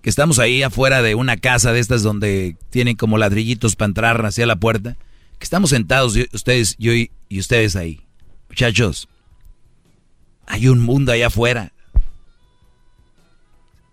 que 0.02 0.10
estamos 0.10 0.40
ahí 0.40 0.64
afuera 0.64 1.02
de 1.02 1.16
una 1.16 1.38
casa 1.38 1.74
de 1.74 1.80
estas 1.80 2.04
donde 2.04 2.56
tienen 2.70 2.96
como 2.96 3.18
ladrillitos 3.18 3.76
para 3.76 3.88
entrar 3.88 4.26
hacia 4.26 4.46
la 4.46 4.56
puerta, 4.56 4.98
que 5.38 5.44
estamos 5.44 5.70
sentados 5.72 6.18
ustedes, 6.34 6.76
yo 6.78 6.94
y, 6.94 7.12
y 7.30 7.40
ustedes 7.40 7.76
ahí. 7.76 8.02
Muchachos, 8.50 9.10
hay 10.46 10.68
un 10.68 10.80
mundo 10.80 11.12
allá 11.12 11.28
afuera. 11.28 11.74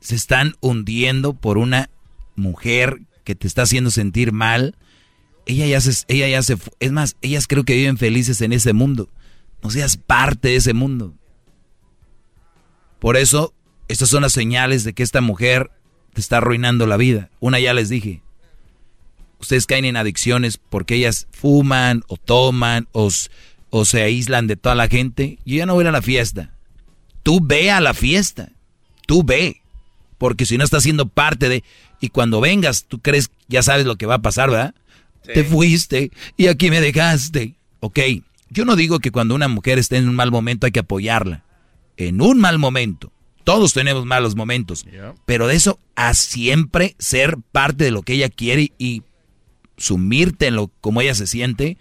Se 0.01 0.15
están 0.15 0.55
hundiendo 0.61 1.35
por 1.35 1.59
una 1.59 1.91
mujer 2.37 3.01
que 3.25 3.35
te 3.35 3.47
está 3.47 3.63
haciendo 3.63 3.91
sentir 3.91 4.33
mal. 4.33 4.77
Ella 5.47 5.67
ya 5.67 5.81
se, 5.81 6.05
ella 6.09 6.29
ya 6.29 6.43
se, 6.43 6.57
es 6.79 6.93
más, 6.93 7.17
ellas 7.23 7.47
creo 7.47 7.65
que 7.65 7.75
viven 7.75 7.99
felices 7.99 8.41
en 8.41 8.53
ese 8.53 8.73
mundo. 8.73 9.09
No 9.63 9.71
seas 9.71 9.97
parte 9.97 10.49
de 10.49 10.57
ese 10.57 10.75
mundo. 10.75 11.15
Por 13.01 13.17
eso, 13.17 13.53
estas 13.89 14.09
son 14.09 14.23
las 14.23 14.33
señales 14.33 14.85
de 14.85 14.93
que 14.93 15.03
esta 15.03 15.21
mujer 15.21 15.71
te 16.15 16.21
está 16.21 16.39
arruinando 16.39 16.87
la 16.87 16.97
vida. 16.97 17.29
Una 17.41 17.61
ya 17.61 17.75
les 17.75 17.89
dije. 17.91 18.23
Ustedes 19.39 19.67
caen 19.67 19.85
en 19.85 19.97
adicciones 19.97 20.57
porque 20.57 20.95
ellas 20.95 21.27
fuman 21.33 22.03
o 22.09 22.17
toman 22.17 22.89
o, 22.93 23.11
o 23.71 23.85
se 23.85 24.03
aíslan 24.03 24.47
de 24.47 24.57
toda 24.57 24.75
la 24.75 24.89
gente. 24.89 25.39
Yo 25.45 25.57
ya 25.57 25.67
no 25.67 25.75
voy 25.75 25.83
a 25.83 25.85
ir 25.85 25.89
a 25.89 25.93
la 25.93 26.03
fiesta. 26.03 26.51
Tú 27.23 27.41
ve 27.43 27.71
a 27.71 27.81
la 27.81 27.93
fiesta. 27.93 28.51
Tú 29.07 29.23
ve. 29.23 29.61
Porque 30.17 30.47
si 30.47 30.57
no 30.57 30.65
estás 30.65 30.85
siendo 30.85 31.09
parte 31.09 31.49
de... 31.49 31.65
Y 32.01 32.09
cuando 32.09 32.41
vengas, 32.41 32.85
tú 32.85 33.01
crees, 33.01 33.31
ya 33.49 33.63
sabes 33.63 33.87
lo 33.87 33.97
que 33.97 34.07
va 34.07 34.15
a 34.15 34.23
pasar, 34.23 34.51
¿verdad? 34.51 34.75
Te 35.23 35.43
fuiste 35.43 36.11
y 36.37 36.49
aquí 36.49 36.71
me 36.71 36.81
dejaste. 36.81 37.55
Ok, 37.81 37.99
yo 38.51 38.65
no 38.65 38.77
digo 38.77 39.01
que 39.01 39.11
cuando 39.11 39.35
una 39.35 39.49
mujer 39.49 39.79
esté 39.79 39.97
en 39.97 40.09
un 40.09 40.15
mal 40.15 40.31
momento 40.31 40.67
hay 40.67 40.73
que 40.73 40.81
apoyarla. 40.81 41.45
En 41.97 42.21
un 42.21 42.41
mal 42.41 42.59
momento. 42.59 43.11
Todos 43.45 43.75
tenemos 43.75 44.07
malos 44.07 44.35
momentos. 44.35 44.87
Pero 45.27 45.47
de 45.47 45.55
eso 45.55 45.79
a 45.95 46.15
siempre 46.15 46.97
ser 46.99 47.37
parte 47.53 47.85
de 47.85 47.91
lo 47.91 48.03
que 48.03 48.15
ella 48.15 48.31
quiere 48.31 48.73
y 48.79 49.03
sumirte 49.77 50.47
en 50.47 50.57
lo 50.57 50.69
como 50.81 51.01
ella 51.01 51.15
se 51.15 51.27
siente. 51.27 51.77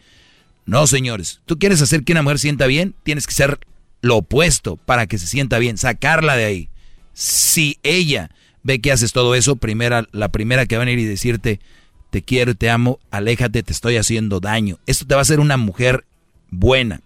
No, 0.66 0.88
señores. 0.88 1.42
Tú 1.46 1.58
quieres 1.58 1.82
hacer 1.82 2.04
que 2.04 2.12
una 2.12 2.22
mujer 2.22 2.40
sienta 2.40 2.68
bien, 2.68 2.96
tienes 3.04 3.28
que 3.28 3.34
ser 3.34 3.60
lo 4.02 4.18
opuesto 4.18 4.76
para 4.76 5.08
que 5.08 5.18
se 5.18 5.28
sienta 5.28 5.58
bien, 5.60 5.78
sacarla 5.78 6.36
de 6.36 6.46
ahí. 6.46 6.70
Si 7.14 7.80
ella 7.84 8.30
ve 8.64 8.80
que 8.80 8.92
haces 8.92 9.14
todo 9.14 9.34
eso, 9.36 9.56
primera, 9.56 10.08
la 10.12 10.30
primera 10.30 10.66
que 10.66 10.76
va 10.76 10.84
a 10.84 10.86
venir 10.86 11.00
y 11.00 11.06
decirte, 11.06 11.62
te 12.10 12.22
quiero, 12.22 12.56
te 12.56 12.70
amo, 12.70 13.00
aléjate, 13.12 13.64
te 13.64 13.72
estoy 13.72 13.98
haciendo 13.98 14.40
daño. 14.40 14.80
Esto 14.86 15.06
te 15.06 15.16
va 15.16 15.22
a 15.22 15.24
hacer 15.24 15.40
una 15.40 15.58
mujer 15.58 16.06
buena. 16.50 17.02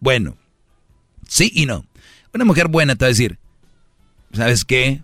Bueno, 0.00 0.36
sí 1.26 1.50
y 1.52 1.66
no. 1.66 1.84
Una 2.32 2.44
mujer 2.44 2.68
buena 2.68 2.94
te 2.94 3.04
va 3.04 3.06
a 3.06 3.10
decir, 3.10 3.38
¿sabes 4.32 4.64
qué? 4.64 5.02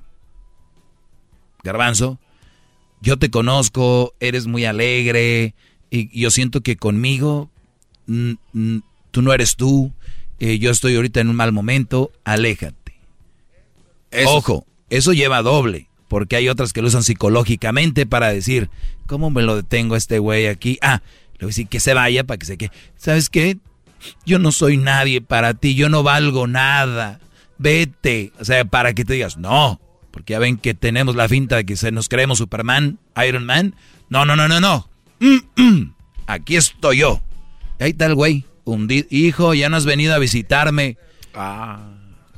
Garbanzo, 1.63 2.19
yo 3.01 3.19
te 3.19 3.31
conozco, 3.31 4.15
eres 4.21 4.47
muy 4.47 4.65
alegre 4.65 5.55
y 5.91 6.19
yo 6.19 6.31
siento 6.31 6.61
que 6.61 6.77
conmigo 6.77 7.51
mm, 8.07 8.33
mm, 8.53 8.79
tú 9.11 9.23
no 9.23 9.33
eres 9.33 9.57
tú, 9.57 9.93
eh, 10.41 10.59
yo 10.59 10.71
estoy 10.71 10.97
ahorita 10.97 11.21
en 11.21 11.29
un 11.29 11.37
mal 11.37 11.53
momento, 11.53 12.13
aléjate. 12.25 12.95
Ojo, 14.27 14.67
eso 14.91 15.13
lleva 15.13 15.43
doble, 15.43 15.89
porque 16.09 16.37
hay 16.37 16.49
otras 16.49 16.73
que 16.73 16.83
lo 16.83 16.89
usan 16.89 17.03
psicológicamente 17.03 18.07
para 18.07 18.29
decir, 18.29 18.71
¿cómo 19.07 19.31
me 19.31 19.43
lo 19.43 19.57
detengo 19.57 19.95
a 19.95 19.99
este 19.99 20.19
güey 20.19 20.47
aquí? 20.47 20.79
Ah, 20.83 21.03
le 21.35 21.39
voy 21.39 21.47
a 21.47 21.49
decir 21.49 21.69
que 21.69 21.81
se 21.81 21.95
vaya 21.95 22.25
para 22.25 22.39
que 22.39 22.47
se 22.47 22.57
quede. 22.57 22.73
¿Sabes 22.97 23.29
qué? 23.31 23.59
Yo 24.25 24.39
no 24.39 24.53
soy 24.53 24.77
nadie 24.77 25.21
para 25.21 25.55
ti, 25.55 25.75
yo 25.75 25.89
no 25.89 26.03
valgo 26.03 26.47
nada. 26.47 27.21
Vete. 27.59 28.33
O 28.39 28.45
sea, 28.45 28.65
para 28.65 28.95
que 28.95 29.05
te 29.05 29.15
digas, 29.15 29.37
no, 29.37 29.81
porque 30.11 30.33
ya 30.33 30.39
ven 30.39 30.57
que 30.57 30.75
tenemos 30.75 31.17
la 31.17 31.29
finta 31.29 31.57
de 31.57 31.65
que 31.65 31.77
se 31.77 31.93
nos 31.93 32.09
creemos 32.09 32.39
Superman, 32.39 32.99
Iron 33.27 33.45
Man. 33.47 33.75
No, 34.09 34.25
no, 34.25 34.37
no, 34.37 34.49
no, 34.49 34.61
no. 34.61 34.89
Mm, 35.21 35.61
mm. 35.61 35.95
Aquí 36.27 36.57
estoy 36.57 36.99
yo. 36.99 37.21
Ahí 37.81 37.91
está 37.91 38.07
el 38.07 38.15
güey, 38.15 38.45
hundido. 38.65 39.07
Hijo, 39.11 39.55
ya 39.55 39.69
no 39.69 39.77
has 39.77 39.85
venido 39.85 40.15
a 40.15 40.19
visitarme. 40.19 40.97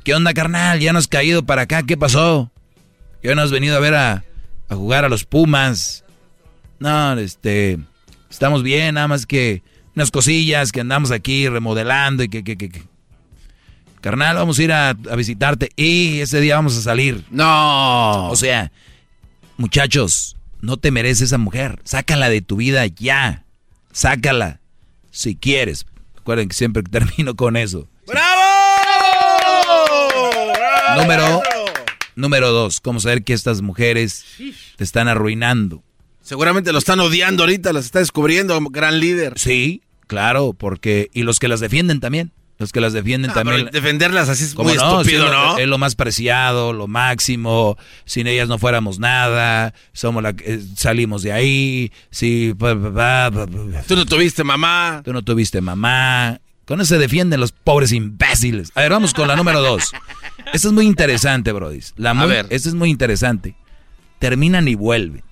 ¿Qué 0.03 0.15
onda, 0.15 0.33
carnal? 0.33 0.79
Ya 0.79 0.93
no 0.93 0.99
has 0.99 1.07
caído 1.07 1.45
para 1.45 1.63
acá. 1.63 1.83
¿Qué 1.83 1.97
pasó? 1.97 2.51
Ya 3.23 3.35
no 3.35 3.41
has 3.41 3.51
venido 3.51 3.75
a 3.75 3.79
ver 3.79 3.95
a, 3.95 4.23
a 4.69 4.75
jugar 4.75 5.05
a 5.05 5.09
los 5.09 5.25
Pumas. 5.25 6.03
No, 6.79 7.13
este. 7.19 7.79
Estamos 8.29 8.63
bien, 8.63 8.95
nada 8.95 9.07
más 9.07 9.25
que 9.25 9.63
unas 9.95 10.11
cosillas 10.11 10.71
que 10.71 10.81
andamos 10.81 11.11
aquí 11.11 11.47
remodelando 11.47 12.23
y 12.23 12.29
que, 12.29 12.43
que, 12.43 12.57
que, 12.57 12.69
que. 12.69 12.83
Carnal, 14.07 14.37
vamos 14.37 14.57
a 14.57 14.63
ir 14.63 14.71
a, 14.71 14.91
a 14.91 15.15
visitarte 15.17 15.69
y 15.75 16.21
ese 16.21 16.39
día 16.39 16.55
vamos 16.55 16.77
a 16.77 16.81
salir. 16.81 17.25
No. 17.29 18.29
O 18.29 18.37
sea, 18.37 18.71
muchachos, 19.57 20.37
no 20.61 20.77
te 20.77 20.91
mereces 20.91 21.23
esa 21.23 21.37
mujer. 21.37 21.81
Sácala 21.83 22.29
de 22.29 22.41
tu 22.41 22.55
vida 22.55 22.87
ya. 22.87 23.43
Sácala. 23.91 24.61
Si 25.11 25.35
quieres. 25.35 25.85
Recuerden 26.15 26.47
que 26.47 26.55
siempre 26.55 26.83
termino 26.89 27.35
con 27.35 27.57
eso. 27.57 27.89
Número, 30.95 31.41
número 32.15 32.51
dos, 32.53 32.79
¿cómo 32.79 33.01
saber 33.01 33.25
que 33.25 33.33
estas 33.33 33.61
mujeres 33.61 34.23
te 34.77 34.85
están 34.85 35.09
arruinando? 35.09 35.83
Seguramente 36.21 36.71
lo 36.71 36.77
están 36.77 37.01
odiando 37.01 37.43
ahorita, 37.43 37.73
las 37.73 37.83
está 37.83 37.99
descubriendo, 37.99 38.57
gran 38.69 39.01
líder. 39.01 39.37
Sí, 39.37 39.81
claro, 40.07 40.53
porque... 40.53 41.09
Y 41.11 41.23
los 41.23 41.39
que 41.39 41.49
las 41.49 41.59
defienden 41.59 41.99
también. 41.99 42.31
Los 42.59 42.71
que 42.71 42.81
las 42.81 42.91
defienden 42.93 43.29
Ah, 43.31 43.33
también. 43.35 43.65
pero 43.65 43.71
defenderlas 43.71 44.29
así 44.29 44.43
es 44.45 44.55
¿Cómo 44.55 44.69
muy 44.69 44.77
no? 44.77 44.83
estúpido, 45.01 45.21
Sí, 45.21 45.25
es 45.27 45.31
lo- 45.31 45.47
¿no? 45.53 45.57
Es 45.59 45.67
lo 45.67 45.77
más 45.77 45.93
preciado, 45.95 46.73
lo 46.73 46.87
máximo. 46.87 47.77
Sin 48.05 48.25
ellas 48.25 48.47
no 48.47 48.57
fuéramos 48.57 48.97
nada. 48.97 49.75
Somos 49.93 50.23
la, 50.23 50.33
eh, 50.43 50.59
salimos 50.75 51.21
de 51.21 51.33
ahí. 51.33 51.91
Sí. 52.09 52.55
Tú 52.57 53.95
no 53.95 54.05
tuviste 54.05 54.43
mamá. 54.43 55.01
Tú 55.05 55.13
no 55.13 55.21
tuviste 55.21 55.61
mamá. 55.61 56.39
Con 56.65 56.81
eso 56.81 56.95
se 56.95 56.97
defienden 56.99 57.39
los 57.39 57.51
pobres 57.51 57.91
imbéciles. 57.93 58.71
A 58.75 58.81
ver, 58.81 58.91
vamos 58.91 59.13
con 59.13 59.27
la 59.27 59.35
número 59.35 59.61
dos. 59.61 59.91
Esto 60.51 60.67
es 60.69 60.73
muy 60.73 60.85
interesante, 60.85 61.51
Brody. 61.51 61.79
La 61.95 62.13
muy, 62.13 62.27
ver. 62.27 62.47
Esto 62.49 62.69
es 62.69 62.75
muy 62.75 62.89
interesante. 62.89 63.55
Terminan 64.19 64.67
y 64.67 64.75
vuelven. 64.75 65.23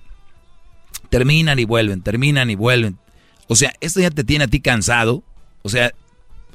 Terminan 1.10 1.58
y 1.58 1.64
vuelven, 1.64 2.02
terminan 2.02 2.50
y 2.50 2.54
vuelven. 2.54 2.98
O 3.48 3.56
sea, 3.56 3.72
esto 3.80 4.00
ya 4.00 4.10
te 4.10 4.24
tiene 4.24 4.44
a 4.44 4.48
ti 4.48 4.60
cansado. 4.60 5.22
O 5.62 5.68
sea, 5.68 5.92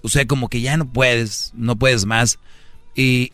o 0.03 0.09
sea, 0.09 0.25
como 0.25 0.49
que 0.49 0.61
ya 0.61 0.77
no 0.77 0.91
puedes, 0.91 1.51
no 1.55 1.75
puedes 1.75 2.05
más. 2.05 2.39
Y, 2.95 3.31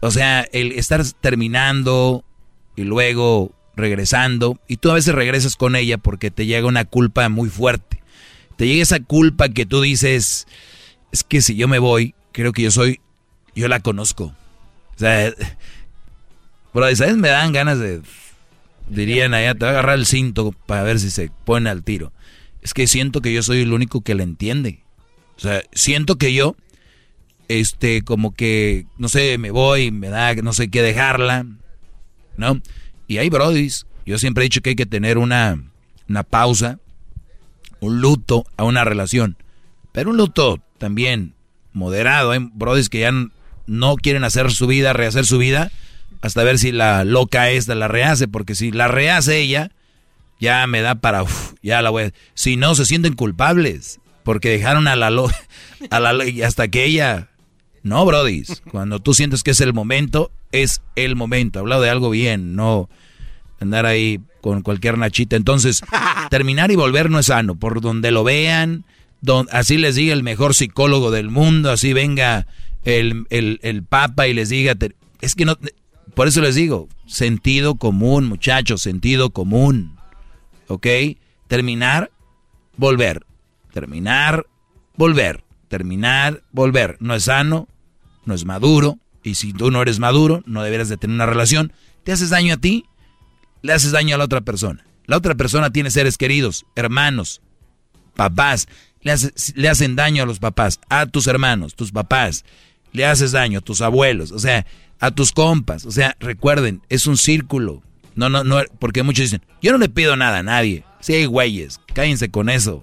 o 0.00 0.10
sea, 0.10 0.42
el 0.52 0.72
estar 0.72 1.02
terminando 1.20 2.24
y 2.76 2.82
luego 2.82 3.52
regresando. 3.76 4.58
Y 4.68 4.76
tú 4.78 4.90
a 4.90 4.94
veces 4.94 5.14
regresas 5.14 5.56
con 5.56 5.76
ella 5.76 5.98
porque 5.98 6.30
te 6.30 6.46
llega 6.46 6.66
una 6.66 6.84
culpa 6.84 7.28
muy 7.28 7.48
fuerte. 7.48 8.02
Te 8.56 8.66
llega 8.66 8.82
esa 8.82 9.00
culpa 9.00 9.48
que 9.48 9.66
tú 9.66 9.80
dices, 9.80 10.46
es 11.10 11.24
que 11.24 11.40
si 11.40 11.54
yo 11.54 11.68
me 11.68 11.78
voy, 11.78 12.14
creo 12.32 12.52
que 12.52 12.62
yo 12.62 12.70
soy, 12.70 13.00
yo 13.54 13.68
la 13.68 13.80
conozco. 13.80 14.34
O 14.94 14.98
sea, 14.98 15.32
bro, 16.74 16.94
¿sabes? 16.94 17.16
Me 17.16 17.28
dan 17.28 17.52
ganas 17.52 17.78
de, 17.78 18.02
dirían 18.88 19.34
allá, 19.34 19.54
te 19.54 19.64
va 19.64 19.70
a 19.70 19.72
agarrar 19.72 19.98
el 19.98 20.06
cinto 20.06 20.52
para 20.66 20.82
ver 20.82 21.00
si 21.00 21.10
se 21.10 21.30
pone 21.44 21.70
al 21.70 21.82
tiro. 21.82 22.12
Es 22.60 22.74
que 22.74 22.86
siento 22.86 23.20
que 23.20 23.32
yo 23.32 23.42
soy 23.42 23.62
el 23.62 23.72
único 23.72 24.02
que 24.02 24.14
la 24.14 24.22
entiende. 24.22 24.82
O 25.42 25.44
sea, 25.44 25.64
siento 25.72 26.18
que 26.18 26.32
yo, 26.32 26.54
este, 27.48 28.02
como 28.02 28.32
que, 28.32 28.86
no 28.96 29.08
sé, 29.08 29.38
me 29.38 29.50
voy, 29.50 29.90
me 29.90 30.08
da, 30.08 30.36
no 30.36 30.52
sé 30.52 30.70
qué 30.70 30.82
dejarla, 30.82 31.46
¿no? 32.36 32.60
Y 33.08 33.18
hay 33.18 33.28
brodis, 33.28 33.86
yo 34.06 34.18
siempre 34.18 34.44
he 34.44 34.46
dicho 34.46 34.60
que 34.60 34.70
hay 34.70 34.76
que 34.76 34.86
tener 34.86 35.18
una, 35.18 35.60
una 36.08 36.22
pausa, 36.22 36.78
un 37.80 38.00
luto 38.00 38.44
a 38.56 38.62
una 38.62 38.84
relación. 38.84 39.36
Pero 39.90 40.10
un 40.10 40.16
luto 40.16 40.62
también 40.78 41.34
moderado. 41.72 42.30
Hay 42.30 42.38
brodis 42.54 42.88
que 42.88 43.00
ya 43.00 43.10
no 43.66 43.96
quieren 43.96 44.22
hacer 44.22 44.52
su 44.52 44.68
vida, 44.68 44.92
rehacer 44.92 45.26
su 45.26 45.38
vida, 45.38 45.72
hasta 46.20 46.44
ver 46.44 46.60
si 46.60 46.70
la 46.70 47.02
loca 47.02 47.50
esta 47.50 47.74
la 47.74 47.88
rehace, 47.88 48.28
porque 48.28 48.54
si 48.54 48.70
la 48.70 48.86
rehace 48.86 49.40
ella, 49.40 49.72
ya 50.38 50.64
me 50.68 50.82
da 50.82 50.94
para, 50.94 51.24
uf, 51.24 51.54
ya 51.62 51.82
la 51.82 51.90
voy 51.90 52.04
a... 52.04 52.12
Si 52.34 52.56
no, 52.56 52.76
se 52.76 52.86
sienten 52.86 53.14
culpables, 53.14 53.98
porque 54.24 54.50
dejaron 54.50 54.88
a 54.88 54.96
la 54.96 55.10
lo, 55.10 55.30
a 55.90 56.00
la 56.00 56.26
y 56.26 56.42
hasta 56.42 56.68
que 56.68 56.84
ella 56.84 57.28
No, 57.82 58.04
Brody. 58.04 58.44
Cuando 58.70 59.00
tú 59.00 59.14
sientes 59.14 59.42
que 59.42 59.50
es 59.52 59.60
el 59.60 59.72
momento, 59.72 60.30
es 60.52 60.82
el 60.96 61.16
momento. 61.16 61.58
Hablado 61.58 61.82
de 61.82 61.90
algo 61.90 62.10
bien, 62.10 62.54
no 62.54 62.88
andar 63.60 63.86
ahí 63.86 64.20
con 64.40 64.62
cualquier 64.62 64.98
nachita. 64.98 65.36
Entonces, 65.36 65.82
terminar 66.30 66.70
y 66.70 66.76
volver 66.76 67.10
no 67.10 67.18
es 67.18 67.26
sano. 67.26 67.56
Por 67.56 67.80
donde 67.80 68.10
lo 68.10 68.24
vean, 68.24 68.84
así 69.50 69.78
les 69.78 69.94
diga 69.94 70.12
el 70.12 70.22
mejor 70.22 70.54
psicólogo 70.54 71.10
del 71.10 71.30
mundo, 71.30 71.70
así 71.70 71.92
venga 71.92 72.46
el, 72.84 73.26
el 73.30 73.82
Papa 73.84 74.26
y 74.26 74.34
les 74.34 74.48
diga, 74.48 74.76
es 75.20 75.34
que 75.34 75.44
no, 75.44 75.56
por 76.14 76.28
eso 76.28 76.40
les 76.40 76.54
digo, 76.54 76.88
sentido 77.06 77.76
común, 77.76 78.26
muchachos, 78.26 78.82
sentido 78.82 79.30
común. 79.30 79.96
¿Ok? 80.68 80.86
Terminar, 81.48 82.10
volver. 82.76 83.24
Terminar, 83.72 84.46
volver. 84.96 85.44
Terminar, 85.68 86.42
volver. 86.52 86.96
No 87.00 87.14
es 87.14 87.24
sano, 87.24 87.68
no 88.24 88.34
es 88.34 88.44
maduro. 88.44 88.98
Y 89.22 89.36
si 89.36 89.52
tú 89.52 89.70
no 89.70 89.82
eres 89.82 89.98
maduro, 89.98 90.42
no 90.46 90.62
deberías 90.62 90.88
de 90.88 90.96
tener 90.96 91.14
una 91.14 91.26
relación. 91.26 91.72
Te 92.04 92.12
haces 92.12 92.30
daño 92.30 92.54
a 92.54 92.56
ti, 92.56 92.86
le 93.62 93.72
haces 93.72 93.92
daño 93.92 94.14
a 94.14 94.18
la 94.18 94.24
otra 94.24 94.40
persona. 94.40 94.84
La 95.06 95.16
otra 95.16 95.34
persona 95.34 95.70
tiene 95.70 95.90
seres 95.90 96.18
queridos, 96.18 96.66
hermanos, 96.74 97.40
papás. 98.14 98.68
Le, 99.00 99.14
le 99.54 99.68
hacen 99.68 99.96
daño 99.96 100.22
a 100.22 100.26
los 100.26 100.38
papás, 100.38 100.80
a 100.88 101.06
tus 101.06 101.26
hermanos, 101.26 101.74
tus 101.74 101.92
papás. 101.92 102.44
Le 102.92 103.06
haces 103.06 103.32
daño 103.32 103.60
a 103.60 103.62
tus 103.62 103.80
abuelos. 103.80 104.32
O 104.32 104.38
sea, 104.38 104.66
a 105.00 105.10
tus 105.10 105.32
compas. 105.32 105.84
O 105.84 105.90
sea, 105.90 106.16
recuerden, 106.20 106.82
es 106.88 107.06
un 107.06 107.16
círculo. 107.16 107.82
No, 108.14 108.28
no, 108.28 108.44
no, 108.44 108.60
porque 108.78 109.02
muchos 109.02 109.24
dicen, 109.24 109.42
yo 109.60 109.72
no 109.72 109.78
le 109.78 109.88
pido 109.88 110.16
nada 110.16 110.38
a 110.38 110.42
nadie. 110.42 110.84
Sí 111.00 111.24
güeyes, 111.24 111.80
cállense 111.92 112.30
con 112.30 112.48
eso. 112.48 112.82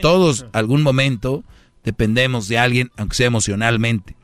Todos, 0.00 0.46
algún 0.52 0.82
momento, 0.82 1.44
dependemos 1.84 2.48
de 2.48 2.58
alguien, 2.58 2.90
aunque 2.96 3.16
sea 3.16 3.26
emocionalmente. 3.26 4.16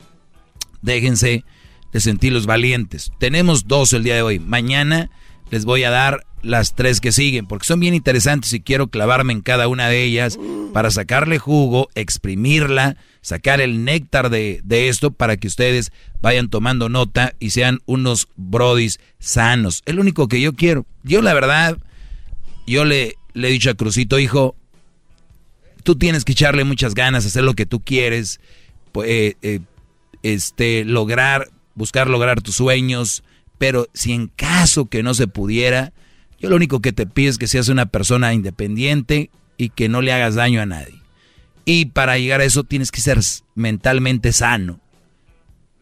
Déjense 0.83 1.45
de 1.93 2.01
sentirlos 2.01 2.47
valientes. 2.47 3.11
Tenemos 3.19 3.67
dos 3.67 3.93
el 3.93 4.05
día 4.05 4.15
de 4.15 4.23
hoy. 4.23 4.39
Mañana 4.39 5.11
les 5.51 5.65
voy 5.65 5.85
a 5.85 5.91
dar 5.91 6.27
las 6.43 6.75
tres 6.75 7.01
que 7.01 7.13
siguen, 7.13 7.47
porque 7.47 7.67
son 7.67 7.81
bien 7.81 7.95
interesantes 7.95 8.53
y 8.53 8.61
quiero 8.61 8.89
clavarme 8.89 9.33
en 9.33 9.41
cada 9.41 9.69
una 9.69 9.89
de 9.89 10.05
ellas 10.05 10.39
para 10.73 10.91
sacarle 10.91 11.39
jugo, 11.39 11.89
exprimirla, 11.95 12.97
sacar 13.21 13.61
el 13.61 13.85
néctar 13.85 14.31
de, 14.31 14.63
esto 14.71 15.11
para 15.11 15.37
que 15.37 15.49
ustedes 15.49 15.93
vayan 16.21 16.49
tomando 16.49 16.89
nota 16.89 17.35
y 17.41 17.51
sean 17.51 17.81
unos 17.87 18.29
brodis 18.37 19.01
sanos. 19.19 19.83
Es 19.87 19.95
lo 19.95 20.03
único 20.03 20.29
que 20.29 20.41
yo 20.41 20.53
quiero. 20.55 20.87
Yo 21.03 21.23
la 21.23 21.35
verdad, 21.35 21.79
yo 22.67 22.85
le, 22.85 23.15
le 23.35 23.49
he 23.49 23.51
dicho 23.51 23.71
a 23.71 23.75
Crucito, 23.75 24.19
hijo, 24.19 24.55
tú 25.83 25.97
tienes 25.97 26.25
que 26.25 26.33
echarle 26.33 26.65
muchas 26.65 26.95
ganas, 26.95 27.27
hacer 27.27 27.45
lo 27.45 27.55
que 27.55 27.67
tú 27.67 27.81
quieres, 27.81 28.41
eh, 29.05 29.35
eh, 29.43 29.61
este, 30.23 30.85
lograr, 30.85 31.51
buscar 31.75 32.09
lograr 32.09 32.43
tus 32.43 32.57
sueños, 32.57 33.23
pero 33.59 33.89
si 33.95 34.13
en 34.13 34.29
caso 34.29 34.87
que 34.87 35.03
no 35.03 35.15
se 35.15 35.27
pudiera, 35.27 35.93
yo 36.41 36.49
lo 36.49 36.57
único 36.57 36.81
que 36.81 36.93
te 36.93 37.07
pido 37.07 37.31
es 37.31 37.39
que 37.39 37.49
seas 37.49 37.69
una 37.69 37.87
persona 37.87 38.33
independiente 38.33 39.31
y 39.57 39.71
que 39.71 39.89
no 39.89 40.03
le 40.03 40.13
hagas 40.13 40.35
daño 40.37 40.61
a 40.61 40.67
nadie. 40.67 41.03
Y 41.65 41.87
para 41.87 42.19
llegar 42.19 42.41
a 42.41 42.45
eso 42.45 42.65
tienes 42.65 42.91
que 42.91 43.01
ser 43.01 43.19
mentalmente 43.55 44.33
sano. 44.33 44.81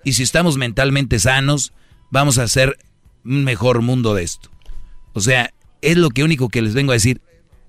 Y 0.03 0.15
si 0.15 0.23
estamos 0.23 0.57
mentalmente 0.57 1.19
sanos, 1.19 1.73
vamos 2.11 2.39
a 2.39 2.45
hacer 2.45 2.79
un 3.25 3.45
mejor 3.45 3.83
mundo 3.83 4.15
de 4.15 4.23
esto. 4.23 4.51
O 5.13 5.21
sea, 5.21 5.53
es 5.83 5.97
lo 5.97 6.11
que 6.11 6.25
único 6.25 6.49
que 6.49 6.63
les 6.63 6.75
vengo 6.75 6.93
a 6.93 6.95
decir. 6.95 7.21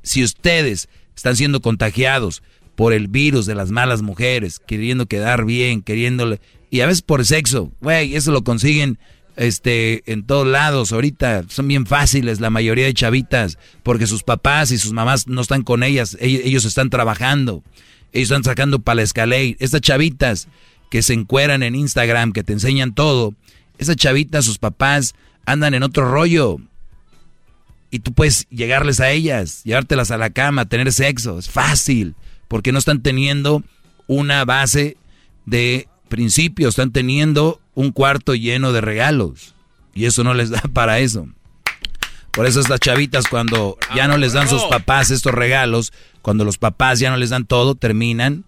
Si 0.03 0.23
ustedes 0.23 0.87
están 1.17 1.35
siendo 1.35 1.61
contagiados 1.61 2.41
por 2.75 2.93
el 2.93 3.07
virus 3.07 3.45
de 3.45 3.55
las 3.55 3.71
malas 3.71 4.01
mujeres, 4.01 4.59
queriendo 4.59 5.07
quedar 5.07 5.45
bien, 5.45 5.81
queriéndole, 5.81 6.39
y 6.69 6.81
a 6.81 6.85
veces 6.85 7.01
por 7.01 7.25
sexo, 7.25 7.71
güey, 7.81 8.15
eso 8.15 8.31
lo 8.31 8.43
consiguen 8.43 8.99
este, 9.37 10.03
en 10.11 10.23
todos 10.23 10.45
lados. 10.45 10.91
Ahorita 10.91 11.45
son 11.47 11.67
bien 11.67 11.85
fáciles 11.85 12.41
la 12.41 12.49
mayoría 12.49 12.85
de 12.85 12.93
chavitas 12.93 13.57
porque 13.83 14.07
sus 14.07 14.23
papás 14.23 14.71
y 14.71 14.77
sus 14.77 14.91
mamás 14.91 15.27
no 15.27 15.41
están 15.41 15.63
con 15.63 15.83
ellas. 15.83 16.17
Ellos, 16.19 16.65
están 16.65 16.89
trabajando. 16.89 17.63
Ellos 18.11 18.29
están 18.29 18.43
sacando 18.43 18.79
para 18.79 18.97
la 18.97 19.01
escalera. 19.03 19.55
Estas 19.59 19.81
chavitas 19.81 20.47
que 20.91 21.01
se 21.01 21.13
encueran 21.13 21.63
en 21.63 21.75
Instagram, 21.75 22.33
que 22.33 22.43
te 22.43 22.53
enseñan 22.53 22.93
todo. 22.93 23.33
Esas 23.77 23.95
chavitas, 23.95 24.45
sus 24.45 24.57
papás 24.57 25.13
andan 25.45 25.73
en 25.73 25.83
otro 25.83 26.11
rollo. 26.11 26.57
Y 27.89 27.99
tú 27.99 28.13
puedes 28.13 28.47
llegarles 28.49 28.99
a 28.99 29.11
ellas, 29.11 29.61
llevártelas 29.63 30.11
a 30.11 30.17
la 30.17 30.29
cama, 30.29 30.65
tener 30.65 30.91
sexo. 30.91 31.39
Es 31.39 31.49
fácil. 31.49 32.15
Porque 32.47 32.71
no 32.71 32.79
están 32.79 33.01
teniendo 33.01 33.63
una 34.07 34.45
base 34.45 34.97
de 35.45 35.87
principios, 36.09 36.69
están 36.69 36.91
teniendo 36.91 37.61
un 37.75 37.91
cuarto 37.91 38.35
lleno 38.35 38.71
de 38.73 38.81
regalos. 38.81 39.53
Y 39.93 40.05
eso 40.05 40.23
no 40.23 40.33
les 40.33 40.49
da 40.49 40.61
para 40.73 40.99
eso. 40.99 41.27
Por 42.31 42.45
eso 42.45 42.59
estas 42.59 42.79
chavitas 42.79 43.27
cuando 43.27 43.77
ya 43.95 44.07
no 44.07 44.17
les 44.17 44.33
dan 44.33 44.47
sus 44.47 44.63
papás 44.65 45.09
estos 45.09 45.33
regalos, 45.33 45.91
cuando 46.21 46.45
los 46.45 46.59
papás 46.59 46.99
ya 46.99 47.09
no 47.09 47.17
les 47.17 47.31
dan 47.31 47.45
todo, 47.45 47.73
terminan, 47.73 48.45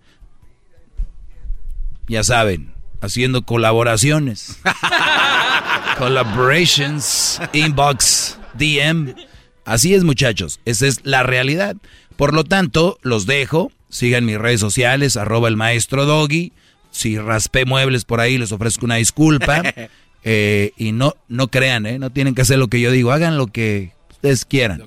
ya 2.07 2.23
saben, 2.23 2.71
haciendo 3.01 3.41
colaboraciones. 3.43 4.59
Collaborations, 5.97 7.41
inbox, 7.51 8.37
DM. 8.53 9.15
Así 9.69 9.93
es 9.93 10.03
muchachos, 10.03 10.59
esa 10.65 10.87
es 10.87 10.99
la 11.03 11.23
realidad. 11.23 11.75
Por 12.17 12.33
lo 12.33 12.43
tanto, 12.43 12.97
los 13.01 13.25
dejo. 13.25 13.71
Sigan 13.89 14.25
mis 14.25 14.37
redes 14.37 14.59
sociales, 14.59 15.17
arroba 15.17 15.47
el 15.47 15.55
maestro 15.55 16.05
Doggy 16.05 16.51
si 16.91 17.17
raspé 17.17 17.65
muebles 17.65 18.05
por 18.05 18.19
ahí, 18.19 18.37
les 18.37 18.51
ofrezco 18.51 18.85
una 18.85 18.95
disculpa. 18.95 19.63
Eh, 20.21 20.73
y 20.75 20.91
no, 20.91 21.15
no 21.29 21.47
crean, 21.47 21.85
¿eh? 21.85 21.97
No 21.97 22.09
tienen 22.09 22.35
que 22.35 22.41
hacer 22.41 22.59
lo 22.59 22.67
que 22.67 22.81
yo 22.81 22.91
digo. 22.91 23.13
Hagan 23.13 23.37
lo 23.37 23.47
que 23.47 23.93
ustedes 24.11 24.43
quieran. 24.43 24.83